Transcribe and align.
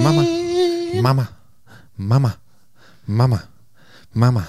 mama, 0.00 0.24
mama, 1.02 1.26
mama, 1.98 2.30
mama, 3.06 3.40
mama, 4.14 4.42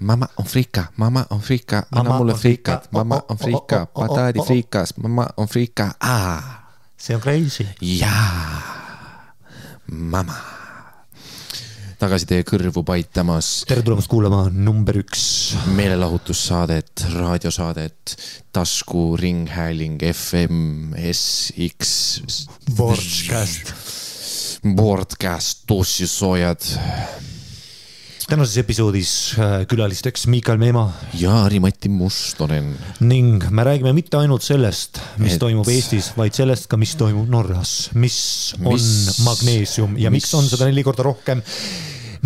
mama 0.00 0.26
on 0.36 0.44
friika, 0.46 0.88
mama 0.96 1.26
on 1.30 1.40
friika, 1.40 1.86
anna 1.92 2.02
Mama 2.04 2.18
mulle 2.18 2.32
on 2.32 2.38
friikat, 2.38 2.82
friika. 2.82 2.92
mama 2.92 3.14
Oh, 3.14 3.18
oh, 3.18 3.30
on 3.32 3.36
oh, 3.40 3.44
friika, 3.44 3.76
oh, 3.76 3.80
oh, 3.80 3.88
oh, 3.94 4.08
pataadifriikas, 4.08 4.88
mama 4.98 5.26
on 5.36 5.46
friika, 5.48 5.94
aa, 6.00 6.40
see 6.96 7.14
on 7.14 7.20
crazy. 7.20 7.66
jaa, 7.80 8.62
mama. 9.86 10.34
Tagasi 12.00 12.24
teie 12.30 12.44
kõrvu 12.48 12.80
paitamas 12.86 13.48
tere 13.68 13.82
tulemast 13.84 14.08
kuulama 14.08 14.46
number 14.54 14.96
üks. 15.02 15.22
meelelahutussaadet, 15.76 17.04
raadiosaadet, 17.12 18.14
taskuringhääling 18.56 20.00
FM 20.08 20.94
SX. 21.12 21.92
Podcast. 22.76 23.74
Podcast, 24.76 25.66
tossisoojad 25.68 26.64
tänases 28.30 28.56
episoodis 28.62 29.10
äh, 29.38 29.64
külalisteks 29.70 30.26
Miikal 30.30 30.58
Meemaa 30.60 30.86
ja 31.18 31.32
Harimati 31.44 31.88
Mustonen. 31.90 32.72
ning 33.00 33.42
me 33.50 33.64
räägime 33.66 33.92
mitte 33.96 34.16
ainult 34.20 34.42
sellest, 34.46 35.00
mis 35.18 35.34
Et- 35.34 35.40
toimub 35.42 35.68
Eestis, 35.68 36.12
vaid 36.16 36.36
sellest 36.36 36.68
ka, 36.70 36.76
mis 36.80 36.94
toimub 37.00 37.28
Norras, 37.30 37.90
mis 37.94 38.54
on 38.62 38.74
Mis- 38.76 39.18
magneesium 39.26 39.96
ja 39.98 40.10
miks 40.14 40.28
mis- 40.30 40.38
on 40.38 40.48
seda 40.48 40.68
neli 40.70 40.84
korda 40.86 41.02
rohkem 41.08 41.42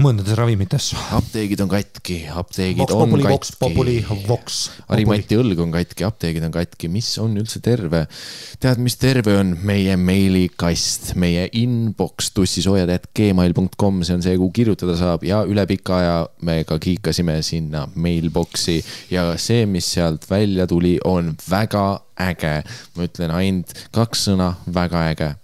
mõndades 0.00 0.36
ravimites. 0.38 0.90
apteegid 1.14 1.60
on 1.64 1.70
katki, 1.70 2.16
apteegid 2.30 2.82
Vox 2.82 2.94
on 2.94 3.02
Populi, 3.04 3.26
Vox 3.28 3.52
Populi 3.58 3.96
katki., 4.02 4.26
Vox. 4.28 4.58
Harimati 4.88 5.38
õlg 5.38 5.60
on 5.62 5.74
katki, 5.74 6.06
apteegid 6.06 6.46
on 6.46 6.54
katki, 6.54 6.90
mis 6.92 7.10
on 7.22 7.36
üldse 7.40 7.62
terve? 7.64 8.04
tead, 8.62 8.80
mis 8.82 8.96
terve 9.00 9.36
on 9.38 9.54
meie 9.66 9.96
meilikast, 10.00 11.12
meie 11.20 11.46
inbox 11.60 12.32
tussisoojad.gmail.com, 12.36 14.02
see 14.06 14.18
on 14.18 14.24
see, 14.26 14.38
kuhu 14.40 14.50
kirjutada 14.54 14.96
saab 14.98 15.26
ja 15.26 15.42
üle 15.48 15.66
pika 15.70 15.98
aja 16.00 16.18
me 16.46 16.60
ka 16.68 16.78
kiikasime 16.82 17.38
sinna 17.46 17.86
mailbox'i 17.94 18.80
ja 19.14 19.30
see, 19.40 19.68
mis 19.70 19.92
sealt 19.96 20.26
välja 20.30 20.66
tuli, 20.70 20.96
on 21.04 21.34
väga 21.50 21.86
äge. 22.20 22.58
ma 22.96 23.08
ütlen 23.08 23.34
ainult 23.34 23.74
kaks 23.94 24.28
sõna, 24.30 24.54
väga 24.74 25.08
äge 25.12 25.34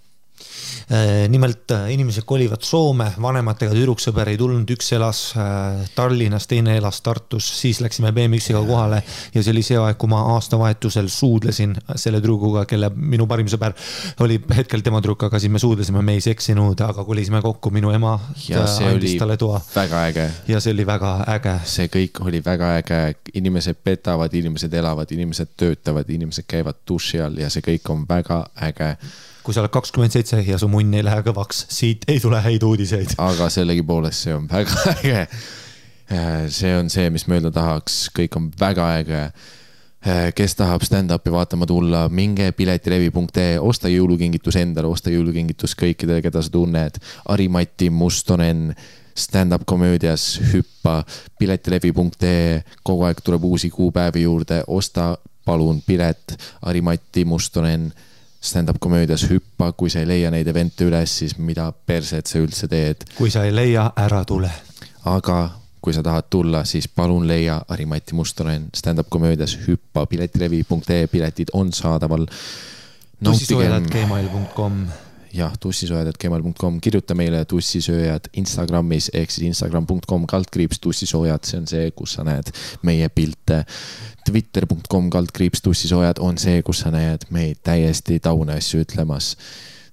nimelt 1.31 1.71
äh, 1.71 1.85
inimesed 1.93 2.25
kolivad 2.27 2.65
Soome, 2.67 3.05
vanematega 3.21 3.71
tüdruksõber 3.75 4.27
ei 4.31 4.37
tulnud, 4.39 4.67
üks 4.75 4.91
elas 4.97 5.21
äh, 5.39 5.85
Tallinnas, 5.95 6.49
teine 6.51 6.75
elas 6.77 6.99
Tartus, 7.05 7.47
siis 7.61 7.79
läksime 7.83 8.11
BMX-iga 8.15 8.59
kohale 8.67 8.99
ja 9.33 9.43
see 9.43 9.53
oli 9.53 9.63
see 9.63 9.79
aeg, 9.79 9.95
kui 10.01 10.11
ma 10.11 10.19
aastavahetusel 10.33 11.07
suudlesin 11.11 11.77
selle 11.95 12.19
tüdrukuga, 12.19 12.65
kelle 12.67 12.91
minu 12.95 13.27
parim 13.29 13.47
sõber 13.51 13.77
oli 14.25 14.41
hetkel 14.57 14.83
tema 14.83 14.99
tüdruk, 14.99 15.29
aga 15.29 15.39
siis 15.39 15.53
me 15.53 15.63
suudlesime, 15.63 16.03
me 16.03 16.17
ei 16.19 16.25
seksinud, 16.27 16.83
aga 16.83 17.07
kolisime 17.07 17.39
kokku, 17.45 17.71
minu 17.71 17.93
ema 17.95 18.17
ja 18.49 18.65
äh, 18.65 18.69
see 18.75 18.91
andis 18.91 19.15
talle 19.21 19.39
toa 19.39 19.61
väga 19.75 20.05
äge 20.11 20.27
ja 20.51 20.59
see 20.59 20.75
oli 20.75 20.85
väga 20.87 21.15
äge. 21.37 21.57
see 21.71 21.87
kõik 21.93 22.23
oli 22.25 22.43
väga 22.43 22.75
äge, 22.81 23.01
inimesed 23.39 23.79
petavad, 23.83 24.33
inimesed 24.33 24.73
elavad, 24.73 25.11
inimesed 25.11 25.55
töötavad, 25.57 26.09
inimesed 26.09 26.47
käivad 26.51 26.83
duši 26.87 27.23
all 27.23 27.39
ja 27.39 27.49
see 27.53 27.63
kõik 27.63 27.95
on 27.95 28.07
väga 28.09 28.43
äge. 28.67 28.95
Kui 29.43 29.55
sa 29.55 29.63
oled 29.63 29.73
kakskümmend 29.73 30.13
seitse 30.13 30.41
ja 30.45 30.59
su 30.61 30.69
munn 30.71 30.93
ei 30.97 31.05
lähe 31.05 31.23
kõvaks, 31.25 31.65
siit 31.73 32.05
ei 32.11 32.19
tule 32.21 32.41
häid 32.43 32.63
uudiseid. 32.65 33.15
aga 33.21 33.49
sellegipoolest 33.53 34.27
see 34.27 34.35
on 34.35 34.45
väga 34.51 34.83
äge. 34.95 35.25
see 36.51 36.75
on 36.77 36.91
see, 36.93 37.09
mis 37.13 37.25
ma 37.27 37.39
öelda 37.39 37.53
tahaks, 37.55 38.03
kõik 38.17 38.37
on 38.37 38.51
väga 38.59 38.91
äge. 38.99 39.23
kes 40.35 40.55
tahab 40.57 40.81
stand-up'i 40.81 41.31
vaatama 41.33 41.67
tulla, 41.69 42.07
minge 42.09 42.51
piletilevi.ee, 42.57 43.59
osta 43.61 43.89
jõulukingitus 43.89 44.57
endale, 44.57 44.89
osta 44.89 45.13
jõulukingitus 45.13 45.75
kõikidele, 45.77 46.23
keda 46.25 46.41
sa 46.41 46.49
tunned. 46.49 46.97
Ari-Mati 47.29 47.91
Mustonen 47.93 48.71
stand-up 49.13 49.61
komöödias 49.69 50.39
hüppa 50.53 51.03
piletilevi.ee, 51.39 52.63
kogu 52.83 53.05
aeg 53.05 53.21
tuleb 53.21 53.45
uusi 53.45 53.69
kuupäevi 53.69 54.25
juurde, 54.25 54.63
osta 54.67 55.17
palun 55.45 55.81
pilet 55.85 56.37
Ari-Mati 56.65 57.25
Mustonen 57.25 57.91
stand-up 58.41 58.79
komöödias 58.79 59.27
hüppa, 59.29 59.71
kui 59.77 59.89
sa 59.89 60.01
ei 60.01 60.07
leia 60.07 60.31
neid 60.33 60.47
event'e 60.47 60.87
üles, 60.89 61.17
siis 61.21 61.37
mida 61.37 61.71
perset 61.71 62.27
sa 62.27 62.39
üldse 62.41 62.67
teed. 62.67 63.05
kui 63.17 63.29
sa 63.31 63.45
ei 63.45 63.55
leia, 63.55 63.91
ära 63.95 64.23
tule. 64.25 64.51
aga 65.05 65.37
kui 65.81 65.93
sa 65.93 66.03
tahad 66.05 66.29
tulla, 66.29 66.63
siis 66.65 66.87
palun 66.87 67.27
leia 67.27 67.61
Ari-Mati 67.67 68.13
Mustonen 68.13 68.67
stand-up 68.75 69.09
komöödias 69.09 69.57
hüppa 69.67 70.05
piletilevi.ee, 70.05 71.07
piletid 71.07 71.53
on 71.53 71.73
saadaval. 71.73 72.25
tussisõelad.gmail.com 73.23 74.83
jah, 75.33 75.53
tussisööjad.gmail.com, 75.59 76.79
kirjuta 76.83 77.15
meile 77.17 77.43
tussisööjad 77.49 78.29
Instagramis 78.41 79.09
ehk 79.13 79.33
siis 79.33 79.47
instagram.com 79.51 80.27
kaldkriips 80.29 80.81
tussisoojad, 80.83 81.47
see 81.47 81.59
on 81.61 81.67
see, 81.71 81.91
kus 81.95 82.17
sa 82.17 82.25
näed 82.27 82.51
meie 82.87 83.09
pilte. 83.09 83.63
Twitter.com 84.27 85.09
kaldkriips 85.13 85.63
tussisoojad 85.65 86.21
on 86.21 86.39
see, 86.41 86.61
kus 86.65 86.83
sa 86.85 86.93
näed 86.93 87.27
meid 87.33 87.61
täiesti 87.65 88.19
taune 88.23 88.59
asju 88.59 88.85
ütlemas 88.85 89.35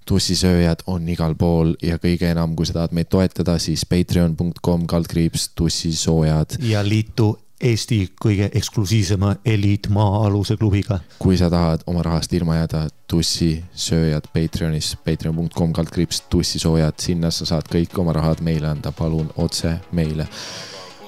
tussisööjad 0.09 0.87
on 0.89 1.09
igal 1.13 1.35
pool 1.37 1.75
ja 1.85 1.99
kõige 2.01 2.31
enam, 2.33 2.55
kui 2.57 2.65
sa 2.65 2.79
tahad 2.79 2.95
meid 2.97 3.11
toetada, 3.13 3.59
siis 3.61 3.85
patreon.com 3.89 4.87
kaldkriips 4.89 5.51
tussisoojad. 5.59 6.57
ja 6.65 6.81
liitu 6.87 7.35
Eesti 7.59 8.05
kõige 8.23 8.47
eksklusiivsema 8.55 9.33
eliitmaa-aluse 9.45 10.57
klubiga. 10.57 11.01
kui 11.19 11.37
sa 11.37 11.51
tahad 11.51 11.81
oma 11.87 12.03
rahast 12.07 12.33
ilma 12.33 12.55
jääda, 12.57 12.85
tussisööjad 13.11 14.29
Patreonis, 14.33 14.93
patreon.com 15.05 15.73
kaldkriips 15.73 16.21
tussisoojad, 16.31 16.95
sinna 17.03 17.31
sa 17.35 17.47
saad 17.47 17.67
kõik 17.73 17.99
oma 17.99 18.13
rahad 18.15 18.41
meile 18.47 18.69
anda, 18.71 18.93
palun 18.93 19.33
otse 19.37 19.75
meile. 19.93 20.29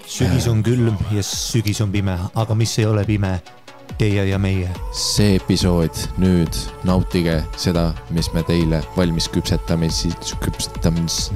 sügis 0.06 0.48
on 0.50 0.62
külm 0.66 0.96
ja 1.14 1.22
sügis 1.22 1.80
on 1.80 1.92
pime, 1.92 2.18
aga 2.34 2.54
mis 2.54 2.78
ei 2.78 2.86
ole 2.86 3.04
pime, 3.06 3.36
teie 3.98 4.24
ja 4.26 4.38
meie. 4.38 4.70
see 4.90 5.36
episood 5.36 5.94
nüüd 6.18 6.58
nautige 6.84 7.44
seda, 7.56 7.92
mis 8.10 8.32
me 8.34 8.42
teile 8.42 8.82
valmis 8.96 9.28
küpsetame, 9.30 9.90
siis 9.90 10.34
küpsetamis, 10.42 11.28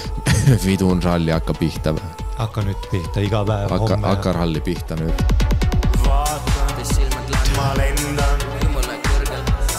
vidunralli 0.66 1.36
hakkab 1.36 1.60
pihta, 1.60 1.92
hakka 2.38 2.62
nüüd 2.62 2.88
pihta 2.90 3.22
iga 3.24 3.42
päev, 3.46 3.72
hakka, 3.74 3.96
hakka 4.04 4.32
ralli 4.36 4.60
pihta 4.62 4.96
nüüd. 4.98 5.22
ma 7.56 7.72
lendan, 7.74 8.44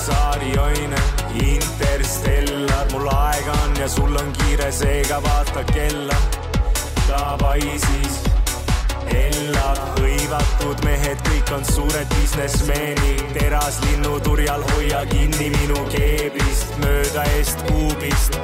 saarioine, 0.06 1.00
interstellar, 1.44 2.90
mul 2.92 3.08
aega 3.14 3.54
on 3.64 3.80
ja 3.80 3.88
sul 3.88 4.16
on 4.16 4.34
kiire, 4.42 4.72
seega 4.72 5.22
vaata 5.24 5.64
kella. 5.72 6.18
Davai 7.08 7.62
siis, 7.86 8.18
elab 9.22 9.80
hõivatud 10.02 10.84
mehed, 10.86 11.24
kõik 11.30 11.54
on 11.56 11.64
suured 11.72 12.12
businessmenid, 12.18 13.24
teraslinnuturjal 13.38 14.68
hoia 14.74 15.06
kinni 15.14 15.48
minu 15.56 15.80
keebist, 15.96 16.76
mööda 16.84 17.24
Est-Kuubist, 17.40 18.36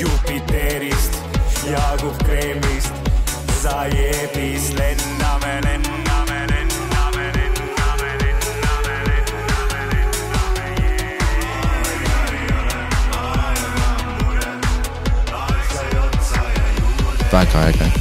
Jupiterist, 0.00 1.20
Jaagup 1.68 2.24
Kreemist, 2.24 3.07
za 3.62 3.84
je 3.84 4.28
pislen 4.32 4.96
namenen 5.18 5.80
namenen 5.80 5.86
namenen 6.04 6.66
namenen 6.90 7.52
namenen 7.76 8.34
namenen 8.60 9.24
namenen 9.50 10.10
War 17.30 17.46
geil, 17.46 17.72
geil. 17.72 17.97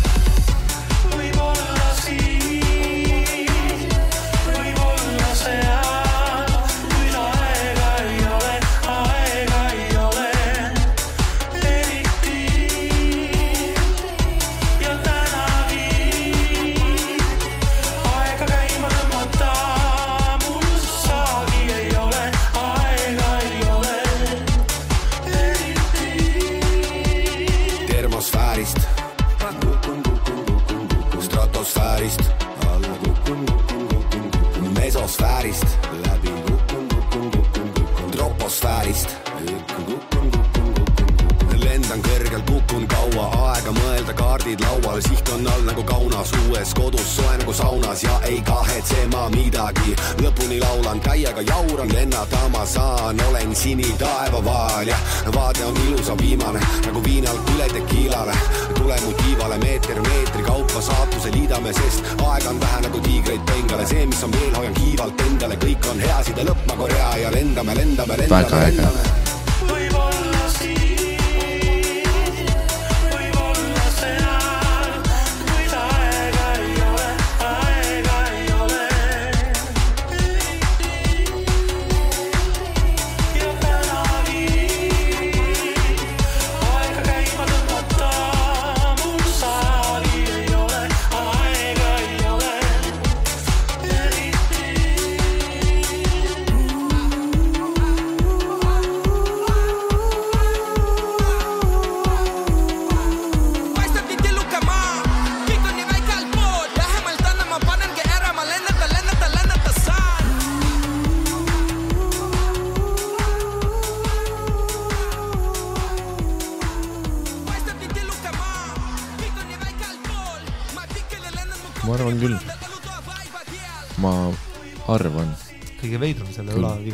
kaunas, 46.32 46.48
uues 46.48 46.74
kodus 46.74 47.16
soe 47.16 47.38
nagu 47.38 47.54
saunas 47.54 48.04
ja 48.04 48.20
ei 48.24 48.42
kahetse 48.42 49.08
ma 49.12 49.30
midagi. 49.30 49.96
lõpuni 50.22 50.60
laulan, 50.60 51.00
täiega 51.00 51.42
jauran, 51.42 51.90
lennata 51.94 52.50
ma 52.50 52.66
saan, 52.66 53.20
olen 53.30 53.56
sinitaevavaal 53.56 54.88
ja 54.88 54.98
vaade 55.34 55.66
on 55.66 55.76
ilusa 55.88 56.18
viimane 56.18 56.60
nagu 56.86 57.04
viinalt 57.04 57.50
üle 57.56 57.68
tekiilale. 57.74 58.34
tule 58.76 58.96
mu 59.06 59.14
tiivale 59.14 59.58
meeter 59.58 60.02
meetri 60.02 60.44
kaupa 60.44 60.82
saatuse 60.82 61.32
liidame, 61.32 61.74
sest 61.74 62.04
aega 62.24 62.50
on 62.50 62.60
vähe 62.60 62.82
nagu 62.82 63.00
tiigreid 63.00 63.42
pengale, 63.46 63.86
see, 63.86 64.06
mis 64.06 64.24
on 64.24 64.32
veel, 64.32 64.56
hoian 64.56 64.74
kiivalt 64.74 65.22
endale, 65.22 65.56
kõik 65.56 65.92
on 65.92 66.00
hea, 66.00 66.24
side 66.24 66.44
lõpp 66.44 66.68
ma 66.68 66.76
Korea 66.76 67.16
ja 67.18 67.32
lendame, 67.32 67.76
lendame, 67.76 68.18
lendame, 68.18 68.52
lendame. 68.52 69.17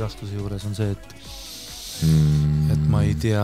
Õlavigastuse 0.04 0.36
juures 0.36 0.66
on 0.68 0.76
see, 0.76 0.92
et, 0.92 1.14
mm,. 2.04 2.72
et 2.74 2.88
ma 2.92 3.04
ei 3.06 3.16
tea, 3.16 3.44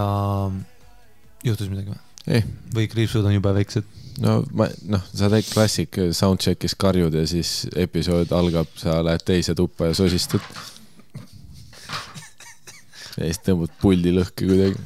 juhtus 1.46 1.70
midagi 1.72 1.94
või? 1.94 2.02
ei, 2.28 2.44
või 2.76 2.90
kriipsud 2.92 3.26
on 3.26 3.36
jube 3.36 3.54
väiksed. 3.56 3.88
no 4.26 4.42
ma, 4.52 4.68
noh, 4.92 5.06
sa 5.14 5.30
teed 5.32 5.48
klassik, 5.48 6.02
soundcheck'is 6.12 6.76
karjud 6.80 7.16
ja 7.16 7.24
siis 7.30 7.70
episood 7.80 8.34
algab, 8.36 8.68
sa 8.80 9.00
lähed 9.06 9.24
teise 9.26 9.56
tuppa 9.56 9.90
ja 9.90 9.96
sosistud. 9.98 10.44
ja 13.16 13.24
siis 13.24 13.42
tõmbad 13.46 13.74
puldi 13.82 14.14
lõhki 14.16 14.52
kuidagi. 14.52 14.86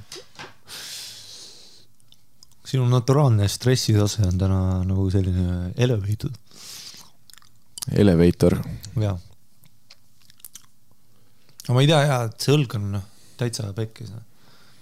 sinu 2.73 2.87
naturaalne 2.89 3.49
stressitase 3.49 4.25
on 4.29 4.37
täna 4.37 4.61
nagu 4.85 5.09
selline 5.13 5.73
elevated. 5.77 6.41
Elevator, 7.99 8.61
jaa. 9.01 9.17
Aga 11.63 11.73
ma 11.77 11.81
ei 11.83 11.87
tea 11.89 12.03
jaa, 12.07 12.21
et 12.29 12.39
see 12.45 12.53
õlg 12.57 12.75
on 12.79 12.91
noh, 12.97 13.03
täitsa 13.39 13.69
pekkis. 13.77 14.11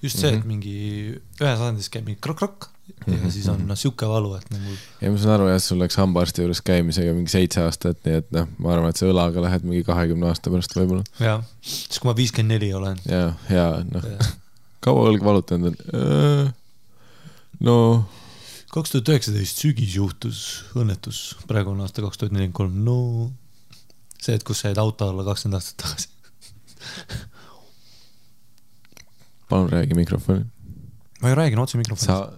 just 0.02 0.18
see, 0.18 0.30
et 0.34 0.40
Mhm. 0.42 0.48
mingi 0.50 0.76
ühes 1.40 1.60
asendis 1.60 1.90
käib 1.94 2.06
mingi 2.08 2.20
krokk-krokk 2.26 2.70
ja 3.08 3.14
Mhm, 3.14 3.30
siis 3.32 3.48
on 3.48 3.62
noh, 3.70 3.76
sihuke 3.78 4.08
valu, 4.10 4.34
et 4.36 4.48
nagu 4.52 4.74
ja 5.02 5.12
ma 5.14 5.18
saan 5.22 5.36
aru 5.38 5.48
jah, 5.52 5.60
sul 5.62 5.78
läks 5.80 5.96
hambaarsti 6.02 6.42
juures 6.42 6.62
käimisega 6.66 7.14
mingi 7.14 7.30
seitse 7.32 7.62
aastat, 7.64 8.00
nii 8.06 8.18
et 8.20 8.32
noh, 8.36 8.48
ma 8.60 8.74
arvan, 8.74 8.90
et 8.90 8.98
sa 8.98 9.06
õlaga 9.06 9.42
lähed 9.46 9.64
mingi 9.64 9.84
kahekümne 9.88 10.28
aasta 10.28 10.50
pärast 10.54 10.74
võib-olla. 10.76 11.04
jaa, 11.22 11.38
siis 11.62 12.00
kui 12.02 12.10
ma 12.10 12.16
viiskümmend 12.18 12.52
neli 12.58 12.72
olen. 12.74 12.98
ja, 13.06 13.34
ja 13.50 13.68
noh, 13.88 14.04
kaua 14.82 15.06
õlg 15.12 15.24
valutanud 15.24 15.78
on? 15.94 16.54
no 17.62 17.76
kaks 18.74 18.94
tuhat 18.96 19.10
üheksateist 19.14 19.62
sügis 19.62 19.96
juhtus 20.00 20.42
õnnetus, 20.80 21.22
praegu 21.48 21.74
on 21.76 21.82
aasta 21.86 22.02
kaks 22.04 22.18
tuhat 22.22 22.34
nelikümmend 22.36 22.58
kolm, 22.58 22.82
no 22.88 22.98
see, 24.22 24.34
et 24.38 24.44
kus 24.48 24.62
sa 24.64 24.72
jäid 24.72 24.82
auto 24.82 25.08
alla 25.12 25.24
kakskümmend 25.28 25.60
aastat 25.62 25.78
tagasi. 25.86 26.11
palun 29.52 29.70
räägi 29.70 29.96
mikrofoni. 29.96 30.46
ma 31.22 31.30
ju 31.30 31.36
räägin 31.36 31.60
otse 31.60 31.78
mikrofonist. 31.78 32.06
sa 32.06 32.34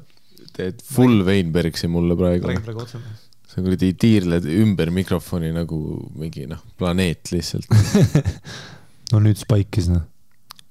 teed 0.53 0.81
full 0.85 1.25
Weinbergsi 1.25 1.87
mulle 1.87 2.17
praegu. 2.17 2.47
räägin 2.47 2.65
praegu 2.65 2.85
otse. 2.85 3.01
sa 3.47 3.61
kuradi 3.61 3.93
tiirled 3.93 4.47
ümber 4.49 4.89
mikrofoni 4.89 5.51
nagu 5.53 5.77
mingi 6.17 6.47
noh, 6.49 6.63
planeet 6.77 7.31
lihtsalt. 7.31 7.69
no 9.11 9.21
nüüd 9.21 9.37
spaikis 9.41 9.91
noh. 9.91 10.07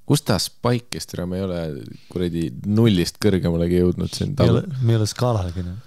kus 0.06 0.24
ta 0.26 0.38
spike'is, 0.42 1.06
tere, 1.08 1.28
ma 1.30 1.38
ei 1.38 1.46
ole 1.46 1.62
kuradi 2.10 2.48
nullist 2.66 3.22
kõrgemalegi 3.22 3.84
jõudnud 3.84 4.12
siin 4.12 4.34
me 4.38 4.48
ei 4.48 4.56
ole 4.56 4.66
me 4.82 4.96
ei 4.96 5.00
ole 5.00 5.08
skaalalgi 5.10 5.66
noh. 5.68 5.78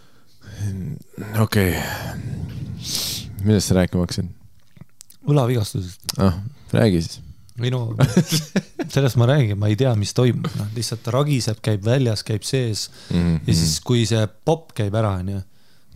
okei. 1.43 1.75
millest 3.43 3.69
sa 3.69 3.81
rääkima 3.81 4.07
hakkasid? 4.07 4.31
õlavigastusest. 5.25 6.15
ah, 6.21 6.39
räägi 6.73 7.03
siis. 7.03 7.21
Minu, 7.61 7.81
sellest 8.93 9.15
ma 9.19 9.27
räägin, 9.29 9.57
ma 9.59 9.69
ei 9.71 9.77
tea, 9.79 9.93
mis 9.99 10.13
toimub, 10.17 10.47
noh 10.59 10.71
lihtsalt 10.75 11.07
ragiseb, 11.13 11.61
käib 11.63 11.85
väljas, 11.85 12.23
käib 12.27 12.43
sees 12.47 12.89
Mhm, 13.09 13.43
ja 13.47 13.53
siis, 13.55 13.77
kui 13.85 14.03
see 14.09 14.23
popp 14.47 14.73
käib 14.75 14.95
ära, 14.97 15.15
onju, 15.21 15.39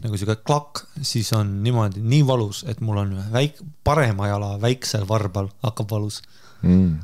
nagu 0.04 0.20
siuke 0.20 0.38
klakk, 0.48 0.86
siis 1.04 1.32
on 1.36 1.58
niimoodi 1.66 2.02
nii 2.04 2.24
valus, 2.28 2.64
et 2.72 2.80
mul 2.86 3.02
on 3.02 3.14
väik-, 3.34 3.60
parema 3.84 4.30
jala 4.32 4.54
väiksel 4.62 5.06
varbal 5.10 5.50
hakkab 5.66 5.92
valus. 5.92 6.22
mm.. 6.62 7.00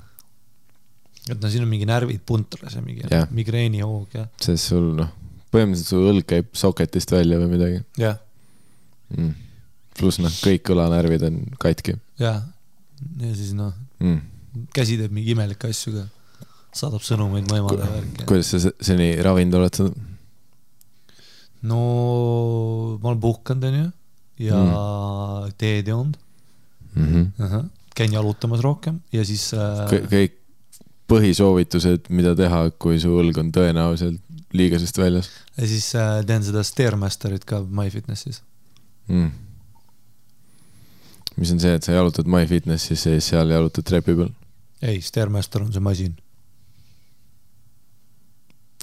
et 1.29 1.41
no 1.41 1.49
siin 1.51 1.65
on 1.65 1.71
mingi 1.71 1.87
närvid 1.89 2.23
puntras 2.27 2.75
ja 2.75 2.83
mingi 2.85 3.07
Jah. 3.11 3.27
migreenihoog 3.31 4.13
ja, 4.15 4.27
sest 4.41 4.71
sul 4.71 4.91
noh, 4.99 5.09
põhimõtteliselt 5.51 5.91
su 5.91 6.03
õlg 6.11 6.27
käib 6.29 6.51
soketist 6.55 7.11
välja 7.11 7.39
või 7.41 7.51
midagi 7.55 7.81
jah, 7.99 8.19
mm.. 9.15 9.33
pluss 9.99 10.19
noh, 10.23 10.31
kõik 10.43 10.71
õlanärvid 10.75 11.27
on 11.27 11.41
katki 11.59 11.97
ja, 12.21 12.37
ja 13.19 13.33
siis 13.35 13.51
noh, 13.57 13.73
mm.. 13.99 14.21
Käsi 14.75 14.97
teeb 14.99 15.13
mingi 15.15 15.35
imelikke 15.35 15.69
asju 15.71 15.93
ka, 15.95 16.05
saadab 16.75 17.03
sõnumeid 17.05 17.47
mu 17.49 17.59
emale 17.61 17.87
värki. 17.93 18.27
kuidas 18.29 18.51
sa 18.53 18.59
se- 18.67 18.75
seni 18.81 19.13
ravinud 19.25 19.59
oled 19.61 19.81
seda? 19.81 19.91
no 21.65 21.79
ma 23.01 23.09
olen 23.09 23.21
puhkanud, 23.23 23.63
onju, 23.71 23.89
ja 24.45 24.61
mm. 24.61 25.57
teed 25.57 25.87
joonud 25.93 26.21
Mm 26.95 27.05
-hmm. 27.05 27.43
uh. 27.43 27.51
-huh. 27.51 27.65
käin 27.95 28.13
jalutamas 28.13 28.59
rohkem 28.59 29.01
ja 29.13 29.25
siis 29.25 29.53
äh, 29.53 29.91
kõik 30.11 30.31
põhisoovitused, 31.11 32.09
mida 32.09 32.35
teha, 32.35 32.69
kui 32.79 32.99
su 32.99 33.11
õlg 33.21 33.39
on 33.39 33.51
tõenäoliselt 33.51 34.21
liigesest 34.53 34.97
väljas 34.97 35.29
ja 35.57 35.67
siis 35.67 35.95
äh, 35.95 36.25
teen 36.25 36.43
seda 36.43 36.63
Stairmasterit 36.63 37.45
ka 37.45 37.61
MyFitnessis. 37.63 38.41
mm.. 39.07 39.31
mis 41.35 41.51
on 41.51 41.59
see, 41.59 41.75
et 41.75 41.83
sa 41.83 41.91
jalutad 41.91 42.25
MyFitnessis 42.25 43.05
ja 43.05 43.11
siis 43.11 43.27
seal 43.27 43.49
jalutad 43.51 43.83
trepi 43.83 44.15
peal. 44.15 44.31
ei, 44.85 45.01
Stairmaster 45.01 45.65
on 45.65 45.73
see 45.73 45.83
masin. 45.83 46.15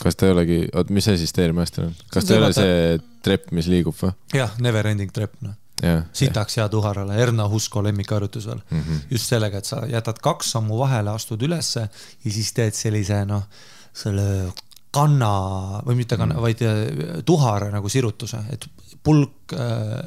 kas 0.02 0.18
ta 0.18 0.26
ei 0.26 0.34
olegi, 0.34 0.60
oot, 0.74 0.90
mis 0.90 1.08
asi 1.12 1.26
Stairmaster 1.30 1.86
on? 1.86 1.96
kas 2.12 2.26
ta 2.26 2.34
ei 2.34 2.42
ole 2.42 2.52
see 2.56 2.78
trepp, 3.22 3.52
mis 3.54 3.68
liigub 3.70 3.96
või? 3.98 4.14
jah, 4.34 4.56
Never 4.62 4.88
Ending 4.90 5.12
Trap, 5.14 5.36
noh. 5.46 5.54
sitaks 6.16 6.58
hea 6.58 6.66
tuharale, 6.72 7.16
Erna 7.22 7.46
Husko 7.50 7.84
lemmikharjutus 7.86 8.48
veel 8.50 8.60
mm. 8.70 8.80
-hmm. 8.80 9.06
just 9.10 9.30
sellega, 9.30 9.62
et 9.62 9.70
sa 9.70 9.84
jätad 9.86 10.18
kaks 10.22 10.52
sammu 10.56 10.78
vahele, 10.78 11.10
astud 11.10 11.42
ülesse 11.42 11.88
ja 12.24 12.30
siis 12.30 12.52
teed 12.52 12.74
sellise 12.78 13.24
noh, 13.28 13.46
selle 13.92 14.52
kanna 14.92 15.32
või 15.86 15.96
mitte 16.02 16.18
kanna 16.20 16.36
mm, 16.36 16.44
vaid 16.44 16.62
äh, 16.66 17.20
tuhara 17.28 17.70
nagu 17.72 17.88
sirutuse, 17.92 18.42
et 18.52 18.66
pulk, 19.02 19.54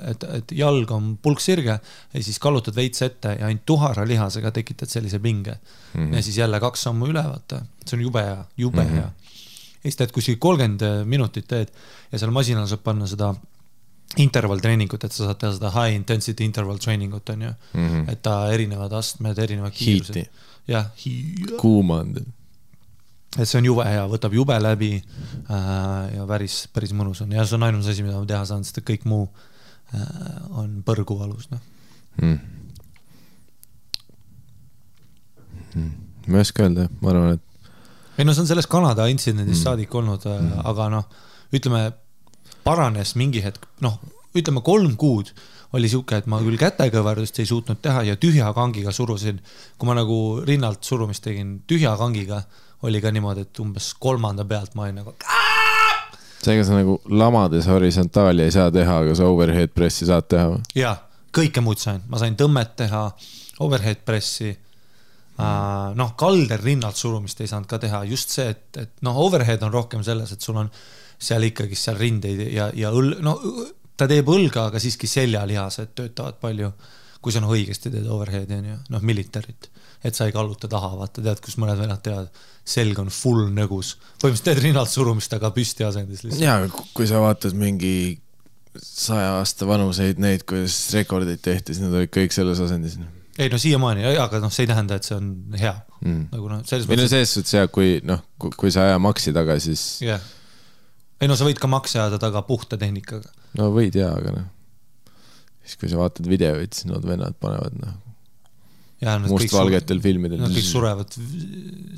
et, 0.07 0.21
et 0.37 0.51
jalg 0.55 0.91
on 0.95 1.15
pulksirge 1.21 1.73
ja 1.75 2.21
siis 2.23 2.37
kallutad 2.39 2.77
veits 2.77 3.01
ette 3.03 3.33
ja 3.35 3.49
ainult 3.49 3.65
tuharalihasega 3.67 4.53
tekitad 4.55 4.87
sellise 4.91 5.19
pinge 5.19 5.57
mm. 5.57 5.99
-hmm. 5.99 6.13
ja 6.15 6.21
siis 6.23 6.37
jälle 6.37 6.59
kaks 6.63 6.85
sammu 6.87 7.09
üle, 7.11 7.23
vaata, 7.23 7.65
see 7.85 7.97
on 7.97 8.05
jube 8.05 8.23
hea, 8.23 8.45
jube 8.57 8.83
mm 8.83 8.89
-hmm. 8.89 8.93
hea. 8.93 9.11
ja 9.83 9.89
siis 9.89 9.99
teed 9.99 10.15
kuskil 10.15 10.37
kolmkümmend 10.39 11.05
minutit 11.05 11.47
teed 11.47 11.73
ja 12.11 12.19
seal 12.19 12.31
masinal 12.31 12.67
saab 12.67 12.83
panna 12.83 13.07
seda 13.07 13.33
interval 14.17 14.59
treeningut, 14.63 15.03
et 15.03 15.11
sa 15.11 15.25
saad 15.25 15.39
teha 15.41 15.53
seda 15.57 15.71
high 15.75 15.95
intensity 15.95 16.45
interval 16.45 16.77
training 16.77 17.13
ut 17.13 17.29
on 17.29 17.41
ju 17.41 17.49
mm, 17.73 17.89
-hmm. 17.89 18.11
et 18.11 18.21
ta 18.21 18.51
erinevad 18.53 18.93
astmed, 18.93 19.37
erinevad 19.37 19.71
kiirused 19.71 20.25
jah, 20.67 20.89
kuumand. 21.57 22.21
Et 23.35 23.47
see 23.47 23.59
on 23.59 23.67
jube 23.67 23.85
hea, 23.87 24.03
võtab 24.11 24.35
jube 24.35 24.57
läbi 24.61 24.91
äh, 24.97 25.57
ja 26.15 26.27
päris, 26.29 26.65
päris 26.73 26.93
mõnus 26.95 27.23
on 27.25 27.33
ja 27.35 27.45
see 27.45 27.57
on 27.57 27.67
ainus 27.67 27.89
asi, 27.91 28.05
mida 28.05 28.19
ma 28.19 28.29
teha 28.29 28.43
saan, 28.47 28.63
sest 28.67 28.81
et 28.81 28.87
kõik 28.87 29.07
muu 29.09 29.27
äh, 29.27 30.05
on 30.55 30.79
põrguvalus, 30.87 31.49
noh. 31.53 31.63
mm.. 32.21 32.39
Mm. 35.75 35.91
ma 36.31 36.39
ei 36.39 36.47
oska 36.47 36.63
öelda, 36.63 36.87
ma 37.01 37.11
arvan, 37.11 37.35
et 37.35 37.45
ei 38.15 38.23
no 38.23 38.31
see 38.31 38.45
on 38.45 38.47
sellest 38.47 38.71
Kanada 38.71 39.09
intsidendist 39.11 39.59
mm. 39.59 39.63
saadik 39.65 39.95
olnud 39.99 40.23
mm., 40.31 40.63
aga 40.71 40.87
noh, 40.93 41.09
ütleme 41.55 41.89
paranes 42.65 43.15
mingi 43.19 43.43
hetk, 43.43 43.67
noh, 43.83 43.99
ütleme 44.35 44.63
kolm 44.65 44.95
kuud 44.99 45.33
oli 45.75 45.89
sihuke, 45.91 46.21
et 46.21 46.27
ma 46.31 46.39
küll 46.39 46.59
kätekõverdust 46.59 47.41
ei 47.41 47.49
suutnud 47.49 47.81
teha 47.83 48.05
ja 48.07 48.15
tühja 48.19 48.47
kangiga 48.55 48.93
surusin. 48.95 49.41
kui 49.77 49.89
ma 49.89 49.95
nagu 49.97 50.39
rinnalt 50.47 50.83
surumist 50.87 51.23
tegin 51.25 51.57
tühja 51.67 51.95
kangiga, 51.99 52.43
oli 52.85 53.01
ka 53.03 53.11
niimoodi, 53.13 53.45
et 53.47 53.63
umbes 53.63 53.93
kolmanda 53.99 54.45
pealt 54.47 54.75
ma 54.75 54.87
olin 54.87 55.01
nagu 55.01 55.15
seega 56.45 56.65
sa 56.67 56.77
nagu 56.77 56.99
lamades 57.09 57.67
horisontaali 57.71 58.45
ei 58.45 58.53
saa 58.53 58.69
teha, 58.73 58.99
aga 59.03 59.15
sa 59.17 59.29
overhead 59.31 59.73
pressi 59.75 60.07
saad 60.09 60.27
teha 60.31 60.51
või? 60.53 60.61
ja 60.77 60.95
kõike 61.35 61.63
muud 61.65 61.81
sain, 61.81 62.03
ma 62.07 62.21
sain 62.21 62.37
tõmmet 62.39 62.75
teha, 62.79 63.07
overhead 63.65 64.03
pressi 64.07 64.51
uh,. 64.51 65.95
noh, 65.97 66.13
kaldel 66.19 66.61
rinnalt 66.61 66.99
surumist 66.99 67.41
ei 67.41 67.49
saanud 67.51 67.69
ka 67.71 67.79
teha, 67.81 68.03
just 68.09 68.35
see, 68.37 68.47
et, 68.55 68.67
et 68.81 68.93
noh, 69.05 69.17
overhead 69.25 69.63
on 69.65 69.73
rohkem 69.73 70.05
selles, 70.05 70.31
et 70.31 70.41
sul 70.41 70.61
on 70.61 70.69
seal 71.15 71.47
ikkagi 71.47 71.77
seal 71.79 71.97
rindeid 71.99 72.45
ja, 72.51 72.69
ja 72.75 72.91
õl-, 72.93 73.17
no 73.23 73.39
ta 73.97 74.07
teeb 74.11 74.29
õlga, 74.31 74.69
aga 74.69 74.81
siiski 74.81 75.07
seljalihased 75.07 75.95
töötavad 75.95 76.39
palju. 76.41 76.71
Kui 77.25 77.33
sa 77.33 77.41
noh 77.41 77.53
õigesti 77.55 77.89
teed 77.89 78.05
overhead'i 78.05 78.59
on 78.59 78.67
ju, 78.69 78.75
noh 78.93 79.05
militarit, 79.05 79.69
et 80.05 80.17
sa 80.17 80.27
ei 80.29 80.35
kalluta 80.35 80.69
taha, 80.69 80.91
vaata 80.99 81.23
tead, 81.25 81.41
kus 81.41 81.57
mõned 81.61 81.79
vennad 81.81 82.03
teevad, 82.05 82.29
selg 82.65 83.01
on 83.01 83.09
full 83.13 83.47
nõgus, 83.55 83.95
põhimõtteliselt 84.21 84.45
teed 84.51 84.61
rinnalt 84.67 84.93
surumist, 84.93 85.33
aga 85.33 85.49
püsti 85.55 85.87
asendis 85.87 86.21
lihtsalt. 86.27 86.45
ja 86.45 86.85
kui 86.93 87.09
sa 87.09 87.23
vaatad 87.23 87.57
mingi 87.57 88.19
saja 88.77 89.39
aasta 89.39 89.65
vanuseid 89.67 90.21
neid, 90.21 90.45
kuidas 90.45 90.77
rekordeid 90.93 91.41
tehti, 91.41 91.73
siis 91.73 91.85
nad 91.85 91.95
olid 91.97 92.13
kõik 92.13 92.35
selles 92.35 92.61
asendis. 92.61 92.99
ei 93.39 93.49
no 93.49 93.57
siiamaani, 93.57 94.05
aga 94.21 94.39
noh, 94.43 94.53
see 94.53 94.67
ei 94.67 94.71
tähenda, 94.71 94.99
et 94.99 95.07
see 95.09 95.17
on 95.17 95.33
hea 95.57 95.75
Mm. 96.05 96.27
nagu 96.29 96.49
noh, 96.51 96.59
selles 96.67 96.85
või 96.85 96.99
no 96.99 97.05
mõttes, 97.05 97.13
selles 97.15 97.31
suhtes 97.33 97.53
ja 97.55 97.67
kui 97.71 97.95
noh, 98.05 98.19
kui 98.37 98.69
sa 98.73 98.83
ei 98.85 98.91
aja 98.93 98.99
maksi 99.01 99.31
taga, 99.33 99.55
siis 99.63 99.81
jah. 100.05 100.21
ei 101.17 101.29
no 101.31 101.37
sa 101.39 101.47
võid 101.47 101.57
ka 101.61 101.69
makse 101.71 101.97
ajada 101.97 102.19
taga 102.21 102.43
puhta 102.45 102.77
tehnikaga. 102.77 103.31
no 103.57 103.71
võid 103.73 103.95
jaa, 103.97 104.11
aga 104.19 104.35
noh. 104.35 104.51
Siis 105.65 105.79
kui 105.81 105.91
sa 105.91 105.99
vaatad 105.99 106.27
videoid, 106.29 106.73
siis 106.75 106.87
need 106.89 107.05
vennad 107.09 107.37
panevad 107.41 107.75
noh, 107.81 107.97
mustvalgetel 109.27 109.99
filmidel. 110.03 110.39
nad 110.41 110.53
kõik 110.55 110.67
surevad 110.67 111.17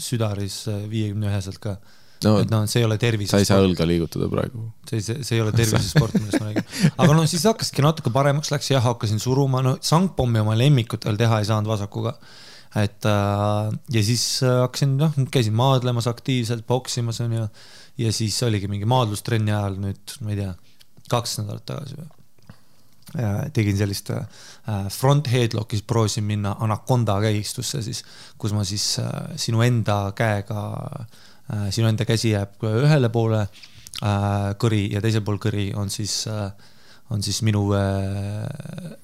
südaris 0.02 0.64
viiekümne 0.90 1.30
üheselt 1.30 1.60
ka. 1.64 1.78
no 2.26 2.34
et 2.42 2.50
noh, 2.50 2.66
see 2.70 2.82
ei 2.82 2.88
ole 2.88 2.98
tervise 3.02 3.36
sa 3.36 3.42
ei 3.44 3.48
saa 3.50 3.62
õlga 3.64 3.86
liigutada 3.90 4.30
praegu. 4.32 4.70
see, 4.90 5.04
see, 5.06 5.22
see 5.28 5.38
ei 5.38 5.44
ole 5.44 5.54
tervisesport, 5.56 6.18
millest 6.18 6.42
ma 6.42 6.50
räägin. 6.50 6.68
aga 6.96 7.18
noh, 7.20 7.30
siis 7.30 7.46
hakkaski 7.50 7.86
natuke 7.86 8.14
paremaks 8.16 8.52
läks, 8.54 8.72
jah, 8.74 8.84
hakkasin 8.88 9.22
suruma, 9.24 9.64
no 9.66 9.78
sangpommi 9.84 10.42
oma 10.44 10.58
lemmikutel 10.58 11.20
teha 11.20 11.42
ei 11.44 11.50
saanud 11.50 11.70
vasakuga. 11.70 12.18
et 12.78 13.10
äh, 13.10 13.72
ja 13.94 14.06
siis 14.10 14.26
äh, 14.46 14.62
hakkasin, 14.66 14.98
noh, 15.00 15.18
käisin 15.34 15.58
maadlemas 15.60 16.10
aktiivselt, 16.10 16.66
poksimas 16.68 17.22
on 17.26 17.38
ju. 17.42 17.48
ja 18.02 18.14
siis 18.16 18.42
oligi 18.48 18.72
mingi 18.72 18.90
maadlustrenni 18.90 19.54
ajal 19.54 19.82
nüüd, 19.86 20.20
ma 20.26 20.34
ei 20.34 20.42
tea, 20.42 20.54
kaks 21.14 21.44
nädalat 21.44 21.70
tagasi 21.70 22.02
või. 22.02 22.17
Tegin 23.56 23.78
sellist 23.80 24.12
äh, 24.12 24.26
front 24.92 25.30
headlock'is 25.32 25.86
proovisin 25.88 26.26
minna 26.28 26.56
anakonda 26.60 27.16
kägistusse 27.24 27.82
siis, 27.86 28.04
kus 28.38 28.54
ma 28.54 28.66
siis 28.68 29.00
äh, 29.00 29.10
sinu 29.40 29.64
enda 29.64 30.12
käega 30.18 30.64
äh,, 31.00 31.70
sinu 31.72 31.88
enda 31.88 32.06
käsi 32.06 32.34
jääb 32.34 32.68
ühele 32.68 33.10
poole 33.14 33.46
äh, 33.46 34.52
kõri 34.60 34.90
ja 34.92 35.02
teisel 35.04 35.24
pool 35.24 35.40
kõri 35.40 35.70
on 35.76 35.90
siis 35.94 36.26
äh,, 36.28 36.52
on 37.10 37.24
siis 37.24 37.40
minu 37.48 37.64
äh, 37.80 38.98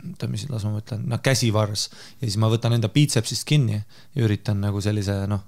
oota, 0.00 0.28
mis, 0.30 0.46
las 0.50 0.64
ma 0.66 0.74
mõtlen, 0.76 1.04
noh 1.10 1.20
käsivars. 1.22 1.88
Ja 2.20 2.26
siis 2.28 2.38
ma 2.40 2.50
võtan 2.52 2.76
enda 2.76 2.90
biitsepsist 2.92 3.46
kinni 3.48 3.80
ja 3.80 4.24
üritan 4.24 4.60
nagu 4.62 4.80
sellise 4.84 5.22
noh, 5.30 5.42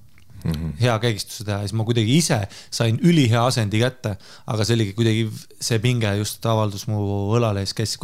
hea 0.80 0.94
kägistuse 1.02 1.44
teha 1.46 1.60
ja 1.62 1.68
siis 1.68 1.76
ma 1.78 1.86
kuidagi 1.86 2.16
ise 2.18 2.40
sain 2.70 2.98
ülihea 3.02 3.44
asendi 3.46 3.82
kätte, 3.82 4.16
aga 4.46 4.66
see 4.66 4.78
oligi 4.78 4.96
kuidagi 4.98 5.28
see 5.60 5.78
pinge 5.82 6.10
just 6.18 6.44
avaldus 6.46 6.88
mu 6.90 7.02
õlale 7.36 7.62
ja 7.62 7.70
siis 7.70 7.78
käis 7.78 7.98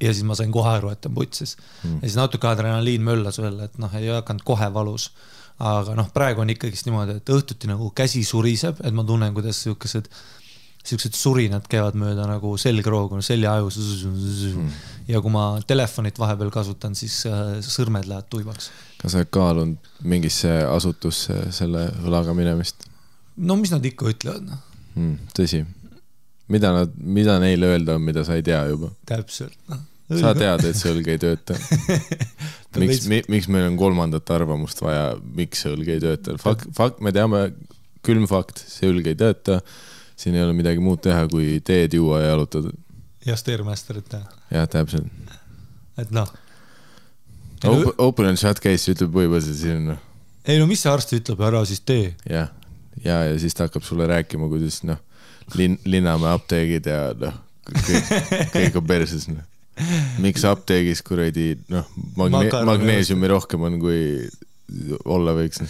ja 0.00 0.14
siis 0.14 0.24
ma 0.24 0.36
sain 0.38 0.52
kohe 0.52 0.70
aru, 0.78 0.92
et 0.94 1.06
on 1.06 1.14
putsis 1.16 1.56
mm.. 1.58 2.00
ja 2.00 2.08
siis 2.08 2.18
natuke 2.18 2.48
adrenaliin 2.48 3.04
möllas 3.04 3.40
veel, 3.42 3.58
et 3.66 3.78
noh, 3.82 3.92
ei 3.98 4.08
hakanud 4.08 4.44
kohe 4.46 4.70
valus. 4.74 5.10
aga 5.60 5.92
noh, 5.92 6.08
praegu 6.14 6.40
on 6.40 6.50
ikkagist 6.54 6.86
niimoodi, 6.88 7.18
et 7.20 7.32
õhtuti 7.34 7.68
nagu 7.68 7.90
käsi 7.96 8.22
suriseb, 8.24 8.80
et 8.80 8.94
ma 8.96 9.04
tunnen, 9.04 9.34
kuidas 9.36 9.60
siukesed, 9.66 10.08
siuksed 10.88 11.18
surinad 11.18 11.66
käivad 11.68 11.98
mööda 12.00 12.24
nagu 12.24 12.54
selgroogu, 12.56 13.20
seljaajus 13.24 13.76
mm.. 14.08 14.78
ja 15.12 15.20
kui 15.20 15.34
ma 15.34 15.50
telefonit 15.68 16.16
vahepeal 16.18 16.52
kasutan, 16.54 16.96
siis 16.96 17.26
äh, 17.28 17.58
sõrmed 17.60 18.08
lähevad 18.08 18.32
tuimaks 18.32 18.72
kas 19.00 19.14
sa 19.14 19.22
oled 19.22 19.32
kaalunud 19.32 19.90
mingisse 20.04 20.52
asutusse 20.68 21.46
selle 21.56 21.88
õlaga 22.04 22.36
minemist 22.36 22.90
no 23.40 23.56
mis 23.60 23.72
nad 23.72 23.84
ikka 23.86 24.10
ütlevad, 24.12 24.48
noh, 24.48 24.64
mm,? 24.96 25.30
tõsi. 25.36 25.62
mida 26.50 26.72
nad, 26.74 26.92
mida 26.96 27.38
neile 27.42 27.74
öelda 27.74 27.96
on, 27.96 28.04
mida 28.04 28.24
sa 28.26 28.36
ei 28.38 28.44
tea 28.46 28.60
juba? 28.72 28.92
täpselt, 29.08 29.56
noh. 29.70 29.82
sa 30.10 30.34
tead, 30.36 30.64
et 30.68 30.78
see 30.78 30.92
õlg 30.92 31.12
ei 31.12 31.20
tööta. 31.22 31.56
miks, 32.82 33.06
miks 33.08 33.48
meil 33.52 33.68
on 33.68 33.78
kolmandat 33.80 34.30
arvamust 34.34 34.82
vaja, 34.82 35.14
miks 35.36 35.64
see 35.64 35.72
õlg 35.74 35.94
ei 35.96 36.02
tööta? 36.02 36.36
fakt, 36.42 36.68
fakt, 36.76 37.00
me 37.04 37.14
teame, 37.16 37.46
külm 38.06 38.26
fakt, 38.30 38.62
see 38.66 38.90
õlg 38.90 39.12
ei 39.12 39.18
tööta. 39.18 39.60
siin 40.20 40.36
ei 40.36 40.44
ole 40.44 40.56
midagi 40.56 40.82
muud 40.84 41.00
teha, 41.04 41.24
kui 41.32 41.58
teed 41.64 41.96
juua 41.96 42.24
ja 42.24 42.34
jalutada. 42.34 42.74
ja 43.26 43.38
Stairmasterit 43.38 44.10
teha, 44.10 44.40
jah, 44.52 44.68
täpselt. 44.70 45.08
et 46.00 46.12
noh. 46.14 46.32
Open, 47.64 47.92
open 47.98 48.30
and 48.30 48.40
shut 48.40 48.60
case 48.62 48.88
ütleb 48.94 49.12
põhimõtteliselt 49.12 49.60
siin 49.60 49.84
noh, 49.90 50.00
ei 50.48 50.60
no 50.60 50.66
mis 50.70 50.80
see 50.84 50.92
arst 50.92 51.12
ütleb, 51.16 51.42
ära 51.44 51.60
siis 51.68 51.82
tee. 51.84 52.14
jah, 52.28 52.50
ja, 53.04 53.20
ja 53.28 53.38
siis 53.40 53.56
ta 53.56 53.68
hakkab 53.68 53.84
sulle 53.86 54.08
rääkima, 54.10 54.48
kuidas 54.50 54.80
noh, 54.88 55.00
linn, 55.58 55.78
Linnamäe 55.84 56.32
apteegid 56.38 56.88
ja 56.88 57.00
noh, 57.20 57.36
kõik, 57.70 58.12
kõik 58.54 58.80
on 58.80 58.86
perses 58.88 59.28
noh. 59.30 59.44
miks 60.24 60.44
apteegis 60.48 61.04
kuradi 61.04 61.52
noh, 61.72 61.88
magne-, 62.16 62.64
magneesiumi 62.68 63.30
rohkem 63.32 63.68
on, 63.68 63.78
kui 63.82 64.00
olla 65.04 65.34
võiks. 65.36 65.62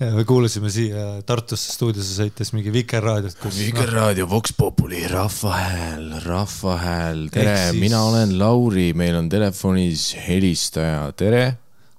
Ja 0.00 0.10
me 0.12 0.24
kuulasime 0.28 0.68
siia 0.72 1.04
Tartusse 1.26 1.72
stuudiosse 1.72 2.16
sõites 2.18 2.50
mingi 2.52 2.72
Vikerraadiot, 2.74 3.36
kus 3.40 3.56
vikerraadio 3.64 4.26
Vox 4.28 4.52
Populi, 4.56 5.00
Rahva 5.08 5.54
Hääl, 5.56 6.08
Rahva 6.24 6.74
Hääl, 6.82 7.22
tere 7.32 7.54
siis- 7.70 7.80
mina 7.80 8.02
olen 8.04 8.38
Lauri, 8.38 8.92
meil 8.94 9.16
on 9.16 9.28
telefonis 9.32 10.10
helistaja, 10.26 11.12
tere, 11.16 11.56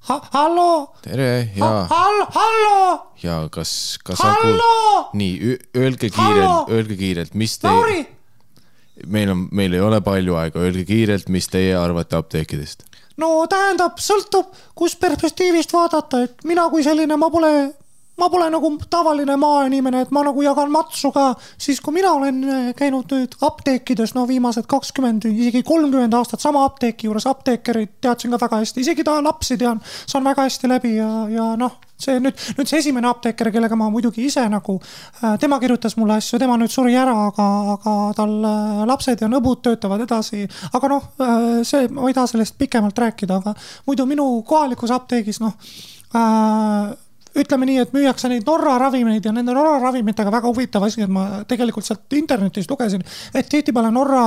ha,. 0.10 0.20
hallo, 0.34 0.94
tere 1.01 1.50
ja, 1.56 1.72
hallo, 1.89 3.00
ja 3.24 3.39
kas, 3.51 3.98
kas 4.04 4.22
hallo, 4.22 5.10
nii, 5.18 5.58
öelge 5.77 6.12
kiirelt, 6.13 6.70
öelge 6.70 7.00
kiirelt, 7.01 7.34
mis 7.34 7.58
te, 7.58 7.68
Lauri, 7.68 8.06
meil 9.08 9.34
on, 9.34 9.48
meil 9.51 9.74
ei 9.74 9.82
ole 9.82 10.01
palju 10.06 10.38
aega, 10.38 10.62
öelge 10.62 10.86
kiirelt, 10.86 11.30
mis 11.34 11.50
teie 11.50 11.74
arvate 11.77 12.16
apteekidest. 12.16 12.86
no 13.18 13.48
tähendab, 13.50 13.98
sõltub, 13.98 14.54
kus 14.77 14.94
perspektiivist 14.96 15.74
vaadata, 15.74 16.22
et 16.30 16.46
mina 16.46 16.70
kui 16.70 16.86
selline, 16.86 17.18
ma 17.18 17.30
pole, 17.34 17.74
ma 18.18 18.30
pole 18.34 18.50
nagu 18.50 18.72
tavaline 18.90 19.36
maainimene, 19.38 20.02
et 20.06 20.12
ma 20.16 20.24
nagu 20.26 20.42
jagan 20.42 20.72
matsu 20.74 21.12
ka, 21.14 21.30
siis 21.62 21.82
kui 21.84 21.94
mina 22.00 22.14
olen 22.18 22.40
äh, 22.44 22.70
käinud 22.78 23.14
nüüd 23.14 23.36
apteekides, 23.46 24.16
no 24.18 24.26
viimased 24.30 24.66
kakskümmend, 24.70 25.28
isegi 25.30 25.62
kolmkümmend 25.68 26.18
aastat 26.18 26.42
sama 26.42 26.66
apteeki 26.66 27.10
juures, 27.10 27.28
apteekerit 27.30 28.00
teadsin 28.02 28.34
ka 28.34 28.42
väga 28.42 28.64
hästi, 28.64 28.82
isegi 28.86 29.06
ta 29.06 29.20
lapsi 29.24 29.60
tean, 29.62 29.82
saan 30.10 30.26
väga 30.26 30.48
hästi 30.48 30.72
läbi 30.72 30.96
ja, 30.96 31.12
ja 31.30 31.52
noh, 31.60 31.78
see 32.02 32.18
nüüd, 32.22 32.42
nüüd 32.58 32.70
see 32.70 32.82
esimene 32.82 33.10
apteeker, 33.10 33.52
kellega 33.54 33.78
ma 33.78 33.92
muidugi 33.94 34.26
ise 34.26 34.44
nagu, 34.50 34.80
tema 35.42 35.62
kirjutas 35.62 35.98
mulle 35.98 36.18
asju, 36.18 36.42
tema 36.42 36.58
nüüd 36.58 36.74
suri 36.74 36.98
ära, 36.98 37.14
aga, 37.30 37.48
aga 37.78 37.98
tal 38.18 38.38
äh, 38.42 38.86
lapsed 38.90 39.22
ja 39.22 39.30
nõbud 39.30 39.62
töötavad 39.66 40.06
edasi. 40.10 40.48
aga 40.74 40.90
noh, 40.90 41.12
see, 41.66 41.86
ma 41.94 42.10
ei 42.10 42.18
taha 42.18 42.34
sellest 42.34 42.58
pikemalt 42.58 42.98
rääkida, 42.98 43.42
aga 43.44 43.54
muidu 43.86 44.10
minu 44.10 44.32
kohalikus 44.48 44.94
apteegis 44.94 45.42
noh 45.44 45.54
äh, 46.18 46.96
ütleme 47.38 47.70
nii, 47.70 47.79
et 47.86 47.94
müüakse 47.96 48.29
neid 48.32 48.48
Norra 48.48 48.77
ravimeid 48.82 49.25
ja 49.25 49.34
nende 49.36 49.56
Norra 49.56 49.77
ravimitega 49.84 50.34
väga 50.34 50.51
huvitav 50.51 50.88
asi, 50.88 51.03
et 51.06 51.13
ma 51.13 51.44
tegelikult 51.48 51.86
sealt 51.88 52.17
internetist 52.17 52.72
lugesin, 52.72 53.06
et 53.34 53.50
tihtipeale 53.51 53.91
Norra 53.94 54.24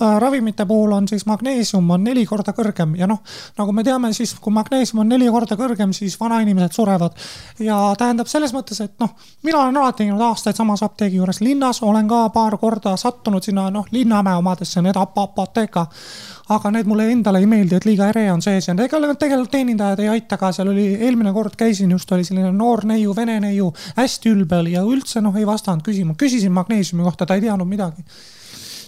ravimite 0.00 0.66
puhul 0.66 0.92
on 0.92 1.08
siis 1.08 1.26
magneesium 1.26 1.90
on 1.90 2.04
neli 2.04 2.24
korda 2.26 2.54
kõrgem 2.56 2.94
ja 2.98 3.06
noh, 3.10 3.20
nagu 3.58 3.72
me 3.72 3.84
teame, 3.84 4.12
siis 4.16 4.34
kui 4.40 4.52
magneesium 4.52 5.02
on 5.04 5.12
neli 5.12 5.28
korda 5.30 5.56
kõrgem, 5.60 5.92
siis 5.96 6.16
vanainimesed 6.20 6.76
surevad. 6.76 7.16
ja 7.58 7.78
tähendab 7.98 8.26
selles 8.26 8.54
mõttes, 8.56 8.80
et 8.84 8.96
noh, 9.00 9.14
mina 9.42 9.62
olen 9.62 9.76
alati 9.76 10.04
käinud 10.04 10.20
aastaid 10.30 10.56
samas 10.56 10.82
apteegi 10.82 11.20
juures 11.20 11.40
linnas, 11.40 11.82
olen 11.82 12.08
ka 12.08 12.28
paar 12.34 12.58
korda 12.58 12.96
sattunud 12.96 13.42
sinna 13.42 13.70
noh, 13.70 13.86
Linnamäe 13.90 14.36
omadesse, 14.36 14.82
need 14.82 14.96
ap- 14.96 15.18
apoteeka 15.18 15.86
aga 16.50 16.72
need 16.74 16.88
mulle 16.90 17.06
endale 17.12 17.38
ei 17.42 17.46
meeldi, 17.46 17.78
et 17.78 17.86
liiga 17.86 18.08
ere 18.10 18.24
on 18.32 18.42
sees 18.42 18.66
ja 18.68 18.74
tegelikult 18.78 19.20
tegelikult 19.22 19.52
teenindajad 19.54 20.02
ei 20.02 20.10
aita 20.16 20.38
ka, 20.40 20.50
seal 20.54 20.72
oli 20.72 20.86
eelmine 20.96 21.32
kord 21.36 21.54
käisin 21.58 21.92
just 21.94 22.10
oli 22.16 22.26
selline 22.26 22.50
noor 22.56 22.82
neiu, 22.90 23.14
vene 23.16 23.38
neiu, 23.42 23.70
hästi 23.98 24.32
ülbe 24.34 24.58
oli 24.58 24.74
ja 24.74 24.82
üldse 24.86 25.22
noh, 25.22 25.36
ei 25.38 25.46
vastanud 25.46 25.84
küsima, 25.86 26.16
küsisin 26.18 26.54
magneesiumi 26.56 27.06
kohta, 27.06 27.26
ta 27.26 27.38
ei 27.38 27.44
teadnud 27.46 27.70
midagi. 27.70 28.02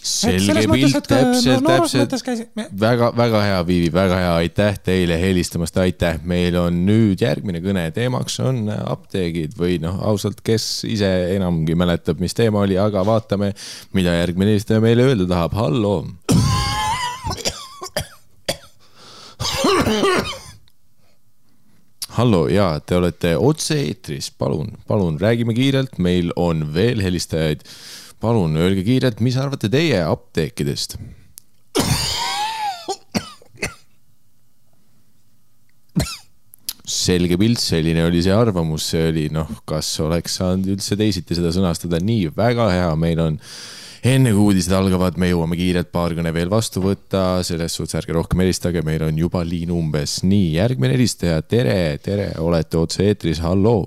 Selge 0.02 0.66
pilt, 0.66 1.06
täpselt, 1.06 1.64
täpselt. 1.66 2.22
käisime. 2.26 2.66
väga, 2.80 3.12
väga 3.16 3.42
hea, 3.46 3.60
Viivi, 3.66 3.92
väga 3.94 4.18
hea, 4.18 4.32
aitäh 4.42 4.78
teile 4.82 5.18
helistamast, 5.20 5.76
aitäh, 5.78 6.18
meil 6.26 6.56
on 6.58 6.82
nüüd 6.86 7.22
järgmine 7.22 7.62
kõne, 7.62 7.86
teemaks 7.94 8.40
on 8.42 8.66
apteegid 8.72 9.54
või 9.58 9.78
noh, 9.82 10.00
ausalt, 10.10 10.42
kes 10.44 10.84
ise 10.90 11.10
enamgi 11.36 11.76
mäletab, 11.78 12.20
mis 12.22 12.34
teema 12.34 12.64
oli, 12.66 12.78
aga 12.80 13.06
vaatame, 13.06 13.52
mida 13.94 14.18
järgmine 14.18 14.50
helistaja 14.56 14.82
meile 14.82 15.06
öelda 15.12 15.30
tahab, 15.30 15.54
halloo. 15.58 16.00
hallo 22.12 22.46
ja 22.50 22.74
te 22.84 22.96
olete 22.98 23.36
otse-eetris, 23.38 24.30
palun, 24.38 24.74
palun 24.88 25.18
räägime 25.20 25.54
kiirelt, 25.56 25.98
meil 26.02 26.32
on 26.36 26.66
veel 26.74 27.02
helistajaid. 27.04 27.62
Palun 28.22 28.54
öelge 28.56 28.84
kiirelt, 28.86 29.20
mis 29.24 29.36
arvate 29.40 29.70
teie 29.72 29.98
apteekidest? 30.06 30.96
selge 36.92 37.38
pilt, 37.40 37.58
selline 37.62 38.04
oli 38.06 38.20
see 38.22 38.34
arvamus, 38.34 38.86
see 38.92 39.06
oli 39.10 39.28
noh, 39.32 39.48
kas 39.68 39.88
oleks 40.04 40.36
saanud 40.38 40.74
üldse 40.74 40.98
teisiti 40.98 41.34
seda 41.38 41.50
sõnastada, 41.54 41.98
nii 42.04 42.30
väga 42.36 42.66
hea, 42.70 42.90
meil 43.00 43.22
on 43.22 43.38
enne 44.06 44.32
kui 44.34 44.50
uudised 44.50 44.74
algavad, 44.76 45.16
me 45.18 45.30
jõuame 45.30 45.56
kiirelt 45.58 45.92
paar 45.94 46.14
kõne 46.18 46.34
veel 46.34 46.50
vastu 46.52 46.82
võtta, 46.84 47.40
selles 47.46 47.74
suhtes 47.78 47.96
ärge 48.02 48.14
rohkem 48.16 48.42
helistage, 48.44 48.82
meil 48.86 49.06
on 49.06 49.18
juba 49.18 49.44
liin 49.46 49.72
umbes. 49.74 50.20
nii, 50.26 50.52
järgmine 50.58 50.94
helistaja, 50.94 51.40
tere, 51.42 51.98
tere, 52.02 52.32
olete 52.42 52.78
otse-eetris, 52.82 53.42
halloo. 53.42 53.86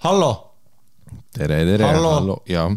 hallo, 0.00 0.49
tere, 1.36 1.64
tere, 1.64 1.84
Hallo. 1.84 2.14
hallo, 2.14 2.42
ja, 2.48 2.70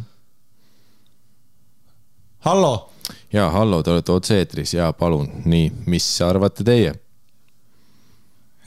hallo, 2.46 2.90
ja 3.34 3.50
hallo, 3.50 3.82
te 3.84 3.92
olete 3.92 4.12
otse-eetris 4.12 4.76
ja 4.78 4.92
palun, 4.94 5.30
nii, 5.46 5.72
mis 5.90 6.06
arvate 6.22 6.66
teie? 6.68 6.94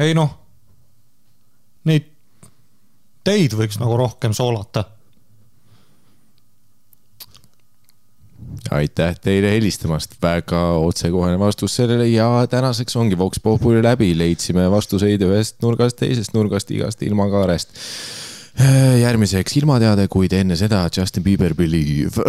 ei 0.03 0.13
noh, 0.17 0.35
neid, 1.89 2.11
teid 3.25 3.57
võiks 3.57 3.81
nagu 3.83 3.97
rohkem 3.97 4.37
soolata. 4.37 4.85
aitäh 8.71 9.15
teile 9.23 9.51
helistamast, 9.53 10.17
väga 10.23 10.61
otsekohene 10.83 11.39
vastus 11.39 11.77
sellele 11.77 12.09
ja 12.09 12.27
tänaseks 12.51 12.97
ongi 12.99 13.19
Vox 13.19 13.39
Populi 13.43 13.83
läbi, 13.83 14.11
leidsime 14.19 14.65
vastuseid 14.71 15.23
ühest 15.23 15.61
nurgast, 15.63 16.01
teisest 16.01 16.35
nurgast, 16.35 16.71
igast 16.75 17.03
ilmakaarest. 17.07 17.79
Järgmiseks 18.57 19.57
ilmateade, 19.61 20.09
kuid 20.09 20.33
enne 20.33 20.57
seda 20.57 20.89
Justin 20.97 21.23
Bieber 21.25 21.55
Believe. 21.55 22.23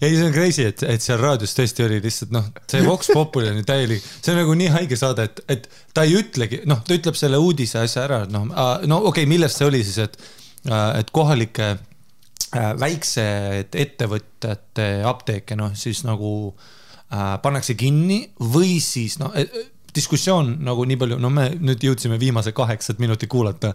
ei, 0.00 0.16
see 0.16 0.26
on 0.26 0.32
crazy, 0.32 0.62
et, 0.64 0.82
et 0.86 1.02
seal 1.02 1.18
raadios 1.20 1.54
tõesti 1.56 1.84
oli 1.84 1.98
lihtsalt 2.02 2.32
noh, 2.34 2.44
see 2.70 2.82
Vox 2.86 3.10
Populi 3.12 3.50
on 3.50 3.58
ju 3.60 3.64
täielik, 3.68 4.02
see 4.02 4.32
on 4.32 4.38
nagu 4.42 4.52
nii 4.58 4.70
haige 4.76 4.96
saade, 4.98 5.22
et, 5.28 5.36
et 5.52 5.62
ta 5.94 6.00
ei 6.06 6.14
ütlegi, 6.20 6.62
noh, 6.70 6.80
ta 6.86 6.94
ütleb 6.96 7.16
selle 7.18 7.38
uudise 7.42 7.78
asja 7.82 8.06
ära, 8.06 8.20
noh, 8.30 8.44
no 8.48 8.54
okei 9.02 9.10
okay,, 9.10 9.26
millest 9.30 9.56
see 9.58 9.68
oli 9.68 9.82
siis, 9.84 9.98
et, 10.06 10.14
et 10.70 11.08
kohalike 11.14 11.68
äh, 11.74 12.70
väiksed 12.80 13.74
ettevõtjate 13.84 14.86
apteeke, 15.08 15.58
noh 15.58 15.74
siis 15.78 16.04
nagu 16.08 16.30
äh, 16.52 16.54
pannakse 17.42 17.74
kinni 17.78 18.22
või 18.54 18.78
siis 18.80 19.18
noh, 19.20 19.34
diskussioon 19.94 20.54
nagu 20.64 20.84
nii 20.88 20.96
palju, 21.00 21.18
no 21.20 21.28
me 21.32 21.48
nüüd 21.60 21.84
jõudsime 21.84 22.16
viimase 22.20 22.54
kaheksat 22.56 23.00
minutit 23.02 23.30
kuulata, 23.32 23.74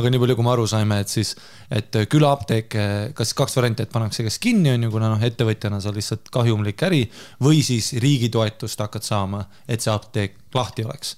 aga 0.00 0.10
nii 0.10 0.22
palju, 0.22 0.36
kui 0.38 0.46
me 0.46 0.52
aru 0.54 0.64
saime, 0.70 1.00
et 1.04 1.12
siis, 1.12 1.34
et 1.74 2.00
külaapteeke, 2.10 2.88
kas 3.16 3.34
kaks 3.36 3.58
varianti, 3.58 3.84
et 3.84 3.92
pannakse 3.92 4.24
kas 4.24 4.40
kinni, 4.42 4.72
on 4.72 4.88
ju, 4.88 4.92
kuna 4.94 5.12
noh, 5.12 5.24
ettevõtjana 5.28 5.82
sa 5.84 5.92
lihtsalt 5.94 6.32
kahjumlik 6.32 6.84
äri 6.88 7.04
või 7.44 7.60
siis 7.66 7.92
riigi 8.00 8.32
toetust 8.32 8.80
hakkad 8.80 9.04
saama, 9.04 9.44
et 9.68 9.84
see 9.84 9.92
apteek 9.92 10.38
lahti 10.56 10.88
oleks. 10.88 11.16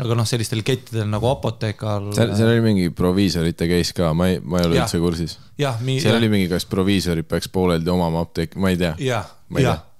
aga 0.00 0.16
noh, 0.16 0.24
sellistel 0.24 0.62
kettidel 0.64 1.10
nagu 1.12 1.28
Apothekal. 1.28 2.14
seal, 2.16 2.32
seal 2.38 2.54
oli 2.54 2.64
mingi 2.64 2.90
proviisorite 2.96 3.68
case 3.68 3.92
ka, 3.92 4.14
ma 4.16 4.32
ei, 4.32 4.40
ma 4.40 4.62
ei 4.62 4.70
ole 4.70 4.80
Jah. 4.80 4.88
üldse 4.88 5.04
kursis. 5.04 5.38
seal 5.60 6.16
oli 6.16 6.32
mingi, 6.32 6.48
kas 6.48 6.64
proviisorid 6.64 7.28
peaks 7.28 7.52
pooleldi 7.52 7.92
omama 7.92 8.24
apteeki, 8.24 8.56
ma 8.56 8.72
ei 8.72 8.80
tea. 8.80 8.96
jah, 9.12 9.28
jah. 9.60 9.91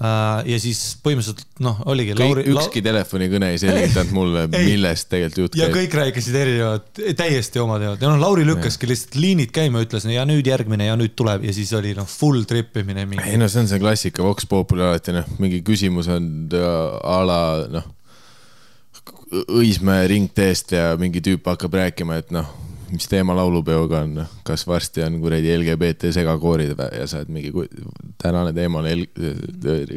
Ja 0.00 0.58
siis 0.60 0.78
põhimõtteliselt 1.04 1.60
noh, 1.60 1.82
oligi 1.92 2.14
ükski 2.48 2.80
telefonikõne 2.84 3.50
ei 3.52 3.58
selgitanud 3.60 4.14
mulle, 4.16 4.44
millest 4.54 5.10
tegelikult 5.12 5.50
jutt 5.50 5.58
ja 5.60 5.66
käib. 5.68 5.76
kõik 5.76 5.96
rääkisid 5.98 6.38
erinevad, 6.40 6.86
täiesti 7.18 7.60
oma 7.60 7.76
teevad 7.82 8.00
ja 8.00 8.12
noh, 8.12 8.20
Lauri 8.22 8.46
lükkaski 8.48 8.88
lihtsalt 8.88 9.18
liinid 9.20 9.52
käima, 9.52 9.82
ütles 9.84 10.08
ja 10.08 10.24
nüüd 10.28 10.48
järgmine 10.48 10.88
ja 10.88 10.96
nüüd 10.96 11.12
tuleb. 11.18 11.44
Ja 11.44 11.52
siis 11.56 11.72
oli 11.76 11.92
noh, 11.98 12.08
full 12.08 12.46
trip 12.48 12.80
imine 12.80 13.04
ei 13.04 13.36
no 13.40 13.48
see 13.50 13.64
on 13.64 13.68
see 13.68 13.82
klassika 13.82 14.24
Vox 14.24 14.48
Populi 14.48 14.86
alati 14.86 15.14
noh, 15.16 15.28
mingi 15.42 15.60
küsimus 15.66 16.08
on 16.12 16.30
äh, 16.56 16.66
a 17.04 17.20
la 17.26 17.40
noh, 17.68 17.88
Õismäe 19.30 20.08
ringteest 20.10 20.72
ja 20.74 20.96
mingi 20.98 21.20
tüüp 21.22 21.44
hakkab 21.46 21.76
rääkima, 21.78 22.16
et 22.18 22.32
noh, 22.34 22.48
mis 22.90 23.08
teema 23.10 23.34
laulupeoga 23.36 24.02
on, 24.04 24.24
kas 24.46 24.66
varsti 24.66 25.02
on 25.06 25.18
kuradi 25.22 25.52
LGBT 25.56 26.10
segakoorid 26.14 26.74
või 26.78 26.88
ja 26.98 27.06
sa 27.10 27.20
oled 27.20 27.32
mingi, 27.34 27.52
tänane 28.20 28.52
teema 28.56 28.82
on 28.82 28.88
El- 28.90 29.06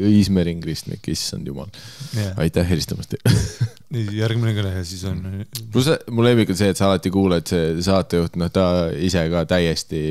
Õismäe 0.04 0.44
ringristmik, 0.50 1.08
issand 1.10 1.46
jumal. 1.46 1.70
Jah. 2.14 2.32
aitäh 2.44 2.68
helistamast. 2.68 3.16
järgmine 4.22 4.54
kõne 4.56 4.74
ja 4.76 4.84
siis 4.86 5.04
on. 5.08 5.22
pluss 5.72 5.90
mu 6.10 6.24
lemmik 6.26 6.50
on 6.50 6.58
see, 6.58 6.72
et 6.72 6.80
sa 6.80 6.90
alati 6.90 7.12
kuuled, 7.14 7.46
see 7.48 7.76
saatejuht, 7.84 8.38
noh, 8.40 8.50
ta 8.52 8.66
ise 8.94 9.26
ka 9.32 9.44
täiesti 9.50 10.04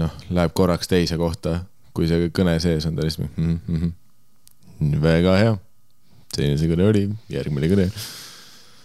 noh, 0.00 0.14
läheb 0.30 0.54
korraks 0.56 0.90
teise 0.90 1.18
kohta, 1.20 1.60
kui 1.96 2.08
see 2.10 2.30
kõne 2.34 2.56
sees 2.62 2.86
on, 2.88 2.96
ta 2.96 3.06
lihtsalt 3.06 3.36
mm 3.36 3.58
-hmm. 3.68 5.00
väga 5.02 5.36
hea. 5.36 5.58
selline 6.34 6.58
see 6.58 6.70
kõne 6.70 6.88
oli, 6.88 7.08
järgmine 7.28 7.68
kõne. 7.68 7.90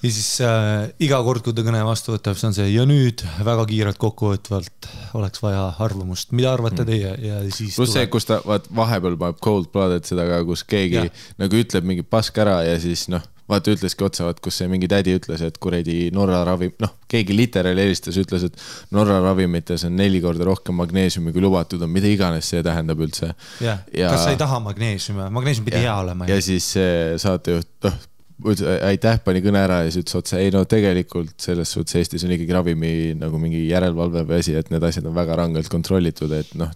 Ja 0.04 0.12
siis 0.12 0.30
äh, 0.46 0.88
iga 1.04 1.20
kord, 1.26 1.44
kui 1.46 1.56
ta 1.56 1.66
kõne 1.66 1.84
vastu 1.88 2.16
võtab, 2.16 2.38
see 2.40 2.50
on 2.50 2.58
see 2.58 2.68
ja 2.72 2.86
nüüd 2.90 3.24
väga 3.46 3.68
kiirelt 3.70 4.00
kokkuvõtvalt 4.02 4.90
oleks 5.18 5.44
vaja 5.44 5.68
arvamust, 5.86 6.34
mida 6.36 6.54
arvate 6.54 6.86
teie 6.88 7.14
ja 7.26 7.40
siis. 7.50 7.78
pluss 7.78 7.96
see, 7.96 8.08
kus 8.12 8.28
ta 8.30 8.42
vaat 8.46 8.68
vahepeal 8.76 9.18
paneb 9.22 9.40
cold 9.44 9.72
blooded 9.74 10.08
seda 10.08 10.28
ka, 10.30 10.44
kus 10.48 10.66
keegi 10.68 11.00
ja. 11.04 11.08
nagu 11.42 11.62
ütleb 11.62 11.88
mingi 11.88 12.06
pask 12.08 12.38
ära 12.44 12.62
ja 12.68 12.76
siis 12.82 13.08
noh, 13.14 13.24
vaata 13.50 13.74
ütleski 13.76 14.06
otsa, 14.06 14.26
vaat 14.28 14.40
kus 14.44 14.58
see 14.62 14.70
mingi 14.70 14.90
tädi 14.90 15.14
ütles, 15.20 15.42
et 15.46 15.60
kuradi 15.62 16.10
Norra 16.16 16.42
ravim, 16.48 16.74
noh, 16.82 16.96
keegi 17.12 17.36
literaali 17.38 17.86
helistas, 17.86 18.18
ütles, 18.22 18.48
et 18.48 18.58
Norra 18.96 19.20
ravimites 19.24 19.86
on 19.88 19.96
neli 20.00 20.22
korda 20.24 20.48
rohkem 20.48 20.78
magneesiumi, 20.82 21.34
kui 21.36 21.44
lubatud 21.46 21.84
on, 21.86 21.94
mida 21.94 22.10
iganes 22.10 22.50
see 22.52 22.64
tähendab 22.66 23.02
üldse. 23.06 23.34
jah, 23.62 23.86
ja- 23.94 24.10
kas 24.14 24.26
sa 24.26 24.34
ei 24.34 24.42
taha 24.42 24.60
magneesiumi, 24.66 25.30
magneesium 25.38 25.70
pidi 25.70 25.86
hea 25.86 25.96
olema. 26.02 26.28
ja 26.30 26.42
siis 26.42 26.72
see 26.78 27.16
saatejuht, 27.22 27.70
noh, 27.86 28.02
aitäh, 28.44 29.20
pani 29.24 29.42
kõne 29.44 29.62
ära 29.64 29.82
ja 29.86 29.92
siis 29.92 30.04
ütles 30.04 30.18
otse, 30.20 30.40
ei 30.44 30.52
no 30.54 30.66
tegelikult 30.70 31.36
selles 31.42 31.72
suhtes 31.72 32.02
Eestis 32.02 32.26
on 32.28 32.34
ikkagi 32.36 32.56
ravimi 32.56 32.92
nagu 33.20 33.40
mingi 33.42 33.64
järelevalve 33.70 34.26
või 34.28 34.42
asi, 34.44 34.58
et 34.60 34.72
need 34.74 34.84
asjad 34.84 35.08
on 35.08 35.16
väga 35.16 35.38
rangelt 35.40 35.72
kontrollitud, 35.72 36.34
et 36.36 36.52
noh. 36.60 36.74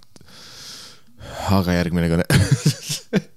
aga 1.57 1.81
järgmine 1.81 2.11
kõne 2.13 2.29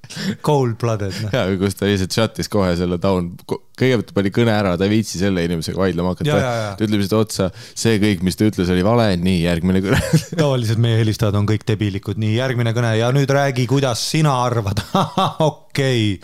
Cold 0.44 0.76
blooded, 0.76 1.14
noh. 1.24 1.32
ja 1.32 1.42
kus 1.56 1.76
ta 1.78 1.88
lihtsalt 1.88 2.14
shut'is 2.14 2.50
kohe 2.52 2.74
selle 2.76 2.98
down, 3.00 3.30
kõigepealt 3.48 4.12
pani 4.14 4.32
kõne 4.34 4.52
ära, 4.54 4.74
ta 4.76 4.86
ei 4.86 4.92
viitsi 4.92 5.20
selle 5.20 5.44
inimesega 5.46 5.80
vaidlema 5.80 6.12
hakata 6.12 6.36
ta 6.36 6.84
ütleb 6.84 7.00
lihtsalt 7.00 7.18
otsa, 7.24 7.48
see 7.56 7.96
kõik, 8.02 8.24
mis 8.26 8.36
ta 8.38 8.46
ütles, 8.50 8.70
oli 8.74 8.84
vale, 8.86 9.08
nii 9.16 9.42
järgmine 9.46 9.82
kõne. 9.84 10.00
tavaliselt 10.42 10.82
meie 10.84 11.00
helistajad 11.00 11.40
on 11.40 11.48
kõik 11.48 11.64
debiilikud, 11.68 12.20
nii 12.20 12.36
järgmine 12.36 12.76
kõne 12.76 12.92
ja 13.00 13.08
nüüd 13.16 13.32
räägi, 13.32 13.66
kuidas 13.70 14.04
sina 14.12 14.36
arvad. 14.44 14.84
okei, 15.50 16.18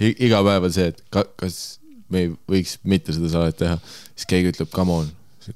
iga 0.00 0.42
päev 0.46 0.68
on 0.68 0.74
see, 0.74 0.90
et 0.92 1.02
ka, 1.14 1.24
kas 1.40 1.80
me 2.10 2.24
ei 2.24 2.30
võiks 2.50 2.76
mitte 2.82 3.14
seda 3.14 3.30
saadet 3.32 3.58
teha, 3.60 3.78
siis 4.14 4.28
keegi 4.30 4.52
ütleb, 4.54 4.70
come 4.74 4.96
on, 5.02 5.10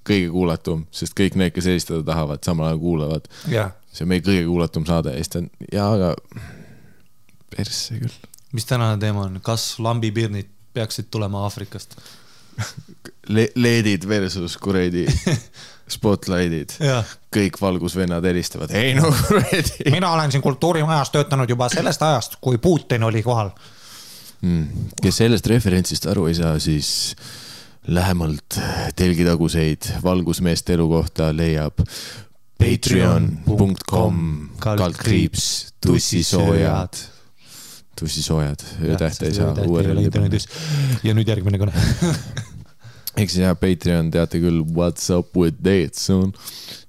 kõige 0.07 0.31
kuulatum, 0.33 0.85
sest 0.94 1.16
kõik 1.18 1.38
need, 1.38 1.55
kes 1.55 1.68
helistada 1.70 2.03
tahavad, 2.07 2.42
samal 2.46 2.70
ajal 2.70 2.83
kuulavad. 2.83 3.29
jah. 3.50 3.74
see 3.92 4.07
on 4.07 4.11
meie 4.11 4.24
kõige 4.24 4.46
kuulatum 4.48 4.87
saade 4.88 5.14
ja 5.14 5.22
siis 5.22 5.33
ta 5.33 5.42
on, 5.42 5.50
jaa, 5.72 5.90
aga 5.98 6.14
persse 7.57 7.98
küll. 8.00 8.18
mis 8.53 8.66
tänane 8.70 8.98
teema 9.03 9.29
on, 9.29 9.40
kas 9.44 9.74
lambipirnid 9.79 10.50
peaksid 10.74 11.11
tulema 11.11 11.44
Aafrikast? 11.46 11.98
Le-, 13.35 13.50
LED-id 13.57 14.09
versus 14.09 14.57
kuradi 14.61 15.07
spotlight'id, 15.94 16.74
kõik 17.35 17.59
valgusvennad 17.61 18.24
helistavad, 18.24 18.72
ei 18.77 18.94
no 18.96 19.11
kuradi. 19.12 19.90
mina 19.92 20.12
olen 20.12 20.33
siin 20.33 20.42
kultuurimajas 20.42 21.12
töötanud 21.14 21.50
juba 21.50 21.68
sellest 21.72 22.03
ajast, 22.03 22.38
kui 22.40 22.59
Putin 22.59 23.05
oli 23.05 23.22
kohal. 23.22 23.50
Mm. 24.44 24.90
kes 25.00 25.22
sellest 25.22 25.46
referentsist 25.48 26.04
aru 26.11 26.26
ei 26.28 26.37
saa, 26.37 26.59
siis 26.61 27.14
lähemalt 27.88 28.59
telgitaguseid 28.96 29.88
valgusmeeste 30.04 30.76
elu 30.76 30.88
kohta 30.88 31.30
leiab 31.37 31.80
patreon.com 32.61 34.20
kaldkriips 34.61 35.74
tussisoojad. 35.87 37.00
tussisoojad, 38.00 38.64
öötähte 38.83 39.26
ei 39.26 39.35
saa 39.35 39.54
ja 41.04 41.14
nüüd 41.14 41.28
järgmine 41.28 41.61
kõne. 41.61 41.72
ehk 43.16 43.30
siis 43.30 43.42
jah, 43.44 43.57
Patreon 43.59 44.11
teate 44.11 44.40
küll, 44.42 44.64
what's 44.76 45.11
up 45.14 45.37
with 45.37 45.61
that 45.62 45.94
son. 45.94 46.33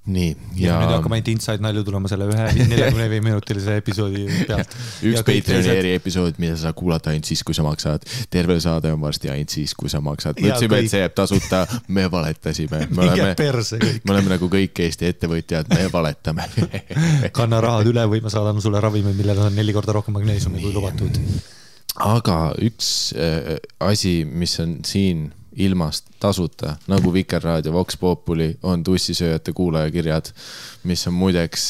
nii, 0.06 0.28
ja 0.60 0.70
ja 0.70 0.74
nüüd 0.80 0.92
hakkab 0.94 1.14
ainult 1.16 1.28
inside 1.32 1.64
nalju 1.64 1.82
tulema 1.86 2.10
selle 2.10 2.28
ühe 2.30 2.46
neljakümne 2.70 3.06
viie 3.10 3.22
minutilise 3.24 3.76
episoodi 3.80 4.24
pealt. 4.48 4.74
üks 5.02 5.24
Patreoni 5.26 5.72
eriepisood, 5.72 6.38
mida 6.42 6.56
sa 6.60 6.72
kuulata 6.76 7.10
ainult 7.12 7.26
siis, 7.28 7.42
kui 7.46 7.56
sa 7.56 7.64
maksad. 7.66 8.06
terve 8.30 8.58
saade 8.62 8.92
on 8.94 9.00
varsti 9.02 9.30
ainult 9.32 9.54
siis, 9.54 9.74
kui 9.74 9.90
sa 9.92 10.00
maksad. 10.04 10.38
Mõtlesime, 10.38 10.72
kõik- 10.76 10.86
et 10.86 10.94
see 10.94 11.02
jääb 11.02 11.16
tasuta, 11.18 11.64
me 11.88 12.06
valetasime, 12.12 12.84
me 12.90 13.02
oleme, 13.10 13.34
me 13.36 14.14
oleme 14.14 14.34
nagu 14.36 14.50
kõik 14.52 14.82
Eesti 14.86 15.10
ettevõtjad, 15.10 15.70
me 15.74 15.88
valetame. 15.92 16.46
kanna 17.36 17.60
rahad 17.64 17.90
üle 17.90 18.06
või 18.10 18.22
me 18.22 18.30
saadame 18.32 18.62
sulle 18.64 18.80
ravimeid, 18.82 19.16
millel 19.18 19.42
on 19.48 19.56
neli 19.58 19.74
korda 19.76 19.96
rohkem 19.96 20.14
magneesiumi 20.16 20.62
kui 20.62 20.74
lubatud. 20.74 21.18
aga 22.06 22.38
üks 22.62 22.88
äh, 23.16 23.56
asi, 23.80 24.20
mis 24.28 24.58
on 24.60 24.78
siin 24.86 25.30
ilmast 25.56 26.10
tasuta, 26.20 26.76
nagu 26.86 27.12
Vikerraadio 27.12 27.72
Vox 27.72 27.96
Populi, 28.00 28.50
on 28.62 28.84
tussisööjate 28.84 29.52
kuulajakirjad, 29.56 30.30
mis 30.84 31.06
on 31.08 31.14
muideks 31.16 31.66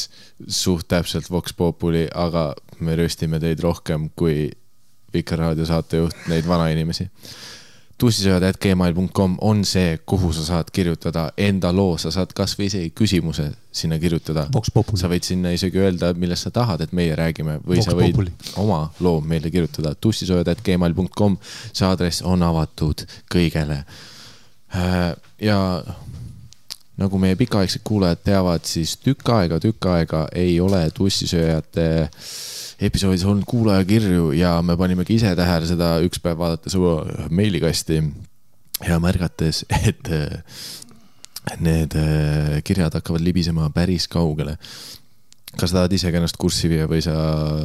suht 0.47 0.87
täpselt 0.87 1.31
Vox 1.31 1.55
Populi, 1.55 2.07
aga 2.13 2.49
me 2.79 2.95
röstime 2.99 3.39
teid 3.39 3.63
rohkem 3.63 4.09
kui 4.15 4.49
Vikerraadio 5.13 5.65
saatejuht 5.65 6.27
neid 6.27 6.47
vanainimesi. 6.47 7.07
tussisööjad.gmail.com 7.97 9.37
on 9.41 9.63
see, 9.65 9.97
kuhu 10.05 10.29
sa 10.35 10.43
saad 10.45 10.69
kirjutada 10.73 11.31
enda 11.37 11.71
loo, 11.73 11.95
sa 11.97 12.11
saad 12.13 12.33
kasvõi 12.37 12.67
isegi 12.69 12.91
küsimuse 12.97 13.47
sinna 13.73 13.97
kirjutada. 14.01 14.45
Sa 14.97 15.09
võid 15.09 15.25
sinna 15.25 15.53
isegi 15.55 15.81
öelda, 15.81 16.11
millest 16.17 16.47
sa 16.47 16.53
tahad, 16.53 16.83
et 16.85 16.93
meie 16.97 17.15
räägime 17.17 17.57
või 17.63 17.79
Vox 17.79 17.89
sa 17.89 17.95
võid 17.97 18.13
Populi. 18.13 18.33
oma 18.61 18.83
loo 18.99 19.21
meile 19.21 19.51
kirjutada. 19.53 19.95
tussisööjad.gmail.com, 19.95 21.39
see 21.71 21.87
aadress 21.87 22.21
on 22.21 22.45
avatud 22.45 23.05
kõigele. 23.33 23.81
ja 25.41 25.57
nagu 26.97 27.17
meie 27.21 27.37
pikaaegsed 27.37 27.81
kuulajad 27.85 28.21
teavad, 28.25 28.65
siis 28.65 28.97
tükk 29.01 29.29
aega, 29.33 29.59
tükk 29.61 29.89
aega 29.93 30.27
ei 30.35 30.59
ole 30.61 30.85
tussisööjate 30.93 32.09
episoodis 32.81 33.25
olnud 33.25 33.45
kuulajakirju 33.49 34.31
ja 34.37 34.57
me 34.61 34.75
panime 34.77 35.05
ka 35.05 35.13
ise 35.13 35.31
tähele 35.37 35.69
seda 35.69 35.95
üks 36.05 36.21
päev 36.21 36.37
vaadates 36.41 36.75
oma 36.77 37.27
meilikasti 37.33 38.01
ja 38.85 38.99
märgates, 39.01 39.63
et 39.87 40.11
need 41.63 41.95
äh, 41.97 42.59
kirjad 42.67 42.93
hakkavad 42.99 43.23
libisema 43.23 43.69
päris 43.73 44.07
kaugele. 44.11 44.57
kas 45.57 45.71
tahad 45.73 45.93
ise 45.95 46.11
ka 46.11 46.19
ennast 46.19 46.37
kurssi 46.37 46.69
viia 46.69 46.85
või 46.89 47.01
sa 47.01 47.15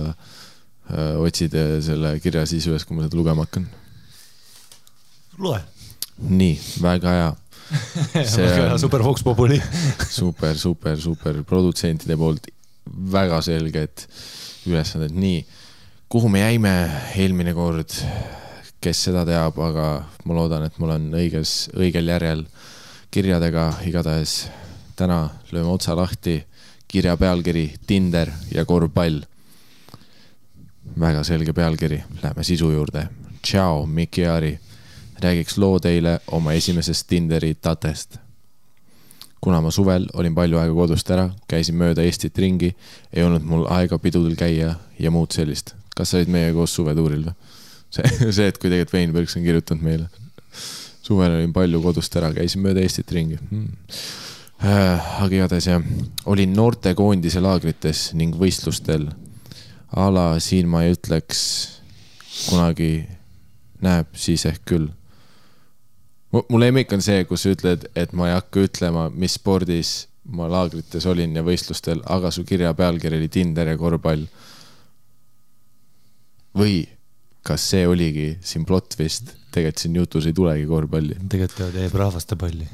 äh, 0.09 1.21
otsid 1.21 1.55
äh, 1.59 1.77
selle 1.85 2.15
kirja 2.23 2.47
siis 2.49 2.67
üles, 2.71 2.87
kui 2.89 2.97
ma 2.97 3.05
seda 3.05 3.19
lugema 3.19 3.45
hakkan? 3.45 3.67
loe. 5.43 5.61
nii, 6.23 6.57
väga 6.83 7.17
hea. 7.19 7.31
See 8.29 8.49
on- 8.63 8.79
super 8.79 9.03
Vox 9.05 9.25
Populi. 9.25 9.59
super, 10.21 10.57
super, 10.59 10.97
super 11.01 11.43
produtsentide 11.49 12.17
poolt 12.21 12.49
väga 13.13 13.41
selged 13.45 14.07
ülesanded, 14.67 15.15
nii. 15.15 15.47
kuhu 16.09 16.29
me 16.29 16.41
jäime 16.41 16.73
eelmine 17.17 17.55
kord, 17.55 17.95
kes 18.81 19.05
seda 19.09 19.25
teab, 19.27 19.59
aga 19.59 19.87
ma 20.25 20.35
loodan, 20.37 20.67
et 20.67 20.79
ma 20.79 20.91
olen 20.91 21.09
õiges, 21.17 21.71
õigel 21.79 22.11
järjel 22.13 22.45
kirjadega, 23.13 23.69
igatahes 23.89 24.47
täna 24.97 25.25
lööme 25.53 25.73
otsa 25.73 25.97
lahti, 25.97 26.43
kirja 26.89 27.17
pealkiri 27.17 27.73
Tinder 27.87 28.31
ja 28.55 28.65
korvpall. 28.65 29.23
väga 31.01 31.23
selge 31.25 31.53
pealkiri, 31.53 32.03
lähme 32.23 32.45
sisu 32.45 32.71
juurde. 32.71 33.09
tšau, 33.43 33.87
Mikki 33.87 34.27
Aari, 34.27 34.59
räägiks 35.23 35.59
loo 35.59 35.79
teile 35.79 36.21
oma 36.27 36.53
esimesest 36.53 37.07
Tinderi 37.07 37.55
tatest 37.55 38.22
kuna 39.43 39.61
ma 39.61 39.73
suvel 39.75 40.07
olin 40.15 40.35
palju 40.35 40.59
aega 40.61 40.75
kodust 40.77 41.09
ära, 41.11 41.27
käisin 41.51 41.77
mööda 41.81 42.05
Eestit 42.07 42.39
ringi, 42.39 42.71
ei 43.13 43.25
olnud 43.27 43.47
mul 43.47 43.65
aega 43.75 43.99
pidudel 43.99 44.37
käia 44.39 44.77
ja 45.03 45.11
muud 45.15 45.35
sellist. 45.35 45.75
kas 45.97 46.13
sa 46.13 46.21
olid 46.21 46.31
meiega 46.33 46.55
koos 46.57 46.75
suvetuuril 46.79 47.27
või? 47.27 47.35
see, 47.95 48.33
see, 48.33 48.47
et 48.49 48.59
kui 48.59 48.71
tegelikult 48.71 48.95
Vein 48.95 49.11
Põrks 49.13 49.37
on 49.37 49.45
kirjutanud 49.45 49.85
meile. 49.85 50.07
suvel 51.03 51.35
olin 51.41 51.53
palju 51.53 51.83
kodust 51.83 52.17
ära, 52.17 52.31
käisin 52.37 52.63
mööda 52.65 52.85
Eestit 52.85 53.11
ringi 53.13 53.41
hmm.. 53.41 53.67
aga 54.63 55.31
igatahes 55.35 55.69
jah, 55.73 55.91
olin 56.31 56.55
noortekoondise 56.57 57.43
laagrites 57.43 58.13
ning 58.15 58.39
võistlustel. 58.39 59.11
a 59.91 60.09
la 60.11 60.27
siin 60.41 60.71
ma 60.71 60.87
ei 60.87 60.95
ütleks 60.95 61.43
kunagi 62.47 62.93
näeb, 63.83 64.15
siis 64.15 64.47
ehk 64.47 64.63
küll 64.71 64.89
Mu- 66.33 66.59
lemmik 66.59 66.93
on 66.97 67.03
see, 67.05 67.25
kus 67.29 67.45
sa 67.45 67.53
ütled, 67.53 67.85
et 67.99 68.15
ma 68.17 68.31
ei 68.31 68.37
hakka 68.39 68.65
ütlema, 68.65 69.09
mis 69.13 69.37
spordis 69.37 69.93
ma 70.33 70.47
laagrites 70.51 71.05
olin 71.11 71.35
ja 71.37 71.43
võistlustel, 71.45 72.01
aga 72.15 72.31
su 72.33 72.45
kirja 72.49 72.73
pealkiri 72.79 73.19
oli 73.19 73.29
Tinder 73.33 73.73
ja 73.73 73.77
korvpall. 73.79 74.27
või 76.53 76.83
kas 77.43 77.63
see 77.73 77.87
oligi 77.89 78.37
siin 78.45 78.67
plott 78.69 78.95
vist, 78.99 79.33
tegelikult 79.53 79.81
siin 79.81 79.97
jutus 79.97 80.27
ei 80.29 80.35
tulegi 80.37 80.67
korvpalli. 80.69 81.17
tegelikult 81.29 81.75
teeb 81.75 81.95
rahvastepalli. 81.95 82.69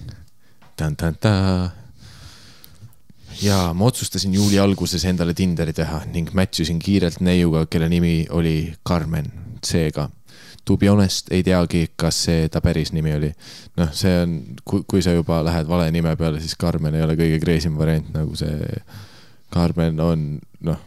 ja 3.42 3.73
ma 3.75 3.85
otsustasin 3.85 4.35
juuli 4.35 4.59
alguses 4.59 5.05
endale 5.05 5.35
Tinderi 5.35 5.73
teha 5.73 6.05
ning 6.12 6.31
match 6.35 6.61
isin 6.61 6.79
kiirelt 6.79 7.21
neiuga, 7.21 7.66
kelle 7.66 7.88
nimi 7.88 8.27
oli 8.31 8.75
Carmen, 8.87 9.33
seega 9.64 10.11
to 10.69 10.77
be 10.77 10.91
honest 10.91 11.31
ei 11.33 11.41
teagi, 11.47 11.87
kas 11.97 12.19
see 12.27 12.49
ta 12.53 12.61
päris 12.65 12.93
nimi 12.93 13.15
oli. 13.17 13.31
noh, 13.81 13.93
see 13.97 14.13
on, 14.23 14.35
kui, 14.69 14.85
kui 14.91 15.05
sa 15.05 15.15
juba 15.17 15.41
lähed 15.47 15.69
vale 15.71 15.89
nime 15.95 16.13
peale, 16.21 16.43
siis 16.45 16.59
Carmen 16.61 16.99
ei 16.99 17.07
ole 17.07 17.17
kõige 17.17 17.41
crazy 17.41 17.71
im 17.71 17.79
variant, 17.81 18.11
nagu 18.13 18.37
see 18.37 18.83
Carmen 19.55 20.01
on 20.05 20.27
noh, 20.69 20.83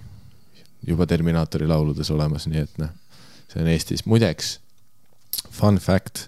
juba 0.86 1.08
Terminaatori 1.10 1.70
lauludes 1.70 2.12
olemas, 2.14 2.46
nii 2.52 2.62
et 2.62 2.78
noh, 2.82 2.94
see 3.50 3.64
on 3.64 3.72
Eestis, 3.74 4.06
muideks 4.06 4.60
fun 5.52 5.80
fact, 5.82 6.28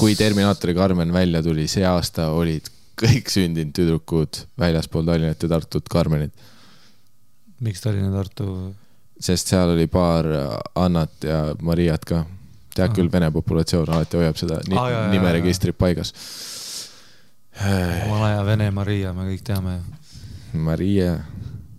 kui 0.00 0.16
Terminaatori 0.16 0.74
Carmen 0.74 1.12
välja 1.12 1.42
tuli, 1.44 1.68
see 1.68 1.84
aasta 1.86 2.30
olid 2.32 2.72
kõik 2.98 3.28
sündinud 3.30 3.76
tüdrukud 3.76 4.42
väljaspool 4.58 5.06
Tallinnat 5.06 5.44
ja 5.44 5.52
Tartut 5.52 5.92
Carmenid, 5.92 6.32
miks 7.60 7.84
Tallinna, 7.84 8.10
Tartu? 8.16 8.48
sest 9.20 9.50
seal 9.50 9.74
oli 9.74 9.86
paar 9.90 10.26
Annat 10.78 11.26
ja 11.26 11.42
Mariat 11.62 12.04
ka. 12.06 12.24
Ahah. 12.84 12.94
küll, 12.94 13.10
vene 13.12 13.30
populatsioon 13.34 13.90
alati 13.90 14.20
hoiab 14.20 14.36
seda 14.36 14.60
ni 14.68 14.76
jaa, 14.76 15.08
nimeregistrit 15.12 15.78
paigas. 15.78 16.12
omal 18.06 18.24
ajal 18.28 18.46
Vene 18.46 18.70
Maria, 18.70 19.12
me 19.12 19.26
kõik 19.32 19.42
teame. 19.44 19.80
Maria, 20.52 21.18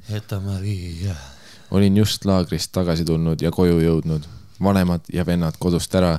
Eta 0.10 0.40
Maria. 0.40 1.16
olin 1.72 1.98
just 1.98 2.26
laagrist 2.26 2.72
tagasi 2.74 3.06
tulnud 3.06 3.42
ja 3.42 3.52
koju 3.54 3.80
jõudnud, 3.82 4.26
vanemad 4.62 5.06
ja 5.14 5.26
vennad 5.26 5.58
kodust 5.62 5.94
ära 5.96 6.16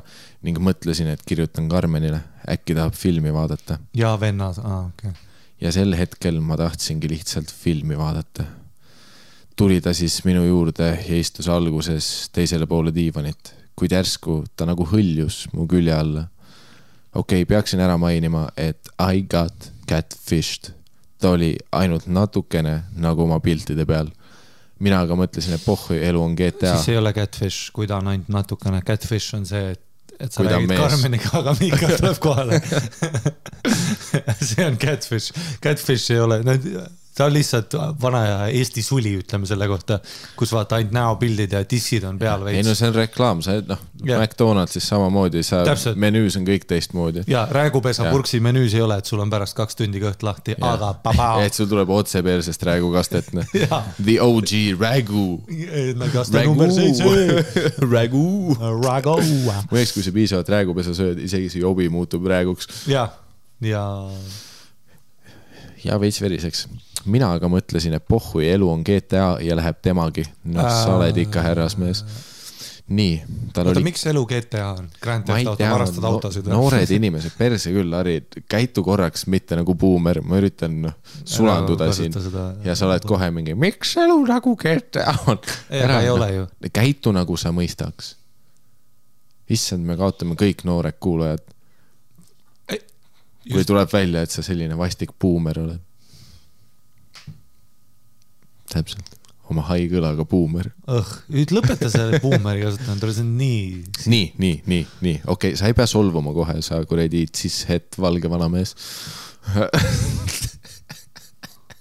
ning 0.47 0.59
mõtlesin, 0.63 1.11
et 1.11 1.23
kirjutan 1.27 1.69
Carmenile, 1.69 2.23
äkki 2.49 2.75
tahab 2.79 2.95
filmi 2.95 3.33
vaadata 3.35 3.81
ja 3.95 4.15
vennad, 4.21 4.59
aa 4.63 4.85
okei 4.87 5.11
okay.. 5.11 5.29
ja 5.61 5.73
sel 5.75 5.95
hetkel 5.99 6.41
ma 6.41 6.57
tahtsingi 6.57 7.11
lihtsalt 7.11 7.51
filmi 7.51 7.99
vaadata. 7.99 8.45
tuli 9.57 9.81
ta 9.81 9.93
siis 9.95 10.23
minu 10.25 10.45
juurde 10.47 10.93
ja 11.09 11.17
istus 11.19 11.49
alguses 11.49 12.31
teisele 12.33 12.67
poole 12.67 12.95
diivanit, 12.95 13.55
kuid 13.81 13.95
järsku 13.97 14.43
ta 14.57 14.69
nagu 14.69 14.85
hõljus 14.87 15.47
mu 15.55 15.67
külje 15.71 15.95
alla. 15.97 16.27
okei 17.15 17.43
okay,, 17.43 17.49
peaksin 17.49 17.81
ära 17.81 17.97
mainima, 17.99 18.49
et 18.57 18.91
I 19.01 19.23
got 19.23 19.71
catfished. 19.89 20.75
ta 21.21 21.35
oli 21.37 21.55
ainult 21.73 22.07
natukene 22.07 22.83
nagu 22.97 23.25
oma 23.25 23.41
piltide 23.41 23.87
peal. 23.87 24.11
mina 24.79 25.01
aga 25.05 25.17
mõtlesin, 25.17 25.57
et 25.57 25.65
pohhu, 25.65 25.95
elu 25.97 26.23
on 26.23 26.37
GTA 26.37 26.77
siis. 26.77 26.93
ei 26.93 27.01
ole 27.01 27.13
catfish, 27.17 27.73
kui 27.73 27.89
ta 27.89 28.01
on 28.01 28.13
ainult 28.13 28.29
natukene, 28.29 28.83
catfish 28.87 29.35
on 29.37 29.45
see, 29.49 29.73
et, 29.73 29.83
et 30.19 30.33
sa 30.33 30.45
räägid. 30.45 30.77
Karmeniga, 30.77 31.33
aga 31.41 31.57
Miika 31.61 31.91
tuleb 31.97 32.21
kohale. 32.21 32.61
see 34.51 34.65
on 34.65 34.81
catfish, 34.81 35.33
catfish 35.61 36.13
ei 36.13 36.21
ole, 36.21 36.41
ta 37.21 37.27
on 37.29 37.35
lihtsalt 37.37 37.75
vana 38.01 38.21
aja 38.25 38.37
Eesti 38.61 38.83
suli, 38.83 39.13
ütleme 39.21 39.49
selle 39.49 39.67
kohta, 39.69 39.99
kus 40.39 40.55
vaata 40.57 40.79
ainult 40.79 40.95
näopildid 40.97 41.53
ja 41.53 41.61
dissid 41.69 42.07
on 42.09 42.19
peal 42.21 42.47
ei 42.49 42.63
no 42.63 42.71
veits. 42.71 42.81
see 42.81 42.89
on 42.89 42.97
reklaam, 42.97 43.43
sa 43.45 43.59
noh. 43.61 43.83
McDonaldsis 44.01 44.87
samamoodi, 44.89 45.43
sa 45.45 45.61
Täpselt. 45.69 45.99
menüüs 46.01 46.39
on 46.41 46.47
kõik 46.49 46.65
teistmoodi. 46.71 47.27
ja 47.29 47.45
räägupesa 47.51 48.09
purksi 48.09 48.41
menüüs 48.41 48.75
ei 48.79 48.85
ole, 48.87 48.97
et 49.03 49.11
sul 49.11 49.21
on 49.21 49.33
pärast 49.33 49.57
kaks 49.59 49.77
tundi 49.77 50.01
kõht 50.01 50.25
lahti, 50.25 50.57
aga 50.65 50.95
et 51.45 51.57
sul 51.57 51.69
tuleb 51.69 51.93
otse 51.93 52.25
persest 52.25 52.65
räägukastet, 52.71 53.33
noh. 53.37 53.57
The 54.07 54.17
OG 54.25 54.57
Ragu. 54.81 55.27
kaste 56.13 56.45
number 56.47 56.73
seitse. 56.73 57.05
Ragu. 57.95 58.57
Rago. 58.81 59.19
muideks, 59.21 59.93
kui 59.93 60.07
sa 60.07 60.15
piisavalt 60.17 60.55
räägupesa 60.57 60.97
sööd, 60.97 61.21
isegi 61.29 61.53
see 61.53 61.67
jobi 61.67 61.91
muutub 61.93 62.25
rääguks 62.31 62.87
ja, 62.89 63.11
ja 63.61 63.85
ja 65.85 66.01
veits 66.01 66.21
veriseks. 66.23 66.69
mina 67.05 67.31
aga 67.33 67.49
mõtlesin, 67.49 67.95
et 67.97 68.05
pohhui 68.09 68.49
elu 68.51 68.67
on 68.69 68.83
GTA 68.85 69.39
ja 69.41 69.57
läheb 69.57 69.79
temagi. 69.83 70.25
noh, 70.45 70.69
sa 70.69 70.97
oled 70.97 71.17
ikka 71.17 71.43
härrasmees. 71.45 72.05
nii, 72.91 73.21
tal 73.55 73.71
oota, 73.71 73.79
oli 73.79 73.87
miks 73.87 74.03
elu 74.11 74.25
GTA 74.27 74.65
on? 74.73 74.89
Grand 75.03 75.25
Theft 75.25 75.47
Auto, 75.53 75.69
varastad 75.73 76.03
no,, 76.03 76.13
autosid 76.17 76.47
või? 76.47 76.55
noored 76.57 76.91
inimesed, 76.99 77.37
perse 77.39 77.73
küll, 77.73 77.95
Harri, 77.95 78.17
käitu 78.51 78.83
korraks 78.85 79.27
mitte 79.31 79.57
nagu 79.57 79.75
buumer, 79.79 80.21
ma 80.27 80.41
üritan 80.43 80.81
noh, 80.87 80.97
sulanduda 81.25 81.87
Ära 81.89 81.97
siin 81.97 82.17
seda- 82.17 82.49
ja 82.67 82.75
sa 82.75 82.89
oled 82.89 83.07
kohe 83.09 83.31
mingi, 83.35 83.55
miks 83.55 83.95
elu 84.03 84.19
nagu 84.27 84.57
GTA 84.59 85.15
on? 85.27 85.39
Ei, 85.71 85.85
aga 85.87 86.01
ei 86.03 86.11
ole 86.11 86.33
ju.. 86.35 86.49
käitu 86.73 87.15
nagu 87.15 87.39
sa 87.41 87.55
mõistaks. 87.55 88.17
issand, 89.51 89.87
me 89.87 89.97
kaotame 89.99 90.37
kõik 90.39 90.67
noored 90.67 90.99
kuulajad, 91.01 91.47
kui 93.47 93.65
tuleb 93.67 93.93
välja, 93.93 94.25
et 94.25 94.35
sa 94.35 94.45
selline 94.45 94.77
vastik 94.79 95.15
buumer 95.21 95.63
oled. 95.63 95.87
täpselt, 98.71 99.17
oma 99.51 99.65
hai 99.67 99.89
kõlaga 99.91 100.23
buumer 100.31 100.69
õh, 100.87 101.09
nüüd 101.35 101.51
lõpeta 101.57 101.89
selle 101.91 102.21
buumeri 102.25 102.63
kasutamine, 102.63 103.01
tule 103.03 103.15
see 103.17 103.25
on 103.25 103.33
nii. 103.41 103.65
nii, 104.13 104.29
nii, 104.39 104.61
nii, 104.71 104.85
nii, 105.01 105.17
okei 105.25 105.55
okay,, 105.55 105.59
sa 105.59 105.71
ei 105.71 105.75
pea 105.75 105.89
solvuma 105.91 106.35
kohe, 106.37 106.61
sa 106.63 106.79
kuradi 106.87 107.25
cis-het 107.35 107.99
valge 107.99 108.31
vanamees. 108.31 108.77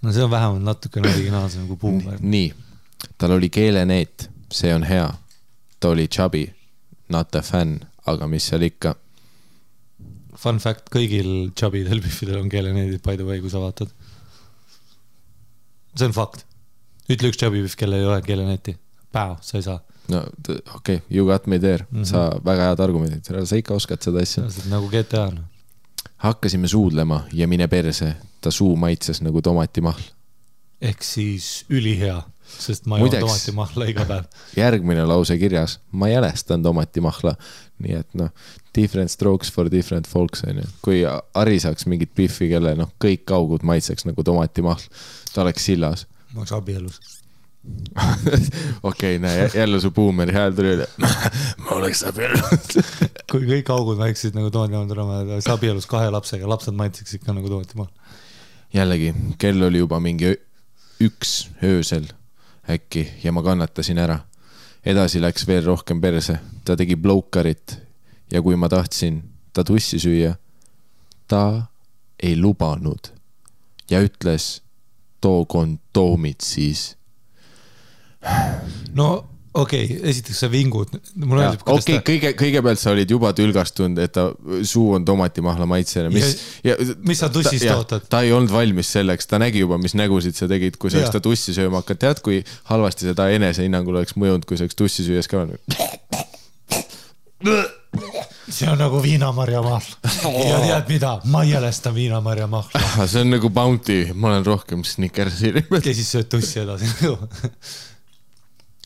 no 0.01 0.15
see 0.15 0.23
on 0.23 0.31
vähemalt 0.31 0.65
natukene 0.65 1.11
originaalsem 1.13 1.67
kui 1.69 1.77
buumer. 1.77 2.17
nii, 2.21 2.53
tal 3.21 3.37
oli 3.37 3.51
keeleneet, 3.53 4.29
see 4.51 4.73
on 4.73 4.87
hea. 4.89 5.11
ta 5.79 5.93
oli 5.93 6.07
chubby, 6.07 6.47
not 7.09 7.35
a 7.35 7.41
fan, 7.41 7.79
aga 8.09 8.27
mis 8.27 8.49
seal 8.49 8.65
ikka. 8.65 8.95
Fun 10.39 10.59
fact, 10.63 10.87
kõigil 10.93 11.51
chubidel 11.57 11.99
biffidel 12.03 12.39
on 12.39 12.49
keeleneedid 12.51 13.03
by 13.03 13.17
the 13.19 13.27
way, 13.27 13.41
kui 13.43 13.51
sa 13.51 13.59
vaatad. 13.63 13.91
see 15.95 16.07
on 16.07 16.15
fakt. 16.15 16.45
ütle 17.09 17.31
üks 17.31 17.39
chubby 17.41 17.63
biff, 17.65 17.75
kellel 17.75 17.99
ei 17.99 18.07
ole 18.07 18.21
keeleneeti. 18.23 18.77
Päo, 19.11 19.37
sa 19.41 19.57
ei 19.57 19.65
saa. 19.65 19.79
no 20.09 20.23
okei 20.23 20.61
okay,, 20.75 20.99
you 21.09 21.25
got 21.27 21.47
me 21.47 21.59
there 21.59 21.85
mm, 21.89 22.01
-hmm. 22.01 22.05
sa 22.05 22.39
väga 22.45 22.69
head 22.69 22.79
argumendid, 22.79 23.25
sa 23.45 23.55
ikka 23.55 23.73
oskad 23.73 24.01
seda 24.01 24.21
asja. 24.21 24.43
nagu 24.69 24.89
GTA 24.89 25.27
on. 25.27 25.45
hakkasime 26.17 26.67
suudlema 26.67 27.23
ja 27.33 27.47
mine 27.47 27.67
perse, 27.67 28.15
ta 28.41 28.51
suu 28.51 28.75
maitses 28.75 29.21
nagu 29.21 29.41
tomatimahl. 29.41 30.01
ehk 30.81 31.03
siis 31.03 31.65
ülihea, 31.69 32.23
sest 32.59 32.87
ma 32.89 32.99
joon 32.99 33.13
tomatimahla 33.13 33.87
iga 33.91 34.05
päev. 34.09 34.25
järgmine 34.57 35.05
lause 35.09 35.37
kirjas, 35.37 35.79
ma 35.91 36.09
jälestan 36.09 36.63
tomatimahla. 36.63 37.35
nii 37.79 37.95
et 37.95 38.17
noh, 38.19 38.31
different 38.75 39.11
strokes 39.11 39.51
for 39.51 39.71
different 39.71 40.07
folks 40.07 40.43
on 40.47 40.57
ju. 40.57 40.65
kui 40.81 41.03
Harri 41.35 41.59
saaks 41.59 41.85
mingit 41.85 42.11
biffi, 42.15 42.49
kelle 42.51 42.75
noh, 42.79 42.91
kõik 43.03 43.31
augud 43.35 43.63
maitseks 43.67 44.07
nagu 44.09 44.23
tomatimahl, 44.23 44.83
ta 45.33 45.45
oleks 45.45 45.69
sillas. 45.69 46.05
ma 46.33 46.43
oleks 46.43 46.55
abielus. 46.57 46.99
okei, 48.89 49.19
näe 49.19 49.49
jälle 49.53 49.81
su 49.83 49.91
buumeri 49.91 50.33
hääl 50.33 50.53
tuli 50.55 50.75
üle. 50.77 50.87
ma 51.63 51.77
oleks 51.77 52.03
abielus. 52.07 52.77
kui 53.31 53.45
kõik 53.47 53.71
augud 53.75 53.99
maitseksid 54.01 54.37
nagu 54.37 54.51
tomatimahla, 54.51 54.91
tule 54.93 55.07
ma 55.07 55.23
oleks 55.25 55.49
abielus 55.51 55.89
kahe 55.89 56.11
lapsega, 56.13 56.49
lapsed 56.49 56.75
maitseks 56.75 57.19
ikka 57.19 57.35
nagu 57.35 57.51
tomatimahla. 57.51 58.15
jällegi, 58.73 59.13
kell 59.41 59.67
oli 59.67 59.83
juba 59.83 59.99
mingi 60.03 60.35
üks 60.99 61.47
öösel 61.63 62.09
äkki 62.69 63.07
ja 63.23 63.31
ma 63.31 63.43
kannatasin 63.43 63.97
ära. 63.97 64.19
edasi 64.85 65.19
läks 65.21 65.47
veel 65.47 65.65
rohkem 65.65 66.01
perse, 66.01 66.39
ta 66.65 66.75
tegi 66.75 66.95
blowkarit 66.95 67.77
ja 68.31 68.41
kui 68.41 68.55
ma 68.55 68.69
tahtsin 68.69 69.23
ta 69.53 69.63
tussi 69.63 69.99
süüa, 69.99 70.35
ta 71.27 71.67
ei 72.23 72.37
lubanud 72.37 73.11
ja 73.89 73.99
ütles, 74.01 74.61
too 75.21 75.45
kondoomid 75.45 76.41
siis. 76.43 76.95
no 78.93 79.29
okei 79.61 79.85
okay,, 79.85 79.99
esiteks 80.11 80.41
sa 80.43 80.49
vingud, 80.51 80.93
mulle 81.23 81.43
meeldib, 81.43 81.63
okei 81.65 81.99
okay,, 81.99 82.03
kõige, 82.09 82.33
kõigepealt 82.39 82.81
sa 82.81 82.93
olid 82.93 83.13
juba 83.15 83.31
tülgastunud, 83.37 84.01
et 84.03 84.13
ta 84.15 84.29
suu 84.67 84.93
on 84.97 85.07
tomatimahla 85.07 85.67
maitsena, 85.69 86.11
mis 86.13 86.35
ja, 86.65 86.77
mis 87.05 87.21
sa 87.23 87.31
tussist 87.33 87.65
ta, 87.65 87.79
ootad? 87.81 88.07
ta 88.11 88.23
ei 88.25 88.33
olnud 88.35 88.53
valmis 88.53 88.91
selleks, 88.97 89.29
ta 89.29 89.41
nägi 89.41 89.63
juba, 89.63 89.79
mis 89.81 89.95
nägusid 89.99 90.37
sa 90.39 90.49
tegid, 90.51 90.79
kui 90.81 90.93
sa 90.93 91.01
oleks 91.01 91.15
ta 91.15 91.23
tussi 91.23 91.55
sööma 91.55 91.83
hakanud, 91.83 92.03
tead, 92.05 92.23
kui 92.25 92.41
halvasti 92.71 93.09
see 93.09 93.17
ta 93.17 93.29
enesehinnangul 93.33 94.01
oleks 94.01 94.17
mõjunud, 94.19 94.47
kui 94.49 94.59
sa 94.59 94.67
oleks 94.67 94.79
tussi 94.79 95.07
süües 95.07 95.29
ka 95.29 95.45
see 98.49 98.69
on 98.69 98.77
nagu 98.79 99.01
viinamarjamahl. 99.03 99.85
ja 100.49 100.59
tead 100.67 100.89
mida, 100.89 101.19
ma 101.25 101.43
jälestan 101.43 101.95
viinamarjamahla. 101.95 103.05
See 103.05 103.21
on 103.21 103.31
nagu 103.33 103.49
Bounty, 103.49 104.07
ma 104.13 104.33
olen 104.33 104.45
rohkem 104.45 104.83
Snickersi 104.83 105.53
ja 105.53 105.93
siis 105.93 106.11
sööd 106.11 106.29
tussi 106.31 106.63
edasi. 106.63 106.89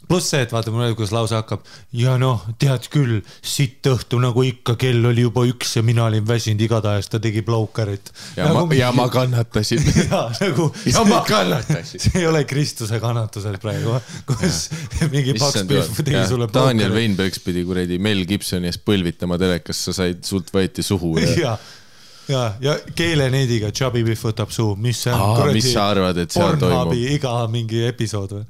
pluss 0.07 0.31
see, 0.33 0.41
et 0.43 0.51
vaata, 0.53 0.71
mul 0.73 0.85
oli, 0.85 0.95
kuidas 0.97 1.13
lause 1.15 1.35
hakkab 1.37 1.63
ja 1.97 2.15
noh, 2.21 2.43
tead 2.61 2.87
küll, 2.93 3.19
sitt 3.39 3.85
õhtu 3.89 4.19
nagu 4.23 4.43
ikka, 4.45 4.75
kell 4.79 5.05
oli 5.09 5.25
juba 5.25 5.45
üks 5.49 5.77
ja 5.77 5.83
mina 5.85 6.05
olin 6.07 6.25
väsinud, 6.27 6.61
igatahes 6.65 7.09
ta 7.11 7.21
tegi 7.23 7.43
blowkarit. 7.45 8.11
ja 8.37 8.49
ma, 8.55 8.65
ja 8.75 8.91
ma 8.95 9.07
kannatasin. 9.13 9.83
ja 10.03 10.25
nagu. 10.39 10.69
Ja 10.89 11.05
ma 11.07 11.21
kannatasin. 11.27 12.03
see 12.07 12.23
ei 12.23 12.27
ole 12.29 12.43
Kristuse 12.49 12.99
kannatused 13.03 13.59
praegu, 13.63 13.95
kus 14.29 14.65
mingi 15.11 15.37
paks 15.39 15.63
pihv 15.69 16.01
tegi 16.01 16.25
sulle 16.31 16.49
Daniel. 16.53 16.93
Weinbergs 16.95 17.41
pidi 17.43 17.63
kuradi 17.67 17.99
Mel 18.03 18.25
Gibsoni 18.29 18.71
eest 18.71 18.83
põlvitama 18.87 19.39
telekas, 19.41 19.85
sa 19.87 19.95
said, 20.03 20.23
sult 20.27 20.51
võeti 20.53 20.85
suhu 20.85 21.15
ja 21.23 21.31
ja, 21.43 21.55
ja, 22.27 22.43
ja 22.61 22.75
keeleneediga 22.95 23.71
Chubby 23.75 24.03
Biff 24.07 24.27
võtab 24.27 24.51
suu, 24.53 24.75
mis 24.79 25.01
see 25.05 25.15
on 25.15 25.49
mis 25.55 25.71
sa 25.73 25.89
arvad, 25.93 26.19
et 26.23 26.31
seal 26.33 26.59
toimub? 26.61 26.93
iga 26.95 27.35
mingi 27.51 27.83
episood 27.87 28.37
või? 28.37 28.45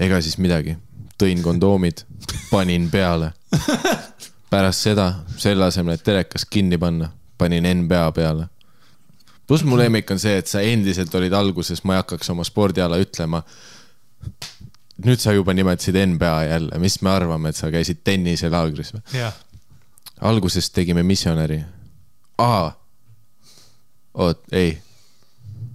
Ega 0.00 0.20
siis 0.20 0.38
midagi, 0.38 0.76
tõin 1.18 1.42
kondoomid, 1.42 2.04
panin 2.50 2.90
peale. 2.90 3.32
pärast 4.52 4.84
seda, 4.84 5.06
selle 5.40 5.64
asemel, 5.64 5.96
et 5.96 6.04
telekas 6.04 6.44
kinni 6.44 6.78
panna, 6.78 7.08
panin 7.38 7.64
NBA 7.64 8.12
peale. 8.12 8.46
pluss 9.46 9.64
mu 9.64 9.76
lemmik 9.76 10.10
on 10.10 10.18
see, 10.18 10.36
et 10.38 10.46
sa 10.46 10.60
endiselt 10.60 11.14
olid 11.14 11.32
alguses, 11.32 11.84
ma 11.84 11.96
ei 11.96 12.02
hakkaks 12.02 12.30
oma 12.30 12.44
spordiala 12.44 12.98
ütlema. 13.00 13.42
nüüd 15.04 15.20
sa 15.20 15.32
juba 15.32 15.54
nimetasid 15.54 15.96
NBA 16.06 16.44
jälle, 16.44 16.78
mis 16.78 17.00
me 17.02 17.10
arvame, 17.10 17.48
et 17.48 17.56
sa 17.56 17.70
käisid 17.70 18.04
tenniselaagris 18.04 18.92
või? 18.94 19.32
alguses 20.20 20.70
tegime 20.70 21.02
missionäri. 21.02 21.62
aa, 22.38 22.72
oot, 24.14 24.42
ei. 24.52 24.78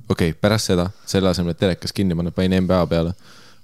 okei 0.09 0.29
okay,, 0.29 0.39
pärast 0.41 0.71
seda, 0.71 0.89
selle 1.05 1.29
asemel, 1.29 1.51
et 1.51 1.59
telekas 1.59 1.93
kinni 1.93 2.15
panna, 2.15 2.31
panin 2.31 2.63
NBA 2.63 2.85
peale. 2.87 3.13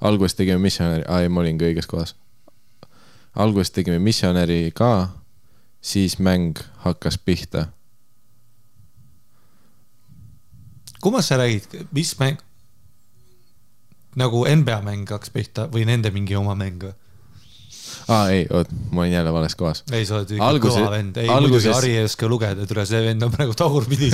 Alguses 0.03 0.35
tegime 0.35 0.59
missionäri, 0.59 1.03
aa 1.07 1.23
ei, 1.23 1.29
ma 1.31 1.41
olingi 1.41 1.65
õiges 1.69 1.87
kohas. 1.87 2.15
alguses 3.35 3.71
tegime 3.71 3.99
missionäri 3.99 4.71
ka, 4.75 5.09
siis 5.81 6.19
mäng 6.19 6.59
hakkas 6.83 7.17
pihta. 7.17 7.67
kummast 11.01 11.27
sa 11.27 11.37
räägid, 11.37 11.87
mis 11.91 12.19
mäng? 12.19 12.37
nagu 14.15 14.45
NBA 14.45 14.81
mäng 14.81 15.09
hakkas 15.09 15.29
pihta 15.29 15.67
või 15.67 15.85
nende 15.85 16.11
mingi 16.11 16.35
oma 16.35 16.55
mäng 16.55 16.83
või? 16.83 16.93
Aa 18.07 18.29
ei, 18.29 18.45
oot, 18.51 18.69
ma 18.91 19.01
olin 19.01 19.13
jälle 19.13 19.33
vales 19.33 19.55
kohas. 19.55 19.83
ei, 19.91 20.05
sa 20.05 20.15
oled 20.19 20.31
ikka 20.35 20.47
Alguse- 20.49 20.79
kõva 20.83 20.91
vend, 20.91 21.17
ei 21.17 21.27
alguses- 21.27 21.49
muidugi 21.63 21.73
Harri 21.75 21.97
ei 21.97 22.03
oska 22.03 22.27
lugeda, 22.27 22.65
tule 22.67 22.85
see 22.85 23.01
vend 23.05 23.23
on 23.23 23.31
praegu 23.31 23.53
tagurpidi. 23.57 24.09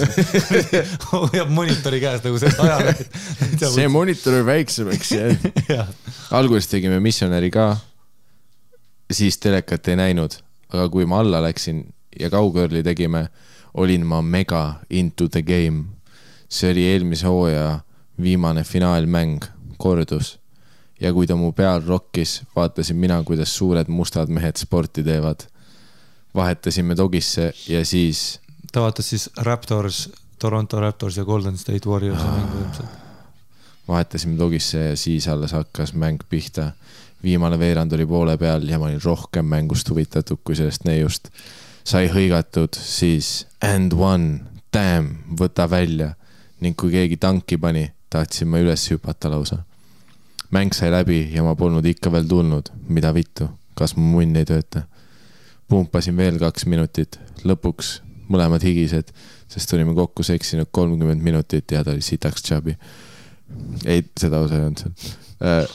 hoiab 1.11 1.49
monitori 1.53 1.99
käes 2.03 2.23
nagu 2.23 2.39
see 2.43 2.51
ajaleht. 2.57 3.19
see 3.63 3.87
monitor 3.87 4.39
on 4.41 4.45
väiksemaks 4.45 5.11
jäänud. 5.11 5.61
jah, 5.69 5.87
alguses 6.39 6.67
tegime 6.71 6.99
missionäri 7.03 7.51
ka, 7.51 7.77
siis 9.11 9.37
telekat 9.41 9.87
ei 9.87 9.95
näinud, 9.99 10.37
aga 10.73 10.89
kui 10.89 11.05
ma 11.09 11.19
alla 11.23 11.41
läksin 11.43 11.85
ja 12.19 12.29
kaugõrli 12.29 12.83
tegime, 12.85 13.27
olin 13.73 14.05
ma 14.05 14.21
mega 14.21 14.79
into 14.89 15.27
the 15.29 15.41
game. 15.41 15.83
see 16.49 16.71
oli 16.71 16.81
eelmise 16.89 17.27
hooaja 17.29 17.79
viimane 18.21 18.63
finaalmäng, 18.65 19.43
kordus. 19.77 20.38
Ja 21.01 21.13
kui 21.13 21.27
ta 21.27 21.35
mu 21.35 21.51
peal 21.55 21.81
rokkis, 21.85 22.41
vaatasin 22.55 22.97
mina, 22.97 23.23
kuidas 23.23 23.55
suured 23.57 23.87
mustad 23.87 24.29
mehed 24.29 24.57
sporti 24.57 25.03
teevad. 25.03 25.47
vahetasime 26.35 26.95
dogisse 26.97 27.53
ja 27.67 27.85
siis 27.85 28.39
ta 28.71 28.81
vaatas 28.81 29.09
siis 29.09 29.29
Raptors, 29.37 30.09
Toronto 30.39 30.79
Raptors 30.79 31.17
ja 31.17 31.25
Golden 31.25 31.57
State 31.57 31.89
Warriorsi 31.89 32.23
mängu 32.23 32.57
ilmselt. 32.57 32.89
vahetasime 33.87 34.37
dogisse 34.37 34.79
ja 34.79 34.95
siis 34.97 35.27
alles 35.27 35.51
hakkas 35.51 35.93
mäng 35.93 36.19
pihta. 36.29 36.71
viimane 37.23 37.59
veerand 37.59 37.91
oli 37.91 38.05
poole 38.05 38.37
peal 38.37 38.67
ja 38.67 38.79
ma 38.79 38.85
olin 38.85 39.01
rohkem 39.03 39.45
mängust 39.45 39.89
huvitatud 39.89 40.37
kui 40.43 40.55
sellest 40.55 40.83
neiust. 40.85 41.29
sai 41.83 42.07
hõigatud, 42.07 42.73
siis 42.73 43.47
and 43.61 43.93
one, 43.93 44.39
damn, 44.73 45.15
võta 45.39 45.69
välja 45.69 46.13
ning 46.59 46.75
kui 46.77 46.91
keegi 46.91 47.17
tanki 47.17 47.57
pani, 47.57 47.91
tahtsin 48.09 48.47
ma 48.47 48.59
üles 48.59 48.91
hüpata 48.91 49.29
lausa. 49.31 49.63
Mäng 50.51 50.73
sai 50.73 50.91
läbi 50.91 51.29
ja 51.33 51.43
ma 51.43 51.55
polnud 51.55 51.85
ikka 51.85 52.11
veel 52.11 52.27
tulnud, 52.27 52.71
mida 52.89 53.13
vittu, 53.13 53.49
kas 53.77 53.95
mu 53.97 54.05
munn 54.15 54.35
ei 54.35 54.45
tööta. 54.45 54.87
pumpasin 55.69 56.17
veel 56.17 56.39
kaks 56.41 56.65
minutit, 56.65 57.19
lõpuks 57.45 57.99
mõlemad 58.29 58.63
higised, 58.65 59.11
sest 59.47 59.73
olime 59.73 59.93
kokku 59.93 60.23
seksinud 60.23 60.69
kolmkümmend 60.71 61.21
minutit 61.21 61.71
ja 61.71 61.83
ta 61.83 61.91
oli 61.91 62.01
sitaks 62.01 62.43
chubby 62.43 62.75
ei, 63.85 64.03
seda 64.19 64.39
osa 64.39 64.57
ei 64.57 64.65
olnud 64.65 64.81
seal. 64.81 65.69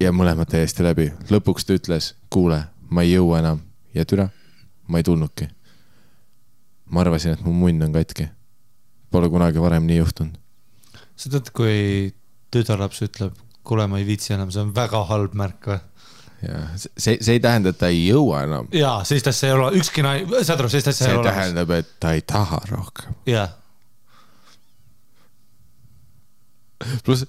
ja 0.00 0.12
mõlemad 0.14 0.50
täiesti 0.50 0.84
läbi, 0.84 1.10
lõpuks 1.32 1.66
ta 1.66 1.76
ütles, 1.76 2.12
kuule, 2.32 2.62
ma 2.90 3.04
ei 3.04 3.14
jõua 3.14 3.40
enam 3.42 3.62
ja 3.94 4.06
türa, 4.08 4.28
ma 4.88 5.00
ei 5.00 5.06
tulnudki. 5.06 5.48
ma 6.90 7.02
arvasin, 7.02 7.34
et 7.34 7.42
mu 7.42 7.52
munn 7.52 7.82
on 7.82 7.92
katki. 7.92 8.28
Pole 9.10 9.28
kunagi 9.30 9.62
varem 9.62 9.86
nii 9.86 9.98
juhtunud. 9.98 10.38
sa 11.16 11.30
tead, 11.32 11.50
kui 11.56 12.14
tütarlaps 12.52 13.02
ütleb, 13.02 13.34
kuule, 13.66 13.86
ma 13.90 14.00
ei 14.00 14.06
viitsi 14.08 14.34
enam, 14.36 14.50
see 14.54 14.64
on 14.64 14.72
väga 14.76 15.02
halb 15.10 15.36
märk 15.38 15.70
või? 15.72 15.82
ja 16.46 16.62
see, 16.76 17.16
see 17.20 17.36
ei 17.36 17.40
tähenda, 17.42 17.72
et 17.72 17.78
ta 17.80 17.90
ei 17.92 18.02
jõua 18.06 18.42
enam. 18.46 18.68
jaa, 18.76 18.98
sellist 19.08 19.30
asja 19.32 19.50
ei 19.50 19.56
ole, 19.56 19.70
ükski 19.80 20.04
naine, 20.04 20.42
saad 20.42 20.60
aru, 20.60 20.72
sellist 20.72 20.92
asja 20.92 21.06
see 21.06 21.12
ei 21.12 21.18
ole 21.18 21.24
olemas. 21.24 21.38
tähendab, 21.40 21.72
et 21.78 21.94
ta 22.02 22.12
ei 22.16 22.24
taha 22.26 22.60
rohkem. 22.70 23.16
jah, 23.30 23.54
pluss 27.04 27.24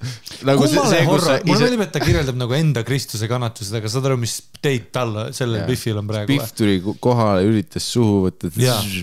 nagu 0.47 0.59
kummale 0.59 0.89
see, 0.91 1.03
kus 1.07 1.21
sa 1.23 1.35
horror, 1.37 1.45
mulle 1.47 1.55
ise, 1.55 1.63
meeldib, 1.63 1.83
et 1.85 1.91
ta 1.95 2.01
kirjeldab 2.03 2.37
nagu 2.39 2.55
enda 2.57 2.83
Kristuse 2.87 3.29
kannatused, 3.31 3.75
aga 3.79 3.91
saad 3.91 4.07
aru, 4.09 4.17
mis 4.19 4.33
teid 4.63 4.89
talle, 4.95 5.27
sellel. 5.35 5.63
Biffil 5.69 5.99
on 6.01 6.09
praegu 6.09 6.27
Pihv 6.33 6.51
tuli 6.57 6.77
ko- 6.83 6.95
kohale, 7.03 7.45
üritas 7.47 7.87
suhu 7.93 8.25
võtta 8.25 8.51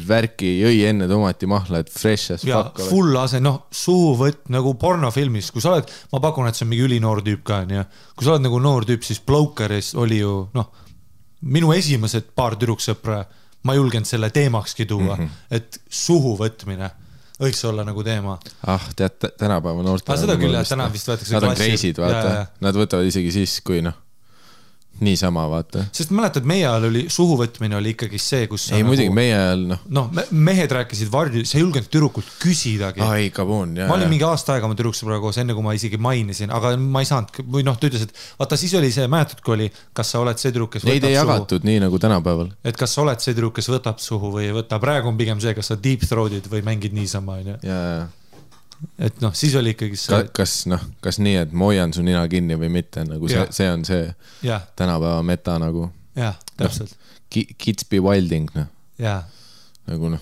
värki, 0.09 0.51
jõi 0.61 0.83
enne 0.91 1.09
tomatimahla, 1.09 1.81
et 1.85 1.93
fresh 1.93 2.35
as 2.37 2.45
ja 2.45 2.61
fuck 2.61 2.91
full 2.91 3.17
ase, 3.21 3.41
noh, 3.45 3.63
suuvõtt 3.73 4.53
nagu 4.53 4.75
pornofilmis, 4.81 5.49
kui 5.55 5.65
sa 5.65 5.73
oled, 5.73 5.89
ma 6.13 6.21
pakun, 6.27 6.51
et 6.51 6.59
see 6.59 6.67
on 6.67 6.73
mingi 6.75 6.85
ülinoor 6.91 7.23
tüüp 7.25 7.45
ka 7.49 7.63
onju. 7.65 7.87
kui 8.13 8.27
sa 8.27 8.35
oled 8.35 8.45
nagu 8.45 8.61
noor 8.61 8.85
tüüp, 8.89 9.07
siis 9.07 9.23
Blokeris 9.25 9.95
oli 10.01 10.21
ju 10.21 10.43
noh, 10.59 10.69
minu 11.57 11.73
esimesed 11.73 12.35
paar 12.37 12.59
tüdruksõpra, 12.61 13.23
ma 13.65 13.73
ei 13.73 13.81
julgenud 13.81 14.09
selle 14.09 14.29
teemakski 14.29 14.85
tuua 14.85 15.17
mm. 15.17 15.25
-hmm. 15.25 15.57
et 15.57 15.81
suhu 15.89 16.37
võtmine 16.37 16.91
võiks 17.41 17.65
olla 17.69 17.85
nagu 17.87 18.05
teema. 18.07 18.39
ah, 18.71 18.89
tead, 18.97 19.19
tänapäeva 19.41 19.83
noortel. 19.87 20.19
Seda 20.21 20.39
küll, 20.41 20.55
jah, 20.55 20.67
täna 20.69 20.89
vist 20.93 21.11
võetakse 21.11 21.35
Nad 21.35 21.49
on 21.49 21.59
crazy'd, 21.59 22.01
vaata 22.03 22.47
nad 22.65 22.79
võtavad 22.79 23.11
isegi 23.11 23.33
siis, 23.35 23.59
kui 23.67 23.83
noh, 23.85 23.97
niisama 25.03 25.45
vaata. 25.51 25.85
sest 25.93 26.13
mäletad, 26.15 26.47
meie 26.47 26.67
ajal 26.69 26.89
oli 26.89 27.05
suhu 27.13 27.37
võtmine 27.41 27.77
oli 27.79 27.95
ikkagi 27.95 28.21
see, 28.23 28.47
kus 28.51 28.69
ei 28.71 28.83
nagu, 28.83 28.93
muidugi, 28.93 29.11
meie 29.15 29.35
ajal 29.35 29.65
noh, 29.73 29.83
noh, 29.97 30.11
mehed 30.31 30.75
rääkisid 30.79 31.11
varju, 31.13 31.43
sa 31.49 31.59
ei 31.59 31.65
julgenud 31.65 31.91
tüdrukult 31.91 32.31
küsidagi 32.43 33.03
ai, 33.05 33.29
come 33.35 33.57
on, 33.59 33.75
jaa, 33.81 33.89
ma 33.91 33.99
olin 33.99 34.07
jaa. 34.07 34.13
mingi 34.15 34.27
aasta 34.29 34.55
aega 34.55 34.69
oma 34.69 34.79
tüdruksõbraga 34.79 35.25
koos, 35.25 35.41
enne 35.43 35.57
kui 35.57 35.67
ma 35.67 35.75
isegi 35.77 36.01
mainisin, 36.01 36.55
aga 36.55 36.75
ma 36.79 37.03
ei 37.03 37.11
saanud 37.11 37.43
või 37.57 37.67
noh, 37.67 37.79
ta 37.81 37.91
ütles, 37.91 38.07
et 38.07 38.25
vaata, 38.39 38.59
siis 38.61 38.75
oli 38.79 38.93
see, 38.95 39.11
mäletad, 39.11 39.43
kui 39.45 39.57
oli, 39.59 39.71
kas 39.97 40.15
sa 40.15 40.23
oled 40.23 40.41
see 40.41 40.55
tüdruk, 40.55 40.77
kes 40.77 40.87
Neid 40.87 41.09
ei 41.09 41.17
jagatud 41.17 41.67
nii 41.67 41.83
nagu 41.87 41.99
tänapäeval. 42.03 42.53
et 42.63 42.79
kas 42.79 42.95
sa 42.95 43.03
oled 43.03 43.25
see 43.25 43.35
tüdruk, 43.35 43.57
kes 43.59 43.71
võtab 43.75 44.03
suhu 44.03 44.31
või 44.39 44.49
ei 44.51 44.55
võta, 44.57 44.79
praegu 44.83 45.11
on 45.11 45.19
pigem 45.19 45.43
see, 45.43 45.57
kas 45.59 45.73
sa 45.73 45.81
deep 45.81 46.07
throat'id 46.07 46.47
või 46.53 46.63
mängid 46.67 46.95
niisama, 46.95 47.41
onju. 47.43 47.59
ja, 47.67 47.81
ja 47.99 48.05
et 48.99 49.21
noh, 49.25 49.35
siis 49.37 49.55
oli 49.59 49.75
ikkagi 49.75 49.99
Ka, 49.99 50.21
see, 50.21 50.31
kas 50.41 50.57
noh, 50.71 50.83
kas 51.05 51.21
nii, 51.23 51.37
et 51.45 51.55
ma 51.55 51.71
hoian 51.71 51.95
su 51.97 52.05
nina 52.07 52.25
kinni 52.31 52.59
või 52.61 52.73
mitte, 52.81 53.07
nagu 53.09 53.31
see 53.31 53.47
see 53.55 53.71
on 53.71 53.87
see 53.89 54.09
jah, 54.47 54.67
tänapäeva 54.79 55.23
meta 55.27 55.59
nagu. 55.63 55.89
jah, 56.19 56.39
täpselt, 56.59 56.97
Kids 57.35 57.89
be 57.91 57.99
wilding, 57.99 58.53
noh, 58.55 58.69
nagu 59.85 60.09
noh, 60.15 60.21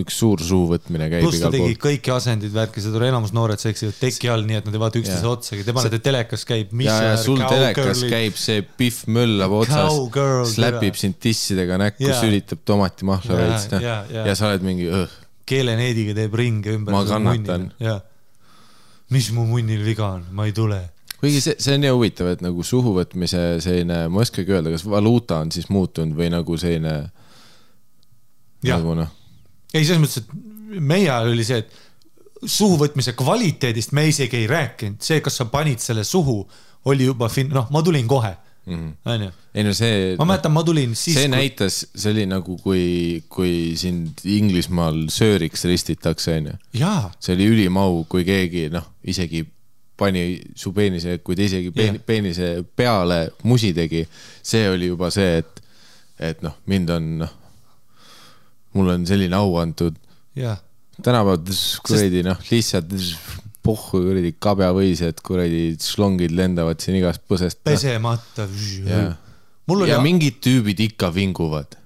üks 0.00 0.16
suur 0.16 0.40
suu 0.40 0.64
võtmine 0.70 1.10
käib 1.12 1.26
pluss 1.26 1.42
ta 1.42 1.50
igal 1.50 1.60
pool. 1.60 1.74
kõiki 1.82 2.12
asendeid, 2.14 2.54
värki, 2.54 2.80
seda 2.80 3.02
enamus 3.04 3.34
noored 3.36 3.60
seksivad 3.60 3.98
teki 4.00 4.30
all, 4.32 4.46
nii 4.48 4.60
et 4.62 4.68
nad 4.68 4.78
ei 4.78 4.80
vaata 4.80 5.00
üksteise 5.02 5.28
otsagi, 5.28 5.66
tema 5.66 5.84
näiteks 5.84 6.04
telekas 6.06 6.46
käib. 6.48 6.72
ja, 6.86 6.96
ja 7.10 7.18
sul 7.20 7.42
telekas 7.42 8.04
käib 8.08 8.38
see 8.40 8.64
Pihv 8.80 9.02
möllab 9.18 9.58
otsas 9.60 10.54
släpib 10.54 10.96
sind 11.00 11.18
tissidega 11.20 11.76
näkku, 11.84 12.08
sülitab 12.16 12.64
tomatimahla 12.68 13.40
veits, 13.42 13.68
noh. 13.74 13.88
ja 14.30 14.38
sa 14.38 14.48
oled 14.48 14.64
mingi, 14.64 14.88
keeleneediga 15.48 16.14
teeb 16.18 16.36
ringe 16.38 16.76
ümber. 16.76 16.94
Ma 16.94 17.02
kannatan.. 17.08 17.70
mis 19.14 19.30
mu 19.32 19.46
munnil 19.48 19.82
viga 19.86 20.12
on, 20.18 20.26
ma 20.36 20.44
ei 20.48 20.52
tule 20.52 20.82
kuigi 21.18 21.40
see, 21.42 21.56
see 21.58 21.74
on 21.74 21.82
nii 21.82 21.92
huvitav, 21.94 22.28
et 22.34 22.42
nagu 22.44 22.62
suhu 22.66 22.92
võtmise 22.94 23.40
selline, 23.64 24.04
ma 24.12 24.20
ei 24.20 24.28
oskagi 24.28 24.54
öelda, 24.54 24.70
kas 24.74 24.84
valuuta 24.86 25.40
on 25.42 25.50
siis 25.54 25.66
muutunud 25.72 26.14
või 26.18 26.28
nagu 26.30 26.58
selline 26.60 26.94
nagu 28.68 28.94
noh, 28.98 29.10
ei, 29.72 29.84
selles 29.84 30.02
mõttes, 30.02 30.22
et 30.22 30.80
meie 30.80 31.08
ajal 31.08 31.32
oli 31.32 31.46
see, 31.46 31.62
et 31.62 32.48
suhuvõtmise 32.48 33.14
kvaliteedist 33.18 33.94
me 33.98 34.06
isegi 34.10 34.42
ei 34.42 34.50
rääkinud, 34.50 35.00
see, 35.02 35.22
kas 35.24 35.40
sa 35.40 35.48
panid 35.50 35.82
selle 35.82 36.04
suhu, 36.06 36.40
oli 36.88 37.08
juba 37.08 37.28
fin-, 37.32 37.50
noh, 37.54 37.66
ma 37.74 37.82
tulin 37.86 38.06
kohe, 38.10 38.30
onju. 38.68 39.30
ei 39.54 39.64
no 39.66 39.74
see. 39.76 40.14
ma 40.18 40.26
mäletan, 40.28 40.52
ma 40.54 40.62
tulin 40.66 40.94
siis. 40.96 41.16
see 41.18 41.28
näitas, 41.30 41.80
see 41.94 42.12
oli 42.14 42.26
nagu, 42.30 42.56
kui, 42.62 43.22
kui 43.32 43.74
sind 43.80 44.22
Inglismaal 44.28 45.06
sööriks 45.12 45.64
ristitakse, 45.68 46.38
onju. 46.40 46.56
see 47.20 47.36
oli 47.36 47.48
ülim 47.52 47.78
au, 47.80 48.02
kui 48.10 48.26
keegi 48.28 48.68
noh, 48.74 48.86
isegi 49.08 49.44
pani 49.98 50.38
su 50.54 50.72
peenise, 50.76 51.18
kui 51.26 51.36
ta 51.38 51.42
isegi 51.42 51.72
peen, 51.74 51.98
peenise 52.06 52.52
peale 52.78 53.32
musi 53.48 53.72
tegi, 53.74 54.04
see 54.46 54.68
oli 54.70 54.92
juba 54.92 55.10
see, 55.14 55.40
et, 55.42 55.64
et 56.30 56.44
noh, 56.46 56.54
mind 56.70 56.94
on 56.94 57.10
noh, 57.24 57.34
mulle 58.78 58.94
on 59.00 59.08
selline 59.08 59.34
au 59.38 59.58
antud. 59.58 59.96
tänapäeval 61.02 61.42
kuradi 61.86 62.22
noh, 62.26 62.38
lihtsalt 62.50 62.94
pohhu 63.68 64.02
kuradi 64.06 64.32
kabjavõised, 64.40 65.20
kuradi 65.26 65.62
šlongid 65.82 66.32
lendavad 66.36 66.80
siin 66.82 66.98
igast 67.00 67.24
põsest. 67.28 67.60
pesemata. 67.66 68.46
oli 69.84 69.92
ja, 69.92 70.00
mingid 70.04 70.40
tüübid 70.44 70.80
ikka 70.88 71.12
vinguvad. 71.14 71.76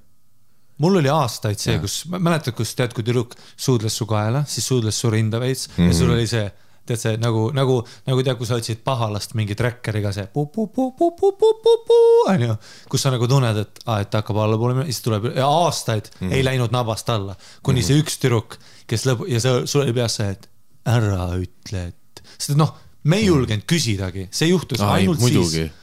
mul 0.83 0.99
oli 0.99 1.11
aastaid 1.13 1.59
see, 1.63 1.79
kus, 1.83 2.03
mäletad, 2.11 2.55
kus 2.59 2.75
tead, 2.79 2.95
kui 2.95 3.05
tüdruk 3.07 3.37
suudles 3.57 3.95
su 3.99 4.07
kaela, 4.11 4.45
siis 4.51 4.67
suudles 4.67 4.99
su 4.99 5.11
rinda 5.11 5.39
veits 5.43 5.69
mm 5.69 5.75
-hmm. 5.77 5.89
ja 5.89 5.95
sul 5.95 6.07
Mhm. 6.07 6.15
oli 6.15 6.27
see, 6.27 6.53
tead 6.87 6.99
see 6.99 7.17
nagu, 7.23 7.51
nagu, 7.55 7.77
nagu 8.07 8.23
tead, 8.23 8.37
kui 8.39 8.47
sa 8.47 8.55
otsid 8.59 8.83
pahalast 8.85 9.35
mingi 9.39 9.55
trackeriga 9.55 10.13
see 10.13 10.27
onju, 10.35 12.57
kus 12.89 13.03
sa 13.03 13.11
nagu 13.11 13.29
tunned, 13.29 13.57
et 13.57 13.81
aa, 13.87 14.01
et 14.01 14.11
ta 14.11 14.19
hakkab 14.23 14.37
allapoole 14.37 14.75
minema, 14.75 14.91
siis 14.91 15.03
tuleb 15.03 15.25
ja 15.37 15.47
aastaid 15.47 16.11
mm. 16.11 16.29
-hmm. 16.29 16.35
ei 16.35 16.45
läinud 16.45 16.71
nabast 16.71 17.11
alla, 17.11 17.37
kuni 17.63 17.81
mm 17.81 17.83
-hmm. 17.83 17.87
see 17.87 18.03
üks 18.03 18.19
tüdruk, 18.19 18.59
kes 18.87 19.07
lõbu- 19.07 19.29
ja 19.29 19.41
see, 19.41 19.67
sul 19.67 19.83
oli 19.83 19.93
peas 19.93 20.17
see, 20.17 20.31
et 20.31 20.52
ära 20.89 21.29
ütle, 21.39 21.87
et, 21.93 22.25
sest 22.37 22.57
noh, 22.59 22.75
me 23.09 23.21
ei 23.21 23.29
julgenud 23.29 23.67
küsidagi, 23.69 24.29
see 24.35 24.51
juhtus. 24.51 24.83
Ai, 24.83 25.03
ainult 25.03 25.23
muidugi. 25.23 25.67
siis, 25.67 25.79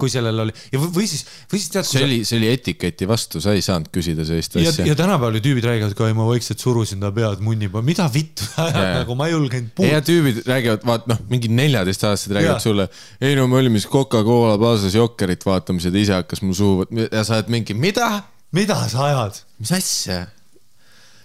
kui 0.00 0.10
sellel 0.12 0.38
oli 0.44 0.52
ja 0.70 0.78
või, 0.80 1.04
siis, 1.10 1.24
või 1.50 1.58
siis 1.60 1.72
tead, 1.74 1.86
see 1.88 2.02
oli, 2.06 2.18
see 2.26 2.38
oli 2.38 2.48
etiketi 2.52 3.08
vastu, 3.10 3.40
sa 3.42 3.52
ei 3.56 3.62
saanud 3.64 3.90
küsida 3.92 4.24
sellist 4.26 4.54
ja, 4.56 4.70
asja 4.70 4.86
ja. 4.86 4.94
tänapäeval 4.96 5.36
ju 5.36 5.42
tüübid 5.44 5.66
räägivad 5.66 5.96
ka, 5.98 6.08
ma 6.16 6.28
vaikselt 6.28 6.62
surusin 6.62 7.02
ta 7.02 7.10
pead 7.14 7.42
munni 7.44 7.68
peale, 7.72 7.84
mida 7.88 8.06
vittu 8.14 8.46
nagu 9.00 9.16
ma 9.18 9.28
ei 9.28 9.34
julgenud 9.34 9.68
ja 9.68 9.76
puutuda. 9.80 10.00
tüübid 10.06 10.40
räägivad, 10.46 10.86
vaat 10.88 11.10
noh, 11.10 11.20
mingid 11.32 11.54
neljateistaastased 11.58 12.36
räägivad 12.38 12.56
Jaa. 12.56 12.64
sulle, 12.64 12.88
ei 13.20 13.36
no 13.38 13.48
me 13.50 13.58
olime 13.60 13.82
siis 13.82 13.90
Coca-Cola 13.92 14.56
baasas 14.62 14.94
Jokkerit 14.96 15.44
vaatamas 15.46 15.88
ja 15.88 15.94
ta 15.94 16.00
ise 16.00 16.16
hakkas 16.16 16.44
mu 16.46 16.56
suu 16.56 16.86
ja 17.02 17.26
sa 17.26 17.40
oled 17.40 17.50
mingi, 17.52 17.74
mida? 17.74 18.12
mida 18.56 18.78
sa 18.88 19.08
ajad? 19.10 19.42
mis 19.58 19.74
asja? 19.74 20.22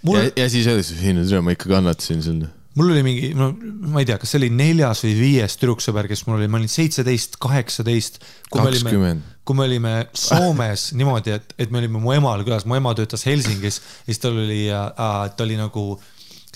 mul 0.02 0.20
ja, 0.20 0.30
ja 0.42 0.50
siis 0.50 0.66
öeldakse, 0.66 0.98
ei 1.06 1.14
no 1.16 1.24
tere, 1.26 1.40
ma 1.46 1.54
ikka 1.54 1.70
kannatasin 1.70 2.22
seal. 2.26 2.46
Mul 2.76 2.92
oli 2.92 3.04
mingi, 3.06 3.30
no 3.36 3.50
ma 3.90 4.02
ei 4.02 4.08
tea, 4.08 4.18
kas 4.20 4.34
see 4.34 4.42
oli 4.42 4.50
neljas 4.52 5.02
või 5.06 5.14
viies 5.18 5.56
tüdruksõber, 5.60 6.08
kes 6.10 6.26
mul 6.26 6.38
oli, 6.40 6.48
ma 6.52 6.60
olin 6.60 6.72
seitseteist, 6.72 7.38
kaheksateist. 7.42 8.20
kakskümmend. 8.52 9.32
kui 9.46 9.56
me 9.56 9.64
olime 9.68 9.94
Soomes 10.16 10.90
niimoodi, 10.98 11.36
et, 11.38 11.56
et 11.58 11.72
me 11.72 11.80
olime 11.82 12.02
mu 12.02 12.12
emal 12.16 12.44
külas, 12.46 12.66
mu 12.68 12.76
ema 12.78 12.92
töötas 12.98 13.24
Helsingis 13.28 13.80
ja 13.80 14.10
siis 14.10 14.20
tal 14.22 14.36
oli, 14.42 14.66
ta 14.68 15.46
oli 15.46 15.58
nagu 15.60 15.88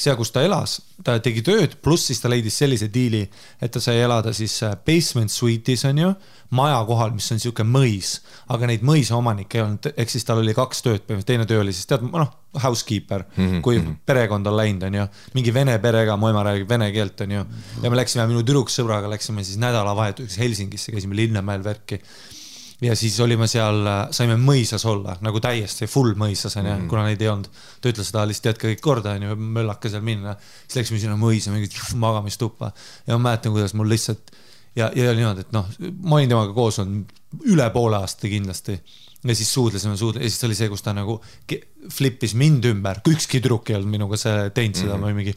seal, 0.00 0.16
kus 0.16 0.33
ta 0.33 0.42
elas, 0.44 0.78
ta 1.04 1.18
tegi 1.22 1.42
tööd, 1.44 1.76
pluss 1.85 2.09
siis 2.09 2.20
ta 2.22 2.30
leidis 2.33 2.56
sellise 2.61 2.88
diili, 2.92 3.22
et 3.61 3.72
ta 3.72 3.83
sai 3.83 4.00
elada 4.00 4.33
siis 4.37 4.54
äh, 4.66 4.76
basement 4.87 5.33
suite'is 5.33 5.85
onju, 5.90 6.12
maja 6.56 6.80
kohal, 6.88 7.12
mis 7.16 7.28
on 7.35 7.40
sihuke 7.42 7.66
mõis, 7.66 8.18
aga 8.52 8.70
neid 8.70 8.85
mõisa 8.87 9.18
omanikke 9.18 9.61
ei 9.61 9.64
olnud, 9.66 9.90
ehk 9.94 10.12
siis 10.12 10.26
tal 10.26 10.40
oli 10.42 10.56
kaks 10.56 10.85
tööd, 10.87 11.11
teine 11.28 11.46
töö 11.48 11.64
oli 11.64 11.74
siis 11.76 11.88
tead, 11.90 12.06
noh, 12.06 12.33
housekeeper 12.62 13.24
mm, 13.36 13.46
-hmm. 13.46 13.60
kui 13.62 13.82
perekond 14.06 14.46
on 14.46 14.56
läinud, 14.56 14.82
onju, 14.88 15.06
mingi 15.34 15.54
vene 15.54 15.78
perega, 15.78 16.16
mu 16.16 16.28
ema 16.28 16.42
räägib 16.42 16.68
vene 16.68 16.90
keelt, 16.92 17.20
onju, 17.20 17.44
ja 17.82 17.90
me 17.90 17.96
läksime 17.96 18.26
minu 18.26 18.42
tüdruksõbraga 18.42 19.10
läksime 19.10 19.44
siis 19.44 19.58
nädalavahetuseks 19.62 20.38
Helsingisse, 20.38 20.92
käisime 20.92 21.16
Linnamäel 21.16 21.64
värki 21.64 22.00
ja 22.80 22.96
siis 22.96 23.20
olime 23.20 23.46
seal, 23.50 23.84
saime 24.10 24.36
mõisas 24.40 24.84
olla 24.88 25.16
nagu 25.20 25.40
täiesti 25.40 25.86
full 25.86 26.14
mõisas 26.18 26.56
onju 26.56 26.70
mm, 26.70 26.78
-hmm. 26.80 26.88
kuna 26.88 27.04
neid 27.06 27.22
ei 27.22 27.28
olnud. 27.28 27.48
ta 27.80 27.88
ütles 27.92 28.08
seda 28.08 28.26
lihtsalt 28.26 28.54
jätke 28.54 28.72
kõik 28.72 28.80
korda 28.80 29.16
onju, 29.18 29.36
möllake 29.36 29.90
seal 29.92 30.02
minna. 30.02 30.36
siis 30.66 30.76
läksime 30.76 30.98
sinna 30.98 31.16
mõisa, 31.16 31.52
mingi 31.52 31.68
magamistuppa 31.94 32.72
ja 33.06 33.18
ma 33.18 33.30
mäletan, 33.30 33.52
kuidas 33.52 33.74
mul 33.74 33.88
lihtsalt 33.88 34.32
ja, 34.76 34.90
ja 34.94 35.10
oli 35.10 35.20
niimoodi, 35.20 35.40
et 35.46 35.52
noh, 35.52 35.68
ma 36.02 36.16
olin 36.16 36.28
temaga 36.28 36.52
koos 36.56 36.78
olnud 36.82 37.12
üle 37.46 37.68
poole 37.74 38.00
aasta 38.00 38.28
kindlasti. 38.30 38.80
Ja 39.24 39.35
siis 39.37 39.50
suudlesime, 39.52 39.96
suudlesime 40.00 40.24
ja 40.24 40.33
siis 40.33 40.44
oli 40.48 40.56
see, 40.56 40.68
kus 40.72 40.83
ta 40.85 40.94
nagu 40.96 41.18
flippis 41.92 42.33
mind 42.38 42.64
ümber, 42.70 43.02
ükski 43.09 43.40
tüdruk 43.40 43.68
ei 43.68 43.76
olnud 43.76 43.92
minuga 43.92 44.16
see 44.20 44.48
teinud 44.56 44.78
seda 44.78 44.96
mm, 44.96 45.02
-hmm. 45.02 45.04
olin 45.04 45.16
mingi. 45.16 45.35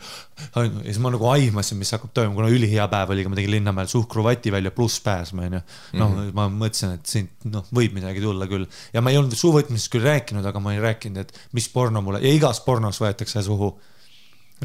ja 0.56 0.86
siis 0.86 1.00
ma 1.04 1.12
nagu 1.12 1.28
aimasin, 1.28 1.80
mis 1.82 1.92
hakkab 1.96 2.14
toimuma, 2.16 2.42
kuna 2.42 2.52
ülihea 2.56 2.88
päev 2.92 3.12
oli, 3.16 3.28
ma 3.28 3.40
tegin 3.40 3.52
Linnamäel 3.52 3.92
suhkruvati 3.92 4.52
välja 4.52 4.72
pluss 4.72 5.02
pääsma 5.04 5.48
onju. 5.50 5.62
noh 5.94 6.10
mm 6.10 6.20
-hmm., 6.20 6.34
ma 6.34 6.48
mõtlesin, 6.48 6.96
et 6.96 7.06
siin 7.06 7.30
noh, 7.44 7.66
võib 7.76 7.96
midagi 8.00 8.24
tulla 8.24 8.48
küll 8.48 8.68
ja 8.94 9.02
ma 9.02 9.12
ei 9.12 9.18
olnud 9.20 9.36
suuvõtmisest 9.36 9.92
küll 9.92 10.08
rääkinud, 10.08 10.46
aga 10.46 10.60
ma 10.60 10.72
olin 10.72 10.88
rääkinud, 10.88 11.18
et 11.18 11.50
mis 11.52 11.70
porno 11.70 12.02
mulle 12.02 12.24
ja 12.24 12.34
igas 12.34 12.64
pornos 12.64 13.02
võetakse 13.04 13.44
suhu 13.44 13.74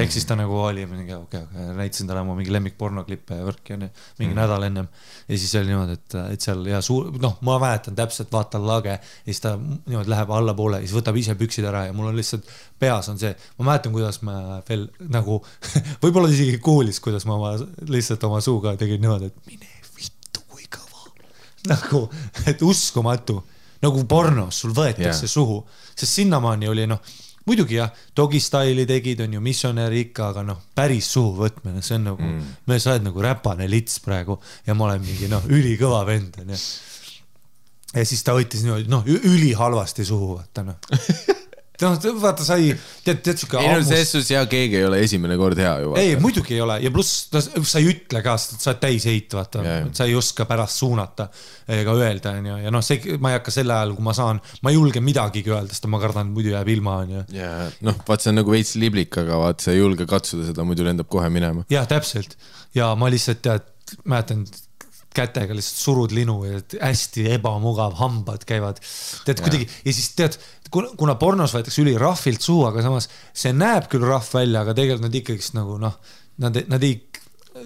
ehk 0.03 0.13
siis 0.15 0.27
ta 0.29 0.37
nagu 0.39 0.57
oli 0.61 0.85
mingi 0.89 1.15
okei 1.15 1.41
okay, 1.43 1.63
okay,, 1.63 1.77
näitasin 1.79 2.09
talle 2.09 2.23
oma 2.25 2.37
mingi 2.39 2.53
lemmikpornoklippe 2.55 3.39
ja 3.39 3.47
värki 3.47 3.75
onju, 3.77 3.89
mingi 4.19 4.33
mm. 4.33 4.41
nädal 4.41 4.67
ennem. 4.69 4.89
ja 5.29 5.39
siis 5.39 5.55
oli 5.61 5.73
niimoodi, 5.73 5.97
et, 5.99 6.17
et 6.35 6.47
seal 6.47 6.65
ja 6.71 6.81
suur, 6.85 7.11
noh, 7.23 7.37
ma 7.47 7.59
mäletan 7.63 7.97
täpselt, 7.99 8.31
vaatan 8.33 8.67
lage 8.69 8.95
ja 8.95 9.01
siis 9.27 9.43
ta 9.45 9.55
niimoodi 9.59 10.13
läheb 10.13 10.33
allapoole 10.39 10.83
ja 10.83 10.87
siis 10.87 10.97
võtab 10.99 11.19
ise 11.21 11.37
püksid 11.39 11.69
ära 11.69 11.87
ja 11.89 11.97
mul 11.97 12.11
on 12.13 12.19
lihtsalt 12.19 12.49
peas 12.79 13.11
on 13.13 13.21
see, 13.21 13.35
ma 13.59 13.71
mäletan, 13.73 13.95
kuidas 13.95 14.23
ma 14.27 14.63
veel 14.69 14.89
nagu 15.11 15.41
võib-olla 16.03 16.31
isegi 16.33 16.59
kuulis, 16.63 17.03
kuidas 17.05 17.27
ma 17.29 17.39
oma 17.39 17.55
lihtsalt 17.91 18.25
oma 18.29 18.43
suuga 18.45 18.77
tegin 18.81 19.03
niimoodi, 19.05 19.33
et 19.33 19.53
mine 19.53 19.71
vittu, 19.97 20.45
kui 20.47 20.67
kõva. 20.71 21.09
nagu, 21.75 22.05
et 22.47 22.63
uskumatu, 22.67 23.41
nagu 23.85 24.05
pornos, 24.11 24.63
sul 24.65 24.75
võetakse 24.77 25.27
yeah. 25.27 25.35
suhu, 25.39 25.63
sest 25.95 26.21
sinnamaani 26.21 26.71
oli 26.71 26.87
noh, 26.91 27.03
muidugi 27.49 27.79
jah, 27.79 27.91
Dogi 28.17 28.41
Style'i 28.43 28.87
tegid, 28.89 29.23
on 29.25 29.39
ju, 29.39 29.43
missionäri 29.45 30.05
ikka, 30.09 30.31
aga 30.33 30.45
noh, 30.47 30.61
päris 30.77 31.09
suhu 31.15 31.35
võtmine, 31.41 31.83
see 31.85 31.97
on 31.99 32.07
nagu 32.13 32.23
mm., 32.25 32.55
me 32.69 32.79
sa 32.83 32.95
oled 32.95 33.09
nagu 33.09 33.25
räpane 33.25 33.69
lits 33.71 34.03
praegu 34.05 34.39
ja 34.67 34.77
ma 34.79 34.89
olen 34.91 35.03
mingi 35.05 35.31
noh, 35.33 35.45
ülikõva 35.49 36.05
vend 36.09 36.41
onju. 36.45 36.61
ja 37.95 38.07
siis 38.09 38.25
ta 38.27 38.37
võttis 38.37 38.65
niimoodi 38.67 38.89
noh, 38.93 39.09
ülihalvasti 39.09 40.07
suhu 40.09 40.37
vaata 40.37 40.67
noh. 40.69 40.81
noh, 41.85 41.97
vaata 42.23 42.47
sai, 42.47 42.73
tead, 43.05 43.21
tead 43.25 43.41
siuke 43.43 43.61
ei 43.63 43.71
no 43.71 43.79
selles 43.87 44.13
suhtes 44.15 44.33
ja 44.33 44.43
keegi 44.51 44.81
ei 44.81 44.87
ole 44.89 45.01
esimene 45.05 45.37
kord 45.41 45.61
hea 45.61 45.75
ju. 45.85 45.95
ei, 46.01 46.17
muidugi 46.23 46.57
ei 46.57 46.63
ole 46.65 46.79
ja 46.83 46.93
pluss 46.95 47.29
sa 47.33 47.81
ei 47.81 47.89
ütle 47.93 48.23
ka, 48.25 48.35
sest 48.41 48.65
sa 48.65 48.73
oled 48.73 48.83
täisheit, 48.83 49.37
vaata 49.39 49.65
sa 49.97 50.09
ei 50.09 50.17
oska 50.19 50.49
pärast 50.49 50.83
suunata 50.83 51.29
ega 51.79 51.95
öelda, 51.99 52.35
onju, 52.41 52.59
ja 52.65 52.75
noh, 52.75 52.85
see, 52.85 53.19
ma 53.23 53.33
ei 53.33 53.39
hakka 53.39 53.55
selle 53.55 53.77
ajal, 53.77 53.95
kui 53.97 54.07
ma 54.07 54.15
saan, 54.17 54.43
ma 54.65 54.73
ei 54.73 54.79
julge 54.79 55.03
midagigi 55.05 55.53
öelda, 55.53 55.75
sest 55.75 55.89
ma 55.93 56.01
kardan, 56.03 56.33
muidu 56.35 56.55
jääb 56.55 56.73
ilma, 56.75 57.01
onju. 57.05 57.27
ja 57.37 57.53
noh, 57.87 57.99
vaat 58.09 58.25
see 58.25 58.33
on 58.33 58.41
nagu 58.43 58.55
veits 58.55 58.75
liblik, 58.81 59.21
aga 59.21 59.43
vaat 59.45 59.65
sa 59.65 59.75
ei 59.75 59.83
julge 59.83 60.09
katsuda 60.09 60.49
seda, 60.51 60.67
muidu 60.69 60.87
lendab 60.87 61.11
kohe 61.13 61.29
minema. 61.33 61.67
jah, 61.73 61.87
täpselt 61.89 62.39
ja 62.77 62.95
ma 62.99 63.11
lihtsalt 63.13 63.45
tead, 63.45 63.69
mäletan 64.09 64.47
kätega 65.15 65.57
lihtsalt 65.57 65.83
surud 65.83 66.15
linu 66.15 66.39
ja 66.47 66.61
hästi 66.83 67.27
ebamugav, 67.37 67.97
hambad 67.99 68.45
käivad. 68.49 68.81
tead 69.27 69.43
kuidagi 69.43 69.69
ja 69.85 69.93
siis 69.93 70.13
tead, 70.19 70.39
kuna, 70.71 71.17
pornos 71.21 71.55
võetakse 71.57 71.83
ülirahvilt 71.83 72.45
suhu, 72.45 72.67
aga 72.69 72.85
samas 72.85 73.09
see 73.33 73.55
näeb 73.57 73.89
küll 73.93 74.07
rahv 74.07 74.35
välja, 74.37 74.63
aga 74.63 74.77
tegelikult 74.77 75.09
nad 75.09 75.21
ikkagist 75.23 75.57
nagu 75.57 75.79
noh, 75.81 75.97
nad, 76.45 76.61
nad 76.71 76.85
ei, 76.87 76.99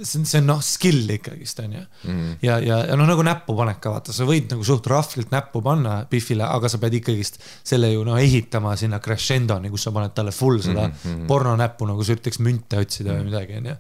see 0.01 0.21
on, 0.21 0.29
see 0.29 0.39
on 0.41 0.49
noh, 0.53 0.63
skill 0.65 1.11
ikkagist 1.17 1.61
onju 1.65 1.83
mm.. 1.83 2.31
ja, 2.47 2.61
ja, 2.63 2.79
ja 2.93 2.99
noh, 2.99 3.09
nagu 3.11 3.27
näpupanek 3.27 3.83
ka 3.83 3.97
vaata, 3.97 4.15
sa 4.17 4.27
võid 4.29 4.49
nagu 4.55 4.65
suht 4.67 4.87
rahvilt 4.91 5.35
näppu 5.35 5.65
panna 5.65 5.99
Biffile, 6.11 6.47
aga 6.47 6.71
sa 6.73 6.81
pead 6.83 7.01
ikkagist 7.03 7.43
selle 7.59 7.91
ju 7.93 8.07
noh, 8.07 8.21
ehitama 8.23 8.77
sinna 8.81 9.03
crescendo'ni, 9.03 9.73
kus 9.73 9.89
sa 9.89 9.95
paned 9.95 10.15
talle 10.17 10.35
full 10.37 10.63
seda 10.63 10.87
mm 10.89 10.97
-hmm. 11.03 11.29
pornonäppu 11.29 11.91
nagu 11.91 12.07
sa 12.07 12.17
üritaks 12.17 12.41
münte 12.41 12.81
otsida 12.81 13.19
või 13.19 13.29
midagi 13.33 13.61
onju 13.61 13.77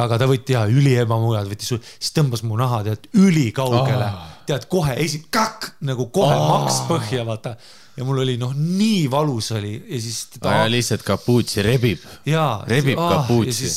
aga 0.00 0.18
ta 0.20 0.28
võttis 0.28 0.56
ja 0.56 0.64
üli 0.70 0.94
ebamugav, 1.00 1.48
võttis, 1.50 1.74
siis 1.98 2.14
tõmbas 2.16 2.44
mu 2.46 2.56
naha 2.60 2.82
tead 2.86 3.08
ülikaugele 3.20 4.08
oh., 4.08 4.28
tead 4.48 4.66
kohe 4.70 4.96
esi-, 5.02 5.24
kakk 5.32 5.74
nagu 5.86 6.08
kohe 6.14 6.34
oh. 6.34 6.48
maks 6.50 6.82
põhja, 6.88 7.26
vaata. 7.28 7.54
ja 7.96 8.06
mul 8.08 8.22
oli 8.24 8.38
noh, 8.40 8.54
nii 8.56 9.04
valus 9.12 9.52
oli 9.58 9.74
ja 9.76 10.00
siis 10.00 10.24
ja 10.38 10.68
lihtsalt 10.70 11.04
kapuutsi 11.06 11.64
rebib. 11.66 12.06
rebib 12.24 12.96
ja 12.96 13.10
kapuutsi. 13.18 13.70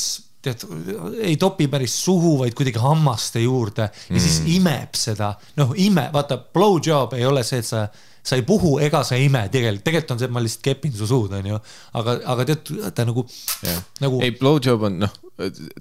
tead, 0.46 0.64
ei 1.20 1.36
topi 1.36 1.68
päris 1.68 1.98
suhu, 2.04 2.38
vaid 2.40 2.56
kuidagi 2.56 2.80
hammaste 2.80 3.44
juurde 3.44 3.88
ja 3.90 4.16
mm. 4.16 4.22
siis 4.22 4.40
imeb 4.56 4.96
seda, 4.96 5.34
noh, 5.60 5.76
ime, 5.82 6.08
vaata, 6.14 6.38
blowjob 6.38 7.16
ei 7.18 7.26
ole 7.28 7.44
see, 7.44 7.60
et 7.60 7.68
sa, 7.68 7.84
sa 8.26 8.38
ei 8.38 8.46
puhu 8.46 8.78
ega 8.82 9.04
sa 9.04 9.18
ei 9.18 9.28
ime 9.28 9.44
tegelikult, 9.52 9.84
tegelikult 9.84 10.16
on 10.16 10.22
see, 10.22 10.30
et 10.30 10.36
ma 10.38 10.44
lihtsalt 10.46 10.64
kepin 10.70 10.96
su 10.96 11.10
suud, 11.10 11.36
onju, 11.42 11.60
aga, 12.00 12.18
aga 12.34 12.48
tead, 12.52 12.74
ta 12.96 13.04
nagu, 13.04 13.26
nagu 14.00 14.24
ei, 14.24 14.32
blowjob 14.38 14.88
on 14.88 15.02
noh, 15.04 15.20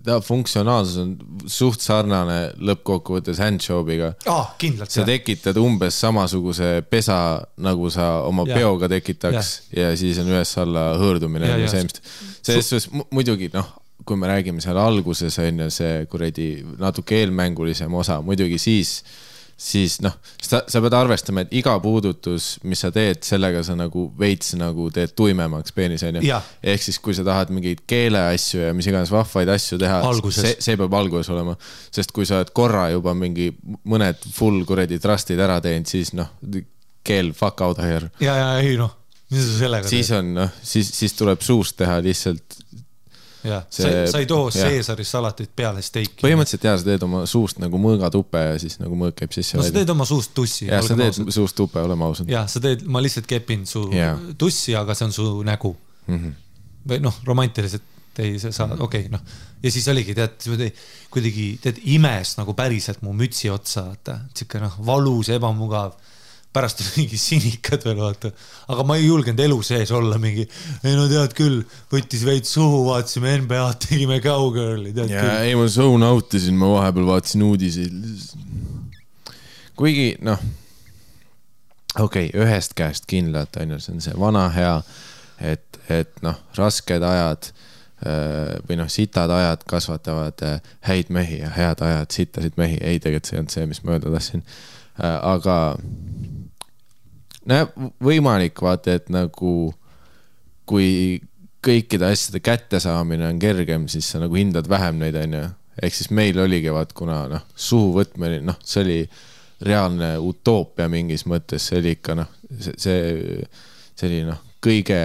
ta 0.04 0.18
funktsionaalsus 0.20 0.98
on 1.00 1.12
suht 1.48 1.80
sarnane 1.80 2.40
lõppkokkuvõttes 2.60 3.40
handjob'iga. 3.40 4.10
aa, 4.28 4.50
kindlalt 4.60 4.92
sa 4.92 5.02
jah. 5.02 5.08
tekitad 5.14 5.58
umbes 5.62 5.96
samasuguse 6.04 6.82
pesa, 6.90 7.18
nagu 7.64 7.90
sa 7.94 8.10
oma 8.28 8.44
Jah. 8.50 8.58
peoga 8.60 8.90
tekitaks 8.92 9.54
ja. 9.72 9.90
ja 9.90 9.96
siis 10.00 10.20
on 10.20 10.28
üles-alla 10.34 10.90
hõõrdumine 11.00 11.48
Ja, 11.48 11.58
ju 11.58 11.70
ja. 11.70 11.72
see, 11.72 11.84
mis, 11.88 12.02
selles 12.44 12.70
suhtes 12.70 12.90
mu- 12.92 13.08
muidugi 13.16 13.48
noh, 13.54 13.70
kui 14.06 14.20
me 14.20 14.28
räägime 14.28 14.62
seal 14.62 14.78
alguses 14.78 15.40
on 15.40 15.64
ju 15.66 15.70
see 15.74 16.04
kuradi 16.12 16.50
natuke 16.78 17.16
eelmängulisem 17.24 17.94
osa, 17.96 18.20
muidugi 18.22 18.60
siis, 18.62 19.00
siis 19.56 20.00
noh, 20.04 20.14
sa, 20.44 20.62
sa 20.68 20.82
pead 20.84 20.96
arvestama, 20.98 21.46
et 21.46 21.54
iga 21.56 21.76
puudutus, 21.84 22.56
mis 22.68 22.82
sa 22.84 22.92
teed, 22.96 23.22
sellega 23.24 23.62
sa 23.64 23.78
nagu 23.80 24.10
veits 24.20 24.52
nagu 24.60 24.90
teed 24.94 25.14
tuimemaks 25.16 25.76
peenis 25.76 26.04
on 26.08 26.20
ju 26.20 26.26
Jah.. 26.28 26.44
ehk 26.60 26.84
siis, 26.84 27.00
kui 27.04 27.16
sa 27.16 27.24
tahad 27.28 27.54
mingeid 27.56 27.86
keeleasju 27.88 28.66
ja 28.66 28.74
mis 28.76 28.90
iganes 28.92 29.14
vahvaid 29.16 29.52
asju 29.56 29.80
teha, 29.80 30.02
see, 30.28 30.58
see 30.60 30.80
peab 30.80 30.98
alguses 31.00 31.32
olema, 31.32 31.56
sest 31.96 32.12
kui 32.16 32.28
sa 32.28 32.42
oled 32.42 32.52
korra 32.56 32.90
juba 32.92 33.16
mingi 33.18 33.52
mõned 33.88 34.28
full 34.36 34.66
kuradi 34.68 35.00
trust'id 35.02 35.40
ära 35.40 35.62
teinud, 35.64 35.88
siis 35.88 36.12
noh, 36.20 36.36
keel 37.06 37.32
fuck 37.38 37.64
out 37.64 37.80
here. 37.80 38.12
ja, 38.20 38.36
ja 38.36 38.52
ei 38.60 38.76
noh, 38.80 38.92
mis 39.32 39.48
sa 39.48 39.60
sellega 39.64 39.88
siis 39.88 40.12
on 40.18 40.36
noh, 40.36 40.60
siis, 40.64 40.92
siis 41.00 41.16
tuleb 41.16 41.44
suust 41.46 41.80
teha 41.80 42.02
lihtsalt, 42.04 42.60
jah, 43.46 43.66
sa 43.70 43.86
see-, 43.86 44.04
sa 44.12 44.22
ei 44.24 44.30
too 44.30 44.50
jah. 44.50 44.70
Caesari 44.70 45.08
salatit 45.08 45.52
peale 45.56 45.84
steiki. 45.86 46.20
põhimõtteliselt 46.24 46.68
ja 46.68 46.76
sa 46.82 46.90
teed 46.90 47.08
oma 47.08 47.24
suust 47.30 47.62
nagu 47.64 47.82
mõõgatupe 47.82 48.44
ja 48.44 48.60
siis 48.62 48.80
nagu 48.82 48.98
mõõk 49.00 49.18
käib 49.22 49.36
sisse 49.36 49.60
no 49.60 49.66
sa 49.66 49.76
teed 49.76 49.96
oma 49.96 50.08
suust 50.10 50.34
tussi. 50.38 50.70
ja 50.70 50.82
sa 50.86 50.98
teed 51.00 51.20
suust 51.34 51.58
tupe, 51.58 51.82
oleme 51.82 52.08
ausad. 52.08 52.30
jah, 52.32 52.48
sa 52.52 52.62
teed, 52.64 52.86
ma 52.90 53.04
lihtsalt 53.04 53.30
kepin 53.30 53.66
su 53.70 53.88
Jaa. 53.96 54.16
tussi, 54.38 54.76
aga 54.78 54.98
see 54.98 55.10
on 55.10 55.16
su 55.16 55.28
nägu 55.48 55.76
mm. 56.08 56.16
-hmm. 56.16 56.40
või 56.92 57.04
noh, 57.06 57.22
romantiliselt 57.28 57.94
ei, 58.20 58.40
sa 58.40 58.52
saad, 58.52 58.78
okei 58.80 59.06
okay,, 59.06 59.12
noh. 59.12 59.22
ja 59.64 59.72
siis 59.72 59.88
oligi, 59.92 60.16
tead, 60.16 60.46
kuidagi, 61.12 61.48
tead, 61.64 61.82
imes 61.96 62.36
nagu 62.40 62.56
päriselt 62.58 63.02
mu 63.06 63.14
mütsi 63.18 63.50
otsa, 63.52 63.90
vaata. 63.90 64.20
sihuke 64.36 64.62
noh, 64.64 64.78
valus, 64.88 65.32
ebamugav. 65.36 65.96
Pärast 66.56 66.82
oli 66.82 66.92
mingi 67.02 67.20
sinikad 67.20 67.84
veel, 67.86 68.00
vaata. 68.00 68.32
aga 68.72 68.86
ma 68.88 68.98
ei 69.00 69.08
julgenud 69.10 69.42
elu 69.44 69.58
sees 69.66 69.92
olla 69.96 70.20
mingi, 70.22 70.46
ei 70.84 70.96
no 70.96 71.08
tead 71.12 71.36
küll, 71.38 71.64
võttis 71.92 72.24
veits 72.28 72.54
suhu, 72.56 72.86
vaatasime 72.90 73.36
NBA-d, 73.44 73.90
tegime 73.90 74.22
cowgirl'i, 74.24 74.94
tead 74.96 75.12
ja 75.12 75.24
küll. 75.26 75.50
ei, 75.50 75.58
ma 75.60 75.68
zone 75.72 76.08
out 76.08 76.38
isin, 76.38 76.58
ma 76.60 76.72
vahepeal 76.78 77.10
vaatasin 77.10 77.44
uudiseid. 77.46 77.98
kuigi 79.76 80.14
noh, 80.26 80.40
okei 82.00 82.30
okay,, 82.30 82.46
ühest 82.46 82.76
käest 82.78 83.10
kindlalt 83.12 83.60
on 83.60 83.76
ju, 83.76 83.82
see 83.84 83.98
on 83.98 84.04
see 84.08 84.18
vana 84.20 84.48
hea, 84.56 84.76
et, 85.54 85.80
et 85.92 86.24
noh, 86.26 86.40
rasked 86.58 87.04
ajad 87.04 87.50
äh, 87.52 88.56
või 88.70 88.80
noh, 88.80 88.92
sitad 88.92 89.32
ajad 89.32 89.68
kasvatavad 89.68 90.46
äh, 90.48 90.74
häid 90.88 91.12
mehi 91.12 91.42
ja 91.44 91.52
head 91.56 91.84
ajad 91.84 92.16
sittasid 92.16 92.56
mehi. 92.62 92.80
ei, 92.82 93.04
tegelikult 93.04 93.28
see 93.28 93.38
ei 93.38 93.44
olnud 93.44 93.58
see, 93.58 93.68
mis 93.72 93.84
ma 93.84 93.98
öelda 93.98 94.16
tahtsin. 94.16 94.48
aga 95.04 95.56
nojah, 97.50 97.72
võimalik 98.04 98.62
vaata, 98.62 98.98
et 99.00 99.12
nagu 99.14 99.74
kui 100.66 101.22
kõikide 101.66 102.10
asjade 102.12 102.42
kättesaamine 102.46 103.28
on 103.30 103.40
kergem, 103.42 103.88
siis 103.92 104.10
sa 104.12 104.22
nagu 104.22 104.38
hindad 104.38 104.70
vähem 104.70 105.00
neid, 105.02 105.18
onju. 105.18 105.46
ehk 105.82 105.96
siis 105.98 106.12
meil 106.14 106.40
oligi 106.40 106.72
vaat, 106.74 106.94
kuna 106.98 107.26
noh, 107.32 107.46
suhu 107.56 107.94
võtmine, 107.98 108.42
noh, 108.46 108.58
see 108.64 108.84
oli 108.84 109.00
reaalne 109.66 110.16
utoopia 110.22 110.88
mingis 110.92 111.26
mõttes, 111.30 111.70
see 111.70 111.82
oli 111.82 111.96
ikka 111.98 112.18
noh, 112.22 112.32
see, 112.60 112.76
see, 112.78 113.46
see 113.96 114.10
oli 114.10 114.24
noh, 114.28 114.42
kõige 114.64 115.00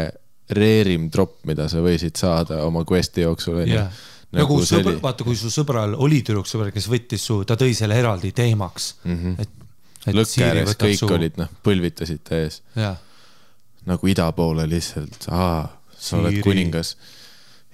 reerim 0.51 1.09
tropp, 1.15 1.45
mida 1.49 1.69
sa 1.71 1.83
võisid 1.85 2.19
saada 2.19 2.65
oma 2.67 2.83
quest'i 2.89 3.25
jooksul, 3.25 3.63
onju 3.63 3.77
jah, 3.79 4.01
nagu 4.37 4.59
sõber 4.67 4.99
vaata, 5.03 5.27
kui 5.27 5.39
su 5.39 5.51
sõbral 5.53 5.95
oli 5.99 6.21
tüdruksõber, 6.27 6.73
kes 6.75 6.89
võttis 6.91 7.25
su, 7.27 7.41
ta 7.47 7.57
tõi 7.59 7.75
selle 7.77 7.99
eraldi 7.99 8.33
teemaks 8.37 8.95
mm. 9.05 9.17
-hmm. 9.17 9.41
et 9.43 9.60
lõkke 10.07 10.45
ääres 10.47 10.77
kõik 10.81 10.99
su... 10.99 11.09
olid 11.13 11.39
noh, 11.41 11.51
põlvitasid 11.67 12.23
ta 12.27 12.43
ees 12.47 12.61
nagu 13.89 14.11
ida 14.13 14.27
poole 14.37 14.67
lihtsalt, 14.69 15.25
aa, 15.33 15.65
sa 15.97 16.19
oled 16.19 16.37
Siiri. 16.37 16.45
kuningas. 16.45 16.97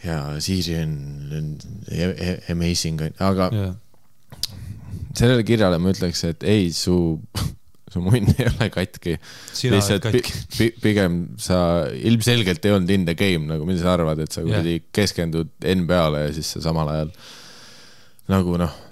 ja 0.05 0.20
Siiri 0.43 0.79
on, 0.83 0.95
on 1.39 1.51
e- 1.91 2.14
e- 2.14 2.39
amazing, 2.53 3.03
aga 3.22 3.51
jah, 3.55 3.74
sellele 5.16 5.45
kirjale 5.47 5.79
ma 5.83 5.93
ütleks, 5.95 6.22
et 6.29 6.45
ei, 6.47 6.68
su, 6.77 6.97
su 7.93 8.03
munn 8.05 8.29
ei 8.37 8.49
ole 8.51 8.68
katki. 8.74 9.16
Oled 9.16 9.77
lihtsalt 9.79 10.05
katki. 10.09 10.35
pi, 10.57 10.70
pigem 10.83 11.20
sa 11.41 11.59
ilmselgelt 11.97 12.64
ei 12.68 12.77
olnud 12.77 12.93
in 12.93 13.07
the 13.09 13.16
game 13.18 13.49
nagu, 13.49 13.66
mida 13.68 13.83
sa 13.85 13.95
arvad, 13.97 14.20
et 14.24 14.37
sa 14.37 14.45
kuradi 14.45 14.79
keskendud 14.95 15.53
NBA-le 15.62 16.27
ja 16.27 16.35
siis 16.37 16.53
sa 16.57 16.64
samal 16.68 16.93
ajal 16.93 17.14
nagu 18.33 18.59
noh, 18.61 18.83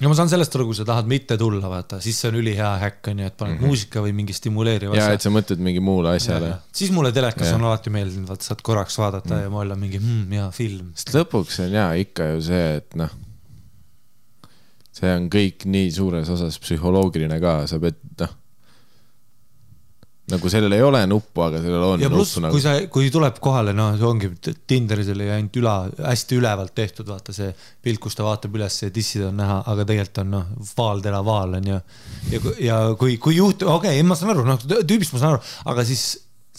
no 0.00 0.10
ma 0.10 0.16
saan 0.16 0.30
sellest 0.32 0.54
aru, 0.56 0.66
kui 0.70 0.78
sa 0.78 0.86
tahad 0.88 1.08
mitte 1.10 1.36
tulla, 1.40 1.70
vaata, 1.70 2.00
siis 2.04 2.18
see 2.20 2.30
on 2.30 2.38
ülihea 2.40 2.70
häkk 2.80 3.10
onju, 3.12 3.26
et 3.28 3.36
paned 3.36 3.54
mm 3.54 3.60
-hmm. 3.60 3.72
muusika 3.72 4.04
või 4.04 4.14
mingi 4.16 4.36
stimuleeriva 4.36 4.96
ja 4.96 5.08
et 5.12 5.20
asja. 5.20 5.28
sa 5.28 5.34
mõtled 5.36 5.62
mingi 5.66 5.80
muule 5.84 6.14
asjale. 6.16 6.54
siis 6.72 6.90
mulle 6.90 7.12
telekas 7.12 7.46
Jah. 7.46 7.58
on 7.58 7.66
alati 7.68 7.90
meeldinud, 7.90 8.28
vaata 8.28 8.44
saad 8.44 8.62
korraks 8.62 8.98
vaadata 8.98 9.34
mm. 9.34 9.42
ja 9.42 9.50
ma 9.50 9.64
olen 9.64 9.78
mingi 9.78 9.98
mm, 9.98 10.30
hea 10.30 10.50
film. 10.50 10.92
sest 10.94 11.14
lõpuks 11.14 11.60
on 11.64 11.72
ja 11.72 11.92
ikka 11.94 12.32
ju 12.34 12.42
see, 12.48 12.76
et 12.80 12.94
noh, 12.94 13.10
see 14.92 15.14
on 15.16 15.28
kõik 15.32 15.64
nii 15.64 15.90
suures 15.92 16.28
osas 16.28 16.58
psühholoogiline 16.58 17.40
ka, 17.40 17.66
sa 17.66 17.78
pead 17.78 18.00
noh, 18.20 18.36
nagu 20.30 20.52
sellel 20.52 20.74
ei 20.76 20.82
ole 20.84 21.02
nuppu, 21.10 21.42
aga 21.44 21.60
sellel 21.62 21.84
on 21.86 22.04
ja 22.04 22.10
pluss, 22.12 22.38
nagu 22.42 22.54
kui. 22.54 22.62
sa, 22.64 22.76
kui 22.92 23.10
tuleb 23.12 23.40
kohale, 23.42 23.74
noh, 23.76 23.92
see 23.98 24.06
ongi 24.08 24.30
Tinderis 24.70 25.10
oli 25.14 25.28
ainult 25.30 25.58
üla, 25.60 25.74
hästi 26.06 26.38
ülevalt 26.40 26.74
tehtud, 26.76 27.08
vaata 27.10 27.34
see 27.36 27.50
pilt, 27.82 28.00
kus 28.02 28.18
ta 28.18 28.26
vaatab 28.26 28.56
üles 28.58 28.78
ja 28.82 28.90
tissid 28.94 29.26
on 29.28 29.38
näha, 29.40 29.60
aga 29.72 29.86
tegelikult 29.88 30.22
on 30.24 30.34
noh, 30.36 30.48
vaal, 30.78 31.04
vaal 31.26 31.58
on 31.60 31.70
ju. 31.74 31.78
ja, 32.32 32.42
ja 32.66 32.80
kui, 33.00 33.18
kui 33.22 33.38
juhtub, 33.38 33.70
okei 33.76 33.98
okay,, 33.98 34.06
ma 34.06 34.18
saan 34.18 34.34
aru, 34.34 34.46
noh, 34.48 34.60
tüübist 34.80 35.16
ma 35.16 35.22
saan 35.22 35.36
aru, 35.36 35.44
aga 35.74 35.86
siis 35.88 36.06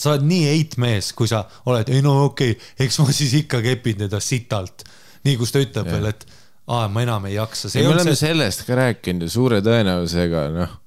sa 0.01 0.13
oled 0.13 0.27
nii 0.27 0.45
heitmees, 0.49 1.11
kui 1.17 1.29
sa 1.29 1.43
oled, 1.69 1.89
ei 1.93 2.03
no 2.05 2.17
okei 2.29 2.55
okay,, 2.55 2.85
eks 2.85 3.01
ma 3.01 3.09
siis 3.13 3.35
ikka 3.43 3.61
kepin 3.65 4.05
teda 4.05 4.21
sitalt. 4.23 4.85
nii, 5.25 5.35
kus 5.37 5.53
ta 5.53 5.61
ütleb 5.61 5.89
veel, 5.91 6.09
et 6.09 6.25
aa, 6.71 6.87
ma 6.91 7.03
enam 7.05 7.25
ei 7.29 7.35
jaksa. 7.35 7.69
me 7.75 7.87
oleme 7.91 8.15
see... 8.15 8.27
sellest 8.27 8.65
ka 8.67 8.77
rääkinud 8.79 9.27
ja 9.27 9.33
suure 9.33 9.61
tõenäosusega 9.65 10.45
noh, 10.55 10.77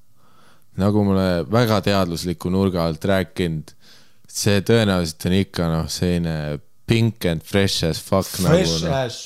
nagu 0.81 1.05
me 1.05 1.15
oleme 1.15 1.49
väga 1.53 1.81
teadusliku 1.89 2.53
nurga 2.53 2.87
alt 2.89 3.05
rääkinud, 3.11 3.75
see 4.29 4.63
tõenäoliselt 4.67 5.29
on 5.29 5.37
ikka 5.39 5.71
noh, 5.71 5.91
selline 5.93 6.37
pink 6.91 7.25
and 7.31 7.45
fresh 7.47 7.87
as 7.87 8.01
fuck 8.03 8.29
fresh 8.29 8.81
nagu 8.83 8.91
noh, 8.91 8.97
as 9.05 9.21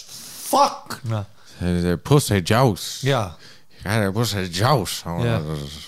fuck, 0.49 0.99
noh, 1.11 1.29
see 1.59 1.97
pussy 2.05 2.43
jaus, 2.43 2.91
jaa 3.07 3.31
pussy 4.15 4.45
jaus. 4.53 5.03
Jah. 5.07 5.25
ja 5.25 5.41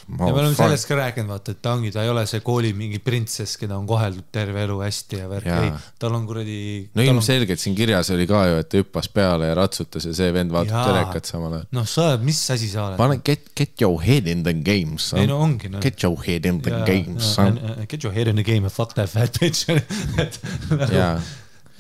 me 0.09 0.25
oleme 0.33 0.55
sellest 0.55 0.89
ka 0.89 0.99
rääkinud, 0.99 1.31
vaata, 1.31 1.55
et 1.55 1.63
ta 1.63 1.75
ongi, 1.77 1.93
ta 1.95 2.05
ei 2.05 2.13
ole 2.13 2.25
see 2.29 2.43
kooli 2.45 2.73
mingi 2.77 3.01
printsess, 3.03 3.59
keda 3.61 3.77
on 3.79 3.87
koheldud 3.89 4.29
terve 4.33 4.63
elu 4.65 4.79
hästi 4.83 5.21
ja 5.23 5.29
värk, 5.31 5.49
ei, 5.57 5.73
tal 6.01 6.17
on 6.19 6.27
kuradi. 6.29 6.61
no 6.95 7.07
ilmselgelt 7.07 7.63
siin 7.63 7.77
kirjas 7.79 8.13
oli 8.15 8.27
ka 8.31 8.45
ju, 8.51 8.61
et 8.63 8.71
ta 8.71 8.81
hüppas 8.83 9.11
peale 9.15 9.51
ja 9.51 9.59
ratsutas 9.59 10.07
ja 10.09 10.15
see 10.17 10.31
vend 10.35 10.55
vaatab 10.55 10.91
telekat 10.91 11.31
samal 11.33 11.59
ajal. 11.59 11.69
noh, 11.77 11.89
sa 11.89 12.07
oled, 12.13 12.27
mis 12.31 12.43
asi 12.55 12.71
sa 12.73 12.87
oled? 12.89 13.01
pane, 13.01 13.21
get, 13.27 13.53
get 13.59 13.85
your 13.85 14.01
head 14.05 14.31
in 14.31 14.45
the 14.47 14.55
game, 14.55 14.97
ei 15.01 15.05
son 15.11 15.29
no. 15.31 15.43
ongi 15.47 15.73
noh. 15.73 15.83
Get 15.85 16.03
your 16.05 16.19
head 16.27 16.47
in 16.47 16.61
the 16.65 16.83
game, 16.87 17.21
son. 17.21 17.59
Get 17.89 18.05
your 18.05 18.15
head 18.15 18.29
in 18.29 18.37
the 18.37 18.47
game 18.47 18.67
and 18.67 18.73
fuck 18.73 18.95
that 18.95 19.11
fat 19.11 19.39
bitch. 19.41 19.67
et, 20.21 20.41
jaa, 20.93 21.15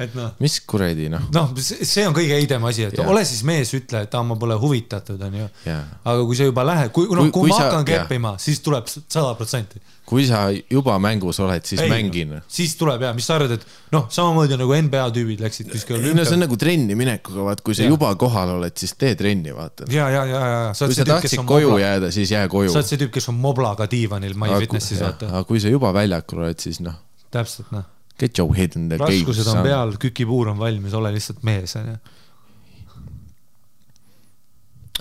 et 0.01 0.14
noh, 0.16 0.32
mis 0.40 0.57
kuradi 0.68 1.11
noh, 1.12 1.26
noh, 1.34 1.53
see 1.61 2.07
on 2.09 2.14
kõige 2.16 2.36
heidem 2.38 2.64
asi, 2.68 2.86
et 2.88 2.96
Jaa. 2.96 3.07
ole 3.12 3.22
siis 3.28 3.42
mees, 3.46 3.72
ütle, 3.76 4.05
et 4.07 4.14
aa, 4.16 4.24
ma 4.26 4.36
pole 4.40 4.57
huvitatud, 4.61 5.20
onju. 5.28 5.46
jaa. 5.66 5.80
aga 6.01 6.26
kui 6.28 6.38
sa 6.38 6.48
juba 6.48 6.64
lähed, 6.68 6.92
kui, 6.96 7.09
noh, 7.11 7.28
Kui- 7.28 7.34
kui, 7.36 7.53
ma 7.53 7.59
hakkan 7.61 7.84
keppima, 7.88 8.34
siis 8.40 8.62
tuleb 8.64 8.88
sada 8.90 9.34
protsenti. 9.38 9.82
kui 10.11 10.24
sa 10.26 10.46
juba 10.51 10.96
mängus 10.98 11.38
oled, 11.44 11.62
siis 11.68 11.82
Ei, 11.84 11.90
mängi 11.92 12.24
noh. 12.26 12.40
siis 12.51 12.72
tuleb 12.80 13.05
ja, 13.05 13.12
mis 13.14 13.28
sa 13.28 13.36
arvad, 13.36 13.53
et 13.59 13.66
noh, 13.94 14.09
samamoodi 14.11 14.57
nagu 14.59 14.74
NBA 14.88 15.05
tüübid 15.14 15.44
läksid 15.44 15.70
kuskile 15.70 16.01
ei 16.01 16.16
no 16.16 16.24
see 16.24 16.34
on 16.38 16.44
nagu 16.46 16.59
trenni 16.59 16.96
minekuga, 16.98 17.44
vaat 17.51 17.62
kui 17.66 17.76
sa 17.76 17.84
Jaa. 17.84 17.92
juba 17.94 18.11
kohal 18.18 18.57
oled, 18.57 18.74
siis 18.80 18.96
tee 18.98 19.12
trenni, 19.20 19.55
vaata. 19.55 19.86
ja, 19.92 20.09
ja, 20.11 20.24
ja, 20.26 20.42
ja, 20.55 20.74
kui 20.74 20.96
sa 20.96 21.07
tahtsid 21.12 21.44
koju 21.46 21.76
jääda, 21.84 22.11
siis 22.14 22.32
jää 22.34 22.48
koju 22.51 22.72
sa. 22.72 22.80
oled 22.80 22.90
see 22.90 23.05
tüüp, 23.05 23.12
kes 23.20 23.30
on 23.30 23.38
moblaga 23.38 23.86
diivanil 23.90 24.34
MyFitnessis, 24.34 25.05
vaata. 25.05 25.30
aga 25.34 25.44
kui 25.46 25.61
sa 25.62 25.70
juba 25.70 25.92
väljakul 25.94 26.46
oled, 26.46 26.59
siis 26.59 26.80
noh, 26.82 26.98
täpselt, 27.30 27.70
noh. 27.76 27.86
Get 28.21 28.39
your 28.39 28.57
head 28.57 28.77
in 28.77 28.89
the 28.89 28.99
game. 28.99 29.09
raskused 29.09 29.49
on 29.49 29.62
peal, 29.64 29.97
kükipuur 30.01 30.53
on 30.53 30.59
valmis, 30.61 30.95
ole 30.95 31.12
lihtsalt 31.14 31.43
mees, 31.47 31.77
onju. 31.81 31.97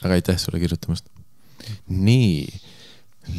aga 0.03 0.15
aitäh 0.15 0.37
sulle 0.39 0.59
kirjutamast. 0.59 1.09
nii, 1.87 2.47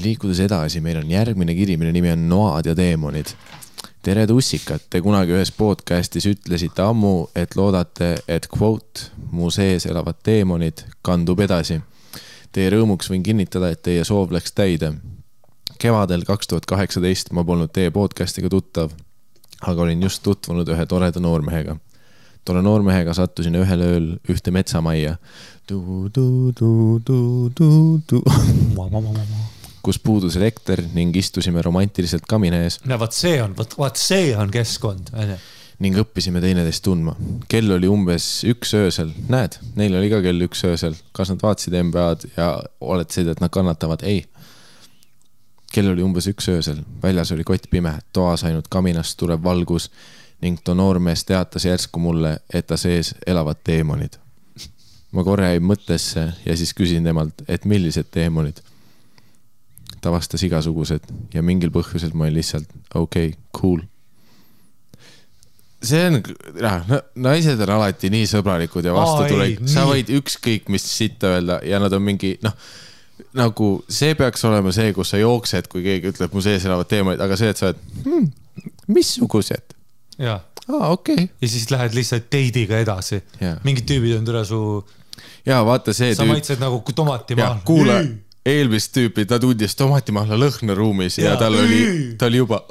liikudes 0.02 0.40
edasi, 0.44 0.80
meil 0.84 1.00
on 1.00 1.10
järgmine 1.10 1.54
kiri, 1.56 1.76
mille 1.80 1.92
nimi 1.92 2.12
on 2.12 2.28
Noad 2.28 2.68
ja 2.68 2.74
teemonid. 2.74 3.32
tere 4.02 4.26
tussikad, 4.26 4.86
te 4.90 5.00
kunagi 5.04 5.34
ühes 5.36 5.52
podcast'is 5.52 6.24
ütlesite 6.30 6.84
ammu, 6.84 7.30
et 7.36 7.56
loodate, 7.56 8.14
et 8.28 8.48
quote, 8.48 9.10
mu 9.32 9.50
sees 9.52 9.86
elavad 9.86 10.16
teemonid 10.24 10.86
kandub 11.04 11.40
edasi. 11.40 11.80
Teie 12.52 12.70
rõõmuks 12.72 13.10
võin 13.12 13.22
kinnitada, 13.22 13.68
et 13.70 13.82
teie 13.82 14.04
soov 14.04 14.32
läks 14.32 14.52
täide. 14.52 14.94
kevadel 15.80 16.24
kaks 16.28 16.48
tuhat 16.48 16.66
kaheksateist 16.66 17.30
ma 17.32 17.44
polnud 17.44 17.70
teie 17.72 17.90
podcast'iga 17.90 18.48
tuttav, 18.52 18.90
aga 19.60 19.86
olin 19.86 20.02
just 20.02 20.22
tutvunud 20.24 20.68
ühe 20.68 20.86
toreda 20.88 21.20
noormehega. 21.20 21.76
Tolle 22.44 22.62
noormehega 22.64 23.12
sattusin 23.14 23.58
ühel 23.60 23.82
ööl 23.84 24.06
ühte 24.32 24.50
metsamajja, 24.54 25.18
kus 29.84 30.00
puudus 30.02 30.36
elekter 30.40 30.82
ning 30.94 31.16
istusime 31.16 31.62
romantiliselt 31.64 32.26
kamina 32.28 32.62
ees. 32.64 32.80
No 32.88 32.98
vot 33.00 33.16
see 33.16 33.36
on, 33.42 33.54
vot, 33.58 33.76
vot 33.78 34.00
see 34.00 34.32
on 34.36 34.52
keskkond, 34.52 35.12
onju. 35.16 35.38
ning 35.80 35.96
õppisime 36.02 36.42
teineteist 36.44 36.84
tundma. 36.84 37.14
kell 37.48 37.72
oli 37.76 37.88
umbes 37.88 38.42
üks 38.48 38.74
öösel, 38.76 39.12
näed, 39.32 39.56
neil 39.80 39.96
oli 40.00 40.10
ka 40.12 40.20
kell 40.24 40.48
üks 40.48 40.64
öösel, 40.68 40.96
kas 41.16 41.32
nad 41.32 41.44
vaatasid 41.44 41.76
NBA-d 41.88 42.32
ja 42.36 42.52
oletasid, 42.80 43.30
et 43.32 43.40
nad 43.40 43.52
kannatavad, 43.52 44.04
ei. 44.04 44.24
Kell 45.72 45.90
oli 45.92 46.02
umbes 46.02 46.26
üks 46.30 46.48
öösel, 46.50 46.80
väljas 47.02 47.32
oli 47.32 47.44
kott 47.46 47.68
pime, 47.70 47.92
toas 48.12 48.44
ainult 48.44 48.68
kaminast 48.72 49.18
tulev 49.20 49.42
valgus 49.42 49.90
ning 50.40 50.58
too 50.64 50.74
noormees 50.74 51.24
teatas 51.28 51.66
järsku 51.68 52.00
mulle, 52.00 52.38
et 52.52 52.66
ta 52.66 52.76
sees 52.80 53.14
elavad 53.26 53.60
teemonid. 53.64 54.18
ma 55.12 55.24
korra 55.26 55.48
jäin 55.50 55.64
mõttesse 55.66 56.22
ja 56.46 56.56
siis 56.56 56.70
küsin 56.74 57.04
temalt, 57.04 57.42
et 57.48 57.64
millised 57.64 58.10
teemonid. 58.10 58.60
ta 60.00 60.10
vastas 60.10 60.42
igasugused 60.42 61.06
ja 61.34 61.42
mingil 61.42 61.70
põhjusel 61.70 62.14
ma 62.14 62.24
olin 62.24 62.34
lihtsalt 62.34 62.68
okei 62.94 63.28
okay,, 63.28 63.40
cool. 63.60 63.80
See 65.82 66.00
on, 66.06 66.20
noh, 66.60 67.00
naised 67.14 67.60
on 67.64 67.70
alati 67.70 68.10
nii 68.12 68.26
sõbralikud 68.28 68.84
ja 68.84 68.92
vastutulekud, 68.92 69.68
sa 69.68 69.86
võid 69.88 70.10
ükskõik 70.12 70.68
mis 70.68 70.84
sitta 70.84 71.36
öelda 71.36 71.60
ja 71.64 71.78
nad 71.80 71.92
on 71.96 72.02
mingi, 72.04 72.34
noh, 72.44 72.56
nagu 73.36 73.70
see 73.90 74.14
peaks 74.18 74.44
olema 74.48 74.72
see, 74.74 74.92
kus 74.96 75.12
sa 75.14 75.20
jooksed, 75.20 75.68
kui 75.72 75.82
keegi 75.86 76.12
ütleb, 76.12 76.32
mu 76.34 76.44
sees 76.44 76.64
elavad 76.68 76.88
teemad, 76.90 77.20
aga 77.22 77.38
see, 77.38 77.50
et 77.52 77.60
sa 77.60 77.70
oled 77.70 77.82
hmm,, 78.04 78.30
missugused, 78.92 79.76
aa, 80.20 80.40
okei 80.90 81.16
okay.. 81.16 81.28
ja 81.40 81.50
siis 81.50 81.68
lähed 81.72 81.96
lihtsalt 81.96 82.30
date'iga 82.32 82.80
edasi 82.84 83.22
mingid 83.66 83.86
tüübid 83.90 84.18
on 84.18 84.26
türa 84.28 84.44
su, 84.46 84.60
ja 85.46 85.60
vaata 85.66 85.94
see 85.96 86.14
sa 86.14 86.24
tüüp, 86.24 86.34
maitsed 86.34 86.62
nagu 86.62 86.82
ja 86.86 86.96
tomatimaal. 87.02 87.60
kuule, 87.66 88.00
eelmist 88.46 88.94
tüüpi, 88.96 89.26
ta 89.28 89.40
tundis 89.42 89.76
tomatimahla 89.78 90.38
lõhna 90.40 90.76
ruumis 90.78 91.20
ja, 91.20 91.32
ja 91.32 91.36
tal 91.40 91.58
oli, 91.60 91.84
ta 92.20 92.30
oli 92.30 92.42
juba 92.42 92.64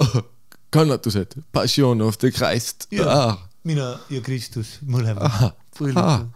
kannatused, 0.76 1.40
passion 1.52 2.02
of 2.06 2.18
the 2.22 2.32
Christ. 2.32 2.88
mina 3.64 3.94
ja 4.10 4.22
Kristus 4.24 4.78
mõlemad 4.88 5.26
Ahah.. 5.28 6.30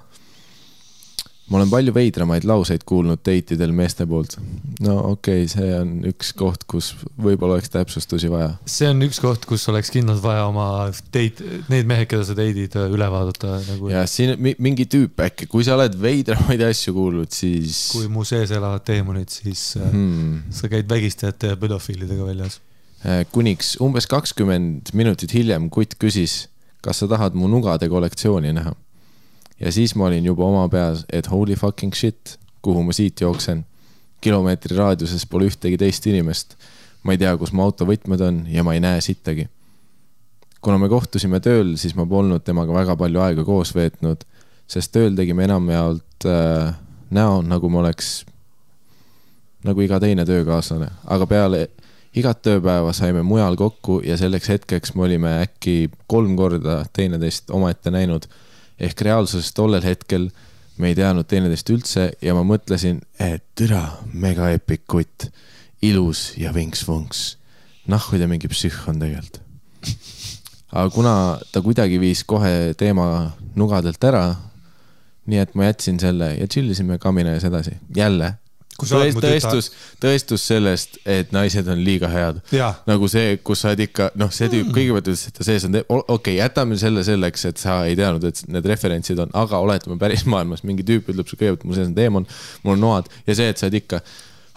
Ma 1.52 1.60
olen 1.60 1.70
palju 1.72 1.92
veidramaid 1.96 2.46
lauseid 2.48 2.86
kuulnud 2.88 3.20
date 3.20 3.58
idel 3.58 3.74
meeste 3.76 4.06
poolt. 4.08 4.38
no 4.84 4.96
okei 5.12 5.44
okay,, 5.44 5.50
see 5.52 5.72
on 5.76 5.92
üks 6.08 6.32
koht, 6.40 6.64
kus 6.70 6.94
võib-olla 7.20 7.58
oleks 7.58 7.72
täpsustusi 7.74 8.32
vaja. 8.32 8.54
see 8.70 8.88
on 8.90 9.04
üks 9.04 9.20
koht, 9.24 9.48
kus 9.50 9.66
oleks 9.72 9.92
kindlalt 9.94 10.24
vaja 10.24 10.46
oma 10.48 10.68
date, 11.14 11.44
need 11.72 11.90
mehed, 11.90 12.08
keda 12.12 12.28
sa 12.28 12.36
date'id, 12.38 12.78
üle 12.96 13.10
vaadata 13.12 13.58
nagu. 13.68 13.92
ja 13.92 14.06
siin 14.10 14.38
mi- 14.40 14.56
mingi 14.64 14.88
tüüp 14.90 15.20
äkki, 15.28 15.50
kui 15.52 15.68
sa 15.68 15.76
oled 15.76 15.98
veidramaid 16.00 16.64
asju 16.70 16.96
kuulnud, 16.96 17.34
siis 17.36 17.90
kui 17.92 18.08
mu 18.12 18.24
sees 18.28 18.54
elavad 18.56 18.86
teemonid, 18.88 19.34
siis 19.34 19.74
hmm. 19.80 19.92
hmm. 19.92 20.56
sa 20.56 20.72
käid 20.72 20.88
vägistajate 20.90 21.54
ja 21.54 21.60
pedofiilidega 21.60 22.30
väljas. 22.32 22.62
Äh, 23.04 23.26
kuniks 23.36 23.76
umbes 23.84 24.08
kakskümmend 24.08 24.94
minutit 24.96 25.36
hiljem 25.36 25.68
kutt 25.74 25.98
küsis, 26.00 26.46
kas 26.84 27.04
sa 27.04 27.12
tahad 27.12 27.36
mu 27.36 27.52
nugade 27.52 27.92
kollektsiooni 27.92 28.56
näha. 28.56 28.72
Ja 29.64 29.72
siis 29.72 29.96
ma 29.96 30.10
olin 30.10 30.26
juba 30.26 30.46
oma 30.46 30.68
peas, 30.70 31.06
et 31.14 31.30
holy 31.32 31.56
fucking 31.56 31.94
shit, 31.96 32.38
kuhu 32.62 32.84
ma 32.84 32.94
siit 32.94 33.22
jooksen. 33.22 33.66
kilomeetri 34.24 34.78
raadiuses 34.78 35.26
pole 35.28 35.50
ühtegi 35.52 35.78
teist 35.78 36.08
inimest. 36.08 36.56
ma 37.04 37.12
ei 37.12 37.18
tea, 37.18 37.38
kus 37.38 37.52
mu 37.52 37.64
autovõtmed 37.64 38.22
on 38.22 38.46
ja 38.48 38.64
ma 38.64 38.74
ei 38.74 38.80
näe 38.80 39.02
sittagi. 39.02 39.48
kuna 40.62 40.78
me 40.78 40.90
kohtusime 40.90 41.40
tööl, 41.40 41.76
siis 41.78 41.96
ma 41.96 42.06
polnud 42.06 42.44
temaga 42.44 42.74
väga 42.74 42.96
palju 42.96 43.20
aega 43.20 43.44
koos 43.44 43.76
veetnud, 43.76 44.24
sest 44.68 44.92
tööl 44.92 45.16
tegime 45.16 45.44
enamjaolt 45.44 46.26
äh, 46.26 46.76
näo, 47.10 47.42
nagu 47.42 47.70
ma 47.70 47.80
oleks 47.80 48.26
nagu 49.64 49.82
iga 49.82 50.00
teine 50.00 50.26
töökaaslane, 50.28 50.90
aga 51.08 51.28
peale 51.28 51.68
igat 52.20 52.44
tööpäeva 52.46 52.94
saime 52.94 53.24
mujal 53.26 53.56
kokku 53.58 54.00
ja 54.06 54.18
selleks 54.20 54.50
hetkeks 54.52 54.94
me 54.96 55.08
olime 55.08 55.38
äkki 55.44 55.90
kolm 56.08 56.36
korda 56.38 56.84
teineteist 56.94 57.52
omaette 57.52 57.92
näinud. 57.94 58.28
Ehk 58.80 59.02
reaalsuses 59.06 59.54
tollel 59.54 59.84
hetkel 59.86 60.30
me 60.78 60.90
ei 60.90 60.98
teadnud 60.98 61.28
teineteist 61.30 61.70
üldse 61.70 62.08
ja 62.22 62.34
ma 62.34 62.44
mõtlesin, 62.48 63.02
et 63.22 63.46
türa, 63.58 63.84
mega 64.14 64.50
epic 64.54 64.86
kutt, 64.90 65.28
ilus 65.84 66.32
ja 66.40 66.54
vinks-vonks. 66.56 67.38
nahku 67.88 68.18
ta 68.18 68.28
mingi 68.28 68.48
psühh 68.48 68.88
on 68.88 69.00
tegelikult. 69.00 69.42
aga 70.74 70.90
kuna 70.90 71.16
ta 71.52 71.62
kuidagi 71.62 72.00
viis 72.00 72.24
kohe 72.24 72.74
teema 72.80 73.34
nugadelt 73.56 74.04
ära, 74.04 74.26
nii 75.28 75.40
et 75.40 75.54
ma 75.56 75.68
jätsin 75.70 76.00
selle 76.00 76.34
ja 76.38 76.48
tšillisime 76.48 76.98
kamina 77.00 77.36
ees 77.36 77.46
edasi, 77.48 77.78
jälle 77.96 78.34
Tõestus, 78.80 79.70
tõestus 80.02 80.46
sellest, 80.50 80.98
et 81.06 81.32
naised 81.36 81.68
on 81.70 81.82
liiga 81.86 82.10
head. 82.12 82.42
Nagu 82.90 83.10
see, 83.12 83.38
kus 83.46 83.64
sa 83.64 83.72
oled 83.72 83.86
ikka, 83.86 84.10
noh, 84.20 84.32
see 84.34 84.50
tüüp 84.52 84.74
kõigepealt 84.76 85.12
ütles, 85.12 85.28
et 85.30 85.38
ta 85.38 85.48
sees 85.48 85.68
on, 85.68 85.78
okei 85.78 86.08
okay,, 86.16 86.36
jätame 86.40 86.78
selle 86.82 87.06
selleks, 87.06 87.46
et 87.50 87.62
sa 87.62 87.82
ei 87.90 87.98
teadnud, 88.00 88.26
et 88.30 88.44
need 88.54 88.70
referentsid 88.74 89.22
on, 89.24 89.32
aga 89.44 89.62
oletame 89.64 90.00
päris 90.02 90.26
maailmas 90.30 90.66
mingi 90.68 90.86
tüüp 90.88 91.14
ütleb 91.14 91.30
sulle 91.30 91.44
kõigepealt, 91.44 91.68
mu 91.70 91.78
sees 91.78 91.92
on 91.92 91.98
teemon, 91.98 92.28
mul 92.66 92.78
on 92.78 92.86
noad 92.88 93.14
ja 93.28 93.38
see, 93.38 93.50
et 93.54 93.62
sa 93.62 93.70
oled 93.70 93.80
ikka, 93.84 94.02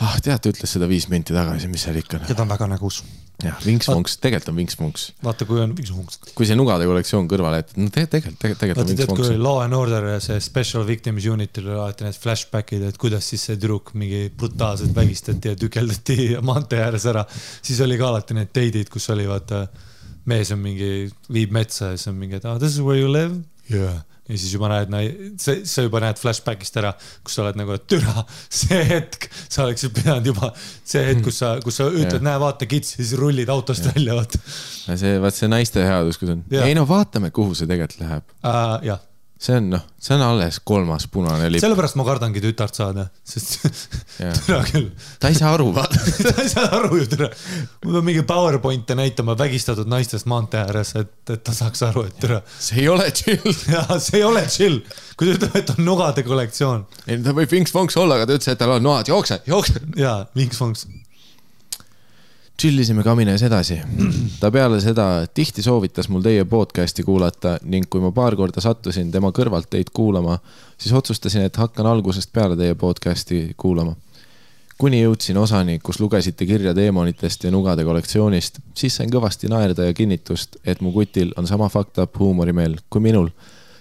ah, 0.01 0.19
tead, 0.25 0.41
ta 0.41 0.53
ütles 0.53 0.77
seda 0.79 0.89
viis 0.91 1.09
minti 1.12 1.37
tagasi, 1.37 1.71
mis 1.73 1.87
seal 1.87 2.01
ikka. 2.01 2.25
ja 2.27 2.35
ta 2.35 2.47
on 2.47 2.53
väga 2.53 2.69
nägus. 2.73 3.03
jah, 3.45 3.57
vinks-vonks, 3.61 4.16
tegelikult 4.22 4.51
on 4.53 4.57
vinks-vonks. 4.61 5.03
vaata, 5.24 5.47
kui 5.49 5.61
on 5.61 5.72
mingisugune 5.74 6.32
kui 6.39 6.49
see 6.49 6.57
nugade 6.57 6.87
kollektsioon 6.89 7.28
kõrvale 7.28 7.61
jätta, 7.61 7.76
no 7.80 7.91
te- 7.93 8.07
tegelikult, 8.14 8.39
tegelikult, 8.41 8.61
tegelikult 8.62 8.82
on 8.84 8.91
tead, 8.91 9.11
kui 9.11 9.18
vinks-vonks. 9.24 9.43
Law 9.45 9.61
and 9.64 9.76
Order 9.76 10.09
ja 10.14 10.22
see 10.24 10.41
Special 10.45 10.87
Victims 10.89 11.26
Unitil 11.32 11.68
oli 11.68 11.76
alati 11.76 12.07
need 12.07 12.18
flashback'id, 12.22 12.87
et 12.89 13.01
kuidas 13.03 13.28
siis 13.32 13.45
see 13.49 13.59
tüdruk 13.61 13.93
mingi 13.99 14.22
brutaalselt 14.41 14.97
vägistati 14.97 15.53
ja 15.53 15.61
tükeldati 15.61 16.18
maantee 16.51 16.80
ääres 16.87 17.07
ära. 17.12 17.26
siis 17.61 17.80
oli 17.84 18.01
ka 18.01 18.09
alati 18.09 18.39
need 18.39 18.55
date'id, 18.57 18.93
kus 18.93 19.11
oli 19.14 19.28
vaata, 19.28 19.66
mees 20.32 20.53
on 20.57 20.62
mingi, 20.64 20.93
viib 21.32 21.53
metsa 21.55 21.93
ja 21.93 22.01
siis 22.01 22.12
on 22.12 22.20
mingi, 22.20 22.41
et 22.41 22.49
ah, 22.49 22.59
this 22.62 22.78
is 22.78 22.84
where 22.84 23.01
you 23.01 23.12
live 23.12 23.37
yeah.. 23.70 24.01
Ja 24.27 24.39
siis 24.39 24.53
juba 24.55 24.70
näed, 24.72 24.93
sa, 25.43 25.57
sa 25.68 25.87
juba 25.87 26.03
näed 26.05 26.20
flashback'ist 26.20 26.79
ära, 26.81 26.93
kus 27.24 27.39
sa 27.39 27.45
oled 27.45 27.59
nagu, 27.61 27.77
et 27.77 27.87
türa, 27.91 28.27
see 28.62 28.83
hetk, 28.91 29.29
sa 29.47 29.66
oleksid 29.66 29.95
pidanud 29.97 30.31
juba, 30.33 30.53
see 30.83 31.05
hetk, 31.11 31.24
kus 31.27 31.43
sa, 31.43 31.57
kus 31.64 31.81
sa 31.81 31.89
ütled, 31.91 32.22
näe, 32.27 32.39
vaata 32.43 32.68
kits, 32.70 32.97
siis 32.99 33.14
rullid 33.18 33.51
autost 33.53 33.87
välja, 33.93 34.18
vaata. 34.18 34.43
See, 34.87 35.16
vaat 35.22 35.39
see 35.39 35.51
naiste 35.51 35.85
headus, 35.87 36.18
kus 36.20 36.35
on, 36.37 36.47
Jah. 36.53 36.66
ei 36.68 36.79
no 36.79 36.87
vaatame, 36.89 37.33
kuhu 37.35 37.57
see 37.59 37.68
tegelikult 37.70 38.03
läheb. 38.03 38.35
jah 38.87 39.05
see 39.37 39.57
on 39.59 39.68
noh, 39.70 39.82
see 40.01 40.14
on 40.16 40.22
alles 40.24 40.59
kolmas 40.64 41.05
punane 41.12 41.51
lipp. 41.51 41.61
sellepärast 41.61 41.99
ma 42.01 42.07
kardangi 42.09 42.41
tütart 42.41 42.78
saada, 42.78 43.07
sest 43.26 43.59
türa 44.47 44.62
küll, 44.70 44.89
ta 45.20 45.28
ei 45.32 45.37
saa 45.37 45.53
aru, 45.57 45.68
vaata. 45.76 46.01
ta 46.24 46.34
ei 46.43 46.49
saa 46.53 46.70
aru 46.78 47.03
ju 47.03 47.09
türa. 47.12 47.28
ma 47.84 47.93
pean 47.99 48.07
mingi 48.09 48.24
PowerPoint'e 48.28 48.97
näitama 48.97 49.37
vägistatud 49.39 49.91
naistest 49.93 50.28
maantee 50.30 50.64
ääres, 50.64 50.95
et, 51.03 51.12
et 51.34 51.45
ta 51.45 51.55
saaks 51.57 51.84
aru, 51.91 52.07
et 52.09 52.16
türa. 52.22 52.41
see 52.57 52.80
ei 52.84 52.89
ole 52.93 53.11
chill. 53.12 53.53
ja 53.74 53.84
see 54.01 54.22
ei 54.22 54.26
ole 54.28 54.47
chill, 54.49 54.80
kui 55.16 55.28
ta 55.28 55.37
ütleb, 55.37 55.61
et 55.61 55.74
on 55.76 55.84
nugade 55.84 56.24
kollektsioon 56.26 56.87
ei, 57.05 57.20
ta 57.20 57.37
võib 57.37 57.53
vinks-vonks 57.53 58.01
olla, 58.01 58.16
aga 58.16 58.30
ta 58.30 58.39
ütles, 58.39 58.55
et 58.55 58.62
tal 58.62 58.78
on 58.78 58.89
noad, 58.89 59.12
jookse, 59.12 59.43
jookse. 59.49 59.84
ja 60.01 60.22
vinks 60.37 60.64
vonks. 60.64 60.89
Tšillisime 62.57 63.02
kamines 63.02 63.42
edasi. 63.42 63.80
ta 64.40 64.50
peale 64.50 64.80
seda 64.80 65.26
tihti 65.34 65.62
soovitas 65.62 66.09
mul 66.09 66.24
teie 66.24 66.44
podcast'i 66.44 67.04
kuulata 67.04 67.59
ning 67.62 67.88
kui 67.90 68.00
ma 68.00 68.12
paar 68.16 68.36
korda 68.36 68.62
sattusin 68.64 69.11
tema 69.12 69.32
kõrvalt 69.36 69.68
teid 69.70 69.92
kuulama, 69.92 70.38
siis 70.78 70.94
otsustasin, 70.96 71.46
et 71.46 71.57
hakkan 71.57 71.86
algusest 71.86 72.32
peale 72.32 72.57
teie 72.57 72.74
podcast'i 72.74 73.52
kuulama. 73.57 73.96
kuni 74.78 75.02
jõudsin 75.02 75.36
osani, 75.40 75.78
kus 75.78 76.00
lugesite 76.00 76.46
kirja 76.46 76.74
teemonitest 76.74 77.44
ja 77.44 77.50
nugade 77.50 77.84
kollektsioonist, 77.84 78.59
siis 78.76 78.96
sain 78.96 79.11
kõvasti 79.11 79.48
naerda 79.48 79.86
ja 79.88 79.94
kinnitust, 79.96 80.57
et 80.64 80.80
mu 80.80 80.92
kutil 80.92 81.32
on 81.36 81.46
sama 81.46 81.68
fucked 81.68 82.02
up 82.02 82.18
huumorimeel 82.18 82.76
kui 82.90 83.00
minul. 83.00 83.30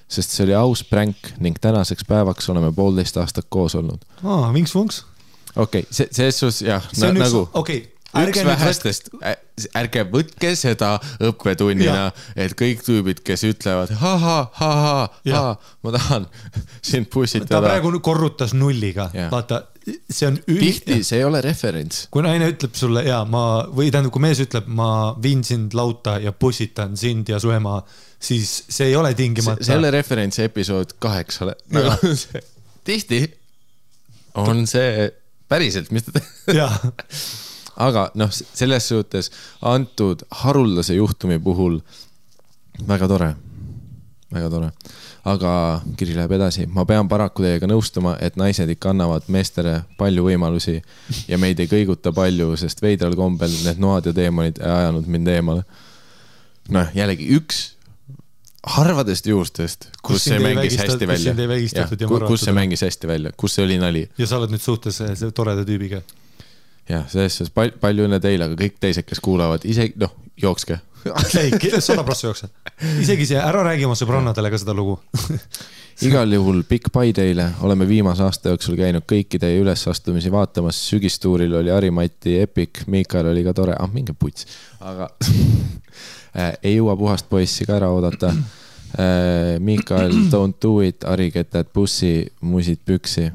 sest 0.07 0.32
see 0.32 0.43
oli 0.43 0.53
aus 0.53 0.84
pränk 0.84 1.32
ning 1.39 1.57
tänaseks 1.61 2.05
päevaks 2.05 2.49
oleme 2.49 2.71
poolteist 2.71 3.17
aastat 3.17 3.45
koos 3.49 3.76
olnud. 3.76 4.05
aa, 4.23 4.53
vinks 4.53 4.76
vonks. 4.76 5.05
okei 5.55 5.82
okay,, 5.82 5.91
see, 5.91 6.67
jah, 6.67 6.88
see 6.93 7.09
on 7.09 7.17
üks 7.17 7.26
nagu, 7.26 7.49
okei, 7.53 7.95
üks 8.24 8.41
vähestest, 8.47 9.09
ärge 9.76 10.03
võtke 10.11 10.51
seda 10.59 10.95
õppetunnina, 11.24 12.09
et 12.36 12.55
kõik 12.59 12.84
tüübid, 12.86 13.22
kes 13.26 13.43
ütlevad 13.47 13.91
ha-ha-ha-ha-ha 14.01 15.05
Jah., 15.28 15.55
ma 15.84 15.93
tahan 15.95 16.28
sind 16.89 17.09
ta 17.09 17.13
pussitada. 17.18 17.61
praegu 17.68 17.99
korrutas 18.05 18.53
nulliga 18.57 19.09
vaata, 19.32 19.61
see 20.09 20.28
on 20.30 20.39
üli- 20.47 20.59
tihti 20.72 20.99
see 21.05 21.20
ei 21.22 21.28
ole 21.28 21.41
referents. 21.45 22.05
kui 22.13 22.24
naine 22.26 22.47
ütleb 22.53 22.76
sulle 22.78 23.03
ja 23.07 23.22
ma 23.30 23.45
või 23.70 23.91
tähendab, 23.93 24.13
kui 24.16 24.24
mees 24.26 24.41
ütleb, 24.43 24.68
ma 24.68 24.89
viin 25.22 25.43
sind 25.47 25.74
lauta 25.78 26.18
ja 26.24 26.32
pussitan 26.34 26.95
sind 26.97 27.30
ja 27.30 27.39
su 27.41 27.51
ema, 27.55 27.80
siis 28.20 28.63
see 28.70 28.89
ei 28.91 28.95
ole 28.99 29.13
tingimata. 29.18 29.63
see 29.63 29.76
ei 29.76 29.82
ole 29.84 29.91
referents 29.95 30.39
episood 30.43 30.95
kaheksale. 30.99 31.55
nagu 31.76 32.13
see- 32.26 32.43
tihti 32.86 33.24
on 34.36 34.66
see 34.68 35.09
päriselt, 35.49 35.91
mis 35.95 36.03
ta 36.07 36.16
teeb. 36.20 36.26
aga 37.78 38.09
noh, 38.15 38.32
selles 38.32 38.88
suhtes 38.91 39.32
antud 39.61 40.23
haruldase 40.43 40.95
juhtumi 40.95 41.39
puhul 41.39 41.80
väga 42.88 43.07
tore, 43.07 43.34
väga 44.34 44.49
tore. 44.49 44.71
aga 45.26 45.51
kiri 45.97 46.13
läheb 46.13 46.36
edasi, 46.38 46.67
ma 46.69 46.84
pean 46.86 47.07
paraku 47.09 47.41
teiega 47.41 47.65
nõustuma, 47.65 48.13
et 48.21 48.36
naised 48.38 48.69
ikka 48.69 48.91
annavad 48.93 49.26
meestele 49.34 49.80
palju 49.97 50.28
võimalusi 50.28 50.76
ja 51.28 51.39
meid 51.41 51.59
ei 51.59 51.69
kõiguta 51.71 52.13
palju, 52.13 52.51
sest 52.61 52.84
veidral 52.86 53.15
kombel 53.17 53.53
need 53.65 53.82
noad 53.82 54.05
ja 54.05 54.13
teemonid 54.13 54.61
ei 54.61 54.69
ajanud 54.69 55.07
mind 55.09 55.32
eemale. 55.34 55.63
noh, 56.69 56.93
jällegi 56.93 57.32
üks 57.39 57.76
harvadest 58.65 59.28
juhustest, 59.30 59.89
kus 60.01 60.17
Kus 60.17 60.28
see 60.30 60.39
mängis 60.41 60.78
hästi 60.80 61.05
kus 61.05 61.09
välja 61.09 61.34
ja. 61.38 61.88
kus 62.28 62.45
see 62.45 62.53
mängis 62.55 62.82
hästi 62.86 63.07
välja, 63.07 63.32
kus 63.38 63.57
see 63.57 63.65
oli 63.65 63.78
nali 63.82 64.05
ja 64.17 64.28
sa 64.28 64.39
oled 64.39 64.53
nüüd 64.53 64.63
suhtes 64.63 65.01
eh, 65.05 65.26
toreda 65.36 65.65
tüübiga. 65.67 66.01
jah, 66.90 67.06
selles 67.12 67.38
suhtes 67.38 67.54
palju, 67.56 67.80
palju 67.82 68.08
õnne 68.08 68.20
teile, 68.24 68.50
aga 68.50 68.60
kõik 68.60 68.78
teised, 68.82 69.06
kes 69.08 69.22
kuulavad, 69.24 69.66
isegi 69.68 69.98
noh, 70.02 70.14
jookske. 70.42 70.80
ei, 71.42 71.54
sada 71.80 72.04
prossa 72.06 72.28
jookseb. 72.28 72.50
isegi 73.02 73.28
see, 73.30 73.40
ära 73.40 73.62
räägi 73.66 73.86
oma 73.86 73.98
sõbrannadele 73.98 74.50
ka 74.54 74.60
seda 74.62 74.74
lugu. 74.78 74.98
igal 76.08 76.34
juhul 76.34 76.64
pikk 76.68 76.90
pai 76.94 77.14
teile, 77.16 77.48
oleme 77.66 77.88
viimase 77.88 78.26
aasta 78.26 78.52
jooksul 78.52 78.78
käinud 78.80 79.06
kõiki 79.08 79.40
teie 79.42 79.62
ülesastumisi 79.62 80.34
vaatamas, 80.34 80.82
sügistuuril 80.90 81.54
oli 81.62 81.74
Harimati 81.74 82.40
Epic, 82.42 82.84
Miikal 82.92 83.32
oli 83.32 83.46
ka 83.46 83.54
tore, 83.56 83.78
ah 83.80 83.90
minge 83.92 84.18
puts, 84.18 84.50
aga 84.82 85.10
äh, 86.42 86.54
ei 86.64 86.78
jõua 86.78 86.98
puhast 87.00 87.30
poissi 87.32 87.68
ka 87.68 87.80
ära 87.80 87.92
oodata. 87.94 88.34
Miikal, 89.60 90.14
don't 90.32 90.56
do 90.64 90.78
it, 90.80 91.04
Hari 91.04 91.28
ketad 91.34 91.68
bussi, 91.76 92.30
musid 92.48 92.80
püksi. 92.88 93.26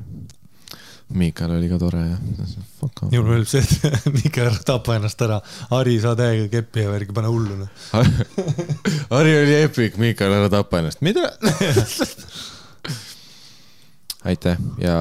Miikal 1.10 1.50
oli 1.56 1.66
ka 1.66 1.78
tore 1.78 2.00
jah. 2.04 2.18
minul 3.10 3.26
meeldib 3.26 3.48
see, 3.50 3.62
et 3.64 4.36
ära 4.44 4.54
tapa 4.66 4.94
ennast 4.94 5.22
ära. 5.26 5.40
Hari, 5.72 5.96
saa 6.02 6.14
täiega 6.18 6.46
keppi 6.52 6.84
ja 6.84 6.92
värki, 6.92 7.14
pane 7.16 7.32
hullu. 7.32 7.56
noh. 7.64 7.70
Harri 9.12 9.34
oli 9.40 9.56
epic, 9.58 9.98
Miikal, 9.98 10.32
ära 10.38 10.50
tapa 10.52 10.78
ennast, 10.78 11.02
mida? 11.02 11.32
aitäh 14.30 14.58
ja, 14.78 14.96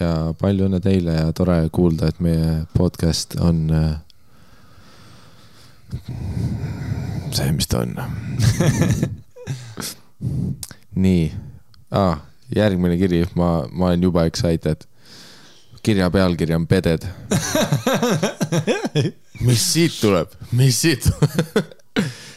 ja 0.00 0.12
palju 0.40 0.64
õnne 0.66 0.80
teile 0.80 1.12
ja 1.18 1.32
tore 1.36 1.58
kuulda, 1.74 2.08
et 2.08 2.20
meie 2.24 2.62
podcast 2.72 3.36
on 3.36 3.66
äh, 3.76 4.00
see, 7.36 7.52
mis 7.52 7.68
ta 7.68 7.84
on. 7.84 7.94
nii 10.96 11.26
ah,, 11.92 12.22
järgmine 12.56 12.96
kiri, 13.00 13.26
ma, 13.36 13.62
ma 13.70 13.90
olen 13.90 14.08
juba 14.08 14.24
excited. 14.28 14.88
Kirja 15.82 16.10
pealkiri 16.10 16.54
on 16.54 16.66
peded. 16.66 17.06
mis 19.46 19.72
siit 19.72 19.98
tuleb, 20.00 20.30
mis 20.52 20.80
siit 20.82 21.08
tuleb? 21.08 21.72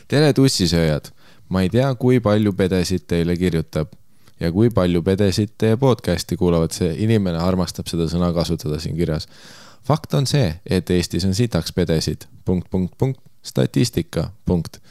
tere, 0.08 0.34
tussisööjad. 0.34 1.12
ma 1.50 1.62
ei 1.62 1.70
tea, 1.70 1.92
kui 1.96 2.20
palju 2.20 2.54
pedesid 2.58 3.06
teile 3.08 3.38
kirjutab 3.38 3.94
ja 4.40 4.52
kui 4.52 4.70
palju 4.74 5.02
pedesid 5.06 5.54
teie 5.58 5.78
podcast'i 5.78 6.38
kuulavad, 6.38 6.74
see 6.76 6.92
inimene 7.06 7.40
armastab 7.42 7.88
seda 7.92 8.10
sõna 8.12 8.32
kasutada 8.36 8.80
siin 8.82 8.98
kirjas. 8.98 9.30
fakt 9.86 10.14
on 10.14 10.28
see, 10.28 10.56
et 10.66 10.90
Eestis 10.90 11.26
on 11.26 11.36
sitaks 11.38 11.72
pedesid, 11.76 12.28
punkt, 12.46 12.70
punkt, 12.72 12.98
punkt, 12.98 13.22
statistika, 13.46 14.32
punkt. 14.46 14.82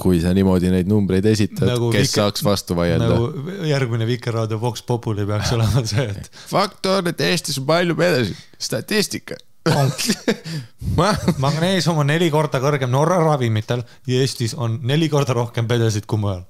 Kui 0.00 0.18
sa 0.20 0.32
niimoodi 0.34 0.70
neid 0.72 0.88
numbreid 0.90 1.26
esitad 1.30 1.68
Nagu 1.70 1.90
kes 1.94 2.08
Vike- 2.08 2.16
saaks 2.18 2.42
vastu 2.44 2.74
vaielda 2.76 3.08
nagu...? 3.12 3.50
järgmine 3.68 4.06
Vikerraadio 4.08 4.58
Vox 4.60 4.82
Populi 4.82 5.26
peaks 5.28 5.52
olema 5.54 5.84
see, 5.86 6.08
et 6.10 6.30
fakt 6.52 6.86
on, 6.90 7.06
et 7.12 7.20
Eestis 7.20 7.58
on 7.62 7.66
palju 7.68 7.94
pedesid, 7.98 8.40
statistika. 8.58 9.38
ma, 10.98 11.14
magneesium 11.40 12.02
on 12.02 12.10
neli 12.10 12.26
korda 12.32 12.60
kõrgem 12.60 12.90
Norra 12.92 13.16
ravimitel 13.22 13.80
ja 14.10 14.18
Eestis 14.20 14.52
on 14.60 14.80
neli 14.84 15.08
korda 15.08 15.32
rohkem 15.38 15.68
pedesid 15.70 16.04
kui 16.10 16.20
mujal. 16.20 16.42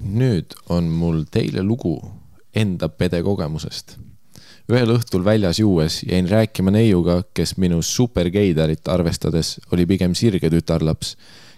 nüüd 0.00 0.56
on 0.74 0.88
mul 0.90 1.22
teile 1.30 1.62
lugu 1.62 1.94
enda 2.54 2.88
pede 2.88 3.20
kogemusest. 3.22 3.96
ühel 4.72 4.90
õhtul 4.96 5.22
väljas 5.24 5.58
juues 5.60 6.00
jäin 6.08 6.26
rääkima 6.28 6.72
neiuga, 6.74 7.22
kes 7.34 7.56
minu 7.60 7.82
supergeidarit 7.82 8.88
arvestades 8.88 9.58
oli 9.72 9.86
pigem 9.86 10.14
sirge 10.14 10.50
tütarlaps, 10.50 11.16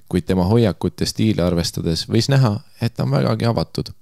kuid 0.08 0.26
tema 0.26 0.44
hoiakut 0.44 1.00
ja 1.00 1.06
stiili 1.06 1.42
arvestades 1.42 2.06
võis 2.08 2.28
näha, 2.28 2.60
et 2.80 2.94
ta 2.94 3.04
on 3.04 3.10
vägagi 3.10 3.46
avatud. 3.46 3.92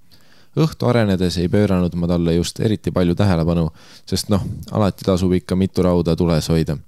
õhtu 0.56 0.86
arenedes 0.86 1.36
ei 1.38 1.48
pööranud 1.48 1.94
ma 1.94 2.06
talle 2.06 2.34
just 2.34 2.60
eriti 2.60 2.90
palju 2.90 3.14
tähelepanu, 3.14 3.70
sest 4.06 4.28
noh, 4.28 4.44
alati 4.70 5.04
tasub 5.04 5.32
ikka 5.32 5.56
mitu 5.56 5.82
rauda 5.82 6.16
tules 6.16 6.48
hoida 6.48 6.78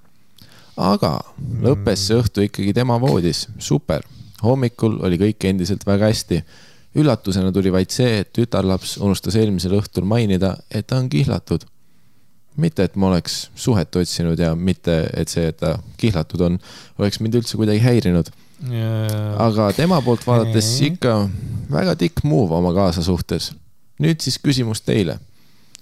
aga 0.76 1.16
lõppes 1.64 2.06
see 2.06 2.18
õhtu 2.20 2.44
ikkagi 2.46 2.74
tema 2.76 2.98
voodis, 3.00 3.46
super. 3.58 4.04
hommikul 4.42 4.98
oli 5.04 5.16
kõik 5.18 5.44
endiselt 5.48 5.86
väga 5.86 6.10
hästi. 6.10 6.42
üllatusena 6.96 7.52
tuli 7.52 7.72
vaid 7.72 7.90
see, 7.90 8.20
et 8.20 8.32
tütarlaps 8.32 8.96
unustas 8.98 9.36
eelmisel 9.36 9.76
õhtul 9.76 10.04
mainida, 10.04 10.56
et 10.70 10.86
ta 10.86 10.98
on 10.98 11.08
kihlatud. 11.08 11.64
mitte, 12.56 12.84
et 12.84 12.96
ma 12.96 13.08
oleks 13.08 13.50
suhet 13.54 13.96
otsinud 13.96 14.38
ja 14.38 14.54
mitte, 14.54 15.10
et 15.14 15.28
see, 15.28 15.48
et 15.48 15.56
ta 15.56 15.78
kihlatud 15.96 16.40
on, 16.40 16.58
oleks 16.98 17.20
mind 17.20 17.34
üldse 17.34 17.56
kuidagi 17.56 17.80
häirinud. 17.80 18.30
Aga 18.64 19.70
tema 19.76 20.00
poolt 20.04 20.24
vaadates 20.26 20.68
ikka 20.86 21.16
väga 21.72 21.96
tikk 22.00 22.24
move 22.24 22.54
oma 22.56 22.72
kaasa 22.72 23.02
suhtes. 23.04 23.52
nüüd 24.00 24.20
siis 24.20 24.38
küsimus 24.38 24.80
teile. 24.80 25.18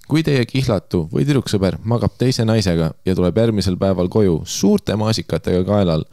kui 0.09 0.23
teie 0.23 0.45
kihlatu 0.45 1.09
või 1.13 1.25
tüdruksõber 1.25 1.79
magab 1.83 2.13
teise 2.19 2.45
naisega 2.45 2.91
ja 3.07 3.15
tuleb 3.15 3.39
järgmisel 3.39 3.77
päeval 3.77 4.09
koju 4.09 4.43
suurte 4.45 4.97
maasikatega 4.97 5.65
kaelal, 5.65 6.05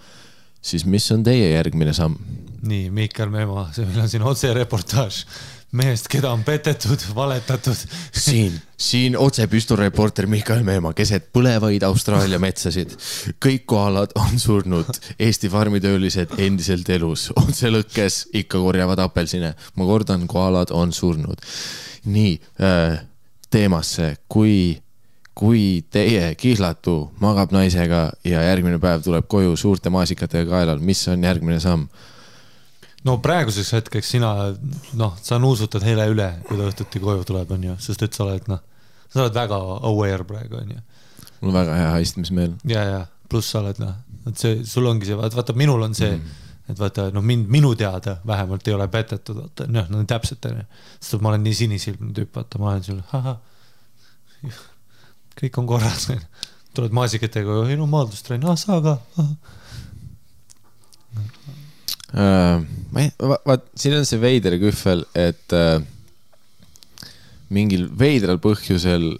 siis 0.61 0.85
mis 0.85 1.11
on 1.11 1.23
teie 1.23 1.51
järgmine 1.51 1.93
samm? 1.93 2.15
nii, 2.61 2.89
Miikal 2.89 3.29
Meemaa, 3.29 3.71
see 3.73 3.85
meil 3.85 4.05
on 4.05 4.09
siin 4.09 4.23
otsereportaaž 4.23 5.25
mehest, 5.71 6.07
keda 6.11 6.31
on 6.35 6.43
petetud, 6.43 7.03
valetatud. 7.15 7.77
siin, 8.11 8.57
siin 8.89 9.17
otsepüstoreporter 9.17 10.27
Mihkel 10.27 10.63
Meemaa 10.67 10.93
keset 10.97 11.29
põlevaid 11.33 11.83
Austraalia 11.87 12.39
metsasid. 12.39 12.95
kõik 13.43 13.65
koalad 13.65 14.15
on 14.19 14.39
surnud, 14.39 14.91
Eesti 15.19 15.49
farmitöölised 15.49 16.35
endiselt 16.37 16.89
elus, 16.89 17.29
otselõkkes 17.35 18.25
ikka 18.43 18.59
korjavad 18.59 18.99
apelsine. 18.99 19.53
ma 19.75 19.87
kordan, 19.87 20.27
koalad 20.27 20.75
on 20.75 20.93
surnud. 20.93 21.39
nii 22.05 22.39
äh,, 22.61 23.01
teemasse, 23.51 24.15
kui, 24.27 24.81
kui 25.35 25.83
teie 25.91 26.35
kihlatu 26.35 27.11
magab 27.19 27.51
naisega 27.55 28.09
ja 28.27 28.43
järgmine 28.43 28.79
päev 28.79 29.03
tuleb 29.05 29.27
koju 29.27 29.55
suurte 29.55 29.89
maasikatega 29.89 30.49
kaelal, 30.49 30.79
mis 30.79 31.07
on 31.07 31.23
järgmine 31.23 31.59
samm? 31.59 31.87
No 33.07 33.17
praeguseks 33.23 33.73
hetkeks 33.77 34.11
sina, 34.15 34.31
noh, 34.97 35.15
sa 35.23 35.39
nuusutad 35.41 35.83
hele 35.85 36.05
üle, 36.11 36.27
kui 36.47 36.59
ta 36.59 36.67
õhtuti 36.69 37.01
koju 37.01 37.25
tuleb, 37.27 37.53
onju, 37.57 37.77
sest 37.81 38.05
et 38.05 38.17
sa 38.17 38.25
oled, 38.27 38.45
noh, 38.51 38.61
sa 39.07 39.23
oled 39.23 39.37
väga 39.37 39.57
aware 39.89 40.27
praegu, 40.27 40.59
onju. 40.61 40.83
mul 41.41 41.51
on 41.51 41.57
väga 41.57 41.79
hea 41.79 41.89
haistmismeel. 41.97 42.55
ja, 42.69 42.85
ja 42.85 43.01
pluss 43.31 43.53
sa 43.53 43.61
oled, 43.63 43.81
noh, 43.81 43.95
et 44.29 44.37
see, 44.37 44.61
sul 44.67 44.89
ongi 44.89 45.09
see, 45.09 45.17
vaata, 45.17 45.57
minul 45.57 45.87
on 45.87 45.97
see 45.97 46.13
mm., 46.13 46.39
et 46.71 46.79
vaata, 46.79 47.07
noh, 47.11 47.25
mind, 47.25 47.49
minu 47.51 47.73
teada 47.75 48.19
vähemalt 48.27 48.67
ei 48.69 48.75
ole 48.77 48.87
petetud, 48.91 49.39
vaata, 49.43 49.67
noh, 49.71 49.89
no 49.91 50.03
täpselt, 50.07 50.45
onju. 50.51 50.67
sest 50.99 51.23
ma 51.23 51.33
olen 51.33 51.41
nii 51.47 51.57
sinisilmne 51.63 52.13
tüüp, 52.17 52.35
vaata, 52.37 52.61
ma 52.61 52.75
olen 52.75 52.85
sul, 52.85 53.01
ahah, 53.17 53.41
kõik 55.41 55.57
on 55.57 55.73
korras, 55.73 56.11
onju. 56.13 56.29
tuled 56.77 56.93
maasikatega, 56.95 57.63
ei 57.67 57.79
no 57.79 57.89
maadlustrenn, 57.89 58.45
ah 58.47 58.59
sa 58.59 58.77
ka, 58.83 58.99
ahah 59.17 59.57
ma 62.11 63.03
ei, 63.03 63.11
vaat 63.19 63.67
siin 63.79 63.95
on 63.99 64.07
see 64.07 64.19
veider 64.21 64.57
kühvel, 64.59 65.05
et 65.15 65.55
äh, 65.55 65.79
mingil 67.51 67.87
veidral 67.99 68.39
põhjusel 68.43 69.13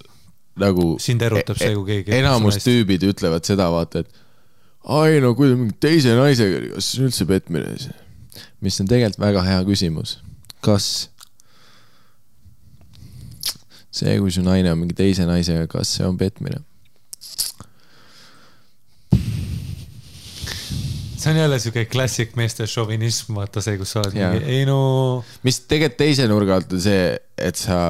nagu. 0.62 0.96
Sind 1.00 1.24
erutab 1.24 1.60
see, 1.60 1.72
kui 1.78 1.88
keegi- 1.88 2.18
enamus 2.20 2.60
tüübid 2.66 3.06
ütlevad 3.08 3.48
seda, 3.48 3.70
vaata, 3.72 4.04
et 4.04 4.20
ai 4.92 5.22
no 5.24 5.34
kui 5.38 5.52
ta 5.52 5.60
mingi 5.60 5.78
teise 5.84 6.16
naisega 6.18 6.60
oli, 6.60 6.74
kas 6.76 6.90
see 6.92 7.02
on 7.02 7.10
üldse 7.12 7.28
petmine 7.30 7.76
siis? 7.78 7.98
mis 8.62 8.78
on 8.82 8.88
tegelikult 8.90 9.22
väga 9.22 9.44
hea 9.46 9.62
küsimus. 9.68 10.18
kas 10.66 10.88
see, 13.92 14.18
kui 14.20 14.32
su 14.34 14.44
naine 14.46 14.72
on 14.74 14.80
mingi 14.82 14.98
teise 14.98 15.26
naisega, 15.30 15.68
kas 15.72 15.92
see 15.98 16.08
on 16.08 16.18
petmine? 16.20 16.64
See 21.22 21.34
on 21.34 21.42
jälle 21.42 21.60
siuke 21.62 21.86
klassik 21.92 22.36
meeste 22.40 22.68
šovinism, 22.70 23.36
vaata 23.40 23.64
see, 23.64 23.78
kus 23.80 23.96
sa 23.96 24.04
oled 24.04 24.18
mingi, 24.18 24.46
ei 24.58 24.64
no, 24.70 24.80
mis 25.48 25.62
tegelikult 25.66 26.00
teise 26.02 26.28
nurga 26.32 26.58
alt 26.60 26.74
on 26.78 26.82
see, 26.84 27.12
et 27.38 27.60
sa 27.60 27.82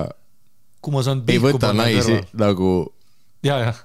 ei 1.29 1.39
võta 1.41 1.71
naisi. 1.77 2.17
nagu 2.37 2.73
ja, 3.45 3.59
jah. 3.67 3.81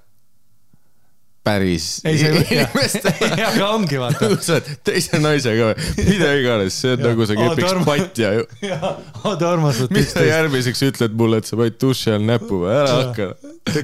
Päris 1.46 1.86
ei, 2.06 2.18
jah, 2.18 2.72
aga 3.48 3.68
ongi 3.70 4.00
vaata. 4.00 4.28
oled 4.56 4.70
teise 4.86 5.20
naisega 5.22 5.70
või 5.70 6.06
mida 6.10 6.30
iganes, 6.38 6.78
see 6.82 6.94
on 6.96 7.04
nagu 7.06 7.26
sa 7.28 7.36
kepiks 7.38 7.66
Tarmo- 7.66 7.86
patja 7.86 8.32
ju. 8.36 8.46
oota 9.22 9.50
armastus. 9.52 9.90
mis 9.94 10.10
sa 10.12 10.24
järgmiseks 10.26 10.82
ütled 10.90 11.16
mulle, 11.18 11.40
et 11.42 11.48
sa 11.48 11.58
panid 11.58 11.78
duši 11.82 12.14
all 12.16 12.26
näppu 12.26 12.62
või 12.64 12.74
ära 12.74 12.96
hakka. 13.00 13.28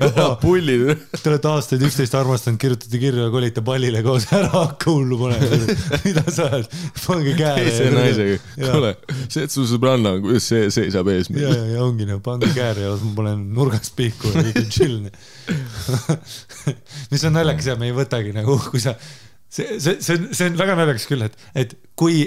ära 0.08 0.26
pulli. 0.42 0.76
Te 1.16 1.30
olete 1.30 1.50
aastaid 1.50 1.84
üksteist 1.86 2.14
armastanud, 2.18 2.60
kirjutate 2.62 3.00
kirja, 3.02 3.28
kolite 3.34 3.64
pallile 3.66 4.02
koos, 4.06 4.28
ära 4.34 4.50
hakka 4.52 4.90
hullu 4.90 5.18
panema. 5.22 5.60
mida 6.06 6.24
sa 6.28 6.48
oled, 6.50 6.68
pange 7.06 7.36
käe. 7.38 7.54
teise 7.62 7.90
naisega, 7.94 8.38
kuule, 8.58 8.94
see, 9.26 9.46
et 9.46 9.54
su 9.54 9.66
sõbranna, 9.70 10.16
kuidas 10.22 10.48
see 10.52 10.68
seisab 10.74 11.10
ees 11.12 11.30
ja, 11.30 11.36
meil. 11.36 11.48
ja, 11.48 11.66
ja 11.76 11.86
ongi 11.86 12.08
nagu 12.08 12.22
pange 12.24 12.50
kääre 12.54 12.86
ja 12.86 12.94
ma 13.02 13.14
panen 13.22 13.46
nurgas 13.56 13.92
pihku 13.96 14.32
ja 14.32 14.46
kõik 14.48 14.62
on 14.64 14.70
chill. 14.72 14.98
mis 17.12 17.24
on 17.28 17.36
naljakas 17.36 17.70
ja 17.72 17.78
me 17.80 17.90
ei 17.90 17.96
võtagi 17.96 18.34
nagu, 18.36 18.58
kui 18.72 18.82
sa, 18.82 18.96
see, 19.48 19.78
see, 19.78 19.98
see 20.00 20.18
on, 20.18 20.28
see 20.32 20.50
on 20.50 20.58
väga 20.60 20.76
naljakas 20.80 21.08
küll, 21.10 21.26
et, 21.28 21.38
et 21.64 21.76
kui 21.98 22.24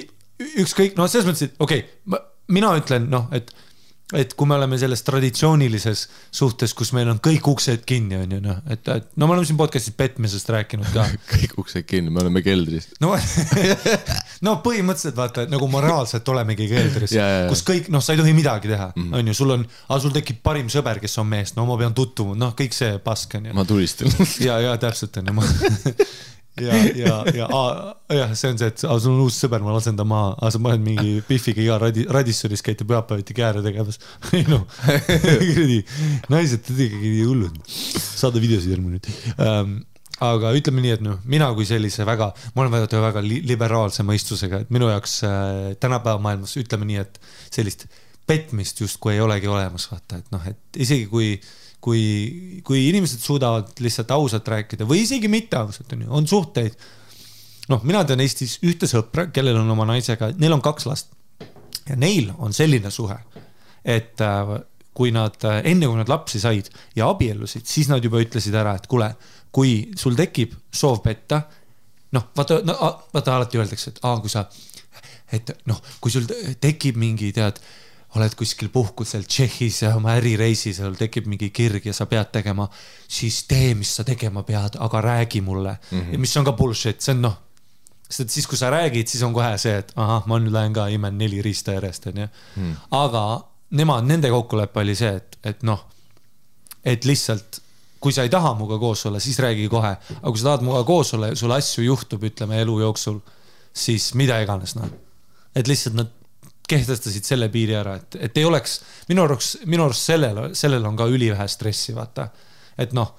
ükskõik, 0.61 0.97
no 0.99 1.07
selles 1.11 1.27
mõttes, 1.29 1.49
et 1.49 1.63
okei 1.63 1.86
okay,, 1.86 2.25
mina 2.55 2.73
ütlen 2.77 3.09
noh, 3.11 3.29
et, 3.36 3.53
et 4.14 4.36
kui 4.38 4.45
me 4.45 4.53
oleme 4.53 4.78
selles 4.78 5.01
traditsioonilises 5.01 6.03
suhtes, 6.34 6.76
kus 6.78 6.91
meil 6.93 7.10
on 7.10 7.18
kõik 7.26 7.47
uksed 7.49 7.82
kinni, 7.89 8.20
on 8.22 8.36
ju 8.36 8.41
noh, 8.43 8.60
et, 8.70 8.86
et 8.93 9.08
no 9.18 9.26
me 9.26 9.34
oleme 9.34 9.47
siin 9.49 9.58
podcast'is 9.58 9.95
petmisest 9.97 10.51
rääkinud 10.53 10.91
ka 10.93 11.08
kõik 11.34 11.56
uksed 11.64 11.88
kinni, 11.89 12.14
me 12.14 12.22
oleme 12.22 12.43
keldris. 12.45 12.91
no, 13.01 13.16
no 14.45 14.58
põhimõtteliselt 14.66 15.18
vaata, 15.18 15.47
et 15.47 15.53
nagu 15.53 15.70
moraalselt 15.74 16.30
olemegi 16.36 16.70
keldris 16.70 17.16
kus 17.51 17.66
kõik, 17.66 17.89
noh, 17.93 18.03
sa 18.06 18.14
ei 18.14 18.22
tohi 18.22 18.36
midagi 18.38 18.70
teha, 18.70 18.91
on 19.08 19.34
ju, 19.34 19.38
sul 19.41 19.58
on, 19.58 19.66
aga 19.89 19.99
sul 20.03 20.14
tekib 20.14 20.43
parim 20.45 20.70
sõber, 20.70 21.01
kes 21.01 21.18
on 21.24 21.32
mees, 21.34 21.56
no 21.58 21.66
ma 21.66 21.80
pean 21.82 21.97
tutvuma, 21.97 22.38
noh, 22.45 22.53
kõik 22.58 22.78
see 22.78 23.01
pask 23.01 23.39
on 23.39 23.49
ju. 23.49 23.58
ma 23.58 23.66
tulistan. 23.66 24.14
ja, 24.45 24.62
ja 24.68 24.78
täpselt 24.82 25.18
on 25.24 25.34
ju, 25.34 25.39
ma 25.41 25.49
ja, 26.62 26.78
ja, 26.95 27.16
ja 27.36 27.47
jah, 28.16 28.36
see 28.38 28.51
on 28.53 28.60
see, 28.62 28.70
et 28.72 28.84
sul 28.84 29.12
on 29.14 29.24
uus 29.26 29.39
sõber, 29.41 29.64
ma 29.66 29.74
lasen 29.76 29.97
ta 29.99 30.06
maha, 30.08 30.36
aga 30.38 30.51
sa 30.56 30.62
paned 30.64 30.86
mingi 30.86 31.18
Biffiga 31.30 31.64
iga 31.64 31.80
radi-, 31.82 32.08
Radissonis 32.12 32.64
käite 32.66 32.88
pühapäeviti 32.88 33.36
kääre 33.38 33.64
tegemas. 33.66 33.99
ei 34.36 34.45
noh, 34.47 34.64
kuradi, 35.49 35.82
naised, 36.32 36.64
te 36.64 36.74
olete 36.76 36.88
ikkagi 36.91 37.26
hullud. 37.26 37.60
saada 38.16 38.41
videosid 38.41 38.72
järgmine 38.76 38.99
nüüd 38.99 39.12
ähm, 39.43 39.76
aga 40.24 40.53
ütleme 40.56 40.84
nii, 40.84 40.95
et 40.95 41.03
noh, 41.03 41.20
mina 41.28 41.49
kui 41.58 41.68
sellise 41.68 42.06
väga, 42.08 42.30
ma 42.56 42.64
olen 42.64 42.74
väga, 42.78 43.01
väga 43.03 43.24
li- 43.26 43.41
liberaalse 43.47 44.06
mõistusega, 44.08 44.64
et 44.64 44.74
minu 44.74 44.88
jaoks 44.91 45.20
äh, 45.28 45.76
tänapäeva 45.82 46.22
maailmas 46.24 46.56
ütleme 46.62 46.88
nii, 46.88 47.03
et 47.03 47.20
sellist 47.51 47.88
petmist 48.26 48.80
justkui 48.82 49.16
ei 49.16 49.22
olegi 49.22 49.49
olemas, 49.51 49.89
vaata, 49.91 50.22
et 50.22 50.32
noh, 50.34 50.45
et 50.49 50.82
isegi 50.82 51.10
kui, 51.12 51.36
kui, 51.86 52.61
kui 52.65 52.88
inimesed 52.89 53.21
suudavad 53.21 53.73
lihtsalt 53.83 54.13
ausalt 54.15 54.47
rääkida 54.49 54.88
või 54.89 55.03
isegi 55.03 55.29
mitte 55.29 55.59
ausalt, 55.59 55.91
on 55.93 56.05
ju, 56.05 56.11
on 56.19 56.29
suhteid. 56.29 56.77
noh, 57.69 57.83
mina 57.86 58.03
tean 58.05 58.23
Eestis 58.23 58.57
ühte 58.65 58.89
sõpra, 58.89 59.27
kellel 59.33 59.59
on 59.61 59.69
oma 59.73 59.86
naisega, 59.89 60.31
neil 60.41 60.55
on 60.57 60.63
kaks 60.65 60.88
last 60.89 61.13
ja 61.86 61.97
neil 61.99 62.31
on 62.38 62.53
selline 62.53 62.89
suhe, 62.93 63.17
et 63.86 64.21
äh, 64.21 64.55
kui 64.95 65.11
nad 65.13 65.38
äh, 65.45 65.61
enne, 65.71 65.89
kui 65.89 65.99
nad 65.99 66.09
lapsi 66.09 66.41
said 66.41 66.71
ja 66.97 67.09
abiellusid, 67.11 67.67
siis 67.69 67.91
nad 67.91 68.03
juba 68.03 68.21
ütlesid 68.23 68.55
ära, 68.57 68.77
et 68.79 68.89
kuule, 68.89 69.11
kui 69.53 69.77
sul 69.99 70.17
tekib 70.17 70.55
soov 70.73 71.03
petta, 71.05 71.43
noh, 72.15 72.29
vaata 72.38 72.61
no,, 72.65 72.77
vaata 73.13 73.38
alati 73.38 73.61
öeldakse, 73.61 73.93
et 73.93 74.05
aa, 74.07 74.17
kui 74.23 74.33
sa, 74.33 74.47
et 75.36 75.53
noh, 75.69 75.81
kui 76.01 76.13
sul 76.13 76.25
te- 76.29 76.55
tekib 76.65 76.97
mingi, 77.01 77.29
tead, 77.36 77.61
oled 78.20 78.36
kuskil 78.38 78.70
puhkusel 78.74 79.26
Tšehhis 79.28 79.82
ja 79.84 79.93
oma 79.95 80.16
ärireisil, 80.20 80.74
sul 80.78 80.95
tekib 80.99 81.28
mingi 81.32 81.49
kirg 81.55 81.86
ja 81.86 81.93
sa 81.93 82.07
pead 82.09 82.32
tegema, 82.34 82.68
siis 83.07 83.43
tee, 83.49 83.74
mis 83.78 83.95
sa 83.97 84.05
tegema 84.07 84.43
pead, 84.47 84.78
aga 84.80 85.01
räägi 85.01 85.41
mulle 85.41 85.78
mm. 85.78 85.99
-hmm. 85.99 86.13
ja 86.13 86.20
mis 86.20 86.38
on 86.38 86.45
ka 86.45 86.53
bullshit, 86.53 87.01
see 87.01 87.16
on 87.16 87.22
noh, 87.22 87.36
sest 88.09 88.20
et 88.20 88.32
siis, 88.32 88.47
kui 88.47 88.57
sa 88.57 88.70
räägid, 88.70 89.07
siis 89.07 89.24
on 89.24 89.34
kohe 89.34 89.57
see, 89.57 89.78
et 89.78 89.91
ahah, 89.95 90.28
ma 90.28 90.39
nüüd 90.39 90.53
lähen 90.53 90.74
ka 90.74 90.88
imen 90.88 91.18
neli 91.18 91.41
riista 91.41 91.74
järjest, 91.78 92.07
onju. 92.07 92.28
aga 92.91 93.26
nemad, 93.70 94.05
nende 94.05 94.30
kokkulepe 94.30 94.80
oli 94.80 94.95
see, 94.95 95.16
et, 95.16 95.38
et 95.43 95.63
noh, 95.63 95.86
et 96.86 97.05
lihtsalt 97.05 97.61
kui 98.05 98.13
sa 98.13 98.22
ei 98.22 98.30
taha 98.30 98.53
minuga 98.53 98.78
koos 98.78 99.05
olla, 99.09 99.20
siis 99.20 99.39
räägi 99.41 99.66
kohe, 99.72 99.95
aga 99.97 100.30
kui 100.30 100.38
sa 100.38 100.51
tahad 100.51 100.66
minuga 100.66 100.84
koos 100.86 101.13
olla 101.18 101.32
ja 101.32 101.39
sul 101.39 101.53
asju 101.55 101.88
juhtub, 101.88 102.24
ütleme 102.28 102.59
elu 102.61 102.76
jooksul, 102.84 103.18
siis 103.74 104.11
mida 104.13 104.38
iganes 104.43 104.76
noh. 104.78 104.91
et 105.55 105.68
lihtsalt 105.68 105.97
nad 105.97 106.11
kehtestasid 106.70 107.28
selle 107.28 107.49
piiri 107.53 107.76
ära, 107.78 107.95
et, 107.99 108.18
et 108.28 108.38
ei 108.41 108.45
oleks 108.47 108.80
minu 109.09 109.26
arust, 109.26 109.61
minu 109.70 109.86
arust 109.86 110.09
sellel, 110.09 110.41
sellel 110.57 110.86
on 110.88 110.97
ka 110.97 111.07
ülivähe 111.11 111.47
stressi, 111.51 111.93
vaata. 111.95 112.30
et 112.82 112.93
noh, 112.97 113.13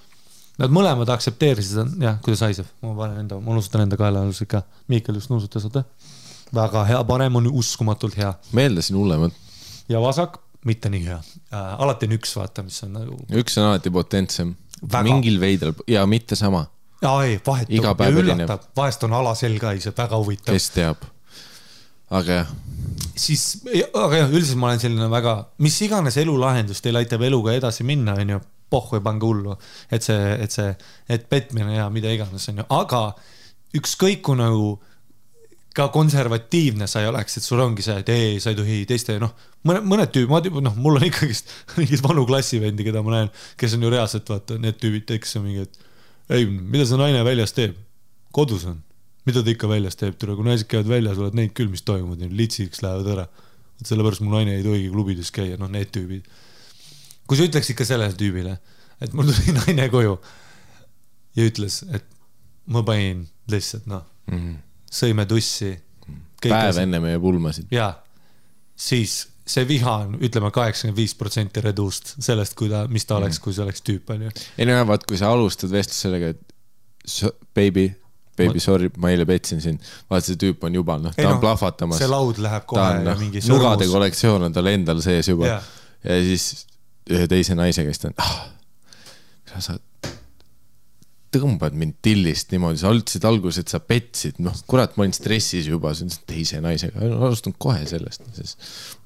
nad 0.60 0.72
mõlemad 0.72 1.10
aktsepteerisid, 1.14 1.96
jah, 2.02 2.18
kuidas 2.24 2.44
haiseb, 2.46 2.68
ma 2.84 2.94
panen 2.98 3.24
enda, 3.24 3.38
ma 3.42 3.56
nuusutan 3.56 3.84
enda 3.84 3.98
kaela 4.00 4.22
alusel 4.24 4.48
ka. 4.50 4.62
Miikel 4.92 5.18
just 5.20 5.30
nuusutas, 5.32 5.66
oota. 5.68 5.84
väga 6.54 6.84
hea, 6.88 7.02
parem 7.04 7.36
on 7.40 7.48
uskumatult 7.50 8.16
hea 8.16 8.30
meeldasin 8.54 8.96
hullemat. 8.96 9.32
ja 9.88 10.00
vasak 10.00 10.38
mitte 10.64 10.90
nii 10.90 11.04
hea 11.06 11.16
äh,. 11.18 11.74
alati 11.82 12.06
on 12.06 12.14
üks, 12.18 12.36
vaata, 12.38 12.62
mis 12.62 12.78
on 12.86 12.94
nagu. 12.98 13.18
üks 13.42 13.58
on 13.58 13.72
alati 13.72 13.90
potentsem. 13.90 14.54
Mingil 15.02 15.40
veidral 15.40 15.72
ja 15.88 16.02
mitte 16.06 16.36
sama, 16.36 16.66
aa 17.02 17.24
ei, 17.24 17.38
vahetub 17.46 18.00
ja 18.04 18.08
üllatab, 18.12 18.66
vahest 18.76 19.04
on 19.06 19.14
alasel 19.16 19.56
ka 19.60 19.72
ise 19.76 19.92
väga 19.96 20.18
huvitav. 20.20 20.52
kes 20.54 20.70
teab. 20.74 21.04
aga 22.10 22.40
jah, 22.42 22.50
siis, 23.16 23.44
aga 23.92 24.22
jah, 24.22 24.32
üldiselt 24.32 24.60
ma 24.60 24.70
olen 24.70 24.82
selline 24.82 25.08
väga, 25.12 25.36
mis 25.64 25.78
iganes 25.86 26.18
elulahendus 26.20 26.82
teil 26.84 26.98
aitab 27.00 27.24
eluga 27.26 27.54
edasi 27.56 27.86
minna, 27.86 28.16
onju, 28.20 28.40
pohhu 28.70 28.98
ei 28.98 29.04
pange 29.04 29.26
hullu. 29.26 29.56
et 29.90 30.02
see, 30.02 30.34
et 30.42 30.52
see, 30.52 30.74
et 31.08 31.28
petmine 31.30 31.78
ja 31.78 31.88
mida 31.92 32.12
iganes, 32.12 32.48
onju, 32.52 32.66
aga 32.74 33.02
ükskõik 33.76 34.22
kui 34.26 34.38
nagu 34.38 34.76
ka 35.76 35.90
konservatiivne 35.92 36.86
sa 36.88 37.02
ei 37.02 37.10
oleks, 37.10 37.36
et 37.36 37.44
sul 37.44 37.60
ongi 37.60 37.84
see, 37.84 37.98
et 38.00 38.08
ei, 38.12 38.38
sa 38.40 38.52
ei 38.52 38.58
tohi 38.58 38.78
teiste, 38.88 39.18
noh, 39.20 39.34
mõned, 39.68 39.84
mõned 39.90 40.12
tüübid, 40.14 40.32
ma, 40.32 40.62
noh, 40.64 40.76
mul 40.80 41.00
on 41.00 41.04
ikkagist 41.04 41.52
mingeid 41.76 42.02
vanu 42.04 42.24
klassivendi, 42.28 42.86
keda 42.86 43.02
ma 43.04 43.18
näen, 43.18 43.32
kes 43.60 43.76
on 43.76 43.84
ju 43.84 43.92
reaalselt 43.92 44.32
vaata, 44.32 44.56
need 44.62 44.80
tüübid, 44.80 45.10
kes 45.20 45.36
on 45.40 45.44
mingi, 45.48 45.66
et 45.66 46.38
ei, 46.38 46.48
mida 46.48 46.88
see 46.88 47.00
naine 47.00 47.24
väljas 47.26 47.54
teeb? 47.56 47.76
kodus 48.36 48.66
on, 48.68 48.80
mida 49.26 49.42
ta 49.42 49.52
ikka 49.52 49.68
väljas 49.70 49.98
teeb, 49.98 50.16
tule, 50.20 50.36
kui 50.38 50.46
naised 50.46 50.68
käivad 50.70 50.90
väljas, 50.90 51.20
oled 51.20 51.36
näinud 51.36 51.54
küll, 51.56 51.70
mis 51.72 51.84
toimub, 51.86 52.22
litsiks 52.40 52.82
lähevad 52.84 53.12
ära. 53.16 53.26
vot 53.76 53.90
sellepärast 53.90 54.22
mu 54.24 54.32
naine 54.32 54.54
ei 54.56 54.64
tohigi 54.64 54.88
klubides 54.92 55.32
käia, 55.34 55.58
noh, 55.60 55.70
need 55.72 55.90
tüübid. 55.94 56.28
kui 57.26 57.38
sa 57.38 57.48
ütleks 57.48 57.72
ikka 57.74 57.84
sellele 57.84 58.14
tüübile, 58.16 58.58
et 59.02 59.12
mul 59.12 59.32
tuli 59.32 59.56
naine 59.60 59.88
koju 59.92 60.18
ja 61.36 61.48
ütles, 61.50 61.82
et 61.92 62.06
ma 62.72 62.82
panin 62.86 63.26
lihtsalt 63.50 63.86
noh, 63.90 64.06
sõime 64.90 65.26
tussi. 65.28 65.74
päev 66.42 66.78
enne 66.82 67.00
meie 67.02 67.18
pulmasid. 67.20 67.66
ja 67.74 67.92
siis 68.76 69.26
see 69.46 69.66
viha 69.68 69.92
on, 70.04 70.16
ütleme 70.26 70.50
kaheksakümmend 70.54 70.98
viis 70.98 71.14
protsenti 71.18 71.62
reduust 71.62 72.16
sellest, 72.18 72.56
kui 72.58 72.70
ta, 72.70 72.84
mis 72.90 73.06
ta 73.06 73.20
oleks, 73.20 73.38
kui 73.42 73.54
see 73.54 73.62
oleks 73.66 73.82
tüüp 73.86 74.10
onju. 74.14 74.32
ei 74.58 74.66
no 74.66 74.80
vaat, 74.88 75.06
kui 75.06 75.18
sa 75.18 75.30
alustad 75.34 75.70
vestlust 75.74 76.06
sellega, 76.06 76.32
et 76.34 77.46
baby, 77.54 77.90
baby 78.36 78.62
sorry, 78.62 78.90
ma 79.02 79.10
eile 79.14 79.26
petsin 79.28 79.62
sind. 79.64 79.82
vaata, 80.10 80.26
see 80.28 80.40
tüüp 80.40 80.64
on 80.68 80.78
juba, 80.78 80.98
noh, 81.02 81.14
ta 81.16 81.28
on 81.30 81.40
plahvatamas. 81.42 82.00
see 82.02 82.10
laud 82.10 82.40
läheb 82.42 82.64
ta 82.66 82.70
kohe 82.72 82.84
on, 82.84 83.00
ja 83.00 83.10
noh 83.10 83.20
mingi, 83.20 83.42
nugade 83.50 83.88
kollektsioon 83.90 84.48
on 84.48 84.56
tal 84.56 84.72
endal 84.72 85.02
sees 85.04 85.32
juba 85.32 85.50
Jaa. 85.54 85.60
ja 86.04 86.20
siis 86.26 86.66
ühe 87.10 87.28
teise 87.30 87.56
naise 87.58 87.84
käest 87.86 88.08
on 88.08 88.16
ah,, 88.22 88.36
sa 89.58 89.78
tõmbad 91.42 91.72
mind 91.78 91.94
tillist 92.04 92.52
niimoodi, 92.54 92.78
sa 92.82 92.92
ütlesid 92.94 93.24
alguses, 93.28 93.58
et 93.64 93.70
sa 93.72 93.78
petsid, 93.82 94.36
noh, 94.44 94.54
kurat, 94.70 94.92
ma 94.96 95.00
olin 95.06 95.14
stressis 95.16 95.64
juba, 95.70 95.88
see 95.96 96.04
on 96.08 96.12
teise 96.28 96.56
naisega, 96.64 96.96
alustan 97.16 97.54
kohe 97.58 97.82
sellest, 97.88 98.20
siis 98.36 98.52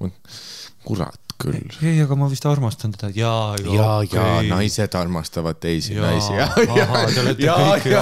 ma- 0.01 0.11
kurat 0.87 1.19
küll. 1.41 1.71
ei, 1.81 1.97
aga 2.03 2.13
ma 2.19 2.27
vist 2.31 2.45
armastan 2.45 2.91
teda, 2.95 3.09
jaa, 3.15 3.55
ja, 3.65 3.89
ja 4.11 4.25
naised 4.49 4.93
armastavad 4.97 5.57
teisi 5.61 5.93
jaa, 5.97 6.05
naisi. 6.09 6.33
ahah, 6.37 7.05
te 7.13 7.19
olete 7.23 7.41
kõik 7.47 7.85
ja, 7.91 7.95
ja, 7.95 8.01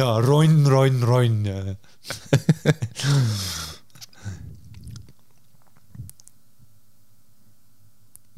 ja 0.00 0.08
ronn, 0.24 0.58
ronn, 0.68 0.98
ronn 1.04 1.38
ja. 1.50 1.58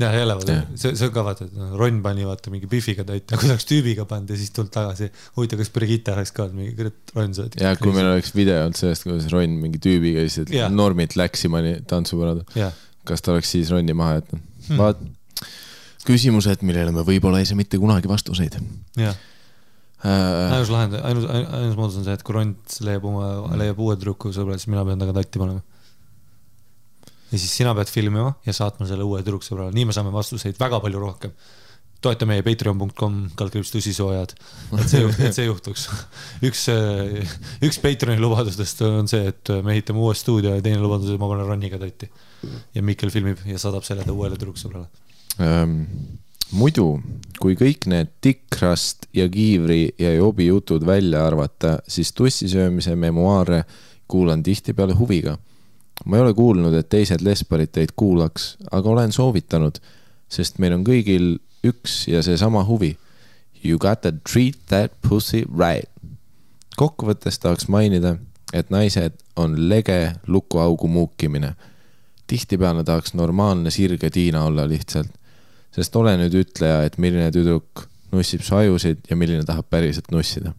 ja 0.02 0.10
jälle 0.16 0.36
vaata 0.38 0.56
Jah., 0.56 0.68
see, 0.76 0.92
on 1.06 1.14
ka 1.14 1.24
vaata, 1.26 1.46
et 1.48 1.56
noh, 1.56 1.72
Ronn 1.78 2.02
pani 2.04 2.26
vaata 2.26 2.52
mingi 2.52 2.68
Biffiga 2.70 3.04
täita, 3.08 3.38
kui 3.40 3.50
oleks 3.50 3.66
tüübiga 3.68 4.06
pannud 4.10 4.32
ja 4.32 4.38
siis 4.40 4.52
tulnud 4.54 4.72
tagasi. 4.74 5.10
huvitav, 5.36 5.62
kas 5.62 5.72
Brigitte 5.74 6.14
oleks 6.14 6.34
ka 6.36 6.46
olnud 6.46 6.60
mingi, 6.60 6.76
kurat, 6.78 7.14
Ronn 7.16 7.36
sa 7.36 7.46
oled. 7.46 7.58
ja 7.62 7.72
kui 7.80 7.94
meil 7.94 8.10
oleks 8.10 8.34
video 8.36 8.60
olnud 8.66 8.78
sellest, 8.78 9.06
kuidas 9.08 9.28
Ronn 9.32 9.58
mingi 9.62 9.80
tüübiga 9.82 10.24
lihtsalt 10.26 10.52
Jah. 10.54 10.72
normilt 10.72 11.16
läksima 11.18 11.64
tantsupõrada, 11.88 12.46
jah, 12.58 12.76
kas 13.08 13.24
ta 13.24 13.34
oleks 13.34 13.52
siis 13.54 13.72
Ronni 13.72 13.96
maha 13.96 14.20
jätnud 14.20 14.42
hmm.? 14.68 14.80
vaat, 14.80 15.02
küsimused, 16.06 16.64
millele 16.66 16.94
me 16.94 17.04
võib-olla 17.06 17.42
ei 17.42 17.48
saa 17.48 17.58
mitte 17.58 17.80
kunagi 17.82 18.10
vastuseid 18.10 18.58
jah. 18.98 19.18
äh,. 20.02 20.56
ainus 20.58 20.72
lahend, 20.72 20.98
ainus, 21.00 21.28
ainus 21.30 21.76
moodus 21.78 22.00
on 22.00 22.06
see, 22.08 22.16
et 22.18 22.24
kui 22.26 22.36
Ronn 22.38 22.56
leiab 22.86 23.06
oma, 23.10 23.28
leiab 23.60 23.82
uue 23.82 23.98
tüdruku 23.98 24.34
sõbra, 24.34 24.58
siis 24.58 24.70
mina 24.72 24.86
pean 24.86 25.00
temaga 25.02 25.22
tatti 25.22 25.42
panema. 25.42 25.62
Ja 27.32 27.40
siis 27.40 27.56
sina 27.56 27.74
pead 27.76 27.90
filmima 27.90 28.34
ja 28.46 28.54
saatma 28.56 28.86
selle 28.88 29.06
uue 29.08 29.22
tüdruksõbrale, 29.24 29.72
nii 29.74 29.88
me 29.88 29.96
saame 29.96 30.12
vastuseid 30.14 30.58
väga 30.60 30.80
palju 30.84 31.02
rohkem. 31.02 31.34
toeta 32.02 32.26
meie 32.26 32.42
patreon.com 32.42 33.18
kaldkriips 33.38 33.70
tussisoojad, 33.70 34.32
et 34.74 34.88
see, 34.90 35.02
et 35.28 35.36
see 35.36 35.46
juhtuks. 35.46 35.84
üks, 36.48 36.64
üks 37.62 37.78
Patreoni 37.82 38.18
lubadustest 38.20 38.82
on 38.88 39.10
see, 39.10 39.28
et 39.30 39.52
me 39.62 39.76
ehitame 39.76 40.02
uue 40.02 40.16
stuudio 40.18 40.56
ja 40.56 40.64
teine 40.64 40.82
lubadus, 40.82 41.12
et 41.12 41.22
ma 41.22 41.30
panen 41.30 41.46
Ronniga 41.46 41.78
tatti. 41.78 42.10
ja 42.74 42.82
Mikkel 42.82 43.14
filmib 43.14 43.46
ja 43.46 43.58
saadab 43.62 43.86
selle 43.86 44.08
uuele 44.10 44.36
tüdruksõbrale. 44.36 44.90
ähm, 45.38 45.78
muidu, 46.52 46.88
kui 47.40 47.56
kõik 47.58 47.86
need 47.90 48.10
Tikrast 48.20 49.06
ja 49.14 49.28
Kiivri 49.30 49.94
ja 49.98 50.12
Jobi 50.16 50.50
jutud 50.50 50.84
välja 50.86 51.24
arvata, 51.26 51.78
siis 51.88 52.12
tussisöömise 52.12 52.96
memuaare 52.96 53.62
kuulan 54.12 54.42
tihtipeale 54.42 54.94
huviga. 54.98 55.38
Ma 56.04 56.16
ei 56.16 56.22
ole 56.22 56.34
kuulnud, 56.34 56.74
et 56.74 56.88
teised 56.90 57.22
lesbarid 57.24 57.72
teid 57.74 57.94
kuulaks, 57.96 58.56
aga 58.70 58.90
olen 58.90 59.12
soovitanud, 59.12 59.78
sest 60.32 60.58
meil 60.62 60.74
on 60.76 60.84
kõigil 60.86 61.36
üks 61.66 62.06
ja 62.10 62.22
seesama 62.24 62.64
huvi. 62.66 62.96
You 63.62 63.78
got 63.78 64.02
to 64.02 64.12
treat 64.26 64.58
that 64.72 64.94
pussy 65.08 65.44
right. 65.46 65.88
kokkuvõttes 66.76 67.38
tahaks 67.38 67.68
mainida, 67.68 68.16
et 68.52 68.70
naised 68.70 69.20
on 69.36 69.54
lege 69.68 70.14
lukuaugu 70.26 70.88
muukimine. 70.88 71.54
tihtipeale 72.26 72.84
tahaks 72.84 73.14
normaalne 73.14 73.70
sirge 73.70 74.10
Tiina 74.10 74.44
olla 74.44 74.64
lihtsalt, 74.68 75.10
sest 75.70 75.96
ole 75.96 76.16
nüüd 76.16 76.34
ütleja, 76.34 76.82
et 76.84 76.98
milline 76.98 77.30
tüdruk 77.30 77.86
nussib 78.12 78.40
su 78.40 78.56
ajusid 78.56 79.04
ja 79.10 79.16
milline 79.16 79.44
tahab 79.44 79.68
päriselt 79.70 80.10
nussida. 80.10 80.52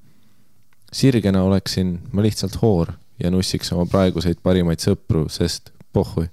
sirgena 0.93 1.43
oleksin 1.43 1.99
ma 2.11 2.21
lihtsalt 2.21 2.61
hoor 2.61 2.93
ja 3.19 3.29
nussiks 3.33 3.71
oma 3.75 3.85
praeguseid 3.89 4.39
parimaid 4.43 4.81
sõpru, 4.83 5.27
sest 5.29 5.71
pohhui. 5.93 6.27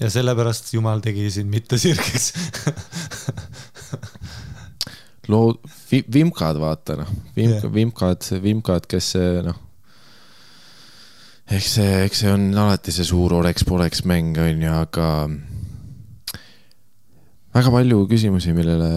ja 0.00 0.10
sellepärast 0.10 0.72
Jumal 0.74 1.00
tegi 1.04 1.28
sind 1.30 1.50
mitte 1.52 1.78
sirgeks. 1.78 2.32
loo-, 5.28 5.58
vimkad, 6.12 6.58
vaata 6.60 6.96
noh, 7.02 7.12
vimk- 7.36 7.60
Jah., 7.62 7.72
vimkad, 7.74 8.26
vimkad, 8.42 8.88
kes 8.90 9.12
noh, 9.46 9.60
eks 11.52 11.74
see, 11.78 11.92
eks 12.06 12.24
see 12.24 12.32
on 12.32 12.48
alati 12.58 12.92
see 12.94 13.06
suur 13.08 13.36
oleks-poleks 13.40 14.04
mäng 14.08 14.36
on 14.40 14.62
ju, 14.64 14.72
aga 14.72 15.08
väga 17.54 17.70
palju 17.70 18.04
küsimusi, 18.10 18.54
millele 18.56 18.88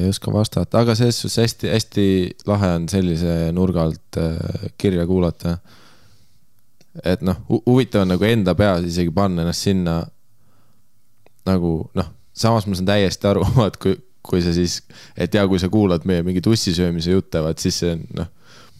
ei 0.00 0.08
oska 0.10 0.32
vastata, 0.34 0.82
aga 0.82 0.96
selles 0.98 1.20
suhtes 1.22 1.38
hästi-hästi 1.44 2.06
lahe 2.50 2.72
on 2.78 2.88
sellise 2.90 3.36
nurga 3.54 3.84
alt 3.86 4.18
äh, 4.18 4.70
kirja 4.78 5.06
kuulata. 5.06 5.58
et 7.06 7.20
noh, 7.22 7.36
huvitav 7.48 8.02
on 8.02 8.10
nagu 8.10 8.26
enda 8.26 8.56
peas 8.58 8.82
isegi 8.88 9.12
panna 9.14 9.44
ennast 9.44 9.68
sinna 9.68 10.00
nagu 11.46 11.74
noh, 11.94 12.08
samas 12.34 12.66
ma 12.66 12.74
saan 12.74 12.88
täiesti 12.88 13.30
aru, 13.30 13.44
et 13.68 13.78
kui, 13.80 13.94
kui 14.26 14.42
sa 14.44 14.52
siis, 14.54 14.80
et 15.16 15.34
ja 15.34 15.46
kui 15.48 15.60
sa 15.62 15.70
kuulad 15.72 16.06
meie 16.08 16.24
mingi 16.26 16.42
tussisöömise 16.44 17.14
jutte, 17.14 17.42
vaat 17.44 17.62
siis 17.62 17.78
see 17.82 17.94
on 17.94 18.04
noh, 18.18 18.30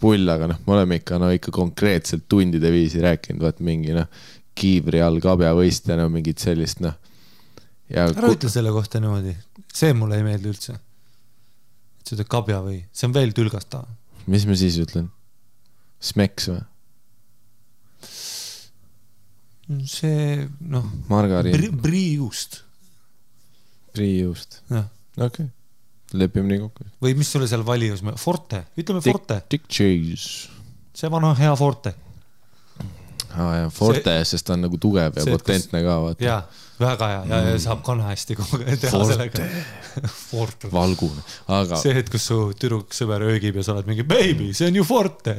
pull, 0.00 0.26
aga 0.32 0.48
noh, 0.50 0.60
me 0.66 0.76
oleme 0.76 1.00
ikka 1.00 1.20
no 1.20 1.30
ikka 1.34 1.52
konkreetselt 1.54 2.26
tundide 2.30 2.72
viisi 2.72 3.02
rääkinud, 3.04 3.42
vaat 3.44 3.60
mingi 3.64 3.94
noh, 3.96 4.08
kiivri 4.58 5.02
all 5.04 5.20
kabjavõist 5.22 5.88
ja 5.88 5.98
no 6.00 6.08
mingit 6.12 6.42
sellist 6.42 6.82
noh. 6.84 6.96
Ära 7.90 8.32
ütle 8.32 8.50
selle 8.52 8.72
kohta 8.74 9.00
niimoodi, 9.02 9.34
see 9.74 9.94
mulle 9.96 10.20
ei 10.20 10.26
meeldi 10.26 10.50
üldse. 10.52 10.76
sa 12.04 12.16
ütled 12.16 12.30
kabja 12.30 12.60
või, 12.64 12.82
see 12.92 13.08
on 13.08 13.14
veel 13.16 13.34
tülgastav. 13.36 13.86
mis 14.30 14.46
ma 14.46 14.56
siis 14.58 14.78
ütlen? 14.82 15.10
Smeks 16.00 16.50
või? 16.52 16.60
see 19.86 20.48
noh, 20.66 20.86
margariin, 21.10 21.78
priiust, 21.82 22.62
priijuust, 23.94 24.62
jah. 24.70 24.88
okei 25.16 25.46
okay., 25.46 25.50
lepime 26.18 26.50
nii 26.50 26.62
kokku. 26.64 26.88
või 27.04 27.14
mis 27.18 27.30
sulle 27.30 27.46
seal 27.50 27.62
valius, 27.66 28.02
Forte, 28.18 28.64
ütleme 28.80 29.02
Forte, 29.04 29.42
Dick 29.50 29.70
Cheese. 29.70 30.50
see 30.94 31.10
vana 31.12 31.34
hea 31.38 31.52
Forte 31.58 31.94
Forte, 33.74 34.16
sest 34.24 34.46
ta 34.46 34.56
on 34.56 34.64
nagu 34.66 34.78
tugev 34.80 35.16
ja 35.16 35.24
See, 35.24 35.32
potentne 35.36 35.82
ka 35.84 35.96
vaata. 36.04 36.24
ja 36.24 36.42
väga 36.80 37.08
hea 37.12 37.22
ja, 37.28 37.38
ja 37.50 37.58
saab 37.60 37.82
kana 37.86 38.08
hästi 38.10 38.36
teha 38.36 38.90
Forte. 38.90 39.12
sellega. 39.12 39.46
Forte. 40.30 40.70
valgune, 40.72 41.22
aga 41.48 41.78
see 41.82 41.94
hetk, 41.96 42.12
kus 42.14 42.26
su 42.30 42.38
tüdruksõber 42.58 43.24
öögib 43.30 43.56
ja 43.60 43.64
sa 43.66 43.74
oled 43.76 43.88
mingi 43.90 44.02
baby, 44.08 44.52
see 44.56 44.68
on 44.70 44.78
ju 44.80 44.84
Forte. 44.88 45.36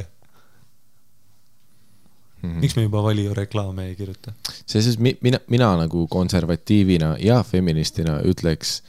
Mhm. 2.41 2.57
miks 2.59 2.73
me 2.75 2.83
juba 2.87 3.03
Valio 3.05 3.33
reklaame 3.37 3.83
ei 3.91 3.95
kirjuta? 3.95 4.33
selles 4.65 4.97
mi, 4.97 5.13
mina, 5.21 5.37
mina 5.47 5.75
nagu 5.77 6.07
konservatiivina 6.09 7.15
ja 7.21 7.43
feministina 7.45 8.15
ütleks, 8.25 8.79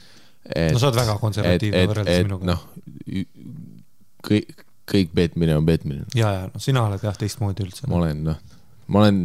no 0.73 0.79
sa 0.81 0.87
oled 0.89 0.97
väga 0.97 1.17
konservatiivne 1.21 1.83
võrreldes 1.91 2.23
minuga. 2.25 2.45
noh, 2.49 2.63
kõik, 4.25 4.63
kõik 4.89 5.13
petmine 5.13 5.57
on 5.57 5.65
petmine. 5.69 6.07
ja, 6.17 6.31
ja 6.39 6.41
noh, 6.49 6.61
sina 6.61 6.87
oled 6.87 7.05
jah 7.05 7.17
teistmoodi 7.17 7.67
üldse. 7.67 7.85
ma 7.87 7.99
olen 8.01 8.23
noh, 8.31 8.41
ma 8.87 9.03
olen 9.03 9.23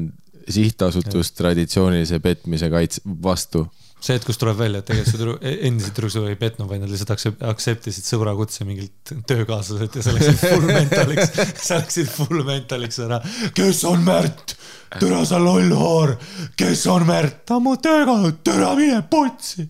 sihtasutus 0.49 1.33
traditsioonilise 1.37 2.21
petmise 2.25 2.71
kaitse 2.73 3.03
vastu. 3.23 3.67
see, 3.99 4.15
et 4.15 4.23
kus 4.23 4.39
tuleb 4.39 4.55
välja, 4.61 4.79
et 4.79 4.87
tegelikult 4.87 5.11
su 5.11 5.19
tüdru-, 5.19 5.39
endised 5.43 5.97
tüdruksõber 5.97 6.31
ei 6.31 6.39
petnud, 6.39 6.69
vaid 6.71 6.85
nad 6.85 6.91
lihtsalt 6.93 7.11
aktsep- 7.17 7.41
aktseptisid 7.51 8.07
sõbrakutse 8.07 8.63
mingilt 8.69 9.13
töökaaslaselt 9.27 9.99
ja 9.99 10.05
sa 10.07 10.15
läksid 10.15 10.39
full 10.39 10.69
mentaliks, 10.69 11.33
sa 11.67 11.81
läksid 11.81 12.13
full 12.15 12.45
mentaliks 12.47 13.01
ära. 13.03 13.19
kes 13.59 13.83
on 13.91 14.07
Märt? 14.07 14.55
türa 15.01 15.25
sa 15.27 15.43
loll 15.43 15.75
haar, 15.75 16.15
kes 16.57 16.87
on 16.87 17.09
Märt? 17.11 17.43
ta 17.45 17.59
on 17.59 17.67
mu 17.67 17.75
töökaaslane, 17.77 18.37
türa 18.47 18.73
mine 18.79 19.03
putsi. 19.11 19.67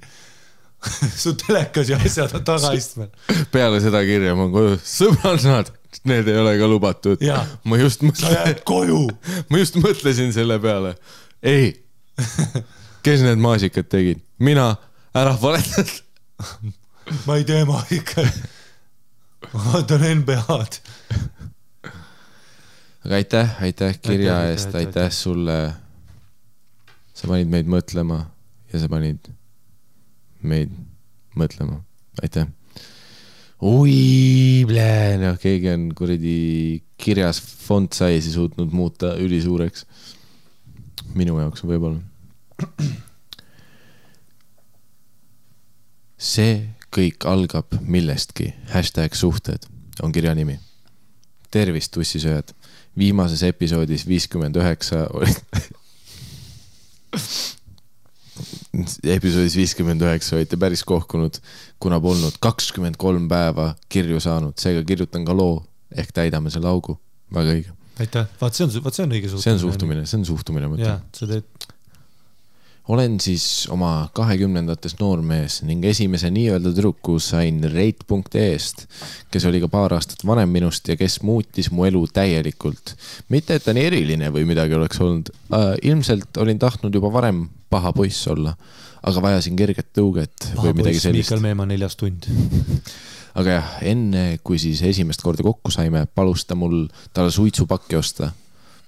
su 1.23 1.33
telekas 1.35 1.89
ja 1.89 1.97
asjad 2.05 2.35
on 2.37 2.45
tagaistmel. 2.45 3.09
peale 3.53 3.81
seda 3.83 4.05
kirja 4.07 4.35
ma 4.37 4.45
olen 4.47 4.55
koju, 4.55 4.77
sõbrannad, 4.85 5.73
Need 6.05 6.29
ei 6.29 6.37
ole 6.37 6.53
ka 6.61 6.67
lubatud 6.69 7.23
ma 7.65 7.79
just 7.81 8.03
sa 8.03 8.09
mõtlesin, 8.09 8.35
jääd 8.37 8.61
koju. 8.69 9.01
ma 9.51 9.61
just 9.61 9.79
mõtlesin 9.81 10.35
selle 10.37 10.59
peale. 10.63 10.95
ei, 11.43 11.73
kes 13.07 13.25
need 13.25 13.41
maasikad 13.43 13.89
tegid? 13.89 14.21
mina, 14.39 14.75
ära 15.17 15.35
valetad. 15.41 15.91
ma 17.27 17.39
ei 17.41 17.47
tee 17.49 17.65
maasikaid. 17.69 18.41
ma 19.53 19.65
vaatan 19.73 20.07
NBA-d. 20.21 20.81
aga 23.07 23.15
aitäh, 23.23 23.57
aitäh 23.63 23.99
kirja 24.03 24.37
Aitäh, 24.43 24.53
eest, 24.53 24.75
aitäh 24.75 25.11
sulle. 25.15 25.59
sa 27.15 27.33
panid 27.33 27.49
meid 27.49 27.71
mõtlema 27.71 28.27
ja 28.73 28.85
sa 28.85 28.93
panid 28.93 29.33
meid 30.43 30.75
mõtlema, 31.39 31.81
aitäh. 32.23 32.47
oi, 33.59 34.65
noh, 35.19 35.39
keegi 35.43 35.71
on 35.73 35.89
kuradi 35.99 36.83
kirjas 36.99 37.41
font 37.43 37.93
size'i 37.93 38.33
suutnud 38.33 38.71
muuta 38.73 39.17
ülisuureks. 39.19 39.87
minu 41.15 41.39
jaoks 41.41 41.65
võib-olla. 41.67 41.99
see 46.19 46.69
kõik 46.95 47.27
algab 47.27 47.75
millestki, 47.81 48.55
hashtag 48.71 49.15
suhted 49.15 49.67
on 50.03 50.13
kirja 50.13 50.35
nimi. 50.35 50.59
tervist, 51.51 51.93
tussisööjad. 51.93 52.55
viimases 52.99 53.43
episoodis 53.43 54.07
viiskümmend 54.07 54.57
üheksa 54.57 55.07
oli 55.11 55.35
episoodis 59.05 59.57
viiskümmend 59.59 60.03
üheksa 60.05 60.37
olite 60.37 60.59
päris 60.61 60.85
kohkunud, 60.89 61.41
kuna 61.83 62.01
polnud 62.03 62.39
kakskümmend 62.43 62.99
kolm 63.01 63.29
päeva 63.31 63.73
kirju 63.89 64.21
saanud, 64.23 64.57
seega 64.61 64.85
kirjutan 64.87 65.27
ka 65.29 65.37
loo 65.37 65.63
ehk 65.97 66.13
täidame 66.15 66.53
selle 66.55 66.71
augu. 66.71 66.99
väga 67.35 67.57
õige, 67.57 67.75
aitäh, 68.01 68.29
vaat 68.41 68.57
see 68.57 68.65
on, 68.65 68.71
vaat 68.85 68.97
see 68.97 69.05
on 69.05 69.11
õige 69.13 69.29
suhtumine. 69.29 69.45
see 69.45 69.57
on 69.57 69.65
suhtumine, 69.65 70.07
see 70.07 70.21
on 70.21 70.29
suhtumine, 70.29 70.71
ma 70.71 70.79
ütlen., 70.79 71.03
sa 71.13 71.29
teed, 71.29 71.69
olen 72.89 73.19
siis 73.21 73.67
oma 73.73 74.09
kahekümnendates 74.17 74.97
noormees 75.01 75.61
ning 75.69 75.85
esimese 75.85 76.31
nii-öelda 76.33 76.73
tüdruku 76.73 77.19
sain 77.21 77.61
rate.ee-st, 77.69 78.87
kes 79.33 79.47
oli 79.51 79.61
ka 79.61 79.69
paar 79.73 79.93
aastat 79.97 80.25
vanem 80.27 80.49
minust 80.53 80.89
ja 80.89 80.97
kes 80.97 81.21
muutis 81.27 81.69
mu 81.71 81.85
elu 81.89 82.07
täielikult. 82.13 82.95
mitte, 83.29 83.59
et 83.59 83.65
ta 83.65 83.77
nii 83.77 83.91
eriline 83.91 84.33
või 84.33 84.49
midagi 84.49 84.79
oleks 84.79 85.01
olnud 85.05 85.29
äh,, 85.53 85.75
ilmselt 85.91 86.41
olin 86.41 86.59
tahtnud 86.59 86.95
juba 86.95 87.13
varem 87.13 87.45
paha 87.71 87.93
poiss 87.97 88.27
olla, 88.33 88.55
aga 89.07 89.23
vajasin 89.23 89.57
kerget 89.59 89.93
tõuget 89.97 90.51
või 90.57 90.75
midagi 90.81 91.01
sellist 91.03 91.31
Miikal. 91.31 91.45
Meemaa 91.45 91.69
neljas 91.69 91.97
tund. 92.01 92.29
aga 93.39 93.59
jah, 93.59 93.73
enne 93.91 94.25
kui 94.45 94.59
siis 94.61 94.83
esimest 94.87 95.23
korda 95.25 95.45
kokku 95.47 95.73
saime, 95.75 96.05
palus 96.15 96.47
ta 96.49 96.57
mul 96.59 96.87
talle 97.15 97.33
suitsupakki 97.35 97.99
osta. 97.99 98.33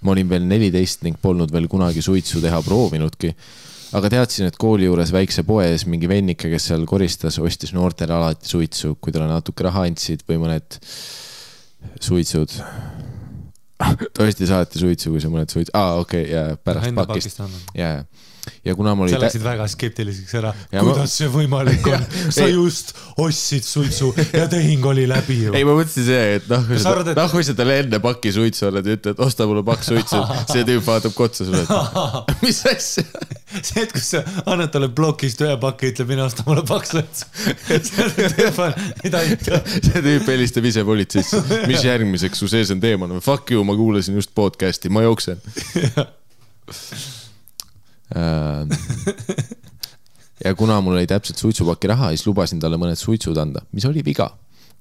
ma 0.00 0.14
olin 0.14 0.30
veel 0.30 0.46
neliteist 0.48 1.02
ning 1.04 1.18
polnud 1.20 1.50
veel 1.52 1.66
kunagi 1.68 2.00
suitsu 2.02 2.40
teha 2.40 2.62
proovinudki. 2.64 3.34
aga 3.98 4.10
teadsin, 4.16 4.48
et 4.48 4.56
kooli 4.56 4.88
juures 4.88 5.12
väikse 5.12 5.44
poe 5.46 5.66
ees 5.68 5.84
mingi 5.86 6.08
vennike, 6.08 6.50
kes 6.50 6.70
seal 6.70 6.86
koristas, 6.86 7.38
ostis 7.38 7.74
noortele 7.76 8.14
alati 8.16 8.48
suitsu, 8.48 8.96
kui 9.00 9.12
talle 9.12 9.28
natuke 9.30 9.66
raha 9.66 9.84
andsid 9.90 10.24
või 10.28 10.40
mõned 10.46 10.80
suitsud. 12.00 12.56
ta 14.14 14.26
ostis 14.26 14.50
alati 14.50 14.82
suitsu, 14.82 15.12
kui 15.12 15.22
sa 15.22 15.30
mõned 15.32 15.52
suitsu, 15.52 15.74
aa 15.74 16.00
okei 16.00 16.26
okay,, 16.26 16.32
ja 16.34 16.56
pärast 16.56 16.96
pakist. 16.96 17.42
Ja, 17.74 18.00
ja, 18.00 18.29
ja 18.64 18.74
kuna 18.76 18.94
mul 18.94 19.06
oli 19.08 19.14
sa 19.14 19.20
läksid 19.22 19.42
väga 19.44 19.66
skeptiliseks 19.70 20.34
ära. 20.40 20.52
Ja 20.72 20.82
ma- 20.82 20.92
kuidas 20.92 21.14
see 21.20 21.28
võimalik 21.32 21.86
on? 21.90 22.04
sa 22.36 22.46
Ei. 22.46 22.54
just 22.54 22.94
ostsid 23.20 23.64
suitsu 23.66 24.10
ja 24.32 24.46
tehing 24.50 24.84
oli 24.86 25.06
läbi 25.10 25.36
ju 25.44 25.54
ei,. 25.56 25.64
ma 25.68 25.74
mõtlesin 25.76 26.06
see, 26.06 26.22
et 26.38 26.48
noh, 26.50 26.64
et- 26.72 27.12
noh, 27.16 27.30
kui 27.32 27.44
sa 27.46 27.54
talle 27.58 27.78
enne 27.84 28.00
paki 28.02 28.32
suitsu 28.34 28.68
annad 28.70 28.88
ja 28.88 28.96
ütled, 28.98 29.20
osta 29.26 29.46
mulle 29.50 29.64
pakk 29.66 29.84
suitsu, 29.86 30.20
see 30.52 30.64
tüüp 30.68 30.84
vaatab 30.86 31.14
ka 31.16 31.28
otsa 31.28 31.48
sulle, 31.48 31.62
et 31.64 32.42
mis 32.46 32.62
asja. 32.70 33.04
see, 33.60 33.84
et 33.84 33.92
kus 33.94 34.08
sa 34.16 34.22
annad 34.46 34.72
talle 34.74 34.90
plokist 34.96 35.42
ühe 35.44 35.56
paki, 35.60 35.92
ütleb 35.94 36.12
mine 36.14 36.24
osta 36.26 36.46
mulle 36.48 36.64
paks 36.68 36.94
suitsu. 36.96 37.28
mida 39.04 39.22
ikka. 39.34 39.62
see 39.76 40.04
tüüp 40.06 40.28
helistab 40.32 40.68
ise 40.70 40.84
politseisse, 40.86 41.42
mis 41.70 41.84
järgmiseks, 41.86 42.40
su 42.40 42.48
sees 42.50 42.72
on 42.74 42.82
teemant, 42.82 43.16
fuck 43.24 43.50
you, 43.52 43.64
ma 43.66 43.76
kuulasin 43.78 44.16
just 44.20 44.34
podcast'i, 44.38 44.92
ma 44.92 45.04
jooksen. 45.06 45.40
Ja 50.44 50.54
kuna 50.58 50.80
mul 50.80 50.96
oli 50.98 51.06
täpselt 51.06 51.38
suitsupaki 51.38 51.86
raha, 51.90 52.08
siis 52.14 52.26
lubasin 52.26 52.60
talle 52.60 52.78
mõned 52.80 52.98
suitsud 52.98 53.36
anda, 53.38 53.62
mis 53.72 53.86
oli 53.86 54.04
viga. 54.04 54.30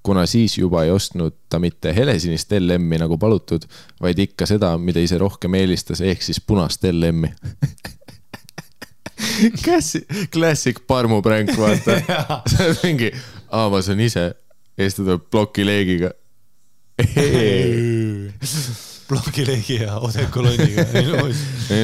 kuna 0.04 0.26
siis 0.26 0.58
juba 0.58 0.84
ei 0.84 0.92
ostnud 0.96 1.34
ta 1.50 1.60
mitte 1.60 1.92
helesinist 1.96 2.52
LM-i 2.56 2.98
nagu 3.02 3.18
palutud, 3.20 3.66
vaid 4.02 4.20
ikka 4.20 4.46
seda, 4.48 4.78
mida 4.78 5.00
ise 5.04 5.18
rohkem 5.20 5.54
eelistas, 5.60 6.02
ehk 6.02 6.22
siis 6.24 6.40
punast 6.42 6.84
LM-i. 6.84 7.34
Classic, 9.64 10.06
classic 10.32 10.80
parmupränk, 10.88 11.50
vaata. 11.58 12.00
see 12.52 12.70
on 12.70 12.76
mingi, 12.84 13.12
aa, 13.52 13.70
ma 13.70 13.82
saan 13.84 14.00
ise, 14.00 14.32
ja 14.78 14.86
siis 14.86 14.96
ta 14.96 15.04
tuleb 15.04 15.22
plokileegiga. 15.32 16.12
ei 19.14 19.16
plokileegi 19.16 19.80
ja 19.82 19.98
odekolonniga. 19.98 20.86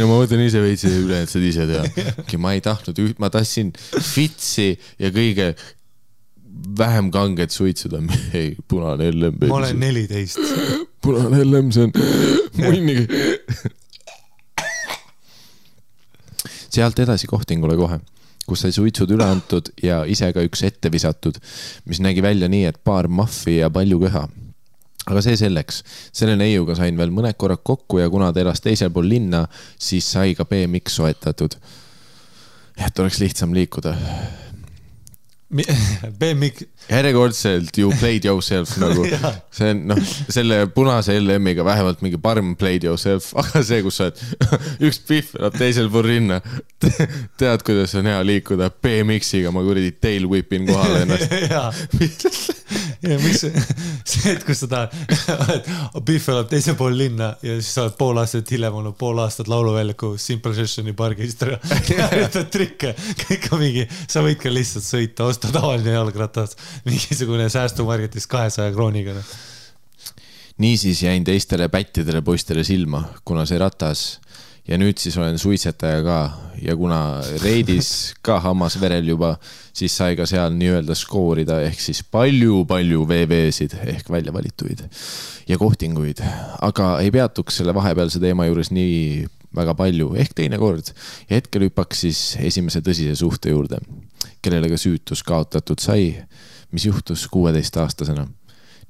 no 0.02 0.10
ma 0.10 0.20
võtan 0.20 0.44
ise 0.46 0.62
veits 0.62 0.86
ja 0.86 0.92
ülejäänud 0.94 1.32
saad 1.32 1.48
ise 1.48 1.66
teha. 1.70 2.38
ma 2.42 2.54
ei 2.54 2.62
tahtnud 2.62 3.02
üht, 3.02 3.18
ma 3.20 3.32
tahtsin 3.34 3.74
Fitsi 3.96 4.76
ja 5.02 5.10
kõige 5.16 5.54
vähem 6.78 7.10
kanget 7.12 7.52
suitsu, 7.52 7.90
ta 7.92 8.00
ei, 8.34 8.56
punane 8.68 9.10
LM. 9.12 9.48
ma 9.50 9.60
olen 9.60 9.80
neliteist. 9.82 10.40
punane 11.04 11.44
LM, 11.44 11.72
see 11.72 11.88
on 11.88 11.92
munnigi. 12.62 13.08
sealt 16.76 17.00
edasi 17.00 17.28
kohtingule 17.32 17.78
kohe, 17.80 18.00
kus 18.46 18.66
sai 18.66 18.74
suitsud 18.76 19.12
üle 19.16 19.24
antud 19.24 19.72
ja 19.84 20.02
ise 20.12 20.32
ka 20.36 20.44
üks 20.44 20.66
ette 20.68 20.92
visatud, 20.92 21.40
mis 21.88 22.02
nägi 22.04 22.24
välja 22.24 22.52
nii, 22.52 22.66
et 22.72 22.82
paar 22.84 23.08
mahvi 23.08 23.62
ja 23.62 23.72
palju 23.72 24.02
köha. 24.04 24.26
Aga 25.06 25.22
see 25.22 25.38
selleks, 25.39 25.82
selle 26.16 26.38
neiuga 26.39 26.78
sain 26.78 26.97
veel 26.97 27.14
mõned 27.14 27.38
korrad 27.38 27.62
kokku 27.66 28.01
ja 28.01 28.10
kuna 28.10 28.32
ta 28.34 28.41
elas 28.41 28.64
teisel 28.64 28.93
pool 28.93 29.10
linna, 29.10 29.45
siis 29.78 30.08
sai 30.16 30.34
ka 30.38 30.47
BMX 30.49 30.97
soetatud. 30.99 31.60
et 32.76 32.99
oleks 32.99 33.22
lihtsam 33.22 33.53
liikuda. 33.56 33.95
BMX, 36.20 36.66
järjekordselt 36.89 37.78
you 37.78 37.91
played 37.99 38.26
yourself 38.26 38.72
nagu, 38.82 39.06
see 39.53 39.70
on 39.72 39.84
noh, 39.91 39.99
selle 40.34 40.58
punase 40.74 41.14
LM-iga 41.22 41.64
vähemalt 41.64 42.01
mingi 42.03 42.18
parm 42.22 42.56
played 42.58 42.84
yourself, 42.84 43.30
aga 43.39 43.62
see, 43.64 43.84
kus 43.86 43.99
sa 44.01 44.10
oled, 44.10 44.24
üks 44.89 44.99
pihv 45.06 45.36
elab 45.38 45.56
teisel 45.62 45.91
pool 45.93 46.08
rinna. 46.10 46.41
tead, 46.82 47.64
kuidas 47.66 47.93
on 47.99 48.10
hea 48.10 48.18
liikuda 48.26 48.72
BMX-iga, 48.74 49.53
ma 49.53 49.64
kuradi 49.66 49.93
tail 50.01 50.26
whip 50.32 50.51
in 50.58 50.66
kohale 50.68 51.06
ennast. 51.06 51.38
Ja 53.10 53.18
miks 53.22 53.43
see, 53.45 54.32
et 54.34 54.43
kus 54.45 54.64
sa 54.64 54.70
tahad, 54.72 54.93
Pihv 56.08 56.30
elab 56.34 56.49
teisel 56.51 56.78
pool 56.80 56.97
linna 56.97 57.32
ja 57.45 57.58
siis 57.60 57.72
sa 57.76 57.86
oled 57.86 57.97
pool 57.99 58.20
aastat 58.22 58.51
hiljem 58.56 58.80
olnud 58.82 58.97
pool 58.99 59.20
aastat 59.24 59.49
lauluväljaku 59.51 60.16
Simple 60.22 60.56
Sessioni 60.58 60.95
pargis 60.97 61.38
ja 61.97 62.30
teed 62.32 62.51
trikke, 62.53 62.93
kõik 63.26 63.49
on 63.51 63.64
mingi, 63.64 63.88
sa 64.08 64.24
võid 64.26 64.39
ka 64.41 64.53
lihtsalt 64.53 64.88
sõita, 64.88 65.30
osta 65.30 65.51
tavaline 65.53 65.95
jalgratas, 65.95 66.58
mingisugune 66.88 67.47
säästumarketis 67.53 68.28
kahesaja 68.32 68.74
krooniga. 68.76 69.18
noh. 69.18 69.36
niisiis 70.58 71.03
jäin 71.03 71.24
teistele 71.24 71.70
pättidele 71.70 72.22
poistele 72.22 72.64
silma, 72.64 73.03
kuna 73.26 73.45
see 73.45 73.60
ratas 73.62 74.06
ja 74.68 74.80
nüüd 74.82 74.99
siis 75.01 75.18
olen 75.18 75.38
suitsetaja 75.41 76.01
ka. 76.05 76.20
Ja 76.63 76.72
kuna 76.80 77.20
reidis 77.43 78.16
ka 78.24 78.38
hammas 78.39 78.78
verel 78.80 79.09
juba, 79.11 79.34
siis 79.76 79.91
sai 79.97 80.16
ka 80.16 80.24
seal 80.30 80.53
nii-öelda 80.55 80.95
skoorida 80.95 81.57
ehk 81.68 81.82
siis 81.84 81.99
palju-palju 82.07 83.03
VV-sid 83.09 83.76
ehk 83.84 84.07
välja 84.09 84.32
valituid 84.34 84.86
ja 85.49 85.57
kohtinguid, 85.59 86.24
aga 86.63 86.93
ei 87.03 87.11
peatuks 87.11 87.59
selle 87.59 87.76
vahepealse 87.76 88.24
teema 88.24 88.47
juures 88.47 88.72
nii 88.72 89.28
väga 89.55 89.76
palju. 89.78 90.13
Ehk 90.20 90.32
teinekord 90.38 90.93
ja 91.30 91.38
hetkel 91.38 91.68
hüppaks 91.68 92.05
siis 92.07 92.24
esimese 92.39 92.82
tõsise 92.86 93.18
suhte 93.20 93.51
juurde, 93.51 93.82
kellele 94.41 94.72
ka 94.72 94.80
süütus 94.80 95.24
kaotatud 95.28 95.84
sai, 95.84 96.13
mis 96.72 96.88
juhtus 96.88 97.28
kuueteistaastasena 97.36 98.30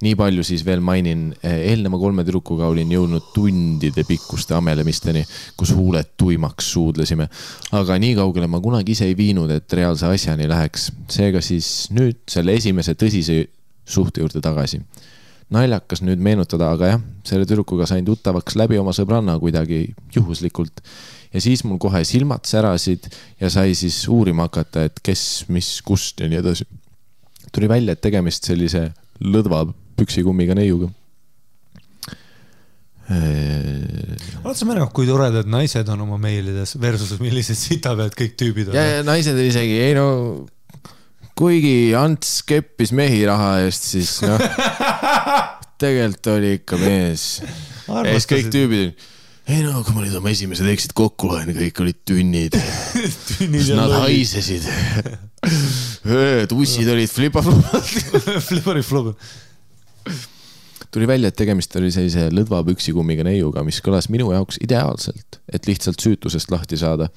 nii 0.04 0.16
palju 0.20 0.44
siis 0.44 0.64
veel 0.68 0.82
mainin, 0.84 1.30
eelneva 1.46 1.98
kolme 2.00 2.26
tüdrukuga 2.28 2.68
olin 2.68 2.90
jõudnud 2.92 3.30
tundide 3.36 4.04
pikkuste 4.08 4.56
amelemisteni, 4.58 5.24
kus 5.58 5.72
huuled 5.76 6.16
tuimaks 6.20 6.72
suudlesime. 6.76 7.30
aga 7.72 7.98
nii 8.00 8.16
kaugele 8.20 8.48
ma 8.52 8.60
kunagi 8.60 8.92
ise 8.92 9.08
ei 9.08 9.16
viinud, 9.18 9.52
et 9.52 9.74
reaalse 9.74 10.10
asjani 10.12 10.50
läheks. 10.52 10.92
seega 11.10 11.42
siis 11.42 11.88
nüüd 11.96 12.20
selle 12.28 12.58
esimese 12.60 12.94
tõsise 12.94 13.46
suhte 13.86 14.22
juurde 14.22 14.42
tagasi. 14.42 14.82
naljakas 15.50 16.02
nüüd 16.02 16.20
meenutada, 16.20 16.72
aga 16.72 16.88
jah, 16.96 17.02
selle 17.24 17.46
tüdrukuga 17.46 17.88
sain 17.88 18.06
tuttavaks 18.06 18.56
läbi 18.56 18.78
oma 18.78 18.92
sõbranna 18.92 19.40
kuidagi 19.40 19.94
juhuslikult. 20.16 20.84
ja 21.34 21.42
siis 21.42 21.64
mul 21.64 21.80
kohe 21.80 22.04
silmad 22.04 22.44
särasid 22.44 23.08
ja 23.40 23.50
sai 23.50 23.76
siis 23.76 24.08
uurima 24.08 24.50
hakata, 24.50 24.84
et 24.84 25.00
kes, 25.00 25.46
mis, 25.48 25.80
kust 25.82 26.20
ja 26.20 26.28
nii 26.28 26.44
edasi 26.44 26.68
tuli 27.56 27.70
välja, 27.70 27.96
et 27.96 28.02
tegemist 28.04 28.44
sellise 28.44 28.90
lõdva 29.24 29.64
püksikummiga 30.00 30.58
neiuga. 30.58 30.92
oled 33.06 34.58
sa 34.58 34.66
märganud, 34.66 34.90
kui 34.98 35.06
toredad 35.06 35.46
naised 35.46 35.90
on 35.94 36.02
oma 36.08 36.18
meilides 36.22 36.74
versus 36.82 37.20
millised 37.22 37.58
sitapead 37.60 38.16
kõik 38.18 38.34
tüübid 38.40 38.72
on 38.72 38.78
ja, 38.80 38.86
ja 38.98 39.04
naised 39.06 39.38
isegi, 39.44 39.78
ei 39.86 39.94
no 39.98 40.08
kuigi 41.38 41.94
Ants 42.00 42.40
keppis 42.48 42.96
mehi 42.96 43.26
raha 43.28 43.60
eest, 43.66 43.90
siis 43.94 44.16
noh, 44.26 44.42
tegelikult 45.82 46.32
oli 46.34 46.56
ikka 46.62 46.80
mees. 46.82 47.28
ja 47.44 48.16
siis 48.16 48.30
kõik 48.32 48.50
tüübid, 48.54 49.06
ei 49.52 49.62
no 49.62 49.84
kui 49.86 49.94
ma 49.94 50.02
nüüd 50.06 50.16
oma 50.18 50.32
esimesed 50.34 50.68
eksid 50.72 50.96
kokku 50.98 51.30
loen, 51.30 51.52
kõik 51.54 51.82
olid 51.84 52.00
tünnid, 52.08 52.56
nad 53.78 53.98
haisesid. 54.02 54.66
tussid 56.52 56.90
olid 56.90 57.12
flipaflopad. 57.12 57.92
Flippery 58.42 58.82
flop. 58.86 59.12
Tuli 60.96 61.08
välja, 61.08 61.28
et 61.28 61.36
tegemist 61.36 61.76
oli 61.76 61.90
sellise 61.92 62.30
lõdva 62.32 62.62
püksikummiga 62.70 63.26
neiuga, 63.28 63.66
mis 63.68 63.82
kõlas 63.84 64.08
minu 64.14 64.30
jaoks 64.32 64.62
ideaalselt, 64.64 65.42
et 65.52 65.68
lihtsalt 65.68 66.00
süütusest 66.00 66.54
lahti 66.54 66.80
saada. 66.80 67.10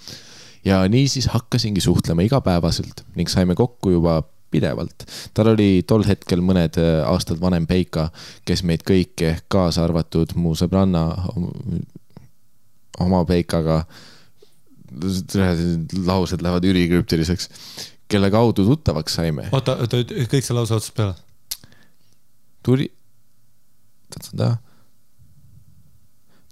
ja 0.65 0.81
niisiis 0.91 1.29
hakkasingi 1.31 1.81
suhtlema 1.81 2.25
igapäevaselt 2.27 3.05
ning 3.15 3.31
saime 3.31 3.55
kokku 3.55 3.91
juba 3.95 4.23
pidevalt. 4.51 5.07
tal 5.35 5.53
oli 5.53 5.85
tol 5.87 6.03
hetkel 6.09 6.43
mõned 6.43 6.81
äh, 6.81 7.05
aastad 7.07 7.41
vanem 7.41 7.67
Peika, 7.67 8.09
kes 8.45 8.65
meid 8.67 8.83
kõiki 8.89 9.37
kaasa 9.49 9.85
arvatud 9.85 10.35
mu 10.35 10.57
sõbranna 10.59 11.05
oma 12.99 13.25
Peikaga, 13.29 13.85
laused 16.09 16.43
lähevad 16.43 16.65
ülikrüptiliseks, 16.65 17.51
kelle 18.09 18.31
kaudu 18.31 18.65
tuttavaks 18.67 19.21
saime. 19.21 19.49
oota, 19.53 19.77
oota, 19.85 20.03
kõik 20.03 20.45
see 20.45 20.57
lause 20.57 20.75
otsast 20.75 20.97
peale. 20.97 21.15
tuli, 22.63 22.91
ta, 24.37 24.57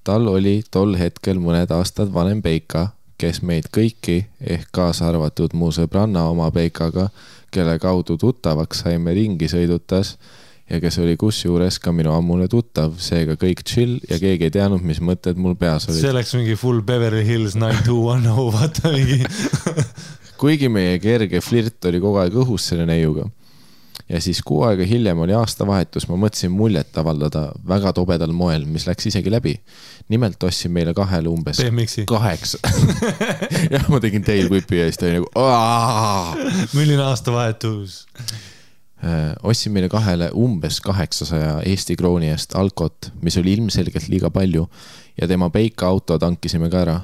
tal 0.06 0.28
oli 0.30 0.60
tol 0.70 0.96
hetkel 0.98 1.40
mõned 1.42 1.72
aastad 1.74 2.12
vanem 2.14 2.42
Peika, 2.42 2.88
kes 3.18 3.42
meid 3.42 3.70
kõiki 3.72 4.22
ehk 4.40 4.68
kaasa 4.76 5.08
arvatud 5.10 5.54
mu 5.56 5.72
sõbranna 5.72 6.26
oma 6.30 6.50
Peikaga, 6.54 7.08
kelle 7.50 7.78
kaudu 7.80 8.18
tuttavaks 8.20 8.84
saime, 8.84 9.14
ringi 9.16 9.48
sõidutas 9.48 10.16
ja 10.70 10.80
kes 10.82 10.98
oli 11.02 11.14
kusjuures 11.20 11.78
ka 11.82 11.92
minu 11.94 12.12
ammune 12.14 12.48
tuttav, 12.50 12.96
seega 13.02 13.36
kõik 13.40 13.62
chill 13.66 13.98
ja 14.10 14.18
keegi 14.22 14.48
ei 14.48 14.54
teadnud, 14.54 14.82
mis 14.86 15.00
mõtted 15.04 15.38
mul 15.38 15.54
peas 15.58 15.88
olid 15.88 16.02
see. 16.02 16.14
läks 16.14 16.34
mingi 16.38 16.56
full 16.58 16.82
Beverly 16.86 17.24
Hills 17.26 17.54
nine 17.58 17.82
two 17.86 18.02
one 18.10 18.26
oh, 18.32 18.50
vaata 18.54 18.90
mingi. 18.94 19.22
kuigi 20.40 20.68
meie 20.72 20.98
kerge 21.02 21.40
flirt 21.40 21.86
oli 21.88 22.02
kogu 22.02 22.20
aeg 22.22 22.34
õhus 22.42 22.70
selle 22.72 22.86
neiuga. 22.88 23.28
Ja 24.08 24.20
siis 24.22 24.42
kuu 24.46 24.62
aega 24.66 24.86
hiljem 24.86 25.18
oli 25.24 25.34
aastavahetus, 25.36 26.08
ma 26.10 26.18
mõtlesin 26.20 26.52
muljet 26.54 26.98
avaldada 26.98 27.48
väga 27.68 27.92
tobedal 27.96 28.34
moel, 28.36 28.66
mis 28.70 28.86
läks 28.86 29.08
isegi 29.10 29.30
läbi. 29.30 29.56
nimelt 30.08 30.42
ostsin 30.42 30.72
meile 30.72 30.94
kahele 30.94 31.28
umbes 31.28 31.58
BMX-i, 31.58 32.04
kaheksa. 32.06 32.58
jah, 33.74 33.88
ma 33.88 34.00
tegin 34.00 34.24
tail 34.24 34.50
whip'i 34.50 34.78
ja 34.78 34.86
siis 34.86 35.00
ta 35.00 35.08
oli 35.08 35.18
nagu 35.18 35.30
milline 36.78 37.02
aastavahetus? 37.02 38.04
Äh, 39.04 39.34
ostsin 39.42 39.74
meile 39.74 39.88
kahele 39.92 40.30
umbes 40.34 40.80
kaheksasaja 40.80 41.60
Eesti 41.66 41.96
krooni 41.96 42.30
eest 42.30 42.54
alkot, 42.54 43.10
mis 43.22 43.36
oli 43.42 43.58
ilmselgelt 43.58 44.08
liiga 44.08 44.30
palju 44.30 44.68
ja 45.20 45.28
tema 45.28 45.50
Peika 45.50 45.90
auto 45.90 46.18
tankisime 46.18 46.70
ka 46.70 46.84
ära 46.86 47.00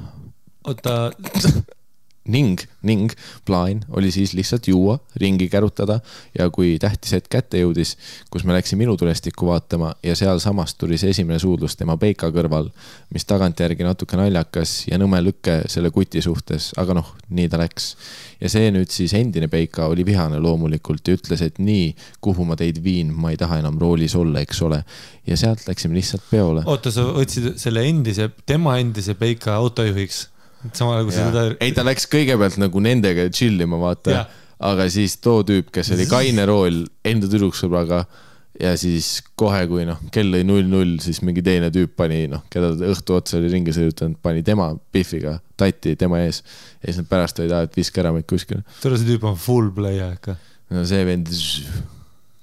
oota, 0.69 1.13
ning, 2.25 2.61
ning 2.87 3.11
plaan 3.47 3.83
oli 3.91 4.11
siis 4.15 4.35
lihtsalt 4.35 4.69
juua, 4.69 4.99
ringi 5.19 5.49
kärutada 5.51 5.99
ja 6.39 6.49
kui 6.55 6.77
tähtis 6.79 7.17
hetk 7.17 7.31
kätte 7.33 7.59
jõudis, 7.59 7.97
kus 8.31 8.45
me 8.47 8.55
läksime 8.55 8.87
ilutulestikku 8.87 9.47
vaatama 9.49 9.95
ja 10.07 10.15
sealsamas 10.19 10.77
tuli 10.79 10.99
see 11.01 11.11
esimene 11.11 11.41
suudlus 11.43 11.75
tema 11.77 11.97
Peika 11.99 12.31
kõrval, 12.35 12.71
mis 13.15 13.27
tagantjärgi 13.27 13.87
natuke 13.87 14.19
naljakas 14.19 14.87
ja 14.91 15.01
nõme 15.03 15.19
lükke 15.25 15.63
selle 15.73 15.91
kuti 15.91 16.23
suhtes, 16.23 16.71
aga 16.79 16.95
noh, 17.01 17.15
nii 17.31 17.51
ta 17.51 17.59
läks. 17.59 17.97
ja 18.41 18.51
see 18.51 18.71
nüüd 18.75 18.91
siis 18.91 19.15
endine 19.19 19.49
Peika 19.51 19.89
oli 19.91 20.07
vihane 20.07 20.39
loomulikult 20.43 21.09
ja 21.09 21.19
ütles, 21.19 21.43
et 21.43 21.59
nii, 21.59 21.93
kuhu 22.23 22.47
ma 22.47 22.57
teid 22.59 22.79
viin, 22.85 23.11
ma 23.15 23.35
ei 23.35 23.41
taha 23.41 23.59
enam 23.63 23.79
roolis 23.83 24.15
olla, 24.15 24.41
eks 24.41 24.63
ole. 24.63 24.85
ja 25.27 25.37
sealt 25.37 25.67
läksime 25.67 25.99
lihtsalt 25.99 26.23
peole. 26.31 26.63
oota, 26.67 26.95
sa 26.95 27.09
võtsid 27.11 27.57
selle 27.59 27.83
endise, 27.89 28.31
tema 28.47 28.79
endise 28.79 29.19
Peika 29.19 29.59
autojuhiks, 29.59 30.29
samal 30.71 30.99
ajal 30.99 31.09
kui 31.09 31.17
sa 31.17 31.29
teda. 31.31 31.57
ei, 31.61 31.75
ta 31.77 31.85
läks 31.87 32.07
kõigepealt 32.13 32.59
nagu 32.63 32.83
nendega 32.85 33.29
chill 33.35 33.61
ima, 33.65 33.81
vaata 33.83 34.25
aga 34.63 34.87
siis 34.93 35.17
too 35.23 35.43
tüüp, 35.47 35.73
kes 35.75 35.91
oli 35.97 36.07
kaine 36.11 36.45
rool 36.49 36.85
enda 37.09 37.31
tüdruksõbraga 37.31 38.05
ja 38.61 38.73
siis 38.79 39.23
kohe, 39.39 39.63
kui 39.71 39.87
noh, 39.89 40.01
kell 40.15 40.31
lõi 40.33 40.45
null 40.47 40.69
null, 40.71 40.99
siis 41.03 41.23
mingi 41.27 41.43
teine 41.45 41.71
tüüp 41.75 41.95
pani 41.99 42.27
noh, 42.31 42.45
keda 42.53 42.73
ta 42.79 42.91
õhtu 42.93 43.17
otsa 43.17 43.39
oli 43.41 43.51
ringi 43.53 43.75
sõidutanud, 43.75 44.21
pani 44.23 44.45
tema 44.47 44.71
Biffiga 44.95 45.39
tatti 45.59 45.97
tema 45.99 46.21
ees. 46.23 46.43
ja 46.83 46.91
siis 46.91 47.01
nad 47.03 47.11
pärast 47.11 47.41
olid, 47.43 47.55
et 47.59 47.79
viska 47.79 48.03
ära 48.05 48.13
meid 48.15 48.29
kuskile. 48.31 48.63
tule, 48.83 49.01
see 49.01 49.09
tüüp 49.09 49.27
on 49.29 49.39
full 49.41 49.73
player 49.75 50.15
ikka. 50.19 50.37
no 50.77 50.85
see 50.89 51.03
vend, 51.09 51.33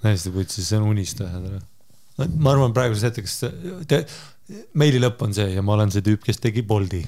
hästi 0.06 0.34
putsis, 0.36 0.68
see 0.68 0.82
on 0.82 0.90
unistaja. 0.90 1.62
ma 2.18 2.56
arvan, 2.56 2.76
praeguses 2.76 3.06
hetkes 3.08 3.38
te, 3.88 4.04
meili 4.74 5.00
lõpp 5.02 5.22
on 5.26 5.34
see 5.36 5.54
ja 5.54 5.62
ma 5.66 5.74
olen 5.78 5.92
see 5.94 6.06
tüüp, 6.06 6.22
kes 6.26 6.40
tegi 6.42 6.64
Boldi. 6.66 7.02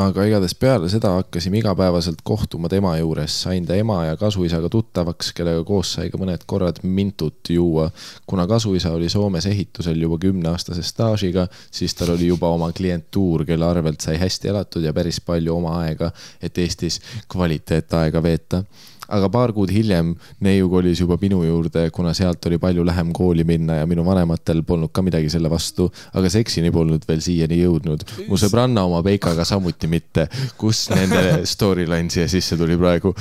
aga 0.00 0.22
igatahes 0.22 0.54
peale 0.54 0.88
seda 0.90 1.10
hakkasime 1.16 1.58
igapäevaselt 1.58 2.20
kohtuma 2.22 2.68
tema 2.70 2.92
juures, 2.98 3.34
sain 3.42 3.64
ta 3.66 3.74
ema 3.74 4.04
ja 4.06 4.16
kasuisaga 4.16 4.68
tuttavaks, 4.70 5.32
kellega 5.34 5.64
koos 5.66 5.94
sai 5.96 6.10
ka 6.12 6.18
mõned 6.20 6.44
korrad 6.46 6.78
mintut 6.82 7.50
juua. 7.50 7.90
kuna 8.26 8.46
kasuisa 8.46 8.92
oli 8.94 9.08
Soomes 9.10 9.46
ehitusel 9.46 9.98
juba 10.00 10.18
kümneaastase 10.18 10.82
staažiga, 10.86 11.48
siis 11.70 11.94
tal 11.94 12.14
oli 12.14 12.26
juba 12.30 12.48
oma 12.54 12.72
klientuur, 12.72 13.44
kelle 13.44 13.66
arvelt 13.66 14.00
sai 14.00 14.18
hästi 14.18 14.48
elatud 14.54 14.82
ja 14.86 14.92
päris 14.94 15.20
palju 15.20 15.56
oma 15.56 15.80
aega, 15.82 16.12
et 16.42 16.58
Eestis 16.58 17.00
kvaliteetaega 17.32 18.22
veeta 18.22 18.64
aga 19.10 19.28
paar 19.32 19.52
kuud 19.56 19.72
hiljem 19.74 20.14
neiu 20.44 20.70
kolis 20.72 21.00
juba 21.02 21.18
minu 21.20 21.42
juurde, 21.44 21.86
kuna 21.94 22.14
sealt 22.16 22.46
oli 22.50 22.58
palju 22.62 22.84
lähem 22.86 23.12
kooli 23.16 23.44
minna 23.48 23.80
ja 23.80 23.88
minu 23.90 24.04
vanematel 24.06 24.62
polnud 24.66 24.92
ka 24.94 25.04
midagi 25.06 25.30
selle 25.32 25.50
vastu, 25.52 25.90
aga 26.14 26.30
seksini 26.32 26.72
polnud 26.74 27.04
veel 27.08 27.22
siiani 27.24 27.60
jõudnud. 27.62 28.06
mu 28.28 28.38
sõbranna 28.40 28.86
oma 28.88 29.02
Peikaga 29.06 29.44
samuti 29.48 29.90
mitte, 29.90 30.28
kus 30.60 30.88
nende 30.94 31.44
storyline 31.48 32.10
siia 32.10 32.28
sisse 32.30 32.58
tuli 32.60 32.78
praegu. 32.80 33.14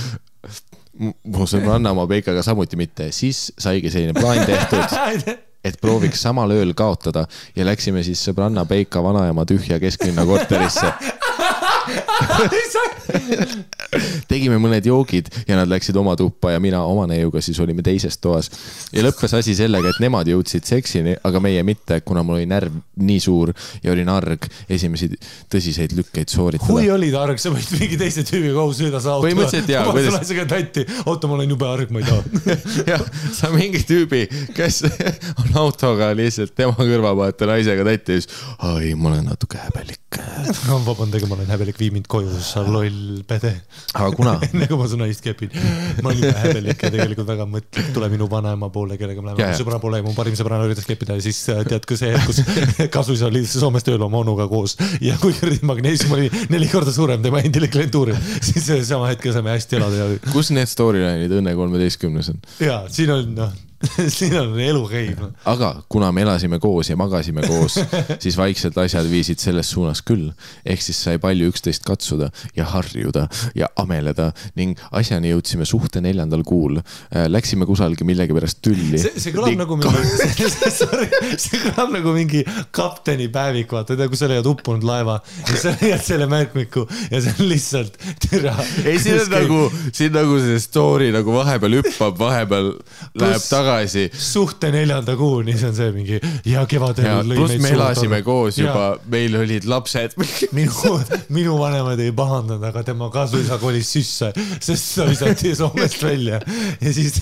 mu 0.99 1.49
sõbranna 1.49 1.93
oma 1.95 2.07
Peikaga 2.07 2.43
samuti 2.43 2.79
mitte, 2.79 3.11
siis 3.11 3.51
saigi 3.57 3.91
selline 3.91 4.13
plaan 4.13 4.45
tehtud 4.45 5.37
et 5.63 5.75
prooviks 5.81 6.21
samal 6.23 6.51
ööl 6.55 6.73
kaotada 6.77 7.25
ja 7.55 7.65
läksime 7.67 8.03
siis 8.07 8.21
sõbranna 8.29 8.65
Peika 8.69 9.03
vanaema 9.03 9.45
tühja 9.49 9.79
kesklinna 9.79 10.25
korterisse. 10.25 10.93
tegime 14.29 14.57
mõned 14.61 14.85
joogid 14.85 15.29
ja 15.47 15.57
nad 15.59 15.69
läksid 15.69 15.97
oma 15.99 16.15
tuppa 16.19 16.51
ja 16.53 16.59
mina 16.61 16.81
oma 16.85 17.07
neiuga 17.09 17.41
siis 17.43 17.59
olime 17.59 17.81
teises 17.85 18.17
toas. 18.21 18.49
ja 18.93 19.03
lõppes 19.05 19.33
asi 19.37 19.55
sellega, 19.57 19.89
et 19.89 19.99
nemad 20.03 20.27
jõudsid 20.29 20.63
seksini, 20.67 21.15
aga 21.25 21.37
meie 21.43 21.63
mitte, 21.65 22.01
kuna 22.05 22.23
mul 22.25 22.35
oli 22.39 22.47
närv 22.49 22.73
nii 22.99 23.19
suur 23.23 23.53
ja 23.83 23.93
olin 23.93 24.09
arg 24.11 24.45
esimesi 24.69 25.09
tõsiseid 25.51 25.95
lükkeid 25.97 26.29
sooritada 26.31 26.69
kui. 26.69 26.89
olid 26.93 27.15
arg, 27.19 27.37
sa 27.41 27.49
võid 27.53 27.69
mingi 27.79 27.97
teise 27.99 28.21
tüübiga 28.27 28.55
koos 28.59 28.79
sõida 28.79 29.01
sa 29.01 29.15
autoga. 29.15 29.29
Põhimõtteliselt 29.29 29.73
jaa, 29.73 29.85
ma 29.87 29.95
panen 29.95 30.27
isegi 30.27 30.45
tatti, 30.53 30.85
oota, 31.05 31.29
ma 31.29 31.33
olen 31.39 31.55
jube 31.55 31.69
arg, 31.69 31.93
ma 31.93 32.03
ei 32.03 32.09
taha. 32.09 32.21
jah, 32.93 33.05
sa 33.35 33.51
mingi 33.53 33.81
tüübi, 33.87 34.21
kes 34.57 34.83
on 35.39 35.49
autoga 35.63 36.11
lihtsalt 36.17 36.53
tema 36.57 36.75
kõrva 36.77 37.15
vaata 37.23 37.49
naisega 37.49 37.87
tätti 37.87 38.19
ja 38.19 38.23
siis, 38.23 38.43
ai, 38.67 38.93
ma 38.99 39.13
olen 39.13 39.29
natuke 39.31 39.61
häbelik. 39.61 40.19
vabandage, 40.85 41.29
ma 41.29 41.39
olen 41.39 41.51
häbelik, 41.53 41.78
vii 41.79 41.91
mind 41.95 42.07
koju, 42.11 42.31
sa 42.43 42.63
loll 42.65 43.21
pede. 43.27 43.53
aga 43.93 44.09
kuna 44.15 44.35
enne 44.49 44.67
kui 44.69 44.79
ma 44.79 44.87
su 44.89 44.99
naist 44.99 45.23
kepin, 45.25 45.53
ma 46.03 46.11
olin 46.11 46.35
häbelik 46.41 46.83
ja 46.83 46.91
tegelikult 46.93 47.29
väga 47.29 47.47
mõtlik, 47.49 47.91
tule 47.95 48.09
minu 48.11 48.29
vanaema 48.31 48.71
poole, 48.73 48.97
kellega 48.99 49.23
me 49.23 49.33
läheme 49.33 49.57
sõbra 49.59 49.79
poole 49.81 50.01
ja 50.01 50.05
mu 50.05 50.13
parim 50.17 50.37
sõbranna 50.39 50.67
üritas 50.69 50.87
keppida 50.89 51.17
ja 51.17 51.25
siis 51.25 51.41
äh, 51.53 51.63
tead 51.67 51.87
ka 51.89 51.97
see, 51.99 52.13
kus 52.27 52.43
kasus 52.95 53.23
oli 53.27 53.45
Soomes 53.49 53.85
tööl 53.85 54.01
oma 54.05 54.21
onuga 54.21 54.47
koos. 54.51 54.75
Ja 55.03 55.17
kui 55.21 55.33
magneesium 55.65 56.15
oli 56.17 56.29
neli 56.51 56.69
korda 56.71 56.93
suurem 56.95 57.23
tema 57.23 57.41
endile 57.43 57.69
klientuuril, 57.71 58.17
siis 58.43 58.69
sama 58.87 59.09
hetkel 59.11 59.33
saime 59.35 59.55
hästi 59.55 59.79
elada 59.79 60.03
ja, 60.03 60.19
kus 60.33 60.53
need 60.55 60.69
storyline'id 60.69 61.33
Õnne 61.39 61.55
kolmeteistkümnes 61.57 62.33
on? 62.33 62.39
ja 62.63 62.83
siin 62.91 63.11
on 63.13 63.33
noh, 63.37 63.57
siin 64.17 64.35
on 64.39 64.57
elu 64.59 64.81
käib 64.91 65.19
noh. 65.23 65.31
aga 65.47 65.69
kuna 65.91 66.11
me 66.15 66.23
elasime 66.25 66.59
koos 66.59 66.89
ja 66.91 66.97
magasime 66.99 67.45
koos, 67.47 67.77
siis 68.23 68.35
vaikselt 68.37 68.77
asjad 68.81 69.07
viisid 69.07 69.39
selles 69.39 69.69
suunas 69.71 70.01
küll. 70.05 70.29
ehk 70.65 70.83
siis 70.83 70.99
sai 71.05 71.19
palju 71.21 71.47
üksteist 71.53 71.85
katsuda 71.87 72.29
ja 72.57 72.67
harjuda 72.73 73.27
ja 73.55 73.69
ameleda 73.79 74.31
ning 74.59 74.79
asjani 74.91 75.31
jõudsime 75.31 75.67
suhte 75.67 76.01
neljandal 76.03 76.43
kuul. 76.47 76.79
Läksime 77.29 77.65
kusalgi 77.69 78.05
millegipärast 78.07 78.59
tülli. 78.65 78.99
see, 78.99 79.31
kõlab 79.35 79.55
nagu 79.61 79.77
mingi, 79.79 80.49
sorry, 80.79 81.07
see 81.39 81.61
kõlab 81.63 81.93
nagu 81.95 82.13
mingi 82.15 82.43
kapteni 82.75 83.29
päevik, 83.33 83.71
vaata, 83.71 83.95
tead, 83.95 84.11
kui 84.11 84.19
sa 84.19 84.29
leiad 84.31 84.47
uppunud 84.49 84.83
laeva 84.87 85.19
ja 85.47 85.59
sa 85.59 85.73
leiad 85.79 86.03
selle 86.05 86.27
märkmiku 86.31 86.85
ja 87.11 87.23
see 87.23 87.35
on 87.37 87.49
lihtsalt 87.51 87.99
türa. 88.27 88.55
ei, 88.83 88.99
siin 88.99 89.21
on 89.23 89.33
nagu, 89.33 89.61
siin 89.95 90.13
nagu 90.15 90.39
see 90.43 90.59
story 90.63 91.11
nagu 91.15 91.33
vahepeal 91.35 91.79
hüppab, 91.79 92.19
vahepeal 92.19 92.73
läheb 92.73 93.39
Pluss- 93.39 93.49
tagasi 93.69 94.09
suhte 94.13 94.71
neljanda 94.73 95.15
kuuni, 95.19 95.55
see 95.57 95.69
on 95.69 95.75
see 95.77 95.91
mingi 95.95 96.19
ja 96.49 96.65
kevadel 96.69 97.07
ja 97.07 97.19
pluss 97.25 97.59
me 97.61 97.73
elasime 97.75 98.21
koos 98.25 98.57
Jaa. 98.57 98.67
juba, 98.67 98.87
meil 99.11 99.37
olid 99.39 99.67
lapsed. 99.69 100.17
minu, 100.57 100.97
minu 101.35 101.59
vanemad 101.59 102.01
ei 102.03 102.11
pahandanud, 102.15 102.65
aga 102.71 102.83
tema 102.87 103.09
kasuisa 103.13 103.59
kolis 103.61 103.93
sisse, 103.97 104.33
sest 104.59 104.97
ta 104.97 105.07
visati 105.09 105.55
Soomest 105.57 106.03
välja 106.03 106.41
ja 106.81 106.93
siis 106.93 107.21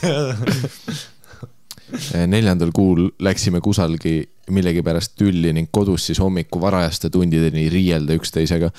neljandal 2.27 2.73
kuul 2.75 3.07
läksime 3.23 3.61
kusalgi 3.63 4.19
millegipärast 4.51 5.15
tülli 5.19 5.51
ning 5.55 5.69
kodus 5.71 6.07
siis 6.07 6.19
hommiku 6.23 6.59
varajaste 6.61 7.09
tundideni 7.11 7.67
riielda 7.71 8.15
üksteisega 8.15 8.69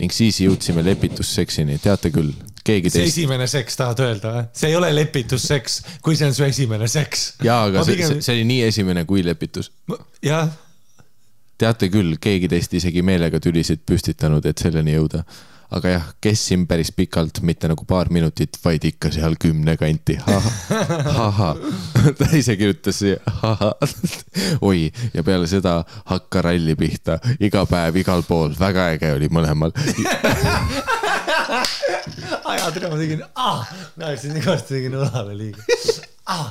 ning 0.00 0.12
siis 0.14 0.40
jõudsime 0.40 0.84
lepitusseksini, 0.86 1.78
teate 1.82 2.12
küll, 2.14 2.32
keegi 2.68 2.92
see 2.92 3.02
teist. 3.06 3.16
esimene 3.18 3.46
seks 3.50 3.76
tahad 3.80 4.04
öelda 4.04 4.32
või? 4.36 4.44
see 4.60 4.70
ei 4.72 4.76
ole 4.78 4.92
lepitusseks, 4.94 5.80
kui 6.04 6.16
see 6.20 6.28
on 6.30 6.36
su 6.36 6.44
esimene 6.46 6.88
seks. 6.92 7.26
jaa, 7.44 7.64
aga 7.70 7.80
Ma 7.82 7.88
see, 7.88 7.96
pigem- 7.98 8.14
see, 8.18 8.24
see 8.28 8.38
oli 8.38 8.46
nii 8.52 8.62
esimene 8.70 9.04
kui 9.08 9.24
lepitus. 9.26 9.72
jah, 10.24 10.48
teate 11.58 11.88
küll, 11.90 12.16
keegi 12.22 12.46
teist 12.52 12.74
isegi 12.78 13.02
meelega 13.02 13.40
tülisid 13.42 13.80
püstitanud, 13.88 14.44
et 14.46 14.60
selleni 14.62 14.94
jõuda. 14.94 15.24
aga 15.74 15.90
jah, 15.92 16.04
kestsin 16.24 16.62
päris 16.70 16.88
pikalt, 16.96 17.42
mitte 17.44 17.68
nagu 17.68 17.84
paar 17.84 18.08
minutit, 18.14 18.54
vaid 18.64 18.84
ikka 18.88 19.10
seal 19.12 19.34
kümne 19.36 19.74
kanti. 19.76 20.14
ahah, 20.24 21.58
ta 22.16 22.28
ise 22.38 22.54
kirjutas 22.56 23.02
siia, 23.02 23.18
ahah. 23.42 23.74
oi, 24.70 24.86
ja 25.12 25.24
peale 25.26 25.46
seda 25.50 25.82
hakka 26.08 26.42
ralli 26.48 26.72
pihta, 26.78 27.18
iga 27.40 27.66
päev 27.68 28.00
igal 28.00 28.24
pool, 28.24 28.54
väga 28.60 28.86
äge 28.94 29.12
oli 29.18 29.28
mõlemal. 29.28 29.74
aja 31.48 32.70
tere, 32.74 32.88
ma 32.90 32.96
tegin 33.00 33.24
ah,, 33.34 33.66
näeksin 34.00 34.36
igasti 34.36 34.76
tegin 34.76 34.96
õlale 35.00 35.36
liiga 35.36 35.62
ah.. 36.28 36.50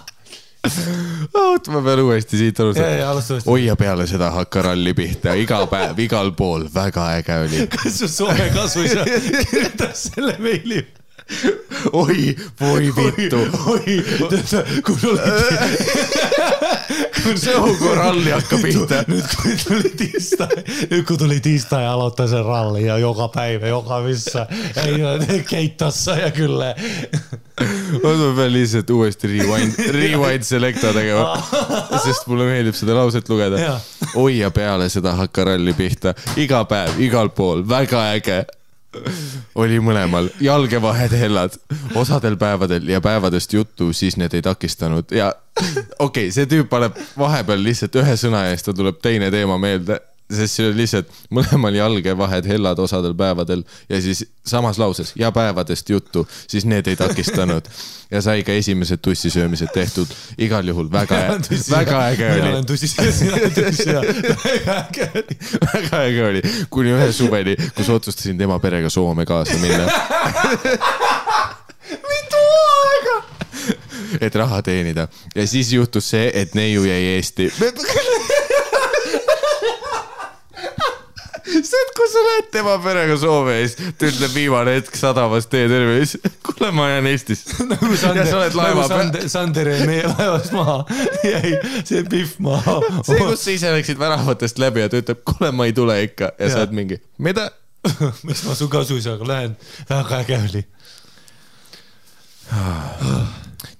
oot, 1.37 1.69
ma 1.71 1.81
pean 1.85 2.01
uuesti 2.03 2.39
siit 2.41 2.59
uuesti. 2.63 3.49
oi 3.49 3.65
ja 3.67 3.77
peale 3.79 4.07
seda 4.09 4.31
hakka 4.35 4.65
ralli 4.71 4.93
pihta, 4.97 5.35
iga 5.37 5.63
päev 5.69 5.99
igal 6.07 6.33
pool, 6.37 6.67
väga 6.73 7.09
äge 7.19 7.41
oli. 7.45 7.67
kas 7.73 7.99
su 8.01 8.11
Soome 8.11 8.49
kasuisa 8.55 9.05
kirjutas 9.05 10.09
selle 10.09 10.37
meili? 10.39 10.81
oi, 11.91 12.35
voi 12.61 12.93
vittu. 12.97 13.39
oi, 13.67 13.97
kui 14.85 14.95
tuli, 17.23 17.37
Sõugu 17.41 17.93
ralli 17.95 18.31
hakkab 18.31 18.63
pihta. 18.63 19.01
nüüd 19.11 19.27
kui 19.35 19.55
tuli 19.61 19.91
tiista, 19.99 20.47
nüüd 20.91 21.05
kui 21.07 21.17
tuli 21.19 21.39
tiista 21.43 21.81
ja 21.83 21.93
aloitas 21.93 22.31
sen 22.31 22.45
ralli 22.45 22.85
ja 22.85 22.97
joka 22.97 23.27
päivä, 23.27 23.67
joka 23.67 24.01
missä. 24.01 24.47
Ei, 24.85 25.43
keitossa 25.49 26.17
ja 26.17 26.31
kyllä. 26.31 26.75
ma 28.03 28.35
pean 28.35 28.53
lihtsalt 28.53 28.89
uuesti 28.89 29.27
rewind, 29.27 29.73
rewind 29.99 30.43
selecta 30.43 30.93
tegema, 30.93 31.37
sest 32.05 32.27
mulle 32.27 32.45
meeldib 32.45 32.77
seda 32.77 32.95
lauset 32.95 33.29
lugeda 33.29 33.79
oi 34.15 34.37
ja 34.37 34.51
peale 34.51 34.89
seda 34.93 35.15
hakka 35.17 35.43
ralli 35.51 35.73
pihta, 35.73 36.13
iga 36.37 36.63
päev, 36.69 36.99
igal 37.01 37.29
pool, 37.29 37.65
väga 37.69 38.11
äge. 38.13 38.43
Oli 39.55 39.79
mõlemal, 39.83 40.29
jalgevahed 40.41 41.15
hellad, 41.19 41.55
osadel 41.95 42.37
päevadel 42.37 42.89
ja 42.89 43.01
päevadest 43.01 43.53
juttu, 43.53 43.91
siis 43.93 44.17
need 44.17 44.33
ei 44.33 44.41
takistanud. 44.41 45.11
Ja 45.11 45.31
okei 45.99 46.27
okay,, 46.27 46.31
see 46.31 46.49
tüüp 46.49 46.69
paneb 46.69 46.97
vahepeal 47.17 47.63
lihtsalt 47.63 47.95
ühe 48.01 48.17
sõna 48.19 48.47
eest, 48.51 48.69
ta 48.69 48.75
tuleb 48.77 49.01
teine 49.01 49.31
teema 49.33 49.57
meelde 49.61 49.99
sest 50.31 50.57
see 50.59 50.67
oli 50.67 50.81
lihtsalt 50.81 51.11
mõlemal 51.35 51.75
jalgevahed 51.77 52.47
hellad 52.49 52.79
osadel 52.83 53.15
päevadel 53.17 53.63
ja 53.89 53.99
siis 54.03 54.25
samas 54.47 54.79
lauses 54.79 55.13
ja 55.15 55.31
päevadest 55.31 55.89
juttu, 55.89 56.27
siis 56.47 56.65
need 56.65 56.87
ei 56.87 56.95
takistanud. 56.99 57.67
ja 58.11 58.21
sai 58.21 58.43
ka 58.43 58.51
esimesed 58.51 58.99
tussisöömised 59.03 59.71
tehtud, 59.73 60.07
igal 60.37 60.67
juhul 60.67 60.91
väga, 60.91 61.39
väga 61.71 62.01
äge 62.07 62.29
mina 62.29 62.43
oli 62.43 62.53
olen. 62.53 62.65
tussi, 62.65 62.87
sina 62.87 63.33
oled 63.35 63.55
tussi 63.55 63.89
ja 63.89 64.01
väga 64.45 64.77
äge 64.83 65.09
oli. 65.15 65.37
väga 65.73 66.03
äge 66.03 66.25
oli, 66.27 66.41
kuni 66.69 66.95
ühe 66.95 67.11
suveni, 67.11 67.55
kus 67.75 67.89
otsustasin 67.89 68.37
tema 68.37 68.59
perega 68.59 68.89
Soome 68.89 69.25
kaasa 69.25 69.57
minna. 69.63 69.87
mitu 72.11 72.43
aega? 72.83 73.17
et 74.21 74.35
raha 74.35 74.61
teenida 74.61 75.07
ja 75.35 75.47
siis 75.47 75.73
juhtus 75.73 76.09
see, 76.09 76.31
et 76.33 76.55
neiu 76.55 76.83
jäi 76.87 77.15
Eesti. 77.15 77.51
see, 77.57 77.97
et 81.81 81.93
kui 81.97 82.09
sa 82.11 82.23
lähed 82.25 82.49
tema 82.53 82.75
perega 82.83 83.17
Soome 83.19 83.55
ja 83.57 83.67
siis 83.67 83.93
ta 83.99 84.09
ütleb 84.09 84.33
viimane 84.35 84.75
hetk 84.77 84.97
sadamas 84.99 85.49
tee 85.51 85.67
tervis, 85.71 86.15
kuule, 86.47 86.71
ma 86.75 86.89
jään 86.91 87.09
Eestisse. 87.11 87.57
nagu 87.71 87.91
ja 87.91 88.01
Sander, 88.01 88.29
sa 88.29 88.39
oled 88.41 88.53
nagu 88.53 88.61
laeva 88.61 88.87
peal. 88.87 89.03
Sander, 89.03 89.29
Sander 89.33 89.71
jäi 89.73 89.87
meie 89.89 90.11
laevast 90.11 90.55
maha, 90.55 90.77
jäi 91.25 91.55
see 91.83 92.03
Pihv 92.09 92.37
maha. 92.43 92.77
see, 93.01 93.17
kus 93.21 93.45
sa 93.45 93.55
ise 93.55 93.73
läksid 93.75 94.01
väravatest 94.01 94.61
läbi 94.61 94.85
ja 94.85 94.91
ta 94.91 95.01
ütleb, 95.01 95.23
kuule, 95.27 95.51
ma 95.55 95.69
ei 95.69 95.75
tule 95.77 95.97
ikka 96.05 96.33
ja 96.35 96.45
sa 96.45 96.53
Jaa. 96.53 96.67
oled 96.67 96.77
mingi, 96.81 97.01
mida? 97.17 97.49
mis 98.27 98.43
ma 98.43 98.55
su 98.57 98.67
kasuisaga 98.71 99.27
lähen, 99.27 99.57
väga 99.89 100.23
äge 100.23 100.39
oli. 100.49 100.63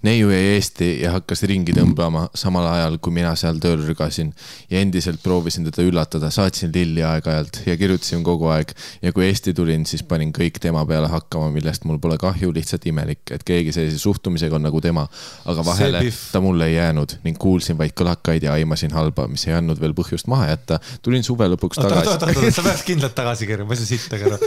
Neiu 0.08 0.30
jäi 0.32 0.44
Eesti 0.54 0.88
ja 1.02 1.12
hakkas 1.16 1.44
ringi 1.50 1.74
tõmbama 1.76 2.28
samal 2.38 2.66
ajal, 2.70 2.98
kui 3.04 3.14
mina 3.16 3.34
seal 3.40 3.60
tööl 3.64 3.82
rügasin 3.84 4.32
ja 4.72 4.80
endiselt 4.82 5.20
proovisin 5.24 5.68
teda 5.68 5.84
üllatada, 5.88 6.30
saatsin 6.34 6.72
lilli 6.76 7.04
aeg-ajalt 7.06 7.62
ja 7.68 7.76
kirjutasin 7.80 8.24
kogu 8.26 8.50
aeg 8.54 8.72
ja 9.04 9.12
kui 9.16 9.28
Eesti 9.28 9.54
tulin, 9.58 9.86
siis 9.90 10.06
panin 10.08 10.32
kõik 10.36 10.62
tema 10.64 10.86
peale 10.88 11.10
hakkama, 11.12 11.50
millest 11.56 11.88
mul 11.90 12.00
pole 12.04 12.20
kahju, 12.22 12.54
lihtsalt 12.56 12.88
imelik, 12.90 13.24
et 13.36 13.44
keegi 13.48 13.76
sellise 13.76 14.00
suhtumisega 14.02 14.58
on 14.58 14.68
nagu 14.70 14.82
tema. 14.84 15.08
aga 15.46 15.66
vahele 15.66 16.04
ta 16.32 16.42
mulle 16.42 16.70
ei 16.70 16.76
jäänud 16.76 17.18
ning 17.24 17.38
kuulsin 17.38 17.78
vaid 17.78 17.96
kõlakaid 17.98 18.48
ja 18.48 18.54
aimasin 18.54 18.96
halba, 18.96 19.28
mis 19.28 19.48
ei 19.48 19.58
andnud 19.58 19.82
veel 19.82 19.96
põhjust 19.98 20.28
maha 20.32 20.50
jätta. 20.54 20.80
tulin 21.02 21.24
suve 21.24 21.50
lõpuks 21.52 21.82
oota, 21.82 21.96
oota, 21.96 22.16
oota, 22.16 22.26
tagasi. 22.26 22.46
oota, 22.46 22.56
sa 22.56 22.66
peaks 22.70 22.88
kindlalt 22.88 23.16
tagasi 23.16 23.48
kerima, 23.50 23.68
ma 23.68 23.76
ei 23.76 23.84
saa 23.84 23.92
siit 23.92 24.08
tegema. 24.12 24.40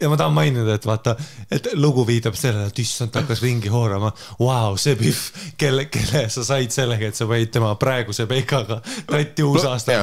Ja 0.00 0.10
ma 0.10 0.18
tahan 0.20 0.34
mainida, 0.34 0.76
et 0.76 0.86
vaata, 0.86 1.16
et 1.50 1.70
lugu 1.78 2.04
viitab 2.08 2.36
sellele, 2.38 2.68
et 2.70 2.82
issand, 2.82 3.12
ta 3.12 3.22
hakkas 3.24 3.42
ringi 3.44 3.70
hoorama. 3.72 4.12
Vau, 4.40 4.76
see 4.80 4.96
Pihv, 4.98 5.20
kelle, 5.60 5.86
kelle 5.92 6.26
sa 6.32 6.44
said 6.46 6.74
sellega, 6.74 7.10
et 7.10 7.18
sa 7.18 7.28
panid 7.30 7.52
tema 7.54 7.72
praeguse 7.80 8.26
peikaga 8.30 8.80
tatti 9.08 9.46
uusaasta. 9.46 10.00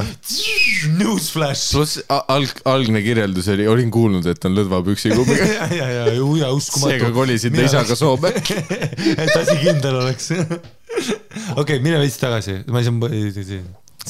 Newsflash. 0.98 1.72
pluss 1.76 2.02
alg, 2.10 2.62
algne 2.68 3.02
kirjeldus 3.06 3.50
oli, 3.54 3.68
olin 3.70 3.92
kuulnud, 3.94 4.28
et 4.30 4.50
on 4.50 4.58
lõdva 4.58 4.84
püksiklubiga. 4.88 5.50
ja, 5.58 5.70
ja, 5.72 5.90
ja, 6.00 6.06
ja 6.16 6.52
uskumatu. 6.54 6.94
seega 6.94 7.12
kolisin 7.16 7.58
ta 7.58 7.66
isaga 7.68 7.98
Soome. 7.98 8.34
et 9.24 9.36
asi 9.36 9.58
kindel 9.64 10.02
oleks. 10.04 10.32
okei, 11.62 11.82
mine 11.84 12.00
veits 12.02 12.18
tagasi, 12.22 12.62
ma 12.72 12.82
ei 12.84 12.90
saa, 12.90 13.62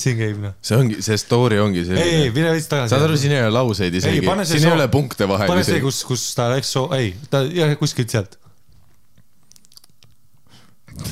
siin 0.01 0.17
käib 0.19 0.41
noh. 0.43 0.55
see 0.61 0.77
ongi, 0.79 0.99
see 1.05 1.17
story 1.21 1.59
ongi 1.61 1.83
ei, 1.83 1.85
ei, 1.85 1.91
selline. 1.91 2.33
mine 2.35 2.51
veits 2.55 2.67
tagasi. 2.71 2.93
saad 2.93 3.05
aru, 3.07 3.19
siin 3.19 3.35
ei 3.37 3.43
ole 3.45 3.53
lauseid 3.57 3.95
isegi, 4.01 4.23
siin 4.23 4.59
ei 4.59 4.65
soo- 4.65 4.75
ole 4.75 4.89
punkte 4.93 5.29
vahel 5.29 5.51
pane 5.51 5.63
see, 5.67 5.79
kus, 5.83 6.03
kus 6.07 6.27
ta 6.37 6.49
läks 6.53 6.73
soo-, 6.75 6.89
ei, 6.97 7.13
ta, 7.31 7.43
jah, 7.53 7.73
kuskilt 7.79 8.13
sealt. 8.13 8.37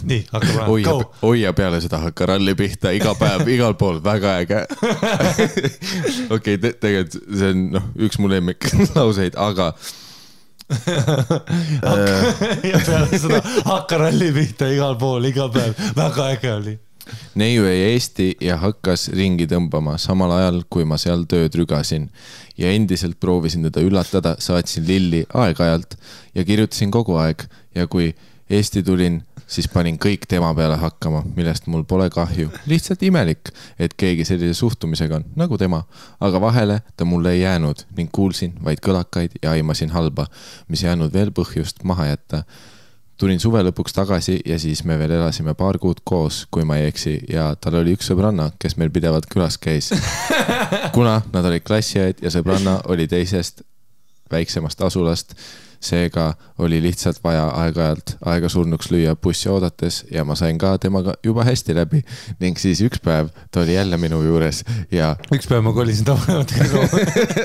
nii, 0.03 0.23
olema, 0.33 0.65
go., 0.87 0.95
oi 1.29 1.43
ja 1.43 1.51
peale 1.57 1.81
seda 1.83 1.99
hakka 2.05 2.31
ralli 2.33 2.55
pihta 2.57 2.93
iga 2.95 3.13
päev, 3.19 3.45
igal 3.55 3.75
pool, 3.77 4.01
väga 4.03 4.39
äge. 4.41 4.63
okei, 6.35 6.57
tegelikult 6.57 7.19
see 7.21 7.53
on 7.53 7.67
noh, 7.75 7.91
üks 8.07 8.17
mu 8.21 8.31
lemmiklauseid, 8.31 9.37
aga 9.49 9.73
ja 12.65 12.79
peale 12.81 13.19
seda 13.21 13.37
hakka 13.67 13.99
ralli 14.01 14.31
pihta 14.33 14.65
igal 14.73 14.95
pool, 14.97 15.27
iga 15.29 15.45
päev, 15.53 15.77
väga 15.97 16.31
äge 16.33 16.53
oli. 16.55 16.73
Neiu 17.35 17.65
jäi 17.65 17.77
Eesti 17.91 18.27
ja 18.41 18.57
hakkas 18.61 19.07
ringi 19.15 19.47
tõmbama 19.49 19.97
samal 20.01 20.31
ajal, 20.37 20.61
kui 20.69 20.85
ma 20.85 20.97
seal 21.01 21.25
tööd 21.29 21.55
rügasin 21.55 22.09
ja 22.57 22.71
endiselt 22.71 23.19
proovisin 23.19 23.65
teda 23.67 23.83
üllatada, 23.85 24.35
saatsin 24.39 24.87
lilli 24.87 25.25
aeg-ajalt 25.33 25.97
ja 26.35 26.45
kirjutasin 26.47 26.91
kogu 26.91 27.17
aeg 27.21 27.47
ja 27.75 27.87
kui 27.87 28.13
Eesti 28.49 28.83
tulin, 28.85 29.23
siis 29.49 29.65
panin 29.73 29.95
kõik 29.97 30.27
tema 30.29 30.51
peale 30.53 30.75
hakkama, 30.77 31.23
millest 31.35 31.65
mul 31.65 31.81
pole 31.83 32.11
kahju. 32.13 32.51
lihtsalt 32.69 33.01
imelik, 33.03 33.49
et 33.79 33.95
keegi 33.97 34.25
sellise 34.25 34.53
suhtumisega 34.53 35.15
on, 35.15 35.25
nagu 35.35 35.57
tema. 35.57 35.83
aga 36.19 36.41
vahele 36.41 36.79
ta 36.97 37.05
mulle 37.05 37.33
ei 37.33 37.41
jäänud 37.41 37.85
ning 37.97 38.11
kuulsin 38.11 38.53
vaid 38.63 38.79
kõlakaid 38.85 39.41
ja 39.41 39.51
aimasin 39.51 39.89
halba, 39.89 40.27
mis 40.67 40.83
ei 40.83 40.93
andnud 40.93 41.13
veel 41.13 41.31
põhjust 41.31 41.83
maha 41.83 42.05
jätta 42.05 42.43
tulin 43.19 43.39
suve 43.39 43.61
lõpuks 43.63 43.95
tagasi 43.95 44.39
ja 44.45 44.57
siis 44.59 44.83
me 44.83 44.97
veel 44.99 45.15
elasime 45.17 45.53
paar 45.55 45.79
kuud 45.81 46.01
koos, 46.03 46.43
kui 46.51 46.65
ma 46.67 46.79
ei 46.79 46.89
eksi 46.91 47.15
ja 47.31 47.53
tal 47.61 47.79
oli 47.79 47.95
üks 47.95 48.09
sõbranna, 48.11 48.49
kes 48.59 48.77
meil 48.77 48.91
pidevalt 48.93 49.29
külas 49.31 49.57
käis. 49.61 49.91
kuna 50.95 51.21
nad 51.33 51.47
olid 51.51 51.63
klassiõed 51.65 52.23
ja 52.23 52.33
sõbranna 52.33 52.81
oli 52.91 53.07
teisest 53.07 53.63
väiksemast 54.31 54.81
asulast, 54.81 55.35
seega 55.85 56.33
oli 56.63 56.79
lihtsalt 56.83 57.19
vaja 57.23 57.45
aeg-ajalt 57.61 58.15
aega 58.31 58.49
surnuks 58.49 58.89
lüüa 58.93 59.15
bussi 59.19 59.49
oodates 59.51 60.01
ja 60.11 60.23
ma 60.27 60.35
sain 60.39 60.57
ka 60.61 60.75
temaga 60.81 61.15
juba 61.23 61.45
hästi 61.47 61.75
läbi. 61.75 62.01
ning 62.39 62.57
siis 62.59 62.81
üks 62.85 63.01
päev 63.03 63.29
ta 63.51 63.61
oli 63.61 63.75
jälle 63.75 63.97
minu 64.01 64.21
juures 64.23 64.63
ja 64.91 65.15
üks 65.35 65.49
päev 65.51 65.63
ma 65.65 65.73
kolisin 65.75 66.07
tavanematega 66.07 66.69
koos. 66.71 66.95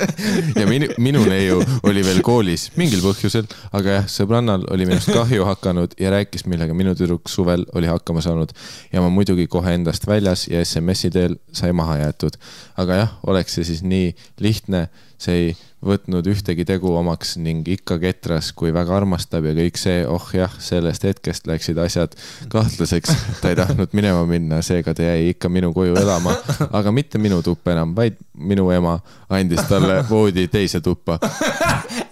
ja 0.59 0.67
minu, 0.67 0.89
minu 0.97 1.23
neiu 1.27 1.61
oli 1.83 2.05
veel 2.05 2.21
koolis 2.25 2.69
mingil 2.79 3.03
põhjusel, 3.03 3.47
aga 3.77 3.99
jah, 3.99 4.09
sõbrannal 4.11 4.65
oli 4.73 4.87
minust 4.89 5.11
kahju 5.11 5.45
hakanud 5.49 5.95
ja 5.99 6.13
rääkis, 6.13 6.45
millega 6.49 6.75
minu 6.77 6.95
tüdruk 6.97 7.29
suvel 7.31 7.65
oli 7.75 7.91
hakkama 7.91 8.23
saanud. 8.23 8.53
ja 8.93 9.03
ma 9.03 9.09
muidugi 9.13 9.47
kohe 9.51 9.75
endast 9.77 10.07
väljas 10.07 10.47
ja 10.51 10.63
SMS-i 10.65 11.11
teel 11.11 11.37
sai 11.51 11.73
maha 11.75 11.99
jäetud. 12.05 12.39
aga 12.77 13.03
jah, 13.03 13.17
oleks 13.27 13.59
see 13.59 13.67
siis 13.67 13.83
nii 13.83 14.15
lihtne, 14.41 14.87
see 15.21 15.37
ei 15.41 15.51
võtnud 15.85 16.27
ühtegi 16.29 16.65
tegu 16.67 16.93
omaks 16.97 17.35
ning 17.41 17.67
ikka 17.67 17.97
ketras, 18.01 18.51
kui 18.57 18.73
väga 18.73 18.93
armastab 18.99 19.47
ja 19.49 19.55
kõik 19.57 19.79
see, 19.81 20.03
oh 20.05 20.27
jah, 20.35 20.53
sellest 20.61 21.05
hetkest 21.07 21.49
läksid 21.49 21.81
asjad 21.81 22.15
kahtlaseks. 22.53 23.15
ta 23.41 23.51
ei 23.51 23.57
tahtnud 23.59 23.95
minema 23.97 24.23
minna, 24.29 24.61
seega 24.65 24.93
ta 24.97 25.09
jäi 25.09 25.31
ikka 25.33 25.49
minu 25.49 25.73
koju 25.73 25.97
elama, 26.01 26.35
aga 26.69 26.93
mitte 26.93 27.21
minu 27.21 27.41
tuppa 27.45 27.75
enam, 27.75 27.95
vaid 27.97 28.19
minu 28.37 28.69
ema 28.73 28.99
andis 29.29 29.65
talle 29.69 30.01
voodi 30.09 30.47
teise 30.51 30.81
tuppa. 30.85 31.19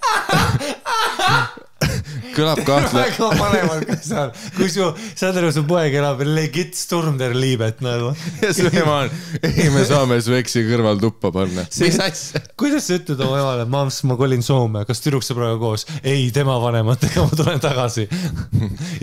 kõlab 2.39 2.61
kahtle-, 2.67 3.03
väga 3.09 3.29
vanemad 3.39 3.85
ka 3.89 3.97
seal, 4.03 4.31
kui 4.55 4.69
su, 4.71 4.87
saad 5.19 5.37
aru, 5.41 5.51
su 5.55 5.65
poeg 5.69 5.95
elab 5.99 6.23
legit 6.25 6.77
Sturmder-Liibet 6.79 7.83
nagu. 7.85 8.13
ja 8.43 8.53
su 8.55 8.67
ema 8.69 9.03
on, 9.03 9.13
ei, 9.43 9.69
me 9.73 9.85
saame 9.87 10.19
su 10.25 10.35
eksi 10.37 10.65
kõrval 10.69 11.01
tuppa 11.03 11.33
panna. 11.35 11.67
mis 11.83 11.99
asja? 12.03 12.43
kuidas 12.59 12.89
sa 12.89 12.97
ütled 12.99 13.21
oma 13.25 13.43
emale, 13.43 13.67
mamss, 13.69 14.03
ma 14.09 14.17
kolin 14.19 14.45
Soome, 14.45 14.85
kas 14.89 15.03
tüdruksõbraga 15.05 15.59
koos? 15.61 15.87
ei, 16.01 16.29
tema 16.35 16.57
vanematega, 16.61 17.27
ma 17.27 17.39
tulen 17.43 17.63
tagasi. 17.63 18.07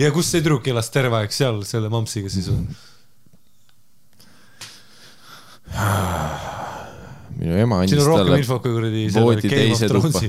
ja 0.01 0.11
kus 0.15 0.33
see 0.33 0.43
tüdruk 0.43 0.67
elas 0.71 0.91
terve 0.93 1.19
aeg 1.19 1.33
seal 1.35 1.63
selle 1.67 1.91
mammsiga 1.93 2.31
siis 2.31 2.47
või? 2.51 2.63
minu 7.37 7.57
ema 7.59 7.81
andis 7.83 7.99
on 8.01 8.21
talle 8.21 8.39
voodi 9.19 9.51
teise 9.51 9.89
tuppa. 9.91 10.23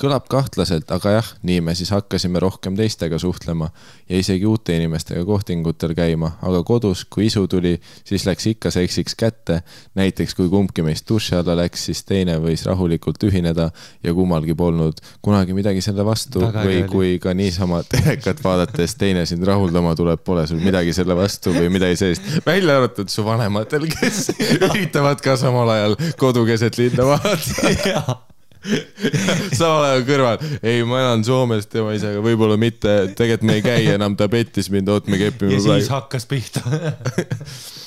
Kõlab 0.00 0.26
kahtlaselt, 0.28 0.90
aga 0.92 1.16
jah, 1.16 1.28
nii 1.46 1.62
me 1.64 1.74
siis 1.76 1.90
hakkasime 1.94 2.40
rohkem 2.42 2.76
teistega 2.76 3.18
suhtlema 3.20 3.70
ja 4.10 4.18
isegi 4.20 4.44
uute 4.46 4.76
inimestega 4.76 5.24
kohtingutel 5.24 5.94
käima, 5.96 6.34
aga 6.44 6.60
kodus, 6.68 7.06
kui 7.08 7.30
isu 7.30 7.46
tuli, 7.48 7.74
siis 8.04 8.26
läks 8.28 8.46
ikka 8.52 8.70
seksiks 8.74 9.16
kätte. 9.16 9.62
näiteks 9.96 10.34
kui 10.34 10.48
kumbki 10.52 10.84
meist 10.84 11.08
duši 11.08 11.38
alla 11.38 11.56
läks, 11.56 11.86
siis 11.88 12.04
teine 12.04 12.36
võis 12.42 12.66
rahulikult 12.68 13.24
ühineda 13.24 13.70
ja 14.04 14.14
kummalgi 14.14 14.54
polnud 14.54 15.00
kunagi 15.24 15.56
midagi 15.56 15.80
selle 15.80 16.04
vastu 16.04 16.44
Väga 16.44 16.66
või 16.66 16.84
kui 16.90 17.16
ka 17.22 17.34
niisama 17.34 17.82
telekat 17.88 18.44
vaadates 18.44 18.98
teine 19.00 19.24
sind 19.26 19.48
rahuldama 19.48 19.96
tuleb, 19.96 20.20
pole 20.24 20.46
sul 20.46 20.60
midagi 20.60 20.92
selle 20.96 21.16
vastu 21.16 21.56
või 21.56 21.72
midagi 21.72 21.96
sellist. 21.96 22.30
välja 22.46 22.76
arvatud 22.76 23.08
su 23.08 23.24
vanematel, 23.24 23.88
kes 23.96 24.30
üritavad 24.70 25.24
ka 25.24 25.40
samal 25.40 25.72
ajal 25.72 25.98
kodu 26.20 26.44
keset 26.48 26.76
linna 26.78 27.08
vaadata. 27.14 28.20
samal 29.58 29.86
ajal 29.90 30.04
kõrval, 30.08 30.44
ei, 30.60 30.82
ma 30.88 31.02
elan 31.04 31.24
Soomes 31.26 31.68
tema 31.70 31.94
isaga, 31.96 32.22
võib-olla 32.24 32.58
mitte, 32.60 32.98
tegelikult 33.16 33.48
me 33.50 33.58
ei 33.60 33.64
käi 33.64 33.90
enam, 33.94 34.18
ta 34.18 34.28
pettis 34.32 34.70
mind, 34.72 34.90
oot, 34.92 35.10
me 35.12 35.20
kepime 35.20 35.54
ja 35.54 35.62
siis 35.62 35.70
praegu. 35.70 35.92
hakkas 35.96 36.30
pihta. 36.30 36.62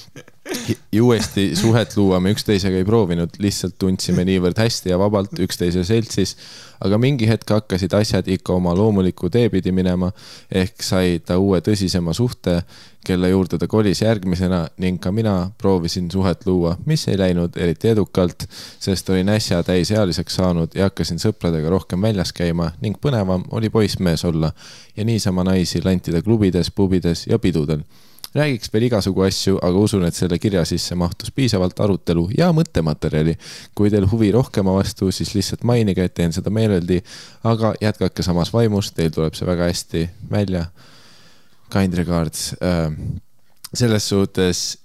uuesti 1.01 1.55
suhet 1.55 1.97
luua 1.97 2.19
me 2.19 2.31
üksteisega 2.33 2.79
ei 2.79 2.85
proovinud, 2.85 3.37
lihtsalt 3.39 3.75
tundsime 3.79 4.25
niivõrd 4.27 4.57
hästi 4.59 4.91
ja 4.91 4.99
vabalt 4.99 5.39
üksteise 5.39 5.83
seltsis. 5.83 6.35
aga 6.79 6.97
mingi 6.97 7.27
hetk 7.27 7.49
hakkasid 7.51 7.93
asjad 7.93 8.27
ikka 8.31 8.53
oma 8.55 8.71
loomulikku 8.75 9.29
tee 9.29 9.49
pidi 9.49 9.71
minema 9.75 10.11
ehk 10.51 10.83
sai 10.83 11.19
ta 11.19 11.35
uue 11.37 11.59
tõsisema 11.59 12.13
suhte, 12.15 12.61
kelle 13.05 13.29
juurde 13.29 13.57
ta 13.59 13.67
kolis 13.67 14.01
järgmisena 14.01 14.61
ning 14.77 14.99
ka 15.01 15.11
mina 15.11 15.51
proovisin 15.57 16.11
suhet 16.11 16.45
luua, 16.47 16.77
mis 16.85 17.07
ei 17.07 17.17
läinud 17.19 17.57
eriti 17.57 17.91
edukalt, 17.91 18.47
sest 18.79 19.09
olin 19.09 19.29
äsja 19.29 19.63
täisealiseks 19.63 20.35
saanud 20.35 20.75
ja 20.75 20.87
hakkasin 20.87 21.19
sõpradega 21.19 21.69
rohkem 21.69 22.01
väljas 22.01 22.31
käima 22.33 22.71
ning 22.81 22.95
põnevam 23.01 23.43
oli 23.51 23.69
poissmees 23.69 24.25
olla 24.25 24.53
ja 24.95 25.05
niisama 25.05 25.43
naisi 25.43 25.83
lantida 25.83 26.21
klubides, 26.21 26.71
pubides 26.71 27.27
ja 27.27 27.39
pidudel 27.39 27.83
räägiks 28.35 28.73
veel 28.73 28.85
igasugu 28.87 29.23
asju, 29.25 29.57
aga 29.61 29.79
usun, 29.79 30.05
et 30.05 30.15
selle 30.15 30.37
kirja 30.39 30.63
sisse 30.67 30.95
mahtus 30.95 31.31
piisavalt 31.35 31.79
arutelu 31.79 32.27
ja 32.37 32.51
mõttematerjali. 32.55 33.35
kui 33.75 33.89
teil 33.89 34.05
huvi 34.11 34.31
rohkema 34.31 34.73
vastu, 34.75 35.11
siis 35.11 35.33
lihtsalt 35.35 35.63
mainige, 35.63 36.03
et 36.03 36.13
teen 36.13 36.33
seda 36.33 36.49
meeleldi, 36.49 37.01
aga 37.43 37.73
jätkake 37.81 38.23
samas 38.23 38.53
vaimus, 38.53 38.91
teil 38.91 39.11
tuleb 39.11 39.33
see 39.37 39.47
väga 39.47 39.71
hästi 39.71 40.09
välja. 40.31 40.65
Kind 41.73 41.93
regards 41.93 42.53
äh,. 42.61 42.93
selles 43.73 44.09
suhtes 44.09 44.79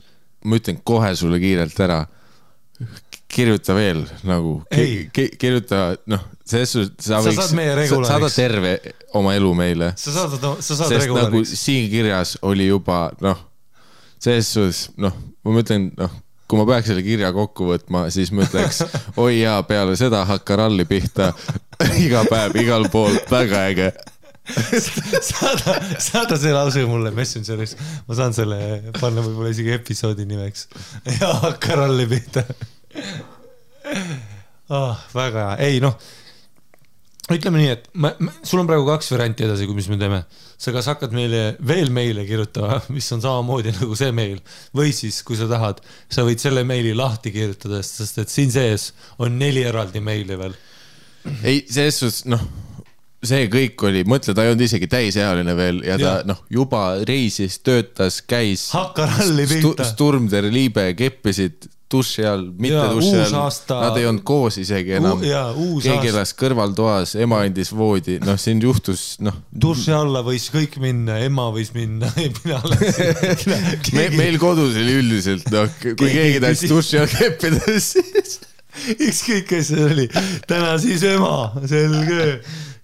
ma 0.45 0.57
ütlen 0.57 0.81
kohe 0.85 1.15
sulle 1.16 1.41
kiirelt 1.41 1.81
ära. 1.81 2.05
Kirjuta 3.35 3.74
veel 3.77 4.05
nagu 4.27 4.56
Ei., 4.74 5.09
kirjuta, 5.12 5.94
noh, 6.11 6.23
selles 6.47 6.74
suhtes 6.77 7.09
sa 7.09 7.19
Sa 7.19 7.24
võiks, 7.27 7.52
regulaariks. 7.81 8.11
saada 8.11 8.31
terve 8.35 8.74
oma 9.19 9.35
elu 9.39 9.52
meile 9.59 9.93
sa 9.98 10.15
saad, 10.15 10.36
sa 10.39 10.77
saad 10.78 10.93
sest 10.93 11.09
nagu 11.09 11.19
regulaariks. 11.19 11.55
siin 11.65 11.89
kirjas 11.93 12.36
oli 12.47 12.69
juba 12.70 13.09
noh, 13.24 13.40
selles 14.23 14.52
suhtes 14.55 14.86
noh, 15.02 15.15
ma 15.44 15.59
mõtlen 15.59 15.90
noh, 15.98 16.20
kui 16.48 16.61
ma 16.61 16.66
peaks 16.69 16.90
selle 16.93 17.02
kirja 17.05 17.31
kokku 17.35 17.70
võtma, 17.73 18.06
siis 18.15 18.31
ma 18.36 18.44
ütleks, 18.47 18.82
oi 19.24 19.39
jaa, 19.40 19.59
peale 19.69 19.97
seda 19.98 20.24
hakka 20.28 20.59
ralli 20.61 20.85
pihta 20.89 21.32
iga 22.05 22.24
päev, 22.28 22.59
igal 22.61 22.85
pool, 22.93 23.16
väga 23.31 23.62
äge. 23.73 23.93
saada, 25.31 25.74
saada 26.05 26.36
see 26.36 26.52
lause 26.52 26.82
mulle 26.85 27.09
Messengeris, 27.16 27.73
ma 28.05 28.16
saan 28.19 28.35
selle 28.36 28.59
panna 29.01 29.24
võib-olla 29.24 29.55
isegi 29.55 29.73
episoodi 29.73 30.27
nimeks 30.28 30.66
ja 31.16 31.31
hakka 31.47 31.78
ralli 31.81 32.05
pihta 32.11 32.44
oh,. 34.69 35.01
väga 35.15 35.49
hea, 35.49 35.57
ei 35.69 35.81
noh, 35.85 35.97
ütleme 37.33 37.61
nii, 37.61 37.71
et 37.73 37.87
ma, 37.97 38.11
ma, 38.21 38.33
sul 38.45 38.61
on 38.62 38.69
praegu 38.69 38.87
kaks 38.89 39.12
varianti 39.15 39.47
edasi, 39.47 39.69
mis 39.77 39.89
me 39.93 39.99
teeme. 40.01 40.25
sa 40.65 40.73
kas 40.73 40.89
hakkad 40.93 41.15
meile 41.16 41.57
veel 41.66 41.91
meile 41.93 42.27
kirjutama, 42.29 42.81
mis 42.97 43.09
on 43.16 43.23
samamoodi 43.25 43.75
nagu 43.77 43.97
see 43.99 44.12
meil 44.16 44.39
või 44.77 44.93
siis, 44.97 45.23
kui 45.27 45.39
sa 45.41 45.49
tahad, 45.51 45.81
sa 46.12 46.27
võid 46.27 46.43
selle 46.43 46.65
meili 46.69 46.95
lahti 46.97 47.33
kirjutada, 47.35 47.83
sest 47.85 48.21
et 48.23 48.33
siin 48.33 48.53
sees 48.55 48.93
on 49.19 49.39
neli 49.41 49.65
eraldi 49.65 50.05
meili 50.05 50.39
veel. 50.41 50.57
ei, 51.43 51.65
selles 51.71 52.01
suhtes 52.01 52.25
noh, 52.29 52.45
see 53.25 53.49
kõik 53.53 53.87
oli, 53.89 54.03
mõtle, 54.09 54.35
ta 54.37 54.45
ei 54.45 54.53
olnud 54.53 54.66
isegi 54.66 54.89
täisealine 54.91 55.55
veel 55.57 55.81
ja 55.87 55.97
ta 56.01 56.15
noh, 56.29 56.43
juba 56.53 56.83
reisis, 57.09 57.59
töötas, 57.65 58.21
käis. 58.29 58.69
Hakka 58.75 59.09
ralli 59.09 59.47
pihta. 59.49 59.87
Sturmder, 59.89 60.49
Liibe 60.53 60.91
keppisid 60.99 61.69
duši 61.95 62.27
all, 62.29 62.45
mitte 62.59 62.83
duši 62.93 63.15
all, 63.23 63.37
aasta- 63.45 63.81
nad 63.87 63.99
ei 64.01 64.09
olnud 64.11 64.25
koos 64.27 64.59
isegi 64.62 64.97
enam 64.99 65.23
keegi 65.23 66.11
elas 66.12 66.35
kõrvaltoas, 66.39 67.15
ema 67.25 67.43
andis 67.47 67.73
voodi, 67.75 68.19
noh, 68.25 68.39
siin 68.41 68.62
juhtus, 68.62 69.05
noh, 69.25 69.37
duši 69.51 69.95
alla 69.97 70.25
võis 70.27 70.49
kõik 70.55 70.79
minna, 70.83 71.21
ema 71.25 71.49
võis 71.55 71.73
minna, 71.77 72.11
mina 72.43 72.61
läksin 72.73 73.95
me,. 73.97 74.09
meil 74.19 74.41
kodus 74.43 74.77
oli 74.81 74.99
üldiselt 75.03 75.49
noh, 75.55 75.71
kui 75.83 75.95
Keegi 76.05 76.19
keegi 76.19 76.43
tahtis 76.45 76.71
duši 76.75 77.01
all 77.03 77.15
keppida, 77.15 77.79
siis 77.91 78.39
ükskõik, 78.95 79.49
kes 79.49 79.71
see 79.71 79.85
oli, 79.87 80.07
täna 80.51 80.77
siis 80.83 81.05
ema, 81.07 81.35
selge. 81.71 82.31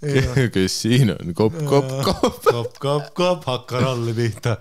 kes 0.55 0.77
siin 0.87 1.13
on, 1.13 1.35
kopp, 1.37 1.57
kopp, 1.69 1.91
kopp. 2.07 2.45
kopp, 2.45 2.79
kopp, 2.81 3.11
kopp, 3.17 3.49
hakka 3.51 3.83
ralli 3.85 4.15
pihta. 4.17 4.57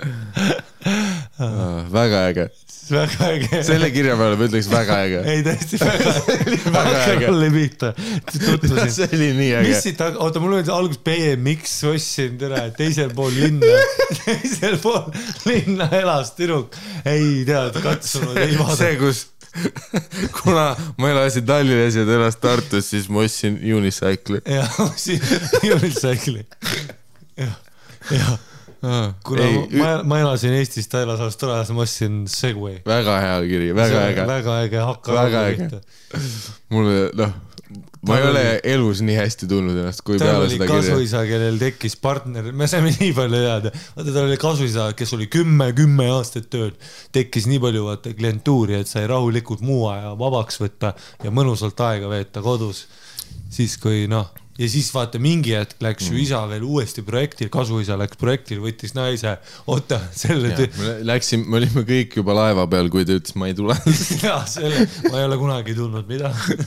väga 1.92 2.28
äge, 2.28 2.48
väga 2.90 3.28
äge. 3.34 3.62
selle 3.64 3.90
kirja 3.92 4.16
peale 4.18 4.36
ma 4.38 4.46
ütleks 4.48 4.68
väga 4.70 4.98
äge. 5.04 5.22
ei 5.32 5.42
tõesti 5.46 5.80
väga, 5.80 6.94
äge. 7.04 7.26
ralli 7.26 7.50
pihta. 7.54 7.92
tutvusin. 8.32 8.92
see 8.94 9.08
oli 9.16 9.30
nii 9.38 9.50
äge 9.60 9.68
mis. 9.68 9.82
siit, 9.86 10.00
oota, 10.10 10.42
mul 10.42 10.58
oli 10.58 10.74
alguses 10.74 11.02
BMX 11.06 11.76
ostsin, 11.92 12.38
tere, 12.40 12.66
teisel 12.78 13.12
pool 13.16 13.34
linna, 13.36 13.74
teisel 14.22 14.78
pool 14.82 15.10
linna 15.48 15.90
elas 16.00 16.34
tüdruk. 16.38 16.76
ei 17.04 17.44
tead, 17.48 17.80
katsunud, 17.84 18.36
ei 18.40 18.54
see, 18.54 18.60
vaadanud. 18.62 19.04
kus, 19.04 19.26
kuna 20.40 20.66
ma 21.00 21.14
elasin 21.14 21.48
Tallinnas 21.48 21.98
ja 21.98 22.06
ta 22.08 22.18
elas 22.18 22.38
Tartus, 22.40 22.92
siis 22.94 23.10
ma 23.12 23.24
ostsin 23.26 23.58
unicycle'i. 23.76 24.44
jah, 24.48 24.78
siin 24.96 25.24
unicycle'i. 25.74 26.46
jah, 27.40 27.58
jah, 28.10 28.38
kuna 29.26 29.44
ei 29.44 29.58
ma, 29.76 29.90
ma 30.08 30.22
elasin 30.22 30.54
Eestis, 30.56 30.88
ta 30.88 31.02
elas 31.04 31.20
Austraalias, 31.24 31.70
ma 31.76 31.84
ostsin 31.84 32.24
Segway. 32.30 32.80
väga 32.86 33.18
hea 33.20 33.36
kiri, 33.50 33.70
väga 33.76 34.06
äge. 34.08 34.26
väga 34.30 34.58
äge, 34.64 34.82
hakka 34.88 35.16
Väga 35.18 35.44
äge. 35.50 35.80
mulle, 36.72 37.10
noh, 37.18 37.34
ma 38.08 38.16
ei 38.16 38.24
ole 38.30 38.44
elus 38.72 39.02
nii 39.04 39.18
hästi 39.18 39.48
tundnud 39.50 39.76
ennast, 39.82 40.00
kui 40.06 40.16
peale 40.18 40.46
oli 40.46 40.54
seda 40.54 40.66
kirja. 40.70 40.80
kasuisa, 40.88 41.22
kellel 41.28 41.60
tekkis 41.60 41.96
partner, 42.00 42.48
me 42.56 42.68
saime 42.70 42.94
nii 42.96 43.12
palju 43.16 43.42
teada, 43.44 43.72
vaata 43.98 44.14
tal 44.16 44.24
oli 44.24 44.40
kasuisa, 44.40 44.88
kes 44.96 45.14
oli 45.18 45.28
kümme, 45.32 45.70
kümme 45.76 46.08
aastat 46.14 46.48
tööl, 46.52 46.72
tekkis 47.12 47.46
nii 47.50 47.60
palju 47.62 47.84
vaata 47.90 48.14
klientuuri, 48.16 48.80
et 48.80 48.90
sai 48.90 49.04
rahulikult 49.10 49.60
muu 49.66 49.84
aja 49.92 50.14
vabaks 50.18 50.60
võtta 50.62 50.94
ja 51.24 51.34
mõnusalt 51.34 51.84
aega 51.90 52.08
veeta 52.12 52.42
kodus. 52.44 52.86
siis 53.50 53.76
kui 53.82 54.06
noh, 54.10 54.30
ja 54.60 54.68
siis 54.68 54.90
vaata 54.92 55.18
mingi 55.22 55.54
hetk 55.56 55.80
läks 55.80 56.10
Mm. 56.10 56.16
ju 56.16 56.22
isa 56.22 56.40
veel 56.50 56.64
uuesti 56.68 57.02
projektil, 57.06 57.48
kasuisa 57.52 57.96
läks 57.98 58.18
projektil, 58.20 58.60
võttis 58.60 58.92
naise, 58.96 59.36
oota, 59.66 60.00
selle 60.12 60.52
töö, 60.56 60.68
me 61.46 61.56
olime 61.60 61.84
kõik 61.88 62.16
juba 62.20 62.36
laeva 62.36 62.66
peal, 62.70 62.90
kui 62.92 63.06
ta 63.08 63.16
ütles, 63.16 63.34
ma 63.40 63.48
ei 63.48 63.56
tule. 63.56 63.76
jaa, 64.26 64.42
selle, 64.50 64.86
ma 65.08 65.22
ei 65.22 65.28
ole 65.28 65.40
kunagi 65.40 65.76
tundnud 65.78 66.10
midagi. 66.10 66.58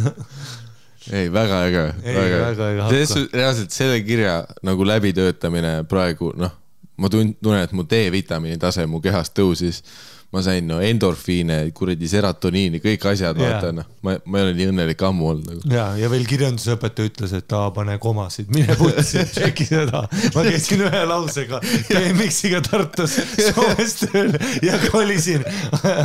ei, 1.16 1.26
väga 1.32 1.60
äge, 1.66 1.84
väga 2.04 2.40
äge 2.46 3.26
reaalselt 3.32 3.74
selle 3.74 4.00
kirja 4.06 4.44
nagu 4.66 4.86
läbitöötamine 4.86 5.80
praegu, 5.90 6.30
noh, 6.38 6.54
ma 7.00 7.10
tun-, 7.12 7.34
tunnen, 7.42 7.64
et 7.64 7.74
mu 7.74 7.86
D-vitamiini 7.88 8.60
tase 8.60 8.86
mu 8.86 9.00
kehas 9.02 9.32
tõusis. 9.34 9.82
Ma 10.30 10.42
sain 10.46 10.66
no 10.68 10.78
endorfiine, 10.84 11.56
kuradi 11.74 12.06
serotoniini, 12.10 12.78
kõik 12.82 13.02
asjad, 13.10 13.34
Jaa. 13.34 13.48
vaata 13.56 13.72
noh, 13.74 13.86
ma, 14.06 14.14
ma 14.30 14.38
ei 14.38 14.44
ole 14.46 14.52
nii 14.54 14.68
õnnelik 14.70 15.00
ammu 15.08 15.26
olnud 15.32 15.48
nagu. 15.50 15.70
ja, 15.74 15.88
ja 15.98 16.10
veel 16.12 16.22
kirjandusõpetaja 16.30 17.10
ütles, 17.10 17.32
et 17.34 17.54
aa, 17.58 17.72
pane 17.74 17.96
komasid, 18.02 18.46
mine 18.54 18.76
putsi, 18.78 19.24
tšeki 19.26 19.66
seda. 19.66 20.04
ma 20.36 20.44
käisin 20.46 20.84
ühe 20.86 21.00
lausega 21.10 21.58
BMX-iga 21.88 22.60
Tartus 22.68 23.16
Soomes 23.48 23.96
tööl 24.04 24.36
ja 24.62 24.78
kolisin 24.84 25.42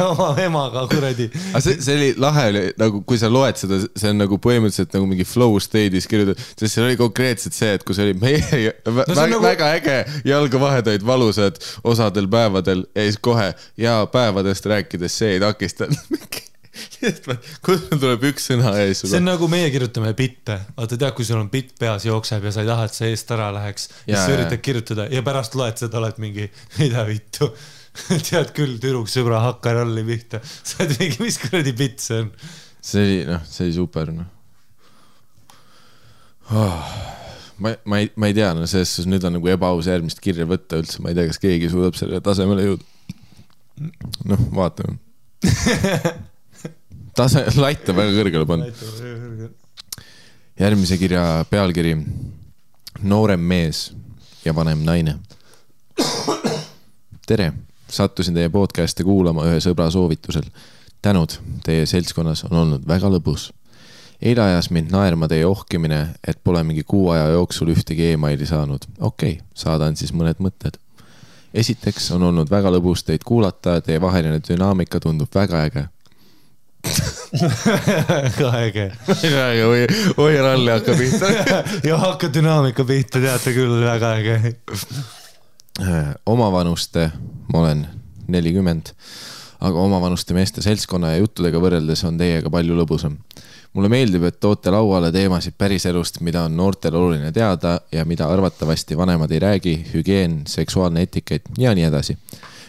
oma 0.10 0.32
emaga 0.42 0.88
kuradi. 0.90 1.30
aga 1.52 1.62
see, 1.68 1.78
see 1.86 2.00
oli 2.00 2.10
lahe 2.26 2.48
oli 2.50 2.66
nagu, 2.82 3.04
kui 3.06 3.22
sa 3.22 3.30
loed 3.30 3.62
seda, 3.62 3.80
see 3.94 4.10
on 4.10 4.24
nagu 4.24 4.42
põhimõtteliselt 4.42 4.98
nagu 4.98 5.12
mingi 5.12 5.28
flow 5.30 5.60
state'is 5.62 6.10
kirjutatud, 6.10 6.42
sest 6.58 6.80
seal 6.80 6.88
oli 6.90 6.98
konkreetselt 7.00 7.54
see, 7.54 7.76
et 7.78 7.86
kui 7.86 7.94
see 7.98 8.10
oli 8.10 8.18
meie 8.26 8.74
no, 8.88 8.98
väga, 9.04 9.20
nagu- 9.22 9.44
väga 9.46 9.72
äge, 9.78 10.02
jalgavahed 10.34 10.90
olid 10.96 11.06
valusad 11.06 11.62
osadel 11.86 12.26
päevadel 12.32 12.88
ja 12.96 13.06
siis 13.06 13.22
kohe 13.22 13.52
ja 13.78 14.02
päevadest 14.16 14.68
rääkides 14.72 15.22
see 15.22 15.36
ei 15.36 15.44
takistanud. 15.44 16.18
kuidas 17.66 17.86
sul 17.86 18.02
tuleb 18.02 18.26
üks 18.32 18.50
sõna 18.50 18.74
ees 18.82 19.06
see 19.06 19.20
on? 19.20 19.28
nagu 19.28 19.48
meie 19.52 19.70
kirjutame 19.72 20.12
bitte, 20.18 20.58
vaata 20.76 20.98
tead, 20.98 21.14
kui 21.16 21.28
sul 21.28 21.40
on 21.40 21.50
bitt 21.52 21.76
peas 21.80 22.08
jookseb 22.08 22.44
ja 22.50 22.52
sa 22.56 22.66
ei 22.66 22.70
taha, 22.72 22.90
et 22.90 22.98
see 22.98 23.14
eest 23.14 23.32
ära 23.36 23.48
läheks. 23.56 23.90
Jaa, 23.94 24.12
siis 24.12 24.20
sa 24.20 24.36
üritad 24.36 24.64
kirjutada 24.66 25.08
ja 25.12 25.24
pärast 25.26 25.56
loed 25.60 25.80
seda, 25.80 26.02
oled 26.02 26.20
mingi, 26.24 26.50
mida 26.82 27.06
vittu. 27.08 27.52
tead 28.28 28.52
küll, 28.56 28.76
tüdruksõbra 28.84 29.40
hakka 29.50 29.78
ralli 29.78 30.04
pihta. 30.08 30.44
sa 30.44 30.84
oled 30.84 30.98
mingi, 31.00 31.22
mis 31.24 31.40
kuradi 31.40 31.76
bitt 31.78 32.04
see 32.04 32.24
on? 32.26 32.32
see 32.86 33.04
oli, 33.06 33.20
noh, 33.30 33.46
see 33.50 33.70
oli 33.70 33.78
super, 33.78 34.12
noh 34.14 34.32
oh,. 36.52 36.92
ma, 37.58 37.76
ma 37.84 38.00
ei, 38.00 38.12
ma 38.16 38.28
ei 38.28 38.34
tea, 38.34 38.52
no 38.54 38.68
selles 38.70 38.92
suhtes 38.92 39.10
nüüd 39.10 39.26
on 39.28 39.38
nagu 39.38 39.50
ebaaus 39.52 39.90
järgmist 39.90 40.22
kirja 40.24 40.48
võtta 40.50 40.80
üldse, 40.82 41.02
ma 41.02 41.12
ei 41.12 41.18
tea, 41.18 41.30
kas 41.32 41.42
keegi 41.42 41.72
suudab 41.72 41.98
sellele 41.98 42.22
tasemele 42.26 42.68
jõuda. 42.68 42.92
noh, 44.24 44.48
vaatame. 44.56 44.98
tase, 47.18 47.46
latt 47.60 47.90
on 47.90 48.00
väga 48.00 48.16
kõrgele 48.16 48.48
pannud. 48.50 49.52
järgmise 50.60 50.98
kirja 50.98 51.46
pealkiri. 51.50 51.98
noorem 53.04 53.40
mees 53.40 53.92
ja 54.46 54.56
vanem 54.56 54.84
naine. 54.84 55.18
tere, 57.28 57.54
sattusin 57.90 58.36
teie 58.36 58.50
podcast'i 58.50 59.04
kuulama 59.04 59.46
ühe 59.50 59.60
sõbra 59.64 59.90
soovitusel. 59.92 60.48
tänud, 61.02 61.38
teie 61.64 61.86
seltskonnas 61.86 62.46
on 62.50 62.58
olnud 62.58 62.88
väga 62.88 63.12
lõbus. 63.12 63.52
eile 64.22 64.42
ajas 64.42 64.70
mind 64.72 64.92
naerma 64.92 65.28
teie 65.28 65.46
ohkimine, 65.46 66.16
et 66.28 66.40
pole 66.44 66.64
mingi 66.64 66.84
kuu 66.84 67.10
aja 67.10 67.28
jooksul 67.36 67.76
ühtegi 67.76 68.14
emaili 68.14 68.46
saanud. 68.46 68.88
okei 69.00 69.32
okay,, 69.32 69.46
saadan 69.54 69.96
siis 69.96 70.14
mõned 70.14 70.40
mõtted. 70.40 70.80
Esiteks 71.56 72.12
on 72.16 72.30
olnud 72.30 72.50
väga 72.52 72.72
lõbus 72.74 73.06
teid 73.08 73.24
kuulata, 73.26 73.80
teie 73.84 74.02
vaheline 74.02 74.42
dünaamika 74.44 75.00
tundub 75.04 75.32
väga 75.36 75.64
äge. 75.68 75.86
väga 77.42 78.50
äge. 78.62 78.88
väga 79.08 79.46
äge, 79.52 79.66
oi, 79.66 79.86
oi 80.22 80.38
ralli 80.44 80.74
hakkab 80.74 81.00
pihta. 81.00 81.32
ja 81.90 82.00
hakka 82.02 82.30
dünaamika 82.34 82.86
pihta, 82.88 83.22
teate 83.24 83.56
küll, 83.56 83.80
väga 83.86 84.14
äge. 84.20 84.56
omavanuste, 86.26 87.10
ma 87.54 87.64
olen 87.64 87.86
nelikümmend, 88.32 88.92
aga 89.60 89.80
omavanuste 89.80 90.36
meeste 90.38 90.64
seltskonna 90.66 91.14
ja 91.14 91.24
juttudega 91.24 91.60
võrreldes 91.62 92.04
on 92.08 92.20
teiega 92.20 92.52
palju 92.52 92.78
lõbusam. 92.78 93.18
Mulle 93.76 93.90
meeldib, 93.92 94.24
et 94.24 94.40
toote 94.40 94.72
lauale 94.72 95.12
teemasid 95.12 95.58
päriselust, 95.60 96.22
mida 96.24 96.46
on 96.48 96.56
noortel 96.56 96.96
oluline 96.96 97.32
teada 97.36 97.80
ja 97.92 98.06
mida 98.08 98.30
arvatavasti 98.32 98.98
vanemad 98.98 99.32
ei 99.36 99.40
räägi, 99.44 99.76
hügieen, 99.94 100.42
seksuaalne 100.48 101.04
etikett 101.04 101.50
ja 101.58 101.76
nii 101.76 101.90
edasi. 101.90 102.18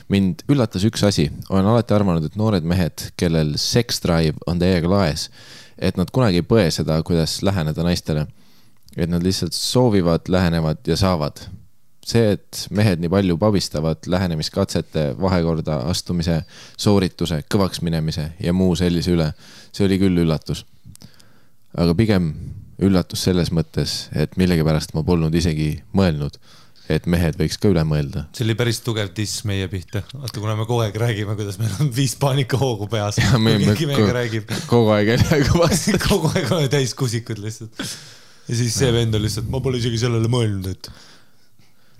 mind 0.08 0.44
üllatas 0.48 0.84
üks 0.86 1.02
asi, 1.06 1.30
olen 1.50 1.66
alati 1.66 1.94
arvanud, 1.94 2.24
et 2.24 2.36
noored 2.38 2.62
mehed, 2.62 3.08
kellel 3.18 3.56
sex 3.58 3.98
drive 4.02 4.38
on 4.46 4.58
täiega 4.58 4.90
laes, 4.90 5.30
et 5.78 5.96
nad 5.98 6.10
kunagi 6.14 6.42
ei 6.42 6.46
põe 6.46 6.70
seda, 6.70 7.00
kuidas 7.02 7.40
läheneda 7.42 7.82
naistele. 7.82 8.26
et 8.96 9.10
nad 9.10 9.22
lihtsalt 9.22 9.52
soovivad, 9.52 10.28
lähenevad 10.28 10.78
ja 10.86 10.96
saavad 10.96 11.42
see, 12.06 12.36
et 12.36 12.66
mehed 12.70 13.02
nii 13.02 13.10
palju 13.10 13.36
pabistavad 13.38 14.06
lähenemiskatsete, 14.06 15.08
vahekorda 15.20 15.80
astumise, 15.90 16.42
soorituse, 16.78 17.42
kõvaks 17.52 17.82
minemise 17.82 18.30
ja 18.40 18.54
muu 18.54 18.76
sellise 18.78 19.12
üle, 19.14 19.32
see 19.72 19.86
oli 19.86 19.98
küll 19.98 20.22
üllatus. 20.22 20.64
Aga 21.76 21.96
pigem 21.96 22.30
üllatus 22.82 23.24
selles 23.26 23.52
mõttes, 23.54 24.06
et 24.16 24.36
millegipärast 24.40 24.92
ma 24.96 25.04
polnud 25.06 25.34
isegi 25.36 25.70
mõelnud, 25.96 26.36
et 26.92 27.06
mehed 27.10 27.38
võiks 27.40 27.56
ka 27.58 27.70
üle 27.72 27.82
mõelda. 27.88 28.26
see 28.36 28.44
oli 28.46 28.54
päris 28.58 28.78
tugev 28.84 29.10
diss 29.16 29.44
meie 29.48 29.66
pihta, 29.70 30.04
vaata 30.12 30.42
kuna 30.42 30.54
me 30.58 30.66
kogu 30.68 30.84
aeg 30.84 30.98
räägime, 31.02 31.34
kuidas 31.38 31.58
meil 31.62 31.72
on 31.82 31.90
viis 31.94 32.14
paanikahoogu 32.20 32.88
peas. 32.92 33.18
mingi 33.42 33.88
meiega 33.88 34.12
räägib, 34.20 34.52
kogu 34.70 34.92
aeg 34.94 35.14
jälle 35.14 35.40
vastu. 35.56 35.98
kogu 36.08 36.30
aeg 36.34 36.52
oleme 36.52 36.70
täis 36.72 36.94
kusikud 36.98 37.42
lihtsalt. 37.42 37.82
ja 38.46 38.60
siis 38.62 38.76
see 38.76 38.92
vend 38.94 39.18
on 39.18 39.24
lihtsalt, 39.24 39.50
ma 39.50 39.62
pole 39.64 39.82
isegi 39.82 40.04
sellele 40.04 40.30
mõelnud, 40.30 40.70
et 40.76 40.92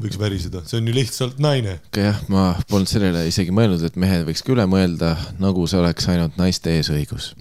võiks 0.03 0.19
väriseda, 0.21 0.61
see 0.69 0.79
on 0.81 0.91
ju 0.91 0.95
lihtsalt 0.97 1.41
naine. 1.43 1.79
jah, 1.97 2.21
ma 2.33 2.51
polnud 2.71 2.91
sellele 2.91 3.27
isegi 3.31 3.55
mõelnud, 3.55 3.83
et 3.89 3.97
mehed 3.99 4.27
võiks 4.29 4.45
ka 4.45 4.53
üle 4.55 4.69
mõelda, 4.71 5.17
nagu 5.43 5.67
see 5.67 5.81
oleks 5.81 6.09
ainult 6.13 6.37
naiste 6.41 6.77
eesõigus. 6.77 7.33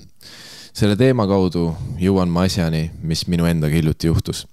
Selle 0.76 0.98
teema 1.00 1.24
kaudu 1.30 1.70
jõuan 2.02 2.32
ma 2.32 2.46
asjani, 2.50 2.90
mis 3.08 3.26
minu 3.32 3.48
endaga 3.48 3.78
hiljuti 3.78 4.12
juhtus. 4.12 4.46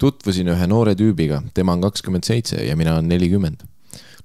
tutvusin 0.00 0.48
ühe 0.52 0.66
noore 0.68 0.92
tüübiga, 0.96 1.42
tema 1.54 1.72
on 1.76 1.80
kakskümmend 1.84 2.24
seitse 2.24 2.60
ja 2.64 2.76
mina 2.76 2.94
olen 2.94 3.08
nelikümmend. 3.08 3.64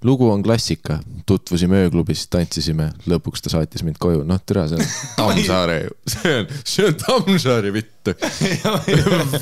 lugu 0.04 0.30
on 0.32 0.42
klassika, 0.44 1.00
tutvusime 1.30 1.84
ööklubis, 1.84 2.24
tantsisime, 2.28 2.88
lõpuks 3.06 3.44
ta 3.44 3.52
saatis 3.54 3.84
mind 3.84 4.00
koju, 4.02 4.24
noh 4.26 4.40
tere, 4.46 4.64
see 4.72 4.80
on 4.80 4.88
Tammsaare 5.18 5.76
ju, 5.84 5.92
see 6.14 6.38
on, 6.40 6.48
see 6.64 6.88
on 6.88 6.96
Tammsaare 7.04 7.74
vittu. 7.74 8.16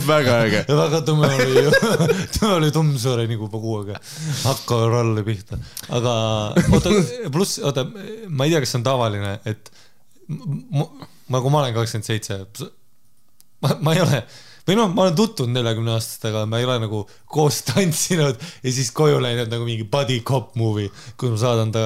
väga 0.07 0.40
äge. 0.48 0.64
väga 0.81 1.02
tume 1.07 1.30
oli 1.36 1.64
ju, 1.64 1.76
tume 2.40 2.52
oli 2.56 2.72
Tummsaare 2.76 3.27
nagu 3.30 3.48
puuga, 3.53 4.02
hakka 4.44 4.81
ralli 4.95 5.23
pihta, 5.30 5.61
aga 5.90 6.18
oota, 6.73 6.98
pluss, 7.31 7.61
oota, 7.64 7.86
ma 8.27 8.49
ei 8.49 8.57
tea, 8.57 8.65
kas 8.65 8.76
see 8.76 8.81
on 8.81 8.90
tavaline, 8.90 9.38
et 9.45 9.72
m- 11.30 11.31
m- 11.31 11.38
nagu 11.38 11.53
ma 11.53 11.64
olen 11.64 11.76
kakskümmend 11.77 12.10
seitse, 12.10 12.41
ma, 13.64 13.76
ma 13.85 13.95
ei 13.95 14.03
ole 14.03 14.23
või 14.69 14.77
noh, 14.77 14.91
ma 14.93 15.06
olen 15.07 15.15
tutvunud 15.18 15.56
neljakümne 15.57 15.95
aastastega, 15.95 16.43
ma 16.49 16.60
ei 16.61 16.68
ole 16.68 16.76
nagu 16.84 17.01
koos 17.31 17.61
tantsinud 17.69 18.38
ja 18.38 18.73
siis 18.76 18.91
koju 18.95 19.18
läinud 19.23 19.49
nagu 19.49 19.65
mingi 19.65 19.88
buddy 19.89 20.19
cop 20.26 20.53
movie, 20.60 20.91
kus 21.19 21.34
ma 21.34 21.41
saadan 21.41 21.73
ta 21.73 21.84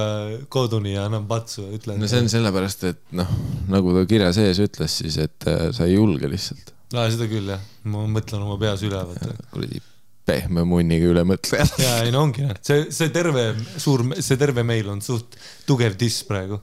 koduni 0.52 0.96
ja 0.98 1.06
annan 1.08 1.28
patsu 1.30 1.64
ja 1.64 1.78
ütlen. 1.78 2.02
no 2.02 2.10
see 2.12 2.24
on 2.26 2.30
sellepärast, 2.34 2.84
et 2.92 3.02
noh, 3.16 3.30
nagu 3.72 3.96
ta 3.96 4.04
kirja 4.10 4.34
sees 4.36 4.60
ütles 4.64 5.00
siis, 5.04 5.20
et 5.24 5.48
äh, 5.48 5.70
sa 5.76 5.88
ei 5.88 5.96
julge 5.96 6.28
lihtsalt. 6.32 6.74
aa, 6.92 7.08
seda 7.14 7.30
küll 7.32 7.54
jah, 7.56 7.64
ma 7.88 8.04
mõtlen 8.18 8.44
oma 8.44 8.60
peas 8.62 8.84
üle, 8.86 9.00
vaata. 9.00 9.32
kuradi 9.54 9.84
pehme 10.28 10.64
munniga 10.68 11.10
ülemõtlejad. 11.12 11.74
ja 11.86 11.98
ei 12.06 12.12
no 12.16 12.26
ongi, 12.28 12.46
see, 12.64 12.88
see 12.96 13.12
terve 13.16 13.50
suur, 13.76 14.06
see 14.20 14.40
terve 14.40 14.64
meil 14.68 14.92
on 14.92 15.04
suht 15.04 15.36
tugev 15.68 15.98
diss 16.00 16.24
praegu. 16.28 16.60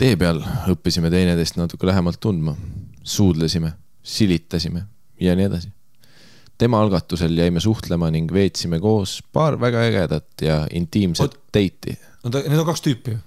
Tee 0.00 0.16
peal 0.18 0.40
õppisime 0.72 1.10
teineteist 1.12 1.58
natuke 1.58 1.86
lähemalt 1.86 2.20
tundma, 2.22 2.54
suudlesime, 3.02 3.72
silitasime 4.02 4.84
ja 5.20 5.34
nii 5.38 5.48
edasi. 5.48 5.72
tema 6.58 6.80
algatusel 6.80 7.38
jäime 7.38 7.60
suhtlema 7.60 8.10
ning 8.10 8.32
veetsime 8.32 8.78
koos 8.80 9.22
paar 9.32 9.58
väga 9.60 9.82
ägedat 9.88 10.42
ja 10.42 10.66
intiimset 10.70 11.38
date'i. 11.54 11.98
no 12.24 12.30
ta, 12.30 12.42
need 12.48 12.58
on 12.58 12.66
kaks 12.66 12.82
tüüpi 12.82 13.16
ju. 13.16 13.18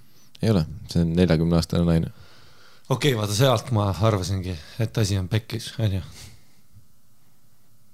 ei 0.42 0.50
ole, 0.50 0.64
see 0.88 1.02
on 1.02 1.14
neljakümne 1.16 1.56
aastane 1.56 1.84
naine. 1.84 2.12
okei 2.88 3.12
okay,, 3.12 3.20
vaata 3.20 3.34
sealt 3.34 3.70
ma 3.70 3.90
arvasingi, 4.00 4.56
et 4.78 4.98
asi 4.98 5.18
on 5.18 5.28
pekkis, 5.28 5.72
onju. 5.78 6.02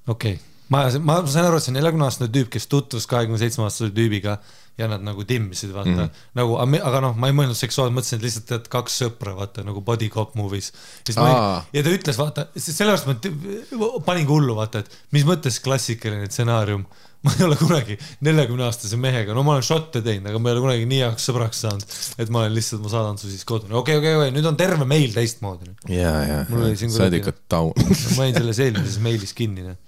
okei 0.09 0.35
okay., 0.35 0.54
ma, 0.73 0.85
ma 1.01 1.17
sain 1.27 1.47
aru, 1.47 1.59
et 1.59 1.67
see 1.67 1.73
on 1.73 1.79
neljakümne 1.81 2.07
aastane 2.09 2.31
tüüp, 2.35 2.51
kes 2.55 2.69
tutvus 2.73 3.09
kahekümne 3.11 3.41
seitsme 3.41 3.67
aastase 3.67 3.93
tüübiga 3.97 4.39
ja 4.79 4.89
nad 4.91 5.05
nagu 5.07 5.25
timmisid, 5.25 5.71
vaata 5.75 5.91
mm. 5.91 5.99
-hmm. 5.99 6.23
nagu, 6.35 6.57
aga 6.59 7.01
noh, 7.05 7.17
ma 7.17 7.31
ei 7.31 7.37
mõelnud 7.37 7.59
seksuaalselt, 7.59 7.95
mõtlesin, 7.95 8.19
et 8.19 8.27
lihtsalt 8.27 8.47
tead 8.51 8.69
kaks 8.73 8.99
sõpra, 9.05 9.37
vaata 9.39 9.63
nagu 9.67 9.85
body 9.87 10.09
cop 10.11 10.35
movies. 10.35 10.73
Ja 11.09 11.83
ta 11.87 11.95
ütles, 11.95 12.19
vaata, 12.19 12.49
sellepärast 12.57 13.07
ma 13.07 13.91
paningi 14.07 14.33
hullu, 14.33 14.57
vaata, 14.59 14.83
et 14.83 14.99
mis 15.15 15.27
mõttes 15.29 15.61
klassikaline 15.63 16.31
stsenaarium. 16.31 16.87
ma 17.25 17.33
ei 17.39 17.45
ole 17.47 17.57
kunagi 17.57 17.95
neljakümne 18.21 18.67
aastase 18.67 18.99
mehega, 19.01 19.33
no 19.33 19.41
ma 19.47 19.55
olen 19.55 19.65
šotte 19.65 20.03
teinud, 20.05 20.27
aga 20.29 20.41
ma 20.43 20.51
ei 20.51 20.59
ole 20.59 20.61
kunagi 20.67 20.89
nii 20.91 20.99
heaks 21.07 21.25
sõbraks 21.31 21.63
saanud, 21.65 21.95
et 22.21 22.29
ma 22.29 22.43
olen 22.43 22.53
lihtsalt, 22.53 22.83
ma 22.85 22.93
saadan 22.93 23.17
su 23.17 23.31
siis 23.31 23.47
kodu. 23.49 23.71
okei, 23.81 23.97
okei, 23.97 24.13
okei, 24.19 24.35
nüüd 24.35 24.45
on 24.51 24.59
terve 24.61 24.85
meil 24.85 25.15
teistmoodi. 25.15 25.73
ja, 25.89 26.13
ja 26.29 26.43
sa 26.45 27.07
oled 27.07 27.17
ikka 27.23 27.33
taun. 27.49 27.73
ma 28.19 28.29
jäin 28.29 28.37
selles 28.37 28.61
eelmises 28.67 29.01
meilis 29.07 29.33
kinni, 29.39 29.65
noh. 29.71 29.81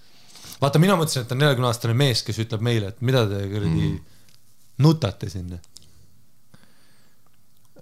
vaata, 0.61 0.81
mina 0.83 0.97
mõtlesin, 0.99 1.27
et 1.27 1.33
on 1.33 1.43
neljakümne 1.43 1.71
aastane 1.71 1.95
mees, 1.99 2.23
kes 2.27 2.39
ütleb 2.45 2.65
meile, 2.65 2.93
et 2.93 3.01
mida 3.05 3.25
te 3.29 3.43
kuradi 3.51 3.89
mm. 3.91 3.97
nutate 4.85 5.31
sinna. 5.33 5.61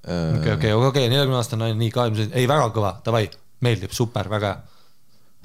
Äh, 0.04 0.38
okei, 0.38 0.52
okei, 0.58 0.72
okei, 0.90 1.08
neljakümne 1.08 1.40
aastane 1.40 1.64
naine, 1.64 1.80
nii 1.80 1.92
seitse, 1.94 2.30
ei 2.36 2.48
väga 2.50 2.68
kõva, 2.74 2.96
davai, 3.06 3.26
meeldib, 3.64 3.94
super, 3.96 4.28
väga 4.32 4.52
hea. 4.52 4.74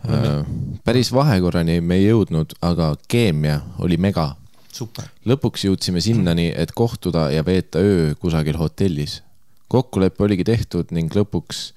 Äh, 0.07 0.43
päris 0.84 1.14
vahekorrani 1.15 1.80
me 1.84 1.99
ei 1.99 2.10
jõudnud, 2.10 2.56
aga 2.65 2.93
keemia 3.11 3.61
oli 3.84 3.97
mega. 3.97 4.35
super. 4.72 5.10
lõpuks 5.26 5.65
jõudsime 5.65 6.01
sinnani, 6.01 6.53
et 6.56 6.72
kohtuda 6.72 7.30
ja 7.34 7.43
veeta 7.45 7.80
öö 7.80 8.15
kusagil 8.15 8.57
hotellis. 8.57 9.22
kokkulepe 9.68 10.23
oligi 10.23 10.43
tehtud 10.43 10.91
ning 10.91 11.14
lõpuks 11.14 11.73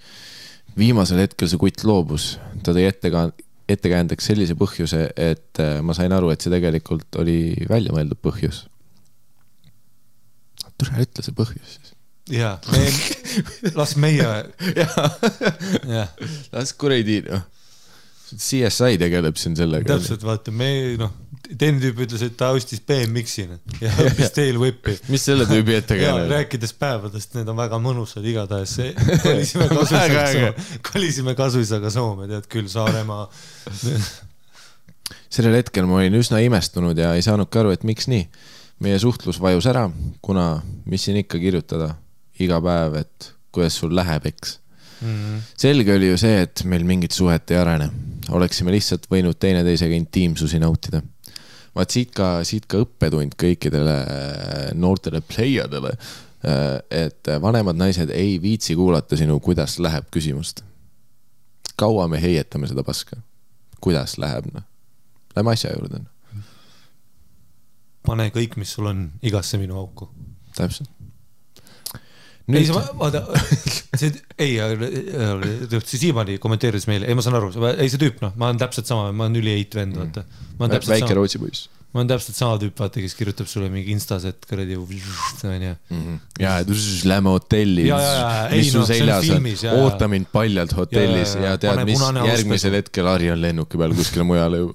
viimasel 0.78 1.18
hetkel 1.18 1.48
see 1.48 1.58
kutt 1.58 1.84
loobus. 1.84 2.38
ta 2.62 2.72
tõi 2.72 2.86
etteka-, 2.88 3.32
ettekäändeks 3.74 4.28
sellise 4.31 4.57
põhjuse, 4.59 5.07
et 5.16 5.62
äh, 5.62 5.81
ma 5.85 5.97
sain 5.97 6.12
aru, 6.15 6.32
et 6.32 6.44
see 6.44 6.53
tegelikult 6.53 7.20
oli 7.23 7.55
väljamõeldud 7.70 8.20
põhjus. 8.24 8.66
tule 10.81 11.05
ütle 11.05 11.23
see 11.23 11.35
põhjus 11.39 11.77
siis. 11.77 11.94
ja, 12.32 12.57
las 13.78 13.97
meie, 13.97 14.28
jah, 14.77 16.15
las 16.53 16.77
kuradi, 16.78 17.23
noh. 17.28 17.49
CSI 18.32 18.97
tegeleb 18.97 19.36
siin 19.36 19.57
sellega. 19.59 19.93
täpselt, 19.93 20.24
vaata, 20.24 20.55
me 20.55 20.97
noh, 21.01 21.12
teine 21.58 21.82
tüüp 21.82 22.02
ütles, 22.06 22.24
et 22.26 22.36
ta 22.38 22.50
ostis 22.56 22.82
BMX-i 22.86 23.46
noh, 23.50 23.60
ja 23.82 23.92
õppis 24.06 24.34
tail 24.36 24.58
whip'i. 24.60 24.96
mis 25.12 25.26
selle 25.28 25.46
tüübi 25.50 25.76
ja 25.76 25.82
ettekäänne 25.82 26.24
oli? 26.24 26.32
rääkides 26.32 26.74
päevadest, 26.80 27.36
need 27.38 27.50
on 27.52 27.58
väga 27.58 27.80
mõnusad, 27.82 28.26
igatahes 28.26 28.76
kolisime 29.26 29.68
kasuisaga. 29.72 30.26
Soome, 30.32 30.66
kolisime 30.92 31.36
kasuisaga 31.38 31.94
Soome, 31.94 32.28
tead 32.30 32.48
küll, 32.52 32.70
Saaremaa. 32.72 33.26
sellel 35.32 35.60
hetkel 35.60 35.86
ma 35.88 36.00
olin 36.00 36.16
üsna 36.18 36.40
imestunud 36.44 36.98
ja 36.98 37.14
ei 37.16 37.24
saanudki 37.24 37.62
aru, 37.62 37.74
et 37.74 37.86
miks 37.88 38.08
nii. 38.12 38.26
meie 38.82 38.98
suhtlus 38.98 39.38
vajus 39.40 39.68
ära, 39.70 39.84
kuna 40.24 40.56
mis 40.90 41.04
siin 41.06 41.20
ikka 41.20 41.38
kirjutada 41.38 41.92
iga 42.42 42.58
päev, 42.64 42.96
et 42.98 43.28
kuidas 43.54 43.76
sul 43.78 43.94
läheb, 43.94 44.26
eks. 44.32 44.56
selge 45.58 45.94
oli 45.94 46.08
ju 46.08 46.18
see, 46.18 46.40
et 46.46 46.64
meil 46.66 46.86
mingit 46.86 47.14
suhet 47.14 47.50
ei 47.50 47.60
arene, 47.60 47.88
oleksime 48.34 48.74
lihtsalt 48.74 49.06
võinud 49.10 49.38
teineteisega 49.38 49.94
intiimsusi 49.98 50.58
nautida. 50.62 51.02
Vaat 51.77 51.94
siit 51.94 52.12
ka, 52.16 52.43
siit 52.44 52.66
ka 52.70 52.82
õppetund 52.85 53.36
kõikidele 53.40 53.97
äh, 54.03 54.69
noortele 54.74 55.23
pleiadele. 55.24 55.97
et 56.90 57.28
vanemad 57.39 57.77
naised 57.78 58.11
ei 58.11 58.32
viitsi 58.43 58.74
kuulata 58.74 59.15
sinu, 59.16 59.36
kuidas 59.40 59.77
läheb 59.78 60.09
küsimust. 60.11 60.65
kaua 61.78 62.09
me 62.09 62.19
heietame 62.23 62.66
seda 62.66 62.82
paska? 62.82 63.16
kuidas 63.81 64.19
läheb, 64.19 64.49
noh? 64.55 64.65
Lähme 65.36 65.55
asja 65.55 65.70
juurde, 65.70 66.03
noh. 66.03 66.43
pane 68.07 68.28
kõik, 68.35 68.59
mis 68.59 68.74
sul 68.74 68.90
on, 68.90 69.07
igasse 69.23 69.59
minu 69.59 69.78
auku. 69.78 70.11
täpselt. 70.57 70.90
ei, 72.51 72.64
vaata, 72.73 73.23
see, 73.98 74.10
ei, 74.43 74.56
see 74.59 76.01
Siimani 76.01 76.39
kommenteeris 76.43 76.89
meile, 76.90 77.06
ei, 77.06 77.19
ma 77.19 77.23
saan 77.24 77.39
aru, 77.39 77.52
ei 77.77 77.93
see 77.93 78.01
tüüp, 78.02 78.19
noh, 78.24 78.32
ma 78.39 78.51
olen 78.51 78.59
täpselt 78.62 78.89
sama, 78.90 79.12
ma 79.14 79.28
olen 79.28 79.39
üliheit 79.39 79.77
vend, 79.78 79.94
vaata. 79.98 80.24
ma 80.59 80.66
olen 80.66 80.74
täpselt 80.74 80.94
väike 80.97 81.06
sama, 81.06 81.19
Rootsi 81.20 81.40
poiss. 81.43 81.69
ma 81.93 82.02
olen 82.02 82.10
täpselt 82.10 82.39
sama 82.39 82.59
tüüp, 82.62 82.74
vaata, 82.82 83.05
kes 83.05 83.14
kirjutab 83.19 83.51
sulle 83.51 83.69
mingi 83.70 83.94
Instas, 83.94 84.27
et 84.27 84.48
kuradi, 84.51 84.78
onju. 84.78 85.74
ja, 86.43 86.56
et 86.64 86.73
lähme 87.12 87.36
hotelli. 87.36 87.86
Mis 88.56 88.73
sul 88.73 88.82
noh, 88.82 88.90
seljas 88.90 89.31
on? 89.36 89.48
oota 89.85 90.10
mind 90.10 90.31
paljalt 90.35 90.74
hotellis 90.77 91.36
Ja, 91.36 91.44
ja, 91.44 91.55
ja, 91.55 91.62
tead 91.62 91.85
mis 91.86 92.02
järgmisel 92.32 92.78
hetkel 92.81 93.10
Harri 93.10 93.31
on 93.31 93.39
lennuki 93.43 93.78
peal 93.78 93.94
kuskile 93.94 94.27
mujale 94.27 94.64
ju. 94.64 94.74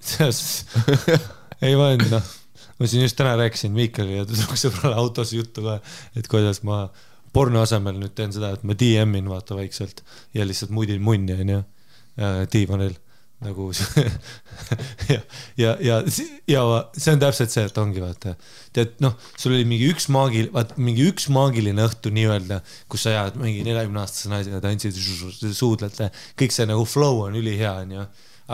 ei, 1.65 1.75
ma 1.75 1.91
olen, 1.91 2.07
noh, 2.15 2.31
ma 2.79 2.87
siin 2.87 3.03
just 3.03 3.19
täna 3.19 3.35
rääkisin 3.43 3.75
Miikali 3.75 4.21
ja 4.21 4.25
tüdruksõbrale 4.29 4.95
autos 5.03 5.35
juttu 5.35 5.65
ka, 5.65 5.79
et 6.15 6.31
kuidas 6.31 6.63
ma 6.67 6.85
porno 7.37 7.63
asemel 7.65 7.99
nüüd 8.01 8.15
teen 8.17 8.33
seda, 8.33 8.53
et 8.57 8.63
ma 8.65 8.75
DM-in 8.77 9.27
vaata 9.29 9.57
vaikselt 9.57 10.03
ja 10.33 10.45
lihtsalt 10.47 10.73
mudin 10.73 11.03
munni, 11.05 11.37
onju, 11.37 11.61
diivanil 12.53 12.95
nagu 13.45 13.67
see 13.75 14.01
ja, 15.13 15.19
ja, 15.57 15.73
ja, 15.81 15.97
ja 16.49 16.61
see 16.97 17.13
on 17.13 17.19
täpselt 17.21 17.53
see, 17.53 17.65
et 17.69 17.77
ongi 17.77 18.01
vaata, 18.01 18.33
tead 18.73 18.95
noh, 19.03 19.13
sul 19.37 19.53
oli 19.53 19.67
mingi 19.69 19.91
üks 19.91 20.07
maagil-, 20.13 20.49
vaat 20.55 20.73
mingi 20.81 21.05
üks 21.11 21.27
maagiline 21.33 21.85
õhtu 21.85 22.09
nii-öelda, 22.15 22.63
kus 22.89 23.05
sa 23.05 23.13
jääd 23.13 23.37
mingi 23.41 23.61
neljakümne 23.67 24.01
aastase 24.01 24.31
naisega 24.33 24.61
tantsid, 24.63 24.97
suudlete, 25.53 26.09
kõik 26.39 26.55
see 26.55 26.65
nagu 26.69 26.87
flow 26.89 27.27
on 27.27 27.37
ülihea, 27.37 27.75
onju. 27.83 28.07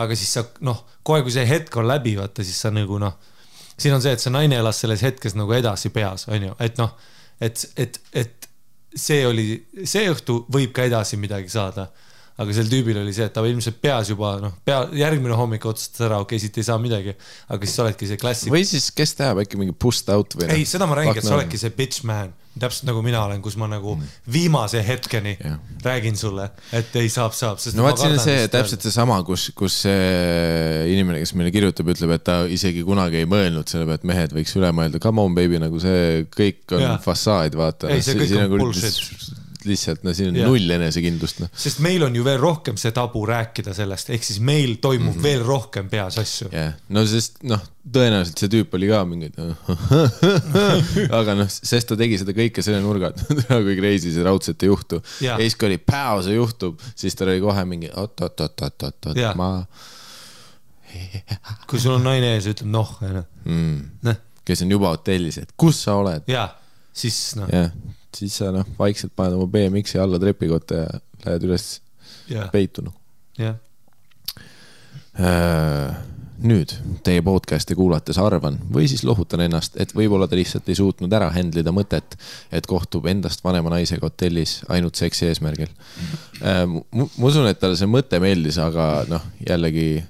aga 0.04 0.20
siis 0.20 0.36
sa 0.36 0.44
noh, 0.66 0.84
kohe, 1.06 1.24
kui 1.24 1.32
see 1.32 1.48
hetk 1.48 1.80
on 1.80 1.88
läbi, 1.88 2.18
vaata 2.20 2.44
siis 2.44 2.60
sa 2.66 2.72
nagu 2.74 3.00
noh, 3.00 3.16
siin 3.78 3.96
on 3.96 4.04
see, 4.04 4.12
et 4.12 4.20
see 4.20 4.34
naine 4.34 4.60
elas 4.60 4.84
selles 4.84 5.00
hetkes 5.06 5.38
nagu 5.38 5.56
edasi 5.56 5.94
peas, 5.96 6.28
onju, 6.28 6.58
et 6.60 6.76
noh, 6.82 6.92
et, 7.40 7.64
et, 7.80 8.02
et 8.12 8.43
see 8.94 9.24
oli, 9.26 9.46
see 9.84 10.08
õhtu 10.10 10.44
võib 10.52 10.72
ka 10.74 10.86
edasi 10.86 11.18
midagi 11.20 11.50
saada 11.52 11.88
aga 12.34 12.54
sel 12.56 12.70
tüübil 12.70 12.98
oli 12.98 13.14
see, 13.14 13.28
et 13.28 13.34
ta 13.34 13.44
ilmselt 13.46 13.76
peas 13.82 14.10
juba 14.10 14.34
noh, 14.42 14.54
pea, 14.66 14.80
järgmine 14.98 15.36
hommik 15.38 15.66
otsustas 15.70 16.08
ära, 16.08 16.20
okei 16.24 16.34
okay,, 16.38 16.42
siit 16.42 16.56
ei 16.58 16.66
saa 16.66 16.80
midagi, 16.82 17.14
aga 17.46 17.66
siis 17.66 17.76
sa 17.78 17.84
oledki 17.86 18.08
see 18.10 18.18
klassik. 18.20 18.54
või 18.54 18.64
siis, 18.66 18.88
kes 18.94 19.14
teab 19.20 19.42
äkki 19.44 19.60
mingi 19.60 19.76
bust 19.78 20.10
out 20.10 20.34
või? 20.40 20.48
ei, 20.50 20.64
seda 20.66 20.88
ma 20.90 20.98
räägingi, 20.98 21.22
et 21.22 21.28
sa 21.28 21.36
oledki 21.38 21.60
see 21.60 21.70
bitch 21.78 22.02
man, 22.08 22.32
täpselt 22.58 22.88
nagu 22.88 23.04
mina 23.06 23.20
olen, 23.28 23.38
kus 23.42 23.54
ma 23.58 23.68
nagu 23.70 23.94
viimase 24.34 24.82
hetkeni 24.86 25.36
Jah. 25.38 25.60
räägin 25.86 26.18
sulle, 26.18 26.48
et 26.74 26.98
ei 26.98 27.12
saab, 27.12 27.36
saab. 27.38 27.62
no 27.78 27.86
vot, 27.86 28.02
siin 28.02 28.16
on 28.16 28.24
see 28.26 28.50
täpselt 28.50 28.82
seesama, 28.82 29.20
kus, 29.26 29.46
kus 29.54 29.78
see 29.86 30.90
inimene, 30.90 31.22
kes 31.22 31.36
meile 31.38 31.54
kirjutab, 31.54 31.94
ütleb, 31.94 32.16
et 32.18 32.26
ta 32.26 32.40
isegi 32.50 32.82
kunagi 32.86 33.22
ei 33.22 33.30
mõelnud 33.30 33.70
selle 33.70 33.86
peale, 33.86 34.02
et 34.02 34.10
mehed 34.10 34.34
võiks 34.34 34.58
üle 34.58 34.74
mõelda, 34.74 34.98
come 35.02 35.22
on 35.22 35.38
baby, 35.38 35.62
nagu 35.62 35.78
see 35.82 36.26
kõik 36.34 36.74
on 36.74 36.86
Jaa. 36.88 36.98
fassaad, 37.06 37.54
vaata. 37.58 37.94
Ei, 37.94 38.02
see 38.02 38.18
kõik 38.18 38.36
on 38.42 38.58
bullshit. 38.58 39.42
lihtsalt, 39.68 40.02
no 40.06 40.14
siin 40.16 40.30
on 40.30 40.38
Jah. 40.38 40.48
null 40.50 40.74
enesekindlust, 40.76 41.42
noh. 41.44 41.52
sest 41.64 41.80
meil 41.84 42.02
on 42.06 42.16
ju 42.16 42.24
veel 42.26 42.40
rohkem 42.40 42.78
see 42.80 42.92
tabu 42.96 43.24
rääkida 43.28 43.74
sellest, 43.76 44.10
ehk 44.14 44.26
siis 44.26 44.40
meil 44.44 44.76
toimub 44.82 45.12
mm 45.12 45.18
-hmm. 45.18 45.22
veel 45.22 45.44
rohkem 45.46 45.88
peas 45.92 46.18
asju. 46.20 46.50
jah, 46.52 46.74
no 46.88 47.04
sest 47.08 47.40
noh, 47.48 47.62
tõenäoliselt 47.96 48.42
see 48.44 48.52
tüüp 48.56 48.76
oli 48.78 48.90
ka 48.90 49.04
mingi, 49.08 49.30
aga 51.20 51.38
noh, 51.38 51.48
sest 51.48 51.88
ta 51.88 51.98
tegi 52.00 52.20
seda 52.22 52.36
kõike 52.36 52.64
selle 52.64 52.82
nurga, 52.84 53.12
et 53.14 53.48
kui 53.48 53.78
crazy 53.80 54.12
see 54.12 54.24
raudselt 54.24 54.62
ei 54.62 54.70
juhtu. 54.72 55.02
Ja 55.20 55.36
siis, 55.40 55.56
kui 55.56 55.68
oli 55.68 55.78
päo, 55.78 56.22
see 56.24 56.36
juhtub, 56.36 56.80
siis 56.96 57.14
tal 57.14 57.32
oli 57.32 57.42
kohe 57.44 57.64
mingi 57.68 57.90
oot-oot-oot-oot-oot, 57.92 59.24
ma 59.36 59.66
kui 61.66 61.80
sul 61.80 61.96
on 61.96 62.04
naine 62.06 62.36
ees 62.36 62.46
ja 62.46 62.54
ütleb 62.54 62.70
noh, 62.70 62.92
onju, 63.02 63.24
mm,, 63.44 63.82
noh 64.06 64.22
kes 64.44 64.62
on 64.62 64.72
juba 64.74 64.92
hotellis, 64.92 65.38
et 65.40 65.54
kus 65.56 65.84
sa 65.86 65.96
oled. 66.00 66.28
ja 66.28 66.48
siis 66.94 67.34
noh, 67.38 67.50
siis 68.18 68.38
sa 68.40 68.50
noh, 68.54 68.66
vaikselt 68.78 69.14
paned 69.16 69.36
oma 69.38 69.48
BMX-i 69.50 70.00
alla 70.02 70.20
trepikotta 70.22 70.82
ja 70.84 70.88
lähed 71.26 71.46
üles 71.48 71.68
jah, 72.30 72.50
peitu 72.52 72.84
noh. 72.86 72.96
jah, 73.40 73.56
nüüd 76.44 76.72
teie 77.06 77.22
podcast'i 77.24 77.76
kuulates 77.78 78.18
arvan 78.20 78.56
või 78.72 78.88
siis 78.90 79.04
lohutan 79.06 79.44
ennast, 79.46 79.76
et 79.80 79.94
võib-olla 79.96 80.26
ta 80.28 80.36
lihtsalt 80.38 80.68
ei 80.68 80.78
suutnud 80.78 81.12
ära 81.14 81.30
handle 81.34 81.62
ida 81.62 81.72
mõtet, 81.74 82.16
et 82.52 82.66
kohtub 82.68 83.06
endast 83.10 83.44
vanema 83.44 83.72
naisega 83.76 84.04
hotellis 84.08 84.58
ainult 84.72 84.98
seksi 84.98 85.28
eesmärgil. 85.30 85.70
ma 86.42 87.28
usun, 87.28 87.46
et 87.48 87.60
talle 87.60 87.78
see 87.78 87.90
mõte 87.90 88.20
meeldis, 88.22 88.58
aga 88.62 89.04
noh, 89.10 89.24
jällegi, 89.46 90.02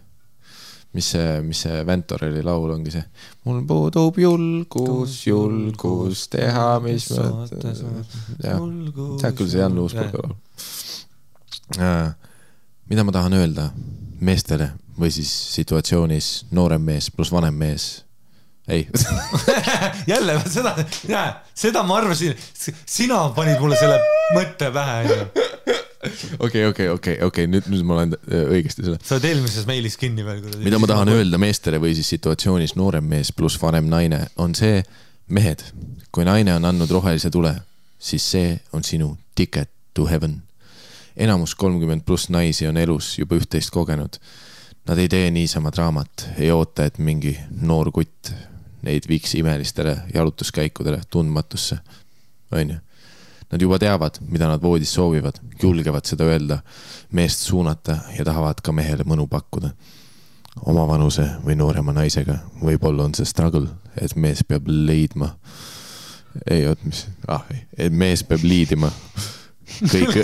mis 0.95 1.09
see, 1.15 1.41
mis 1.43 1.65
see 1.67 1.83
Ventoreli 1.87 2.43
laul 2.47 2.71
ongi 2.77 2.93
see. 2.95 3.05
mul 3.45 3.65
puudub 3.69 4.19
julgus, 4.19 5.19
julgus 5.27 6.29
teha, 6.33 6.79
mis 6.85 7.09
ma. 7.11 7.27
on 8.61 8.95
küll 9.35 9.51
see 9.51 9.61
Jan 9.61 9.79
Uuspõlve 9.83 10.23
laul. 10.23 10.37
mida 12.91 13.05
ma 13.05 13.15
tahan 13.17 13.39
öelda 13.41 13.69
meestele 14.25 14.71
või 14.99 15.11
siis 15.15 15.31
situatsioonis 15.57 16.47
noorem 16.55 16.83
mees 16.87 17.11
pluss 17.11 17.35
vanem 17.35 17.57
mees? 17.59 18.05
ei, 18.69 18.87
jälle 20.13 20.39
seda, 20.49 20.77
seda 21.55 21.83
ma 21.83 21.99
arvasin, 22.01 22.39
sina 22.87 23.29
panid 23.37 23.61
mulle 23.61 23.77
selle 23.77 23.99
mõtte 24.37 24.71
pähe, 24.73 25.03
onju. 25.05 25.54
okei, 26.39 26.67
okei, 26.67 26.89
okei, 26.89 27.17
okei, 27.27 27.47
nüüd, 27.51 27.69
nüüd 27.73 27.85
ma 27.87 27.99
olen 27.99 28.15
äh, 28.17 28.45
õigesti 28.57 28.85
selle. 28.87 29.01
sa 29.05 29.17
oled 29.17 29.29
eelmises 29.31 29.67
meilis 29.69 29.97
kinni 30.01 30.25
veel 30.27 30.43
mida 30.65 30.81
ma 30.83 30.91
tahan 30.91 31.13
öelda 31.15 31.41
meestele 31.41 31.81
või 31.83 31.95
siis 31.97 32.11
situatsioonis 32.15 32.77
noorem 32.79 33.07
mees 33.09 33.33
pluss 33.37 33.61
vanem 33.63 33.89
naine, 33.91 34.25
on 34.41 34.57
see, 34.59 34.83
mehed, 35.29 35.65
kui 36.13 36.27
naine 36.27 36.55
on 36.57 36.69
andnud 36.69 36.91
rohelise 36.93 37.31
tule, 37.35 37.55
siis 37.99 38.25
see 38.35 38.57
on 38.73 38.85
sinu 38.85 39.15
ticket 39.35 39.71
to 39.95 40.07
heaven. 40.07 40.43
enamus 41.17 41.55
kolmkümmend 41.55 42.03
pluss 42.07 42.29
naisi 42.29 42.67
on 42.67 42.77
elus 42.77 43.19
juba 43.19 43.37
üht-teist 43.39 43.71
kogenud. 43.71 44.19
Nad 44.85 44.99
ei 44.99 45.09
tee 45.09 45.31
niisama 45.31 45.71
draamat, 45.73 46.27
ei 46.37 46.51
oota, 46.51 46.85
et 46.85 46.99
mingi 46.99 47.39
noor 47.63 47.89
kutt 47.95 48.33
neid 48.85 49.07
viiks 49.09 49.35
imelistele 49.39 49.97
jalutuskäikudele 50.15 51.01
tundmatusse, 51.11 51.79
onju. 52.53 52.77
Nad 53.55 53.63
juba 53.63 53.77
teavad, 53.79 54.17
mida 54.27 54.49
nad 54.51 54.59
voodis 54.59 54.91
soovivad, 54.97 55.37
julgevad 55.63 56.09
seda 56.11 56.27
öelda, 56.27 56.57
meest 57.15 57.45
suunata 57.47 58.01
ja 58.17 58.25
tahavad 58.27 58.59
ka 58.67 58.73
mehele 58.75 59.07
mõnu 59.07 59.29
pakkuda 59.31 59.71
omavanuse 60.67 61.23
või 61.45 61.55
noorema 61.61 61.95
naisega, 61.95 62.41
võib-olla 62.59 63.07
on 63.07 63.15
see 63.15 63.31
struggle, 63.31 63.69
et 63.95 64.17
mees 64.19 64.43
peab 64.43 64.67
leidma. 64.67 65.37
ei 66.51 66.67
oot, 66.67 66.83
mis, 66.83 67.05
ah, 67.31 67.47
et 67.79 67.95
mees 67.95 68.27
peab 68.27 68.43
liidima. 68.43 68.91
kõik, 69.87 70.19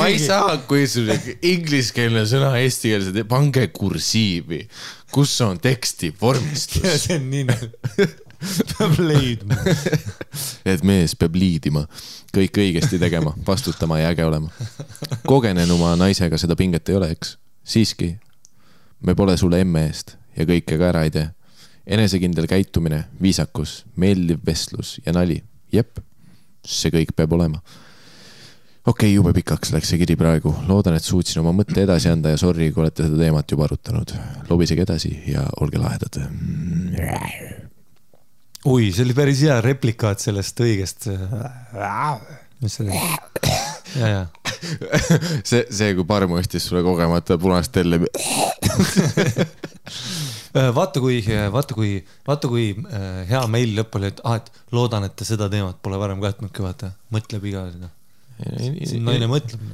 ma 0.00 0.08
ei 0.08 0.16
saa, 0.24 0.56
kui 0.64 0.88
sul 0.88 1.12
ingliskeelne 1.36 2.24
sõna 2.24 2.54
eestikeelse, 2.62 3.28
pange 3.28 3.68
kursiivi, 3.76 4.64
kus 5.12 5.36
on 5.44 5.60
teksti 5.60 6.14
vormistus. 6.20 6.96
see 7.04 7.20
on 7.20 7.28
nii 7.28 7.50
naljakas. 7.52 8.22
Peab 8.72 8.98
leidma. 9.00 9.58
et 10.70 10.84
mees 10.86 11.16
peab 11.18 11.36
liidima, 11.38 11.86
kõik 12.34 12.60
õigesti 12.62 13.00
tegema, 13.02 13.34
vastutama 13.46 14.00
ja 14.02 14.12
äge 14.14 14.24
olema. 14.24 14.52
kogenenuma 15.26 15.94
naisega 16.00 16.38
seda 16.40 16.56
pinget 16.56 16.88
ei 16.88 17.00
ole, 17.00 17.10
eks? 17.16 17.36
siiski, 17.66 18.12
me 19.00 19.14
pole 19.14 19.36
sulle 19.36 19.60
emme 19.60 19.86
eest 19.88 20.14
ja 20.36 20.46
kõike 20.46 20.78
ka 20.78 20.90
ära 20.92 21.06
ei 21.06 21.12
tee. 21.14 21.26
enesekindel 21.86 22.48
käitumine, 22.50 23.04
viisakus, 23.22 23.84
meeldiv 23.96 24.40
vestlus 24.46 24.96
ja 25.06 25.12
nali, 25.14 25.38
jep, 25.72 26.00
see 26.66 26.90
kõik 26.90 27.12
peab 27.16 27.32
olema. 27.32 27.60
okei 28.86 29.08
okay,, 29.08 29.12
jube 29.14 29.32
pikaks 29.34 29.72
läks 29.74 29.90
see 29.90 30.00
kiri 30.02 30.16
praegu, 30.18 30.54
loodan, 30.68 30.96
et 30.98 31.04
suutsin 31.04 31.42
oma 31.42 31.54
mõtte 31.54 31.82
edasi 31.82 32.10
anda 32.10 32.34
ja 32.34 32.40
sorry, 32.40 32.72
kui 32.72 32.82
olete 32.84 33.06
seda 33.06 33.22
teemat 33.22 33.50
juba 33.50 33.68
arutanud. 33.68 34.14
lobisege 34.50 34.86
edasi 34.86 35.14
ja 35.30 35.46
olge 35.60 35.78
lahedad. 35.78 36.20
oi, 38.66 38.90
see 38.92 39.04
oli 39.06 39.14
päris 39.16 39.42
hea 39.46 39.56
replikaat 39.64 40.22
sellest 40.22 40.60
õigest. 40.64 41.08
mis 42.62 42.78
see 42.78 42.86
oli? 42.86 43.02
ja, 44.00 44.08
ja. 44.10 44.22
see, 45.48 45.62
see, 45.70 45.92
kui 45.96 46.06
parm 46.08 46.36
ostis 46.38 46.66
sulle 46.68 46.82
kogemata 46.86 47.38
punast 47.40 47.74
telli. 47.76 48.02
Äh, 50.56 50.70
vaata, 50.72 51.02
kui, 51.04 51.18
vaata, 51.52 51.74
kui, 51.76 51.98
vaata, 52.24 52.48
kui 52.48 52.70
äh, 52.72 53.18
hea 53.28 53.42
meil 53.52 53.74
lõpp 53.76 53.98
oli, 53.98 54.08
et 54.08 54.22
ah, 54.24 54.38
et 54.40 54.46
loodan, 54.72 55.04
et 55.04 55.12
te 55.12 55.26
seda 55.28 55.50
teemat 55.52 55.76
pole 55.84 55.98
varem 56.00 56.22
katnudki, 56.22 56.62
vaata, 56.64 56.88
mõtleb 57.12 57.44
iga, 57.50 57.66
noh. 57.76 57.90
naine 59.04 59.28
mõtleb. 59.28 59.66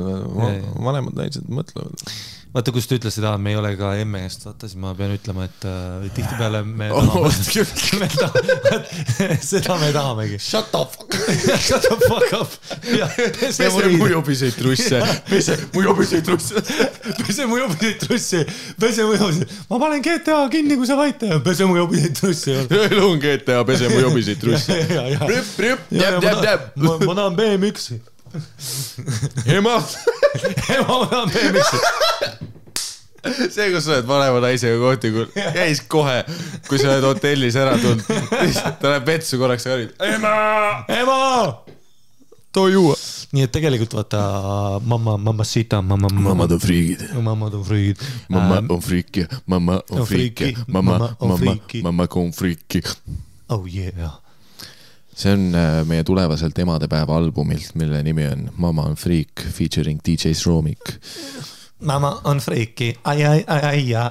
Jaa, 0.00 0.54
jaa., 0.54 0.72
vanemad 0.88 1.20
naised 1.20 1.50
mõtlevad. 1.52 2.06
vaata, 2.56 2.72
kus 2.72 2.86
ta 2.88 2.96
ütles 2.96 3.16
seda, 3.18 3.34
me 3.40 3.52
ei 3.52 3.58
ole 3.60 3.72
ka 3.76 3.90
emme 4.00 4.22
eest, 4.24 4.46
vaata, 4.48 4.68
siis 4.68 4.78
ma 4.80 4.94
pean 4.96 5.12
ütlema, 5.12 5.44
et 5.44 5.66
äh, 5.68 6.06
tihtipeale 6.16 6.62
me 6.64 6.88
Oh, 6.96 7.02
tahame 7.04 7.28
me 8.00 8.08
tahame, 8.14 9.28
seda 9.44 9.76
me 9.82 9.90
tahamegi. 9.92 10.38
Shut 10.40 10.70
the 10.72 10.84
fuck. 10.94 11.18
Shut 11.60 11.84
the 11.84 11.98
fuck 12.06 12.32
up. 12.38 12.56
pese 13.42 13.90
mu 13.98 14.08
jobiseid 14.08 14.56
trusse, 14.56 15.02
pese 15.28 15.58
mu 15.74 15.84
jobiseid 15.84 16.24
trusse. 16.24 16.64
pese 17.20 17.46
mu 17.46 17.60
jobiseid 17.60 18.00
trussi, 18.06 18.42
pese 18.80 19.04
mu 19.04 19.20
jobiseid, 19.20 19.54
ma 19.68 19.80
panen 19.84 20.04
GTA 20.04 20.40
kinni, 20.52 20.80
kui 20.80 20.88
sa 20.88 20.96
vait 20.96 21.20
teed, 21.20 21.36
pese 21.44 21.68
mu 21.68 21.76
jobiseid 21.76 22.16
trussi. 22.16 22.56
elu 22.80 23.04
on 23.04 23.20
GTA, 23.20 23.62
pese 23.68 23.92
mu 23.92 24.00
jobiseid 24.08 24.40
trusse. 24.40 24.82
ma 26.80 27.14
tahan 27.14 27.36
BM1-i. 27.36 28.15
ema, 29.56 29.76
ema, 30.76 30.98
ma 31.00 31.06
tahan 31.10 31.30
BM1-i. 31.30 31.78
see, 33.50 33.70
kus 33.72 33.86
sa 33.86 33.96
oled 33.96 34.08
vanema 34.08 34.42
naisega 34.44 34.78
kohtikul, 34.80 35.28
käis 35.54 35.82
kohe, 35.90 36.18
kui 36.68 36.80
sa 36.80 36.94
oled 36.94 37.06
hotellis 37.08 37.58
ära 37.58 37.76
tulnud, 37.80 38.04
ta 38.80 38.92
läheb 38.92 39.08
vetsu 39.08 39.40
korraks 39.40 39.66
ära. 39.70 39.88
ema, 40.12 40.34
ema. 41.00 41.20
too 42.52 42.68
juua. 42.72 42.96
nii 43.36 43.44
et 43.44 43.52
tegelikult 43.52 43.96
vaata 43.98 44.20
mamma, 44.86 45.16
mamacita, 45.20 45.82
mamma, 45.82 46.08
mamma, 46.12 46.30
mammad 46.30 46.52
on 46.56 46.62
friigid. 46.62 47.02
mamma 47.16 47.50
on 47.50 47.64
friid. 47.66 48.04
mamma 48.28 48.60
on 48.68 48.84
friik 48.84 49.22
ja 49.22 49.40
mamma 49.46 49.80
on 49.90 50.06
friik 50.06 50.40
ja 50.40 50.52
mamma, 50.66 51.00
mamma 51.20 51.58
mamma 51.82 52.08
on 52.22 52.32
friiki. 52.32 52.82
oh 53.48 53.66
yeah. 53.66 54.22
See 55.16 55.32
on 55.32 55.48
äh, 55.56 55.80
meie 55.88 56.04
tulevaselt 56.04 56.58
emadepäeva 56.60 57.16
albumilt, 57.16 57.74
mille 57.80 58.02
nimi 58.04 58.26
on 58.28 58.48
Mama 58.56 58.82
on 58.90 58.96
friik 59.00 59.46
featuring 59.52 60.00
DJ 60.04 60.34
Sroomik. 60.36 60.96
mamma 61.80 62.20
on 62.24 62.38
friiki, 62.40 62.94
ai, 63.04 63.24
ai, 63.24 63.44
ai, 63.46 63.60
ai, 63.68 63.80
ja, 63.90 64.04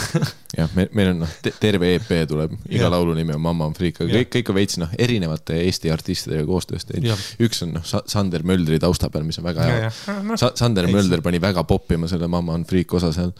jah, 0.58 0.68
meil, 0.76 0.88
meil 0.92 1.08
on 1.14 1.22
noh, 1.24 1.30
terve 1.60 1.94
EP 1.96 2.10
tuleb, 2.28 2.52
iga 2.68 2.82
Jah. 2.82 2.90
laulu 2.92 3.14
nimi 3.16 3.32
on 3.32 3.40
Mamma 3.40 3.64
on 3.70 3.72
friik, 3.76 4.02
aga 4.02 4.10
Jah. 4.12 4.20
kõik, 4.20 4.30
kõik 4.34 4.50
on 4.52 4.58
veits 4.58 4.76
noh, 4.82 4.92
erinevate 5.00 5.56
Eesti 5.64 5.90
artistidega 5.92 6.44
koostöös 6.48 6.84
teinud 6.84 7.16
üks 7.40 7.64
on 7.64 7.72
noh, 7.78 7.86
Sander 8.12 8.44
Möldri 8.44 8.76
tausta 8.84 9.08
peal, 9.12 9.24
mis 9.24 9.40
on 9.40 9.48
väga 9.48 9.64
Ja, 9.64 9.72
hea 9.72 9.88
ja.. 9.88 10.36
Sa, 10.36 10.52
Sander. 10.60 10.88
Mölder 10.92 11.24
pani 11.24 11.40
väga 11.40 11.64
poppima 11.64 12.08
selle 12.08 12.28
Mamma 12.28 12.52
on 12.56 12.68
friik 12.68 12.92
osa 12.94 13.08
seal. 13.16 13.32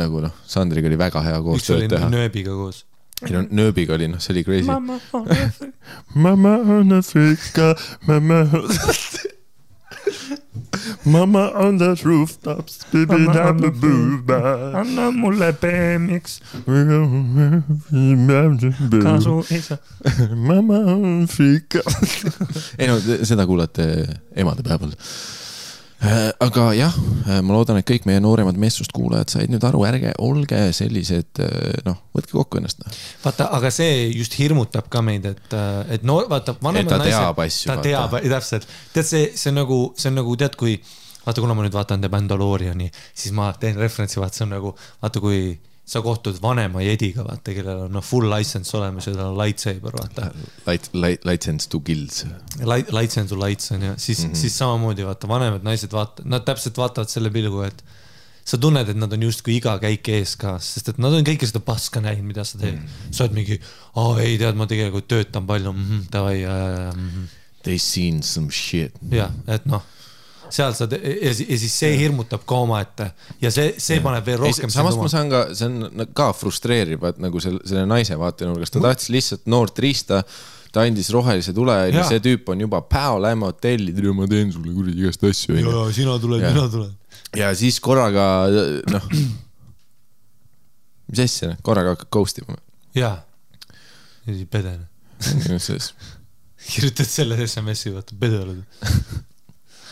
Nagu 0.00 0.24
noh, 0.24 0.32
Sandriga 0.48 0.88
oli 0.88 0.96
väga 0.98 1.20
hea 1.28 1.36
koostööd 1.44 1.84
teha. 1.92 2.08
nööbiga 2.12 2.56
koos. 2.56 2.86
Ei 3.26 3.32
no 3.34 3.42
nööbiga 3.50 3.94
oli 3.94 4.08
noh, 4.08 4.20
see 4.22 4.34
oli 4.34 4.44
crazy. 4.46 4.66
mamma 6.14 6.52
on 6.54 7.02
friiki. 7.02 7.74
Mama 8.06 8.40
on 8.42 8.68
mama 11.04 11.50
on... 11.54 11.78
The 11.78 11.94
rooftops, 12.04 12.84
baby 12.92 13.26
the 13.26 13.70
booba. 13.70 14.72
anna 14.74 15.10
mulle 15.10 15.52
BMX, 15.52 16.40
Kasu. 19.02 19.44
isa. 19.50 19.78
Mama 20.48 20.78
on 20.78 21.22
Africa. 21.24 21.82
ei 22.78 22.86
no 22.88 22.98
seda 23.00 23.46
kuulate 23.46 24.06
emadepäeval. 24.36 24.92
Aga 25.98 26.68
jah, 26.78 26.94
ma 27.42 27.56
loodan, 27.56 27.80
et 27.80 27.88
kõik 27.88 28.04
meie 28.06 28.20
nooremad 28.22 28.58
meessust 28.60 28.92
kuulajad 28.94 29.32
said 29.34 29.50
nüüd 29.50 29.64
aru, 29.66 29.82
ärge 29.88 30.12
olge 30.22 30.60
sellised, 30.76 31.40
noh, 31.88 31.98
võtke 32.14 32.36
kokku 32.36 32.60
ennast 32.60 32.78
noh.. 32.84 33.00
vaata, 33.24 33.48
aga 33.58 33.72
see 33.74 34.06
just 34.12 34.38
hirmutab 34.38 34.86
ka 34.92 35.02
meid, 35.02 35.26
et, 35.26 35.58
et 35.90 36.06
no 36.06 36.20
vaata, 36.30 36.54
vanemad 36.62 36.92
ta 36.94 37.00
naised. 37.02 37.18
teab 37.18 37.42
asju, 37.42 37.72
ta 37.72 37.78
teab, 37.82 38.16
täpselt, 38.30 38.70
tead 38.94 39.10
see, 39.10 39.26
see 39.34 39.50
on 39.50 39.62
nagu, 39.64 39.80
see 39.98 40.12
on 40.12 40.20
nagu 40.20 40.38
tead, 40.38 40.54
kui 40.60 40.78
vaata, 41.28 41.42
kuna 41.42 41.56
ma 41.58 41.66
nüüd 41.66 41.74
vaatan 41.76 42.04
The 42.04 42.12
Mandaloriani, 42.12 42.92
siis 43.12 43.34
ma 43.36 43.50
teen 43.60 43.80
referentsi, 43.80 44.20
vaata, 44.22 44.38
see 44.38 44.46
on 44.46 44.54
nagu, 44.54 44.74
vaata, 45.02 45.22
kui 45.24 45.50
sa 45.88 46.02
kohtud 46.04 46.36
vanema 46.42 46.82
jediga, 46.84 47.24
vaata, 47.24 47.54
kellel 47.56 47.86
on 47.86 47.94
noh, 47.96 48.04
full 48.04 48.28
license 48.28 48.76
olemas 48.76 49.06
ja 49.08 49.14
tal 49.14 49.30
on 49.30 49.38
lightsaber, 49.40 49.94
vaata. 49.96 50.26
Light, 50.66 50.90
light, 50.92 51.24
license 51.24 51.70
to 51.72 51.80
kills. 51.80 52.26
Light, 52.60 52.92
license 52.92 53.32
to 53.32 53.38
lights 53.40 53.72
on 53.72 53.86
ju, 53.86 53.94
siis 53.96 54.20
mm. 54.24 54.30
-hmm. 54.30 54.42
siis 54.42 54.58
samamoodi 54.58 55.06
vaata, 55.06 55.28
vanemad 55.28 55.64
naised 55.64 55.92
vaata, 55.92 56.22
nad 56.24 56.44
täpselt 56.44 56.76
vaatavad 56.76 57.08
selle 57.08 57.30
pilgu, 57.30 57.62
et 57.64 57.84
sa 58.48 58.58
tunned, 58.58 58.88
et 58.88 58.96
nad 58.96 59.12
on 59.12 59.22
justkui 59.22 59.56
iga 59.56 59.78
käik 59.80 60.08
ees 60.12 60.36
ka, 60.40 60.58
sest 60.62 60.92
et 60.92 61.00
nad 61.00 61.12
on 61.12 61.24
kõike 61.24 61.48
seda 61.48 61.60
paska 61.64 62.00
näinud, 62.04 62.24
mida 62.30 62.44
sa 62.44 62.60
teed 62.60 62.76
mm. 62.76 62.84
-hmm. 62.84 63.16
sa 63.16 63.24
oled 63.24 63.36
mingi, 63.40 63.60
aa 63.96 64.20
ei 64.24 64.38
tead, 64.40 64.56
ma 64.60 64.66
tegelikult 64.66 65.08
töötan 65.08 65.46
palju 65.46 65.72
mm, 65.72 65.84
-hmm, 65.84 66.08
davai 66.12 66.40
ja 66.40 66.56
mm. 66.94 67.08
-hmm. 67.08 67.36
They 67.62 67.78
seen 67.78 68.22
some 68.22 68.52
shit. 68.52 68.92
ja, 69.10 69.30
et 69.46 69.66
noh, 69.66 69.82
seal 70.54 70.74
sa 70.76 70.86
ja, 70.90 71.32
ja 71.32 71.32
siis 71.60 71.72
see 71.72 71.96
hirmutab 71.98 72.44
ka 72.48 72.60
omaette 72.64 73.08
ja 73.42 73.50
see, 73.54 73.72
see 73.82 74.02
paneb 74.04 74.26
veel 74.26 74.40
rohkem. 74.42 74.70
samas 74.72 74.96
ma 74.98 75.08
saan 75.12 75.32
ka, 75.32 75.42
see 75.56 75.68
on 75.68 76.06
ka 76.16 76.28
frustreeriv, 76.36 77.04
et 77.10 77.18
nagu 77.22 77.42
selle, 77.42 77.60
selle 77.68 77.84
naise 77.88 78.16
vaatenurgast, 78.18 78.76
ta 78.76 78.84
tahtis 78.88 79.12
lihtsalt 79.14 79.50
noort 79.50 79.78
riista. 79.84 80.22
ta 80.72 80.84
andis 80.84 81.08
rohelise 81.14 81.54
tule, 81.56 81.74
see 82.10 82.20
tüüp 82.24 82.50
on 82.52 82.60
juba 82.60 82.82
päev, 82.84 83.16
lähme 83.24 83.48
hotelli, 83.48 83.94
tere, 83.96 84.12
ma 84.12 84.26
teen 84.28 84.50
sulle 84.52 84.74
kuradi 84.76 85.00
igast 85.00 85.24
asju, 85.24 85.54
onju. 85.56 85.70
ja 85.72 85.84
sina 85.96 86.16
tuled, 86.20 86.44
mina 86.44 86.66
tulen. 86.68 86.90
ja 87.40 87.48
siis 87.56 87.80
korraga, 87.80 88.26
noh. 88.92 89.08
mis 91.08 91.24
asja, 91.24 91.54
korraga 91.64 91.96
hakkad 91.96 92.12
ghost 92.12 92.42
ima. 92.44 92.58
ja, 92.98 93.14
ja 94.26 94.34
siis 94.34 94.44
pedene, 94.52 94.84
kirjutad 96.68 97.08
selle 97.08 97.40
SMS-i, 97.46 97.94
vaata, 97.94 98.20
pede 98.20 98.44
oled. 98.44 98.62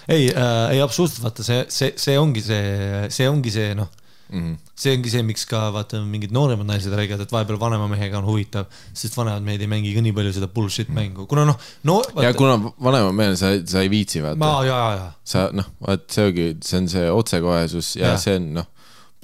ei 0.08 0.28
äh,, 0.30 0.74
ei 0.76 0.82
absoluutselt, 0.84 1.24
vaata 1.26 1.46
see, 1.46 1.64
see, 1.72 1.94
see 2.00 2.18
ongi 2.18 2.42
see, 2.44 3.06
see 3.12 3.28
ongi 3.30 3.52
see 3.54 3.74
noh, 3.78 3.88
mm. 4.28 4.42
-hmm. 4.42 4.74
see 4.74 4.94
ongi 4.96 5.12
see, 5.12 5.24
miks 5.26 5.46
ka 5.50 5.66
vaata 5.74 6.00
mingid 6.04 6.34
nooremad 6.34 6.68
naised 6.68 6.94
räägivad, 6.94 7.24
et 7.26 7.34
vahepeal 7.34 7.58
vanema 7.60 7.88
mehega 7.90 8.20
on 8.20 8.28
huvitav, 8.28 8.70
sest 8.94 9.18
vanemad 9.18 9.46
mehed 9.46 9.64
ei 9.66 9.70
mängi 9.70 9.94
ka 9.96 10.04
nii 10.04 10.14
palju 10.16 10.36
seda 10.38 10.50
bullshit 10.52 10.92
mängu, 10.94 11.26
kuna 11.30 11.46
noh, 11.48 11.58
no 11.88 11.98
ja 12.22 12.32
kuna 12.38 12.58
vanema 12.88 13.12
mehel 13.12 13.36
sa, 13.40 13.52
sa 13.66 13.82
ei 13.82 13.90
viitsi 13.92 14.22
vaata 14.24 14.42
ma, 14.42 14.54
ja, 14.68 14.80
ja, 15.00 15.10
sa 15.24 15.48
noh, 15.56 15.68
vaat 15.86 16.06
see 16.12 16.30
ongi, 16.30 16.48
see 16.62 16.80
on 16.82 16.88
see 16.94 17.10
otsekohesus 17.10 17.96
ja, 17.98 18.14
ja. 18.14 18.22
see 18.22 18.38
on 18.40 18.50
noh, 18.60 18.70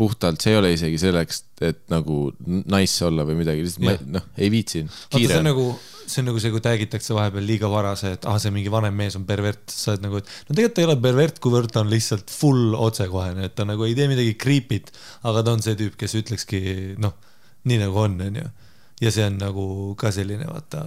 puhtalt, 0.03 0.43
see 0.43 0.55
ei 0.55 0.59
ole 0.59 0.75
isegi 0.75 0.99
selleks, 0.99 1.45
et 1.63 1.83
nagu 1.93 2.33
nice 2.43 3.05
olla 3.07 3.27
või 3.29 3.39
midagi, 3.43 3.65
lihtsalt 3.67 3.87
ma 3.87 3.97
noh, 4.19 4.31
ei 4.39 4.51
viitsi. 4.53 4.87
vaata, 4.89 5.21
see 5.21 5.39
on 5.39 5.47
nagu, 5.47 5.67
see 6.07 6.23
on 6.23 6.29
nagu 6.31 6.41
see, 6.43 6.53
kui 6.55 6.63
tag'itakse 6.65 7.15
vahepeal 7.17 7.45
liiga 7.47 7.71
vara 7.71 7.93
see, 7.99 8.15
et 8.17 8.27
ah, 8.29 8.39
see 8.43 8.53
mingi 8.55 8.73
vanem 8.73 8.95
mees 8.97 9.17
on 9.19 9.27
pervert, 9.29 9.63
sa 9.71 9.93
oled 9.93 10.07
nagu, 10.07 10.23
et 10.23 10.31
no 10.49 10.57
tegelikult 10.57 10.77
ta 10.77 10.83
ei 10.83 10.89
ole 10.89 10.97
pervert, 11.05 11.41
kuivõrd 11.45 11.75
ta 11.75 11.83
on 11.83 11.93
lihtsalt 11.93 12.33
full 12.33 12.77
otsekohene, 12.79 13.49
et 13.49 13.55
ta 13.59 13.67
nagu 13.69 13.87
ei 13.87 13.95
tee 13.99 14.09
midagi 14.11 14.35
creepy't, 14.41 14.93
aga 15.29 15.45
ta 15.45 15.55
on 15.57 15.65
see 15.65 15.79
tüüp, 15.79 15.99
kes 16.01 16.17
ütlekski 16.21 16.63
noh, 17.03 17.15
nii 17.69 17.79
nagu 17.85 18.03
on, 18.05 18.19
onju. 18.29 18.49
ja 19.03 19.15
see 19.15 19.27
on 19.27 19.39
nagu 19.43 19.67
ka 20.01 20.13
selline 20.15 20.49
vaata, 20.49 20.83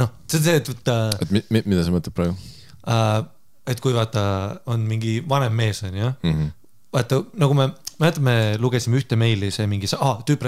noh, 0.00 0.14
see 0.26 0.40
on 0.40 0.48
see, 0.48 0.56
et 0.62 0.72
vaata 0.72 0.96
et 1.20 1.36
mi, 1.36 1.44
mi, 1.50 1.64
mida 1.74 1.84
sa 1.86 1.94
mõtled 1.94 2.16
praegu 2.16 2.36
äh,, 2.88 3.20
et 3.70 3.80
kui 3.84 3.94
vaata 3.96 4.24
on 4.72 4.82
mingi 4.88 5.20
vanem 5.28 5.54
mees 5.54 5.84
onju 5.86 6.08
mm? 6.10 6.32
-hmm. 6.32 6.52
vaata 6.96 7.22
nagu 7.40 7.56
me, 7.56 7.70
mäletad, 8.00 8.22
me 8.24 8.34
lugesime 8.60 8.98
ühte 9.00 9.18
meili, 9.20 9.50
see 9.54 9.66
mingi, 9.70 9.90
aa 9.96 10.16
tüüp, 10.26 10.46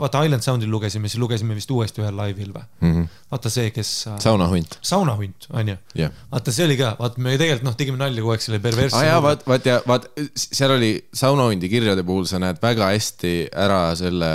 vaata 0.00 0.22
Island 0.26 0.46
Soundil 0.46 0.70
lugesime, 0.72 1.10
siis 1.10 1.20
lugesime 1.20 1.56
vist 1.58 1.70
uuesti 1.74 2.02
ühel 2.04 2.16
laivil 2.16 2.52
või? 2.54 2.64
Mm 2.80 2.94
-hmm. 2.94 3.20
vaata 3.32 3.52
see, 3.52 3.70
kes. 3.74 3.90
saunahunt, 4.22 4.78
saunahunt, 4.82 5.48
onju. 5.50 5.76
jah. 5.98 6.14
vaata, 6.32 6.54
see 6.54 6.66
oli 6.68 6.78
ka, 6.80 6.94
vaata 7.00 7.20
me 7.20 7.36
tegelikult 7.36 7.68
noh, 7.68 7.76
tegime 7.76 8.00
nalja 8.00 8.22
kogu 8.22 8.36
aeg 8.36 8.46
selle 8.46 8.62
perversse. 8.62 8.96
aa 8.96 9.10
jaa, 9.10 9.20
vaat, 9.22 9.46
vaat 9.46 9.66
ja 9.66 9.78
vaat 9.86 10.08
seal 10.36 10.78
oli 10.78 10.94
saunahundi 11.14 11.68
kirjade 11.68 12.02
puhul 12.06 12.24
sa 12.30 12.38
näed 12.42 12.62
väga 12.62 12.92
hästi 12.94 13.36
ära 13.52 13.84
selle 13.98 14.32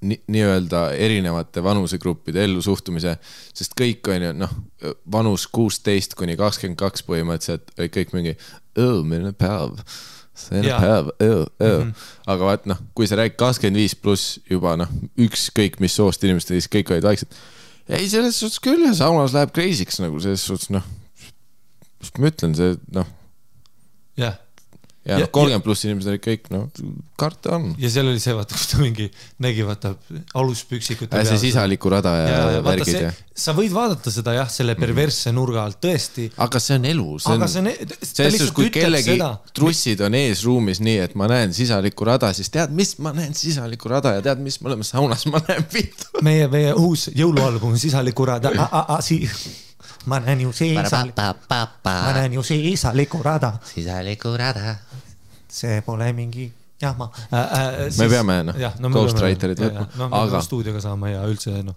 ni- 0.00 0.20
nii-öelda 0.26 0.90
erinevate 0.92 1.62
vanusegruppide 1.64 2.44
ellusuhtumise, 2.44 3.16
sest 3.54 3.76
kõik 3.80 4.08
on 4.12 4.26
ju 4.26 4.32
noh, 4.44 4.54
vanus 5.12 5.46
kuusteist 5.52 6.16
kuni 6.18 6.36
kakskümmend 6.40 6.78
kaks 6.80 7.04
põhimõtteliselt 7.08 7.72
olid 7.78 7.94
kõik 7.96 8.16
mingi, 8.16 8.36
milline 8.76 9.32
päev, 9.36 9.76
see 10.48 10.60
on 10.60 10.68
Jaa. 10.68 10.80
päev, 10.82 11.10
aga 12.30 12.50
vaat 12.50 12.68
noh, 12.70 12.80
kui 12.96 13.08
sa 13.08 13.18
räägid 13.20 13.38
kakskümmend 13.40 13.80
viis 13.80 13.96
pluss 13.98 14.38
juba 14.50 14.76
noh, 14.80 14.90
ükskõik 15.20 15.80
mis 15.82 15.96
soost 15.96 16.24
inimestega, 16.26 16.60
siis 16.60 16.72
kõik 16.72 16.94
olid 16.94 17.08
vaikselt. 17.08 17.38
ei, 17.88 18.08
selles 18.10 18.40
suhtes 18.40 18.62
küll 18.64 18.86
ja 18.86 18.94
saunas 18.96 19.34
läheb 19.36 19.54
crazy'ks 19.56 20.00
nagu 20.04 20.20
selles 20.22 20.44
suhtes 20.46 20.72
noh, 20.74 20.86
mis 22.00 22.14
ma 22.16 22.32
ütlen, 22.32 22.56
see 22.58 22.76
noh, 22.96 23.08
jah, 24.20 24.38
ja 25.10 25.18
Ja- 25.18 25.24
noh, 25.24 25.30
kolmkümmend 25.34 25.64
pluss 25.66 25.84
inimesed 25.86 26.12
olid 26.12 26.22
kõik 26.22 26.50
noh, 26.54 26.68
karta 27.18 27.56
on. 27.56 27.72
ja 27.82 27.90
seal 27.90 28.08
oli 28.10 28.20
see, 28.22 28.34
vaata, 28.36 28.54
kus 28.58 28.68
ta 28.70 28.80
mingi 28.82 29.08
nägi, 29.42 29.64
vaata 29.66 29.94
aluspüksikute 30.38 31.24
see 31.26 31.40
sisaliku 31.48 31.90
rada 31.92 32.14
ja, 32.20 32.28
ja, 32.30 32.44
ja 32.56 32.62
värgid 32.64 32.92
see 32.92 33.02
ja,, 33.08 33.12
sa 33.40 33.54
võid 33.56 33.74
vaadata 33.74 34.12
seda 34.14 34.36
jah, 34.36 34.50
selle 34.52 34.76
perversse 34.78 35.32
nurga 35.34 35.64
alt 35.66 35.80
tõesti, 35.82 36.28
aga 36.46 36.62
see 36.62 36.78
on 36.78 36.86
elu, 36.92 37.08
see 37.24 37.34
on 37.34 37.46
on, 37.46 37.70
selles 38.02 38.38
suhtes, 38.38 38.54
kui 38.56 38.70
kellegi 38.74 39.16
trussid 39.56 40.04
on 40.06 40.16
ees 40.18 40.44
ruumis 40.46 40.82
nii, 40.84 40.98
et 41.08 41.16
ma 41.18 41.28
näen 41.30 41.54
sisalikku 41.56 42.06
rada, 42.08 42.32
siis 42.36 42.52
tead, 42.52 42.74
mis 42.76 42.94
ma 43.02 43.14
näen 43.16 43.34
sisalikku 43.36 43.90
rada 43.90 44.14
ja 44.18 44.24
tead, 44.24 44.42
mis 44.44 44.60
me 44.60 44.70
oleme 44.72 44.86
saunas, 44.86 45.26
ma 45.32 45.42
näen 45.48 45.66
vittu. 45.74 46.22
meie, 46.26 46.46
meie 46.52 46.76
uus 46.76 47.08
jõulualbum 47.16 47.76
Sisaliku 47.80 48.28
rada, 48.28 48.52
si-, 49.04 49.24
ma 50.06 50.20
näen 50.20 50.40
ju 50.40 50.52
sisalik-, 50.52 51.16
ma 51.84 52.12
näen 52.16 52.32
ju 52.32 52.42
sisaliku 52.42 53.22
rada, 53.22 53.52
sisaliku 53.74 54.36
rada. 54.36 54.76
see 55.50 55.80
pole 55.82 56.12
mingi 56.12 56.52
jama 56.80 57.10
äh,. 57.32 57.90
Me 57.98 58.08
peame, 58.08 58.36
noh, 58.46 58.54
ghostwriterid 58.94 59.58
võtma, 59.60 59.86
noh, 59.98 60.08
me 60.08 60.16
aga- 60.16 60.30
peame 60.30 60.46
stuudioga 60.46 60.80
saama 60.80 61.10
ja 61.10 61.24
üldse 61.28 61.60
noh. 61.66 61.76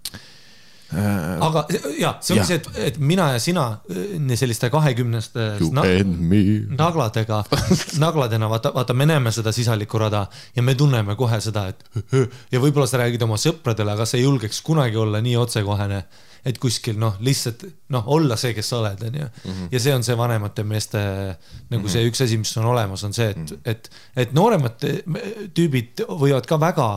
aga 0.94 1.64
ja 1.98 2.12
see 2.22 2.36
ongi 2.36 2.44
Jah. 2.44 2.48
see, 2.48 2.60
et, 2.60 2.68
et 2.94 2.98
mina 3.02 3.32
ja 3.34 3.40
sina 3.42 3.64
äh, 3.90 4.36
selliste 4.38 4.70
kahekümneste 4.70 5.48
me. 5.74 6.42
nagladega, 6.78 7.40
nagladena 8.06 8.50
vaata, 8.52 8.72
vaata, 8.76 8.94
me 8.94 9.08
näeme 9.10 9.34
seda 9.34 9.52
sisalikku 9.52 9.98
rada 9.98 10.28
ja 10.56 10.62
me 10.62 10.76
tunneme 10.78 11.16
kohe 11.18 11.40
seda, 11.42 11.66
et 11.74 11.84
ja 12.54 12.62
võib-olla 12.62 12.86
sa 12.88 13.02
räägid 13.02 13.26
oma 13.26 13.42
sõpradele, 13.42 13.98
aga 13.98 14.06
sa 14.06 14.20
ei 14.22 14.28
julgeks 14.28 14.62
kunagi 14.62 15.02
olla 15.02 15.22
nii 15.26 15.36
otsekohene, 15.42 16.04
et 16.46 16.60
kuskil 16.60 16.98
noh, 17.00 17.16
lihtsalt 17.24 17.64
noh, 17.94 18.08
olla 18.12 18.38
see, 18.40 18.54
kes 18.56 18.70
sa 18.74 18.82
oled, 18.82 19.04
onju. 19.08 19.28
ja 19.72 19.80
see 19.80 19.96
on 19.96 20.04
see 20.04 20.18
vanemate 20.20 20.66
meeste 20.68 21.02
nagu 21.72 21.92
see 21.92 22.06
üks 22.10 22.24
asi, 22.26 22.38
mis 22.42 22.54
on 22.60 22.70
olemas, 22.74 23.04
on 23.08 23.16
see, 23.16 23.32
et, 23.32 23.54
et, 23.74 23.92
et 24.26 24.34
nooremad 24.36 24.84
tüübid 25.56 26.04
võivad 26.10 26.50
ka 26.50 26.60
väga 26.62 26.90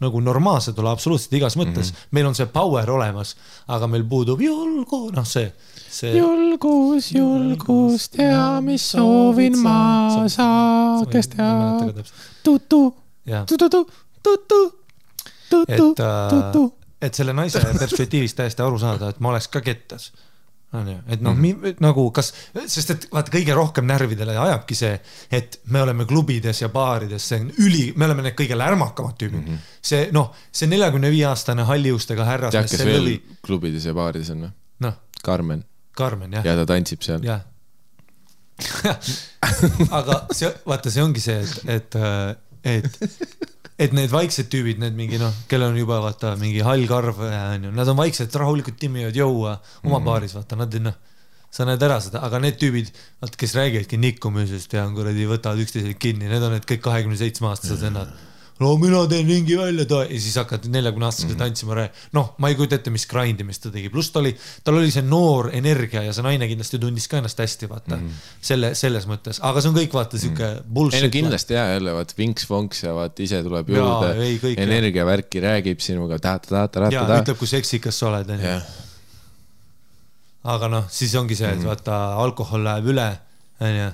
nagu 0.00 0.20
normaalsed 0.24 0.78
olla 0.80 0.94
absoluutselt 0.96 1.34
igas 1.36 1.56
mõttes 1.60 1.90
mm, 1.90 1.96
-hmm. 1.96 2.12
meil 2.16 2.26
on 2.30 2.34
see 2.34 2.46
power 2.48 2.90
olemas, 2.90 3.34
aga 3.68 3.86
meil 3.86 4.04
puudub 4.08 4.40
julgu, 4.40 5.10
noh, 5.12 5.26
see, 5.28 5.52
see. 5.76 6.14
julgus, 6.16 7.10
julgus, 7.12 8.08
tea, 8.08 8.60
mis 8.64 8.90
soovin 8.94 9.58
ma, 9.60 10.26
sa, 10.28 10.48
kes 11.10 11.28
teab. 11.34 12.00
tutu, 12.42 12.82
tutu, 13.46 13.66
tutu, 13.68 13.86
tutu, 14.22 14.60
et 15.68 16.00
äh, 16.00 16.28
tutu., 16.30 16.64
et 17.02 17.14
selle 17.14 17.32
naise 17.36 17.62
perspektiivist 17.82 18.38
täiesti 18.40 18.64
aru 18.64 18.80
saada, 18.80 19.10
et 19.10 19.20
ma 19.20 19.32
oleks 19.32 19.48
ka 19.52 19.62
kettas. 19.64 20.10
onju, 20.72 21.00
et 21.08 21.20
noh 21.20 21.34
mm, 21.34 21.62
-hmm. 21.62 21.80
nagu 21.82 22.10
kas, 22.14 22.32
sest 22.66 22.90
et 22.90 23.06
vaata, 23.12 23.32
kõige 23.34 23.54
rohkem 23.54 23.86
närvidele 23.86 24.36
ajabki 24.38 24.74
see, 24.74 25.00
et 25.30 25.60
me 25.66 25.82
oleme 25.82 26.04
klubides 26.06 26.62
ja 26.62 26.68
baarides, 26.68 27.28
see 27.28 27.40
on 27.40 27.50
üli, 27.58 27.92
me 27.96 28.06
oleme 28.06 28.22
need 28.22 28.36
kõige 28.38 28.58
lärmakamad 28.58 29.16
tüübid 29.18 29.40
mm. 29.40 29.56
-hmm. 29.56 29.80
see 29.82 30.08
noh, 30.12 30.30
see 30.52 30.70
neljakümne 30.70 31.10
viie 31.10 31.26
aastane 31.26 31.66
halliustega 31.66 32.22
tead, 32.22 32.30
härrasmees, 32.30 32.70
kes 32.70 32.86
veel 32.86 33.02
lõvi, 33.02 33.20
klubides 33.42 33.84
ja 33.90 33.94
baarides 33.94 34.30
on 34.30 34.46
või? 34.46 34.52
noh, 34.86 34.94
Karmen 35.22 35.64
Karmen 36.00 36.38
jah 36.38 36.46
ja 36.46 36.54
ta 36.60 36.66
tantsib 36.70 37.02
seal. 37.04 37.24
jah. 37.26 37.42
aga 39.98 40.22
see, 40.36 40.50
vaata, 40.68 40.92
see 40.92 41.02
ongi 41.04 41.22
see, 41.24 41.40
et, 41.74 41.96
et, 41.96 41.96
et, 42.74 43.39
et 43.80 43.94
need 43.96 44.12
vaiksed 44.12 44.50
tüübid, 44.52 44.80
need 44.82 44.96
mingi 44.98 45.20
noh, 45.20 45.32
kellel 45.48 45.72
on 45.72 45.78
juba 45.80 46.00
vaata 46.04 46.34
mingi 46.40 46.60
hall 46.64 46.84
karv 46.90 47.22
onju, 47.24 47.72
nad 47.76 47.88
on 47.88 47.96
vaiksed, 48.00 48.34
rahulikult 48.42 48.76
timmivad 48.80 49.16
jõua 49.16 49.56
oma 49.86 49.98
mm. 49.98 50.08
baaris, 50.08 50.34
vaata 50.36 50.58
nad 50.60 50.76
noh, 50.84 50.98
sa 51.50 51.66
näed 51.66 51.82
ära 51.82 51.96
seda, 52.04 52.20
aga 52.26 52.42
need 52.44 52.58
tüübid, 52.60 52.90
vaata, 53.22 53.38
kes 53.40 53.56
räägivadki 53.58 53.98
nikkumisest 54.00 54.76
ja 54.76 54.84
kuradi 54.94 55.24
võtavad 55.30 55.62
üksteisele 55.64 55.96
kinni, 55.98 56.28
need 56.30 56.44
on 56.44 56.54
need 56.58 56.68
kõik 56.68 56.84
kahekümne 56.84 57.18
seitsme 57.18 57.50
aastased 57.50 57.82
vennad 57.88 58.12
no 58.60 58.74
mina 58.80 59.00
teen 59.08 59.28
ringi 59.28 59.56
välja 59.58 59.86
toa 59.88 60.04
ja 60.04 60.18
siis 60.20 60.36
hakkad 60.40 60.66
neljakümne 60.72 61.06
aastasega 61.08 61.36
tantsima. 61.40 61.86
noh, 62.16 62.34
ma 62.42 62.50
ei 62.50 62.56
kujuta 62.58 62.76
ette, 62.76 62.92
mis 62.92 63.06
grind 63.08 63.40
imist 63.40 63.64
ta 63.64 63.72
tegi, 63.72 63.88
pluss 63.92 64.12
ta 64.12 64.20
oli, 64.20 64.32
tal 64.64 64.76
oli 64.80 64.90
see 64.92 65.04
noor 65.06 65.50
energia 65.56 66.02
ja 66.04 66.12
see 66.16 66.24
naine 66.26 66.48
kindlasti 66.50 66.80
tundis 66.82 67.08
ka 67.10 67.20
ennast 67.20 67.40
hästi, 67.40 67.68
vaata 67.70 67.96
mm. 67.96 68.02
-hmm. 68.02 68.34
selle, 68.50 68.72
selles 68.78 69.08
mõttes, 69.10 69.40
aga 69.46 69.62
see 69.62 69.72
on 69.72 69.78
kõik 69.78 69.96
vaata 69.96 70.20
sihuke 70.20 70.44
mm 70.44 70.58
-hmm. 70.58 70.74
bullshit. 70.76 71.00
ei 71.00 71.08
no 71.08 71.12
kindlasti 71.16 71.56
ja 71.56 71.64
jälle 71.72 71.94
vaat 71.96 72.14
vinks-vonks 72.18 72.84
ja 72.84 72.94
vaat 72.94 73.20
ise 73.20 73.42
tuleb 73.46 73.72
juurde 73.76 74.54
energiavärki 74.66 75.40
räägib 75.40 75.80
sinuga 75.80 76.18
ja 76.20 76.26
ta-ta-ta-ta-ta-ta. 76.28 77.22
ütleb, 77.24 77.38
kui 77.40 77.48
seksikas 77.48 77.98
sa 77.98 78.10
oled, 78.12 78.30
onju. 78.36 78.60
aga 80.44 80.68
noh, 80.68 80.84
siis 80.88 81.14
ongi 81.14 81.36
see, 81.36 81.48
et 81.48 81.64
vaata 81.64 82.02
alkohol 82.20 82.64
läheb 82.64 82.92
üle, 82.92 83.10
onju. 83.60 83.90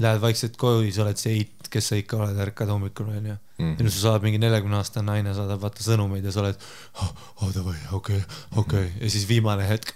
Lähed 0.00 0.20
vaikselt 0.22 0.56
koju, 0.56 0.84
siis 0.86 0.98
oled 1.02 1.18
see 1.20 1.36
eit, 1.38 1.68
kes 1.70 1.90
sa 1.90 1.98
ikka 1.98 2.18
oled, 2.18 2.38
ärkad 2.46 2.70
hommikul 2.72 3.10
onju. 3.12 3.36
ja 3.60 3.76
nüüd 3.76 3.92
sa 3.92 4.00
saad 4.06 4.24
mingi 4.24 4.40
neljakümne 4.40 4.78
aastane 4.78 5.04
naine 5.06 5.34
saadab 5.36 5.60
vaata 5.60 5.84
sõnumeid 5.84 6.24
ja 6.24 6.32
sa 6.32 6.40
oled 6.40 6.56
oh,, 7.02 7.10
oh 7.44 7.50
davai, 7.52 7.76
okei, 7.96 8.20
okei 8.56 8.86
ja 9.00 9.10
siis 9.12 9.26
viimane 9.28 9.66
hetk. 9.68 9.92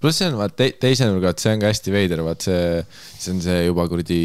pluss 0.00 0.20
see 0.20 0.28
on 0.28 0.36
vaat 0.36 0.56
te, 0.58 0.68
teise 0.80 1.08
nurga 1.08 1.32
alt, 1.32 1.40
see 1.40 1.54
on 1.56 1.62
ka 1.62 1.70
hästi 1.72 1.94
veider, 1.94 2.22
vaat 2.26 2.44
see, 2.44 2.82
see 3.16 3.32
on 3.32 3.40
see 3.44 3.62
juba 3.64 3.86
kuradi 3.88 4.20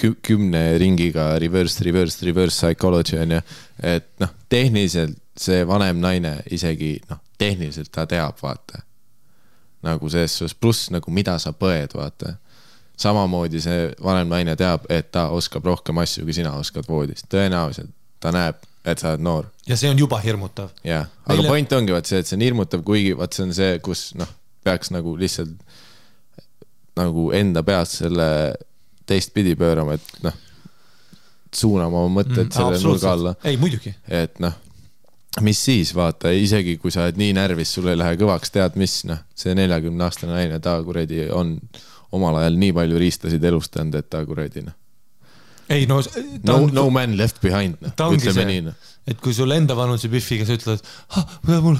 kü- 0.00 0.16
kümne 0.24 0.62
ringiga 0.80 1.34
reverse, 1.42 1.84
reverse, 1.84 2.24
reverse 2.26 2.56
psychology 2.56 3.20
on 3.20 3.36
ju. 3.36 3.42
et 3.82 4.08
noh, 4.22 4.32
tehniliselt 4.48 5.20
see 5.36 5.64
vanem 5.68 6.00
naine 6.00 6.38
isegi 6.54 6.96
noh, 7.10 7.20
tehniliselt 7.38 7.92
ta 7.92 8.06
teab, 8.08 8.38
vaata. 8.42 8.80
nagu 9.84 10.08
selles 10.08 10.38
suhtes, 10.38 10.56
pluss 10.56 10.88
nagu 10.94 11.12
mida 11.12 11.36
sa 11.38 11.52
põed, 11.52 11.92
vaata 11.98 12.38
samamoodi 12.96 13.60
see 13.62 13.88
vanem 14.02 14.28
naine 14.30 14.54
teab, 14.56 14.86
et 14.92 15.10
ta 15.14 15.28
oskab 15.34 15.64
rohkem 15.66 15.98
asju, 16.02 16.24
kui 16.24 16.36
sina 16.36 16.54
oskad 16.60 16.86
voodis, 16.88 17.24
tõenäoliselt 17.30 17.90
ta 18.22 18.32
näeb, 18.34 18.60
et 18.84 19.00
sa 19.00 19.12
oled 19.14 19.24
noor. 19.24 19.48
Ja 19.68 19.76
see 19.80 19.90
on 19.90 19.98
juba 19.98 20.18
hirmutav. 20.22 20.70
jah, 20.84 21.08
aga 21.26 21.38
Meile- 21.40 21.48
point 21.48 21.72
ongi 21.72 21.92
vaat 21.92 22.06
see, 22.06 22.20
et 22.22 22.28
see 22.30 22.36
on 22.38 22.44
hirmutav, 22.46 22.84
kuigi 22.86 23.16
vaat 23.18 23.32
see 23.36 23.46
on 23.48 23.54
see, 23.56 23.78
kus 23.84 24.12
noh, 24.20 24.30
peaks 24.64 24.92
nagu 24.94 25.16
lihtsalt 25.20 25.56
nagu 26.96 27.30
enda 27.34 27.62
peas 27.66 27.98
selle 28.00 28.28
teistpidi 29.08 29.56
pöörama, 29.58 29.98
et 29.98 30.22
noh, 30.24 30.36
suunama 31.54 32.04
oma 32.04 32.20
mõtted 32.22 32.46
mm, 32.46 32.54
selle 32.54 32.78
nurga 32.82 33.10
alla, 33.12 33.34
ei 33.46 33.58
muidugi, 33.60 33.92
et 34.08 34.38
noh, 34.42 34.54
mis 35.44 35.58
siis 35.66 35.90
vaata, 35.96 36.30
isegi 36.30 36.76
kui 36.78 36.94
sa 36.94 37.04
oled 37.04 37.18
nii 37.18 37.34
närvis, 37.36 37.74
sul 37.74 37.90
ei 37.90 37.98
lähe 37.98 38.14
kõvaks, 38.20 38.52
tead 38.54 38.78
mis 38.80 39.00
noh, 39.10 39.20
see 39.34 39.54
neljakümne 39.58 40.06
aastane 40.06 40.36
naine, 40.36 40.60
ta 40.62 40.76
kuradi 40.86 41.26
on 41.34 41.56
omal 42.14 42.40
ajal 42.42 42.56
nii 42.62 42.72
palju 42.76 42.98
riistasid 43.02 43.44
elustanud, 43.50 43.94
et 44.00 44.08
ta 44.12 44.22
kuradi 44.28 44.62
noh, 44.66 44.74
ei 45.74 45.86
no 45.88 46.00
no 46.44 46.58
no 46.72 46.88
man 46.92 47.14
left 47.16 47.38
behind, 47.42 47.78
ongi 48.04 48.20
ütleme 48.20 48.44
nii, 48.50 48.64
noh. 48.66 48.74
et 49.08 49.20
kui 49.20 49.32
sul 49.36 49.52
enda 49.56 49.72
vanuse 49.76 50.08
Biffiga 50.12 50.44
sa 50.48 50.56
ütled, 50.58 50.82
mul 51.64 51.78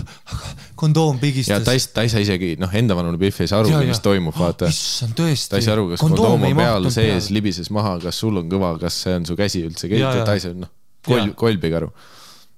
kondoom 0.81 1.19
ja 1.19 1.21
pigistas. 1.23 1.65
ta 1.67 1.73
ei, 1.77 1.83
ta 1.95 2.05
ei 2.07 2.13
saa 2.13 2.23
isegi, 2.25 2.55
noh, 2.61 2.73
enda 2.81 2.97
vanune 2.97 3.21
Biff 3.21 3.41
ei 3.45 3.49
saa 3.51 3.61
Ja, 3.69 3.81
ja. 3.83 3.89
mis 3.93 4.01
toimub, 4.05 4.37
vaata. 4.39 4.69
issand, 4.73 5.13
tõesti. 5.19 5.51
ta 5.53 5.61
ei 5.61 5.67
saa 5.69 5.77
aru, 5.77 5.91
kas 5.93 6.01
kondoom 6.05 6.43
on 6.49 6.57
peal, 6.59 6.89
sees, 6.95 7.29
libises 7.35 7.71
maha, 7.73 7.99
kas 8.03 8.19
sul 8.25 8.41
on 8.41 8.49
kõva, 8.53 8.75
kas 8.81 8.97
see 9.05 9.15
on 9.21 9.27
su 9.29 9.37
käsi 9.37 9.63
üldse 9.69 9.89
Ja, 9.93 10.15
ja. 10.17 10.25
ta 10.29 10.35
ei 10.37 10.41
saa, 10.45 10.57
noh, 10.57 10.73
kolm 11.05 11.29
Ja., 11.33 11.35
kolmigi 11.45 11.77
aru. 11.77 11.91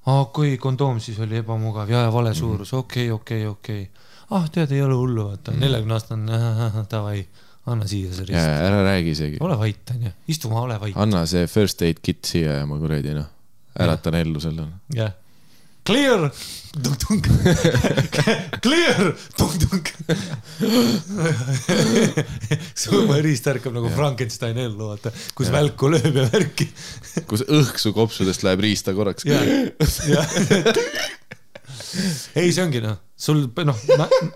aa, 0.06 0.24
kui 0.34 0.56
kondoom 0.62 1.00
siis 1.02 1.18
oli 1.26 1.40
ebamugav 1.42 1.90
ja, 1.90 2.04
ja 2.06 2.12
vale 2.14 2.30
Mhm. 2.30 2.38
suurus, 2.38 2.72
okei, 2.72 3.10
okei, 3.10 3.46
okei. 3.50 3.88
ah, 4.30 4.46
tead, 4.50 4.70
ei 4.72 4.82
ole 4.82 4.94
hullu, 4.94 5.28
vaata, 5.32 5.52
neljakümne 5.58 5.94
aastane, 5.94 6.38
davai, 6.90 7.26
anna 7.66 7.86
siia 7.90 8.14
see 8.14 8.26
ja 8.30 8.30
rist. 8.30 8.64
ära 8.70 8.82
räägi 8.86 9.14
isegi, 9.16 9.38
ole 9.44 9.58
vait, 9.58 9.94
onju, 9.94 10.12
istu 10.32 10.50
maha, 10.52 10.66
ole 10.68 10.80
vait. 10.86 10.96
anna 11.02 11.26
see 11.26 11.46
first 11.50 11.82
aid 11.86 12.02
kit 12.02 12.24
siia 12.26 12.60
ja 12.60 12.66
ma 12.68 12.78
kuradi 12.80 13.14
noh, 13.16 13.30
äratan 13.86 14.18
ellu 14.22 14.42
selle. 14.42 14.68
jah. 14.94 15.14
Clear, 15.86 16.32
tung-tung. 16.82 17.22
Clear, 18.64 19.12
tung-tung. 19.38 19.86
surmariist 22.82 23.46
ärkab 23.52 23.76
nagu 23.76 23.92
Frankenstein 23.94 24.58
ellu, 24.64 24.88
vaata, 24.90 25.12
kus 25.38 25.52
välku 25.54 25.92
lööb 25.94 26.18
ja 26.18 26.26
värki. 26.32 26.66
kus 27.30 27.46
õhk 27.46 27.78
su 27.78 27.94
kopsudest 27.94 28.42
läheb 28.42 28.66
riista 28.66 28.96
korraks. 28.98 29.22
ei, 32.34 32.50
see 32.50 32.64
ongi 32.66 32.82
noh, 32.82 32.98
sul 33.16 33.46
noh, 33.64 33.78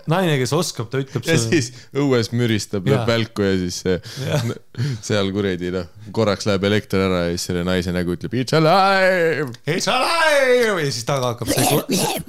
naine, 0.09 0.35
kes 0.41 0.53
oskab, 0.57 0.89
ta 0.89 1.01
ütleb 1.01 1.27
ja 1.27 1.37
sulle. 1.37 1.59
siis 1.61 1.85
õues 2.01 2.31
müristab, 2.33 2.87
lööb 2.89 3.05
välku 3.05 3.45
ja 3.45 3.53
siis 3.61 3.77
see, 3.83 3.99
seal 5.05 5.29
kuradi 5.35 5.69
noh, 5.75 5.89
korraks 6.15 6.49
läheb 6.49 6.65
elekter 6.71 7.05
ära 7.05 7.23
ja 7.27 7.35
siis 7.35 7.45
selle 7.51 7.61
naise 7.67 7.93
nägu 7.93 8.17
ütleb 8.17 8.33
it's 8.41 8.57
alive. 8.57 9.51
It's 9.69 9.89
alive 9.91 10.81
ja 10.81 10.89
siis 10.89 11.05
taga 11.05 11.35
hakkab 11.35 11.53
see, 11.53 11.67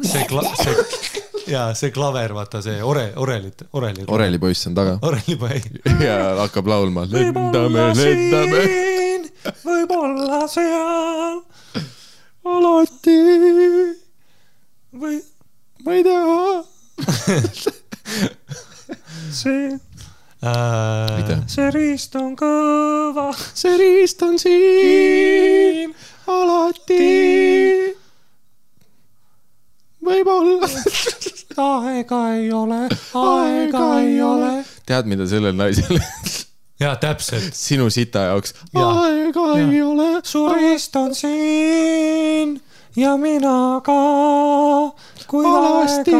see, 0.05 0.27
see, 0.29 1.23
ja 1.53 1.65
see 1.79 1.91
klaver, 1.95 2.37
vaata 2.37 2.61
see 2.65 2.83
ore, 2.85 3.09
orelit, 3.16 3.65
oreli. 3.73 4.05
Oreli 4.12 4.41
poiss 4.43 4.69
on 4.69 4.77
taga 4.77 4.99
orelipoeg. 5.09 5.70
ja 6.05 6.19
hakkab 6.43 6.69
laulma 6.69 7.07
lendame, 7.09 7.89
lendame. 7.97 8.62
võib-olla 9.65 10.45
seal 10.53 11.41
alati, 12.45 13.19
või 14.93 15.19
ma 15.84 15.94
ei 15.94 16.02
tea. 16.04 16.64
see 19.40 19.78
äh,, 20.42 21.42
see 21.46 21.70
riist 21.74 22.14
on 22.20 22.36
kõva, 22.38 23.30
see 23.54 23.76
riist 23.80 24.22
on 24.26 24.38
siin 24.38 25.94
alati. 26.26 27.02
võib-olla. 30.02 30.68
aega 31.66 32.20
ei 32.34 32.52
ole, 32.52 32.80
aega 33.14 33.86
ei 34.00 34.16
ole. 34.24 34.52
tead, 34.86 35.09
mida 35.10 35.26
sellel 35.28 35.56
naisel 35.56 35.98
ja 36.82 36.94
täpselt, 37.00 37.54
sinu 37.56 37.90
sita 37.92 38.26
jaoks 38.30 38.54
Jaa. 38.74 38.90
aega 39.04 39.46
Jaa. 39.52 39.59
ei 39.60 39.82
ole. 39.82 40.10
su 40.24 40.46
riist 40.48 40.96
on 40.96 41.14
siin 41.14 42.60
ja 42.97 43.16
mina 43.16 43.81
ka. 43.85 43.98
kui 45.28 45.47
Alasti. 45.47 46.12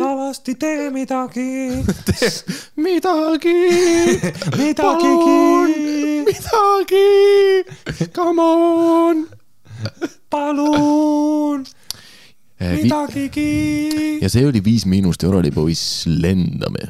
alasti 0.00 0.54
tee 0.54 0.90
midagi, 0.90 1.84
midagi, 2.86 3.56
midagigi, 4.56 5.40
midagi, 6.24 7.08
come 8.16 8.40
on. 8.42 9.26
palun, 10.30 11.66
midagigi. 12.60 14.18
ja 14.22 14.28
see 14.32 14.46
oli 14.46 14.60
Viis 14.64 14.86
Miinust 14.86 15.22
Euroli 15.24 15.50
poiss, 15.52 16.06
lendame. 16.06 16.86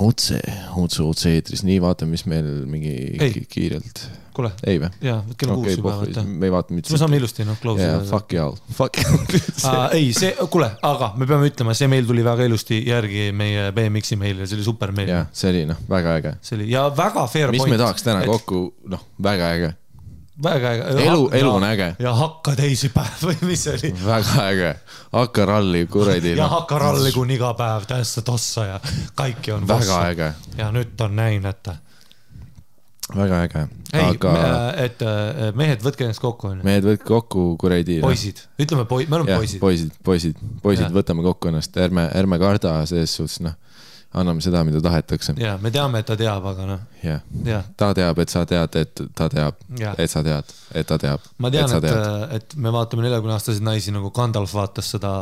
otse, 0.00 0.38
otse, 0.78 1.02
otse-eetris, 1.02 1.62
nii 1.66 1.80
vaatame, 1.82 2.14
mis 2.14 2.22
meil 2.30 2.46
mingi 2.70 2.94
Ei. 3.18 3.32
ki- 3.34 3.46
kiirelt, 3.50 4.04
kuule, 4.34 4.50
ei 4.66 4.78
või? 4.80 4.88
jaa, 5.04 5.18
kell 5.38 5.52
on 5.52 5.60
kuus 5.60 5.66
okei, 5.66 5.78
juba, 5.78 5.94
vaata. 6.00 6.24
me 6.26 6.48
ei 6.48 6.52
vaata 6.52 6.76
mitte 6.76 6.92
me. 6.92 7.00
saame 7.00 7.18
ilusti 7.20 7.44
noh, 7.48 7.58
close 7.60 7.84
ida. 7.84 8.00
fuck 8.08 8.32
y'all, 8.36 8.56
fuck 8.76 8.98
Aa, 9.68 9.90
ei, 9.96 10.12
see, 10.16 10.32
kuule, 10.52 10.70
aga 10.88 11.12
me 11.20 11.28
peame 11.28 11.50
ütlema, 11.50 11.76
see 11.76 11.90
meil 11.92 12.08
tuli 12.08 12.24
väga 12.26 12.48
ilusti 12.48 12.80
järgi 12.88 13.28
meie 13.36 13.68
BMX-i 13.76 14.18
meile, 14.20 14.48
see 14.48 14.58
oli 14.58 14.66
super 14.66 14.94
meil. 14.96 15.12
jah, 15.12 15.28
see 15.36 15.52
oli 15.52 15.66
noh, 15.68 15.84
väga 15.90 16.16
äge. 16.20 16.34
see 16.40 16.58
oli 16.58 16.70
ja 16.72 16.88
väga 16.96 17.26
fair 17.30 17.52
mis 17.54 17.64
point. 17.64 17.76
me 17.76 17.80
tahaks 17.82 18.08
täna? 18.08 18.24
kokku, 18.28 18.64
noh, 18.92 19.04
väga 19.22 19.52
äge, 19.58 19.70
väga 20.48 20.74
äge. 20.78 21.06
elu, 21.06 21.28
elu 21.42 21.54
on 21.58 21.68
äge, 21.68 21.92
ja 22.06 22.16
hakka 22.22 22.56
teisipäev 22.58 23.22
või 23.28 23.38
mis 23.52 23.68
see 23.68 23.78
oli? 23.78 23.94
väga 24.06 24.48
äge, 24.48 24.74
hakka 25.12 25.48
ralli 25.52 25.86
kuradi, 25.92 26.34
ja 26.36 26.46
noh, 26.46 26.56
hakka 26.58 26.82
ralli 26.86 27.14
kuni 27.14 27.36
iga 27.36 27.52
päev, 27.58 27.88
täitsa 27.90 28.24
tossa 28.26 28.68
ja 28.74 28.82
kaikki 29.14 29.58
on 29.58 29.68
väga. 29.68 30.04
äge, 30.10 30.34
ja 30.56 30.72
nüüd 30.74 31.00
on 31.04 31.18
näinud, 31.20 31.52
et 31.52 31.74
väga 33.16 33.40
äge, 33.46 33.64
ei, 33.92 34.04
aga 34.04 34.34
et 34.80 35.02
äh, 35.06 35.50
mehed, 35.58 35.82
võtke 35.84 36.06
ennast 36.06 36.22
kokku, 36.22 36.52
mehed, 36.64 36.86
võtke 36.86 37.08
kokku 37.08 37.46
kuradi. 37.60 38.00
poisid, 38.04 38.44
ütleme 38.62 38.86
poi-, 38.88 39.08
me 39.08 39.20
oleme 39.20 39.40
poisid. 39.40 39.60
poisid, 39.62 39.98
poisid, 40.04 40.40
poisid 40.64 40.94
võtame 40.94 41.24
kokku 41.26 41.52
ennast, 41.52 41.76
ärme, 41.80 42.08
ärme 42.18 42.40
karda 42.42 42.80
selles 42.88 43.14
suhtes, 43.18 43.40
noh, 43.44 43.58
anname 44.12 44.44
seda, 44.44 44.60
mida 44.68 44.80
tahetakse. 44.84 45.34
ja 45.40 45.54
me 45.60 45.70
teame, 45.72 46.02
et 46.02 46.08
ta 46.08 46.16
teab, 46.20 46.44
aga 46.52 46.66
noh, 46.68 46.82
jah, 47.04 47.22
jah. 47.46 47.64
ta 47.76 47.92
teab, 47.96 48.20
et 48.24 48.32
sa 48.32 48.44
tead, 48.48 48.76
et 48.80 49.02
ta 49.16 49.28
teab, 49.32 49.62
et 49.96 50.12
sa 50.12 50.22
tead, 50.26 50.52
et 50.74 50.88
ta 50.88 50.98
teab, 51.00 51.24
ma 51.38 51.48
et 51.48 51.56
tean, 51.56 51.72
sa 51.72 51.80
et 51.80 51.88
tead., 51.88 52.36
et 52.38 52.56
me 52.60 52.72
vaatame 52.74 53.06
neljakümne 53.06 53.36
aastaseid 53.38 53.64
naisi 53.64 53.94
nagu 53.94 54.12
Gandalf 54.14 54.52
vaatas 54.56 54.92
seda, 54.96 55.12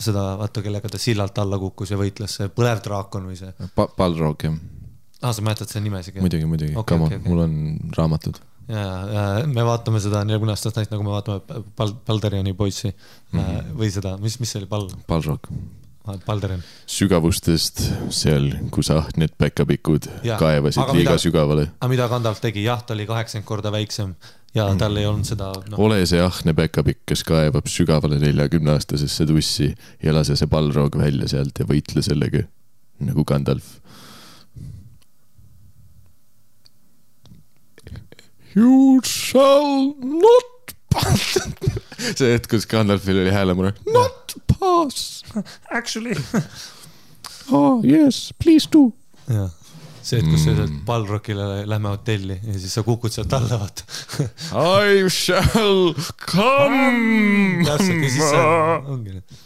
seda, 0.00 0.28
vaata 0.40 0.64
kellega 0.64 0.92
ta 0.92 1.00
sillalt 1.00 1.40
alla 1.40 1.60
kukkus 1.62 1.94
ja 1.94 2.00
võitles, 2.00 2.36
see 2.40 2.52
põlev 2.52 2.84
draakon 2.84 3.30
või 3.30 3.40
see. 3.40 3.52
Pa-, 3.76 3.88
Balrog, 3.96 4.44
jah, 4.48 4.60
ah, 5.24 5.32
sa 5.32 5.42
mäletad 5.44 5.70
selle 5.72 5.86
nimesigi? 5.88 6.20
muidugi, 6.24 6.46
muidugi, 6.50 6.74
Okei, 6.76 6.90
come 6.98 7.08
okei, 7.08 7.16
on, 7.18 7.22
okei. 7.22 7.32
mul 7.32 7.44
on 7.46 7.94
raamatud. 7.98 8.38
ja, 8.68 8.84
ja 9.16 9.22
me 9.46 9.64
vaatame 9.66 10.00
seda 10.04 10.22
neljakümne 10.24 10.54
aastast 10.56 10.76
naist, 10.80 10.92
nagu 10.94 11.04
me 11.06 11.12
vaatame 11.16 11.64
Bal-, 11.80 11.96
Balderiani 12.06 12.52
poissi 12.56 12.90
mm. 12.92 13.40
-hmm. 13.40 13.72
või 13.80 13.90
seda, 13.92 14.14
mis, 14.22 14.38
mis 14.40 14.52
see 14.54 14.62
oli, 14.62 14.70
Bal-, 14.70 14.92
Balrog. 15.08 15.48
Balderian. 16.26 16.60
sügavustest 16.86 17.78
seal, 18.12 18.50
kus 18.74 18.90
ahned 18.92 19.32
päkapikud 19.40 20.04
Jah, 20.26 20.36
kaevasid 20.40 20.82
liiga 20.92 21.14
mida- 21.14 21.22
sügavale. 21.22 21.62
aga 21.80 21.88
mida 21.88 22.08
Gandalf 22.12 22.40
tegi, 22.44 22.64
jah, 22.66 22.82
ta 22.84 22.92
oli 22.92 23.06
kaheksakümmend 23.08 23.48
korda 23.48 23.72
väiksem 23.72 24.14
ja 24.54 24.66
Mhm. 24.68 24.78
tal 24.78 24.96
ei 25.00 25.06
olnud 25.06 25.24
seda, 25.24 25.52
noh, 25.70 25.78
ole 25.80 26.02
see 26.06 26.20
ahne 26.20 26.52
päkapikk, 26.54 27.00
kes 27.06 27.24
kaevab 27.24 27.66
sügavale 27.66 28.18
neljakümneaastasesse 28.20 29.26
tussi 29.26 29.74
ja 30.02 30.12
lase 30.14 30.36
see 30.36 30.46
Balrog 30.46 30.96
välja 31.00 31.28
sealt 31.28 31.58
ja 31.58 31.64
võitle 31.64 32.02
sellega 32.02 32.44
nagu 33.00 33.24
Gandalf. 33.24 33.64
You 38.54 39.00
shall 39.04 39.94
not 39.98 40.74
pass. 40.94 41.38
see 42.18 42.30
hetk, 42.34 42.46
kus 42.52 42.66
Gandalfil 42.70 43.18
oli 43.24 43.32
häälemure. 43.34 43.72
Not 43.92 44.36
pass. 44.54 45.22
actually. 45.70 46.14
Oh 47.52 47.82
yes, 47.84 48.32
please 48.40 48.64
do. 48.72 48.86
jah, 49.28 49.50
see, 50.00 50.16
et 50.16 50.24
kus 50.24 50.46
sa 50.46 50.54
Mm. 50.54 50.56
ütled 50.62 50.78
Balrogile 50.88 51.44
lähme 51.68 51.90
hotelli 51.92 52.38
ja 52.40 52.54
siis 52.56 52.72
sa 52.72 52.80
kukud 52.86 53.12
sealt 53.12 53.34
alla, 53.36 53.58
vaata. 53.60 53.84
I 54.56 55.04
shall 55.12 55.92
come. 56.32 57.60
täpselt 57.68 58.00
ja 58.00 58.08
siis 58.14 58.30
see 58.30 58.46
ongi 58.94 59.18
need 59.18 59.36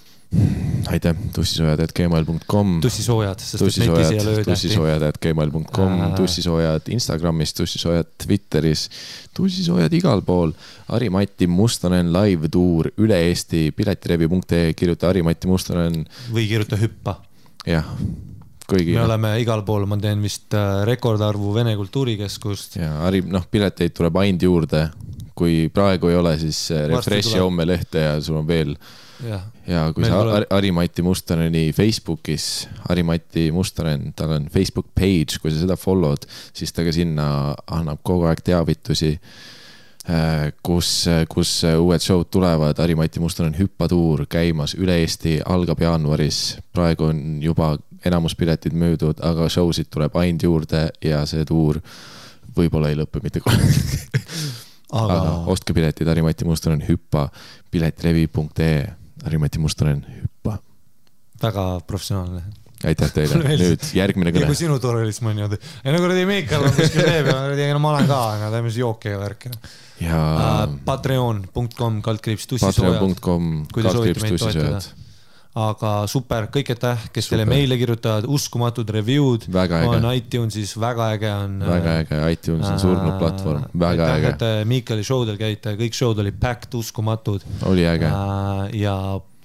aitäh, 0.89 1.17
tussisoojad.gmail.com. 1.35 2.81
tussisoojad, 2.81 3.41
sest 3.41 3.63
et 3.63 3.65
netis 3.65 3.81
ei 3.83 3.89
ole 3.91 4.03
tussisoojad, 4.03 4.29
öötähti. 4.29 4.51
tussisoojad.gmail.com 4.51 6.01
Aa., 6.01 6.11
tussisoojad 6.17 6.89
Instagramis, 6.93 7.55
tussisoojad 7.55 8.11
Twitteris, 8.27 8.89
tussisoojad 9.37 9.93
igal 9.93 10.23
pool. 10.23 10.53
Harimati 10.89 11.47
Mustonen 11.47 12.13
live 12.13 12.49
tuur 12.53 12.91
üle 13.01 13.21
Eesti, 13.29 13.71
piletilevi.ee, 13.77 14.73
kirjuta 14.77 15.09
Harimati 15.13 15.49
Mustonen, 15.49 16.05
või 16.33 16.49
kirjuta 16.49 16.77
hüppa. 16.81 17.19
jah, 17.67 17.89
kuigi 18.69 18.97
me 18.97 19.05
oleme 19.09 19.35
igal 19.41 19.65
pool, 19.65 19.89
ma 19.89 19.97
teen 20.01 20.23
vist 20.25 20.55
äh, 20.57 20.85
rekordarvu 20.89 21.55
Vene 21.57 21.77
Kultuurikeskust. 21.77 22.77
ja 22.81 22.93
Hari, 23.07 23.25
noh, 23.27 23.49
pileteid 23.51 23.97
tuleb 23.97 24.17
ainult 24.25 24.43
juurde. 24.49 24.89
kui 25.39 25.69
praegu 25.71 26.09
ei 26.11 26.17
ole, 26.19 26.33
siis 26.39 26.65
äh, 26.75 26.89
refresh'i 26.91 27.39
homme 27.39 27.63
lehte 27.67 28.01
ja 28.03 28.17
sul 28.21 28.41
on 28.41 28.47
veel 28.49 28.73
jah, 29.25 29.43
ja 29.67 29.85
kui 29.93 30.05
Meil 30.05 30.13
sa 30.13 30.19
Har- 30.23 30.47
Harimati 30.51 31.03
Mustoneni 31.03 31.73
Facebookis, 31.73 32.69
Harimati 32.89 33.49
Mustonen, 33.53 34.13
tal 34.17 34.37
on 34.37 34.49
Facebook 34.53 34.87
page, 34.95 35.41
kui 35.43 35.51
sa 35.53 35.63
seda 35.65 35.77
follow'd, 35.77 36.27
siis 36.55 36.73
ta 36.73 36.85
ka 36.87 36.93
sinna 36.95 37.55
annab 37.67 38.03
kogu 38.03 38.29
aeg 38.31 38.43
teavitusi. 38.45 39.17
kus, 40.63 41.05
kus 41.29 41.51
uued 41.77 42.01
show'd 42.01 42.31
tulevad, 42.33 42.79
Harimati 42.81 43.21
Mustonen 43.21 43.53
hüppatuur 43.59 44.25
käimas 44.31 44.73
üle 44.79 44.95
Eesti, 45.03 45.41
algab 45.45 45.81
jaanuaris. 45.85 46.59
praegu 46.73 47.05
on 47.11 47.43
juba 47.43 47.77
enamus 48.07 48.35
piletid 48.39 48.73
müüdud, 48.73 49.21
aga 49.21 49.49
show 49.53 49.69
sid 49.73 49.91
tuleb 49.91 50.17
ainult 50.17 50.43
juurde 50.43 50.89
ja 51.05 51.27
see 51.27 51.45
tuur 51.45 51.81
võib-olla 52.57 52.89
ei 52.89 52.97
lõpe 52.97 53.21
mitte 53.23 53.41
kunagi. 53.45 53.83
aga 54.93 55.19
aga 55.21 55.33
ostke 55.53 55.75
piletid, 55.77 56.09
Harimati 56.09 56.45
Mustonen, 56.49 56.81
hüppa, 56.89 57.29
piletilevi.ee, 57.71 58.87
Harimati 59.25 59.61
Mustonen, 59.63 60.05
hüppa. 60.23 60.59
väga 61.43 61.67
professionaalne. 61.87 62.43
aitäh 62.87 63.11
teile, 63.15 63.41
nüüd 63.63 63.89
järgmine 63.99 64.33
kõne 64.35 64.51
kui. 64.51 64.59
sinu 64.59 64.79
turism 64.83 65.31
on 65.31 65.37
niimoodi, 65.39 65.59
ei 65.83 65.95
no 65.95 66.03
kuradi 66.03 66.29
Miikal 66.29 66.69
on 66.69 66.77
kuskil 66.77 67.03
tee 67.03 67.25
peal, 67.27 67.43
kuradi, 67.49 67.67
no 67.75 67.83
ma 67.83 67.93
olen 67.97 68.09
ka, 68.11 68.21
aga 68.37 68.53
teeme 68.55 68.71
siis 68.71 68.83
jooki 68.85 69.15
ja 69.15 69.19
värki. 69.23 69.53
ja 70.05 70.23
Patreon.com 70.87 72.01
kaldkriips 72.07 72.47
tussisoojad, 72.55 72.99
patreon.com, 73.01 73.53
kaldkriips 73.75 74.31
tussisööjad.. 74.31 74.91
Aga 75.59 75.93
super, 76.11 76.49
kõik 76.55 76.73
aitäh, 76.75 77.07
kes 77.13 77.29
Super. 77.29 77.39
teile 77.39 77.47
meile 77.49 77.79
kirjutavad, 77.81 78.27
uskumatud 78.31 78.91
review'd 78.95 79.49
on 79.89 80.09
iTunesis, 80.13 80.75
väga 80.81 81.11
äge 81.17 81.33
on. 81.33 81.57
väga 81.67 81.97
äge, 82.03 82.21
iTunes 82.37 82.69
on 82.69 82.79
surnud 82.83 83.17
platvorm, 83.21 83.65
väga 83.73 84.07
aitäh, 84.07 84.19
äge 84.19 84.35
et, 84.35 84.39
te 84.43 84.69
Miikali 84.69 85.07
show 85.07 85.25
del 85.27 85.41
käite, 85.41 85.75
kõik 85.81 85.99
show'd 85.99 86.23
olid 86.23 86.39
packed, 86.41 86.77
uskumatud. 86.79 87.47
oli 87.71 87.87
äge. 87.89 88.13
ja 88.79 88.95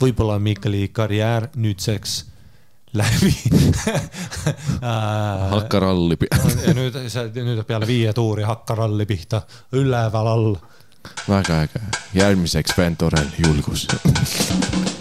võib-olla 0.04 0.38
on 0.38 0.46
Miikali 0.46 0.88
karjäär 0.94 1.50
nüüdseks 1.56 2.22
läbi 2.94 3.34
Äh, 4.84 5.50
hakka 5.50 5.80
ralli. 5.80 6.18
ja 6.68 6.74
nüüd 6.76 6.98
nüüd 7.40 7.62
peale 7.68 7.88
viie 7.88 8.12
tuuri 8.14 8.44
hakka 8.44 8.76
ralli 8.76 9.08
pihta, 9.08 9.44
üleval 9.80 10.32
all. 10.34 10.50
väga 11.30 11.62
äge, 11.68 11.84
järgmiseks 12.20 12.76
bänd 12.76 13.00
Torel, 13.00 13.32
julgus. 13.40 13.88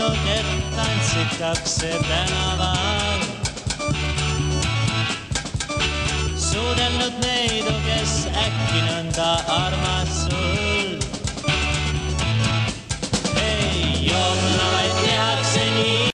sa 0.00 0.08
näinud, 0.08 0.28
et 0.28 0.76
tantsitakse 0.76 1.88
tänaval? 2.08 3.20
suudelnud 6.36 7.12
neidu, 7.20 7.74
kes 7.86 8.14
äkki 8.44 8.80
nõnda 8.86 9.28
armas 9.56 10.22
sul. 10.24 10.96
ei 13.42 14.08
jookna, 14.08 14.70
vaid 14.72 14.96
tehakse 15.04 15.64
nii, 15.76 16.09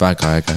väga 0.00 0.36
äge. 0.36 0.56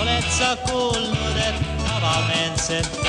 oled 0.00 0.24
sa 0.38 0.56
kuulnud, 0.66 1.36
et 1.36 1.58
avameelselt 1.96 3.07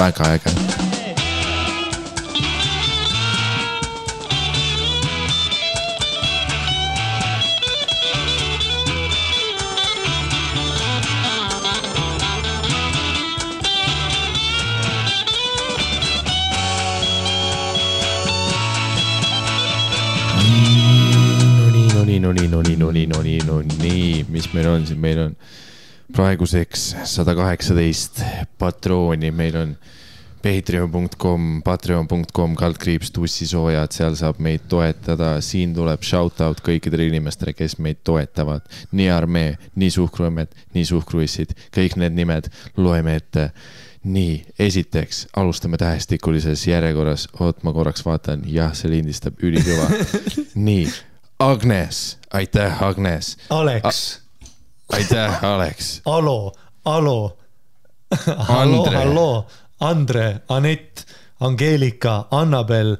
väga 0.00 0.24
äge. 0.34 0.50
no 22.00 22.06
nii, 22.06 22.18
no 22.20 22.32
nii, 22.32 22.48
no 22.48 22.62
nii, 22.62 22.76
no 22.76 22.90
nii, 22.90 23.06
no 23.06 23.22
nii, 23.22 23.38
no 23.46 23.62
nii, 23.82 24.24
mis 24.28 24.54
meil 24.54 24.66
on 24.68 24.86
siin, 24.86 25.00
meil 25.00 25.18
on 25.18 25.36
praeguseks 26.20 26.82
sada 27.08 27.32
kaheksateist 27.32 28.18
patrooni, 28.60 29.30
meil 29.32 29.54
on 29.56 29.70
patreon.com, 30.44 31.62
patreon.com 31.64 32.56
kaldkriips 32.60 33.12
tussisoojad, 33.16 33.92
seal 33.96 34.18
saab 34.18 34.40
meid 34.44 34.66
toetada, 34.68 35.32
siin 35.44 35.72
tuleb 35.76 36.04
shout 36.04 36.42
out 36.44 36.60
kõikidele 36.66 37.08
inimestele, 37.08 37.54
kes 37.56 37.78
meid 37.80 38.02
toetavad. 38.04 38.68
nii 38.92 39.08
Armee, 39.12 39.56
nii 39.80 39.90
Suhkruemmet, 39.96 40.52
nii 40.76 40.84
Suhkruissid, 40.92 41.56
kõik 41.72 41.96
need 42.00 42.16
nimed 42.20 42.52
loeme 42.76 43.16
ette. 43.16 43.50
Nii, 44.04 44.38
esiteks 44.60 45.26
alustame 45.36 45.76
tähestikulises 45.80 46.66
järjekorras, 46.68 47.28
oot, 47.40 47.64
ma 47.64 47.72
korraks 47.76 48.04
vaatan, 48.04 48.44
jah, 48.48 48.72
see 48.76 48.92
lindistab 48.92 49.40
ülikõva. 49.44 49.88
nii, 50.68 50.88
Agnes, 51.40 52.18
aitäh, 52.32 52.82
Agnes, 52.84 53.36
Alex, 53.52 54.19
aitäh, 54.92 55.44
Alex, 55.44 56.00
Alo, 56.04 56.52
Alo, 56.84 57.38
hallo, 58.48 58.84
hallo, 58.84 59.46
Andre, 59.80 60.40
Anett, 60.48 61.04
Angeelika, 61.40 62.26
Annabel, 62.30 62.96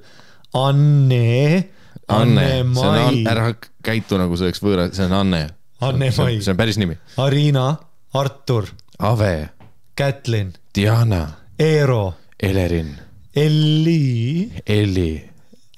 Anne, 0.55 1.69
Anne-Mai 2.09 2.99
Anne, 2.99 3.31
ära 3.31 3.53
käitu 3.85 4.19
nagu 4.19 4.37
see 4.37 4.49
oleks 4.51 4.63
võõras, 4.65 4.95
see 4.97 5.07
on 5.07 5.15
Anne. 5.21 5.43
Anne-Mai. 5.81 6.41
see 6.43 6.53
on 6.53 6.59
päris 6.59 6.79
nimi. 6.81 6.97
Arina, 7.23 7.69
Artur, 8.15 8.69
Ave, 8.99 9.51
Kätlin, 9.97 10.53
Diana, 10.75 11.23
Eero, 11.59 12.15
Elerin, 12.43 12.95
Elli, 13.37 14.51
Elli, 14.67 15.13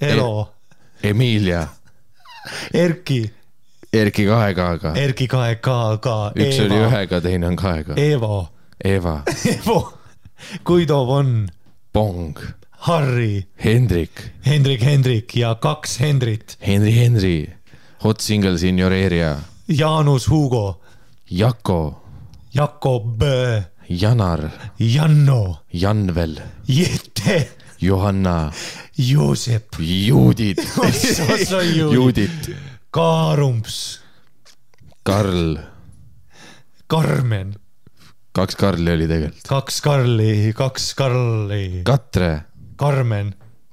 Elo, 0.01 0.49
Emilia, 1.03 1.67
Erki, 2.73 3.21
Erki 3.93 4.25
kahe 4.25 4.53
K-ga. 4.57 4.93
Erki 4.97 5.27
kahe 5.29 5.55
K-ga, 5.61 6.31
üks 6.33 6.59
oli 6.63 6.73
Eeva, 6.79 6.87
ühega, 6.89 7.19
teine 7.21 7.45
on 7.51 7.55
kahega. 7.59 7.93
Eevo, 8.01 8.47
Eva, 8.83 9.19
Evo, 9.53 9.77
Guido 10.65 11.03
von, 11.05 11.47
Pong, 11.93 12.33
Harri, 12.87 13.45
Hendrik, 13.61 14.31
Hendrik 14.47 14.81
Hendrik 14.81 15.35
ja 15.37 15.53
kaks 15.61 15.99
Hendrit, 16.01 16.57
Henri 16.59 16.95
Henri, 16.97 17.35
Hot 18.01 18.21
Single 18.25 18.57
Signoreeria, 18.57 19.35
Jaanus 19.69 20.25
Hugo, 20.27 20.81
Jako, 21.29 22.01
Jakob, 22.51 23.21
Janar, 23.89 24.49
Janno, 24.79 25.59
Janvel, 25.71 26.39
Jette, 26.65 27.47
Johanna, 27.79 28.51
Joosep, 28.97 29.77
Juudit 29.79 30.59
Juudit. 31.93 32.72
Kaarumps, 32.93 34.01
Karl, 35.03 35.57
Karmen, 36.87 37.55
kaks 38.37 38.55
Karli 38.55 38.91
oli 38.93 39.07
tegelikult, 39.09 39.47
kaks 39.49 39.79
Karli, 39.81 40.51
kaks 40.53 40.91
Karli, 40.99 41.81
Katre, 41.87 42.27
Karmen, 42.77 43.31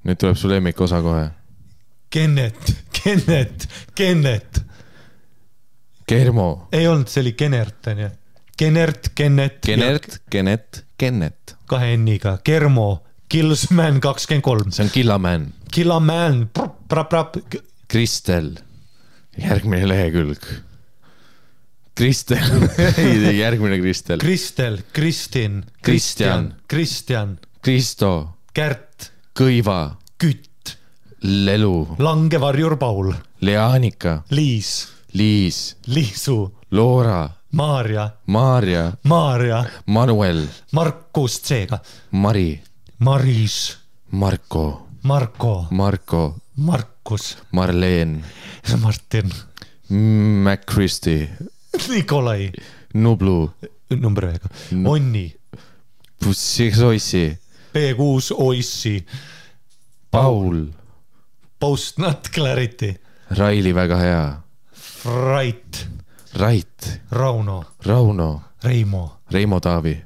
nüüd 0.08 0.20
tuleb 0.22 0.38
su 0.40 0.48
lemmikosa 0.48 1.02
kohe, 1.04 1.26
Kennet, 2.08 2.70
Kennet, 2.96 3.66
Kennet, 3.94 4.62
Germo, 6.08 6.48
ei 6.72 6.88
olnud, 6.88 7.12
see 7.12 7.20
oli 7.26 7.34
Kenert 7.36 7.92
onju, 7.92 8.08
Kenert, 8.56 9.12
Kennet, 9.20 9.60
Kenert, 9.68 10.16
Kenet, 10.32 10.80
Kennet, 10.96 11.54
kahe 11.68 11.92
N-iga, 11.98 12.38
Germo, 12.40 12.88
Killsman 13.28 14.00
kakskümmend 14.00 14.48
kolm, 14.48 14.72
see 14.72 14.88
on 14.88 14.96
Killaman, 14.96 15.46
Killaman, 15.76 16.46
prap-prap, 16.56 17.36
Kristel, 17.84 18.54
järgmine 19.40 19.88
lehekülg. 19.88 20.44
Kristel, 21.94 22.44
järgmine 23.42 23.78
Kristel, 23.80 24.18
Kristel, 24.18 24.78
Kristin, 24.92 25.64
Kristjan. 25.82 26.54
Kristjan, 26.68 27.38
Kristo, 27.60 28.12
Kärt, 28.54 29.10
Kõiva, 29.36 29.96
Kütt, 30.20 30.76
Lelu, 31.20 31.96
Langevarjur 31.98 32.78
Paul, 32.80 33.12
Leanika, 33.44 34.22
Liis, 34.30 34.88
Liis, 35.12 35.76
Liisu, 35.86 36.38
Loora, 36.70 37.28
Maarja, 37.52 38.10
Maarja, 38.26 38.92
Maarja, 39.04 39.64
Manuel, 39.86 40.46
Markus 40.72 41.40
C-ga, 41.42 41.80
Mari, 42.10 42.62
Maris, 42.98 43.76
Marko, 44.10 44.86
Marko, 45.02 45.66
Marko, 45.70 46.36
Markus, 46.60 47.38
Marleen, 47.52 48.24
Martin, 48.80 49.30
MacChristi, 50.44 51.28
Nikolai, 51.88 52.50
Nublu, 52.94 53.50
number 53.96 54.24
ühega, 54.28 54.48
Onni, 54.84 55.24
Pussisoissi, 56.24 57.38
B6 57.72 58.34
Oissi, 58.36 59.06
Paul, 60.10 60.66
Post 61.58 61.98
Not 61.98 62.28
Clarity, 62.34 62.92
Raili 63.30 63.72
väga 63.74 63.96
hea, 63.96 64.42
Rait, 65.04 65.88
Rait, 66.36 67.00
Rauno, 67.10 67.64
Rauno, 67.86 68.42
Reimo, 68.62 69.20
Reimo 69.30 69.60
Taavi, 69.60 69.96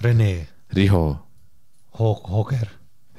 Rene, 0.00 0.48
Riho, 0.72 1.26
Ho-, 1.98 2.22
Hoger, 2.24 2.68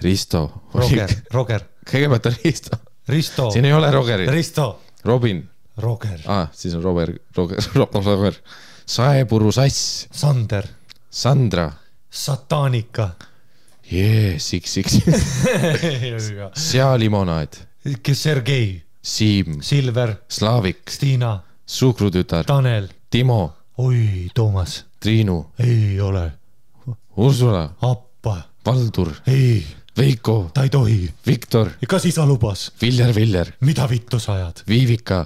Risto, 0.01 0.63
Roger, 0.73 1.09
Roger, 1.37 1.61
kõigepealt 1.91 2.29
on 2.31 2.37
Risto, 2.43 2.77
Risto, 3.11 3.49
siin 3.51 3.65
ei 3.67 3.73
ole 3.73 3.91
Rogerit, 3.91 4.29
Risto, 4.31 4.67
Robin, 5.05 5.41
Roger, 5.81 6.19
aa, 6.29 6.47
siis 6.55 6.75
on 6.77 6.83
Robert, 6.83 7.17
Roger, 7.37 7.59
Roger, 8.05 8.37
Saepuru 8.85 9.51
Sass, 9.51 10.07
Sander, 10.11 10.67
Sandra, 11.09 11.69
Satanika, 12.11 13.09
jee, 13.91 14.37
Siks, 14.39 14.73
Siks, 14.73 14.99
sealimonaad, 16.69 17.59
Sergei, 18.13 18.81
Siim, 19.01 19.61
Silver, 19.61 20.15
Slaavik, 20.29 20.89
Stiina, 20.89 21.39
suhkrutütar, 21.65 22.45
Tanel, 22.45 22.89
Timo, 23.09 23.41
oi, 23.77 24.29
Toomas, 24.35 24.85
Triinu, 24.99 25.45
ei 25.59 25.99
ole, 26.01 26.31
Ursula, 27.17 27.69
appa, 27.81 28.37
Valdur, 28.65 29.09
ei, 29.27 29.65
Veiko, 29.97 30.51
ta 30.53 30.63
ei 30.63 30.69
tohi, 30.71 31.09
Viktor, 31.27 31.69
kas 31.87 32.05
isa 32.07 32.23
lubas, 32.25 32.69
Viljar, 32.81 33.11
Viljar, 33.15 33.49
mida 33.59 33.89
vittu 33.89 34.19
sa 34.19 34.37
ajad? 34.37 34.61
Viivika. 34.67 35.25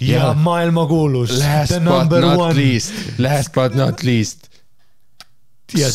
Ja 0.00 0.32
maailmakuulus, 0.34 1.30
Last 1.38 1.74
but 2.08 2.20
not 2.24 2.38
one. 2.40 2.54
least, 2.56 2.94
last 3.18 3.52
but 3.52 3.74
not 3.74 4.02
least. 4.02 4.48
ja 5.76 5.90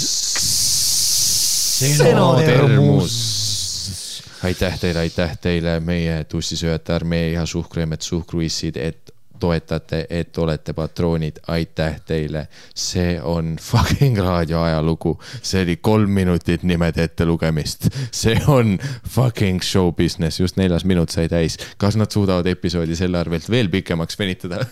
Senodermus. 1.75 4.23
aitäh 4.43 4.79
teile, 4.79 4.99
aitäh 4.99 5.37
teile, 5.41 5.79
meie 5.79 6.23
tussisööjate 6.29 6.93
armee 6.93 7.31
ja 7.31 7.45
suhkruemmed, 7.49 8.01
suhkruissid, 8.01 8.77
et 8.77 9.04
toetate, 9.39 10.05
et 10.09 10.37
olete 10.37 10.73
patroonid, 10.73 11.39
aitäh 11.47 11.99
teile. 12.05 12.47
see 12.75 13.21
on 13.21 13.55
fucking 13.61 14.17
raadio 14.17 14.61
ajalugu, 14.61 15.15
see 15.41 15.63
oli 15.63 15.75
kolm 15.77 16.11
minutit 16.11 16.63
nimede 16.63 17.03
ettelugemist, 17.03 17.87
see 18.11 18.37
on 18.47 18.77
fucking 19.09 19.61
show 19.61 19.91
business, 19.93 20.39
just 20.39 20.57
neljas 20.57 20.85
minut 20.85 21.09
sai 21.09 21.29
täis. 21.29 21.57
kas 21.77 21.95
nad 21.95 22.11
suudavad 22.11 22.45
episoodi 22.45 22.95
selle 22.95 23.17
arvelt 23.17 23.49
veel 23.49 23.69
pikemaks 23.69 24.19
venitada? 24.19 24.65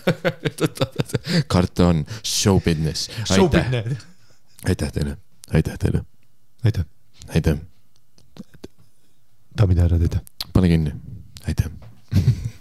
karta 1.54 1.86
on 1.86 2.04
show 2.22 2.60
business, 2.60 3.10
aitäh, 3.30 3.70
aitäh 4.68 4.92
teile, 4.92 5.16
aitäh 5.52 5.78
teile, 5.78 6.04
aitäh, 6.64 6.84
aitäh, 7.28 7.58
daamid 9.58 9.76
ja 9.76 9.88
härrad, 9.88 10.02
aitäh. 10.02 10.20
pane 10.52 10.68
kinni, 10.68 10.92
aitäh. 11.48 11.70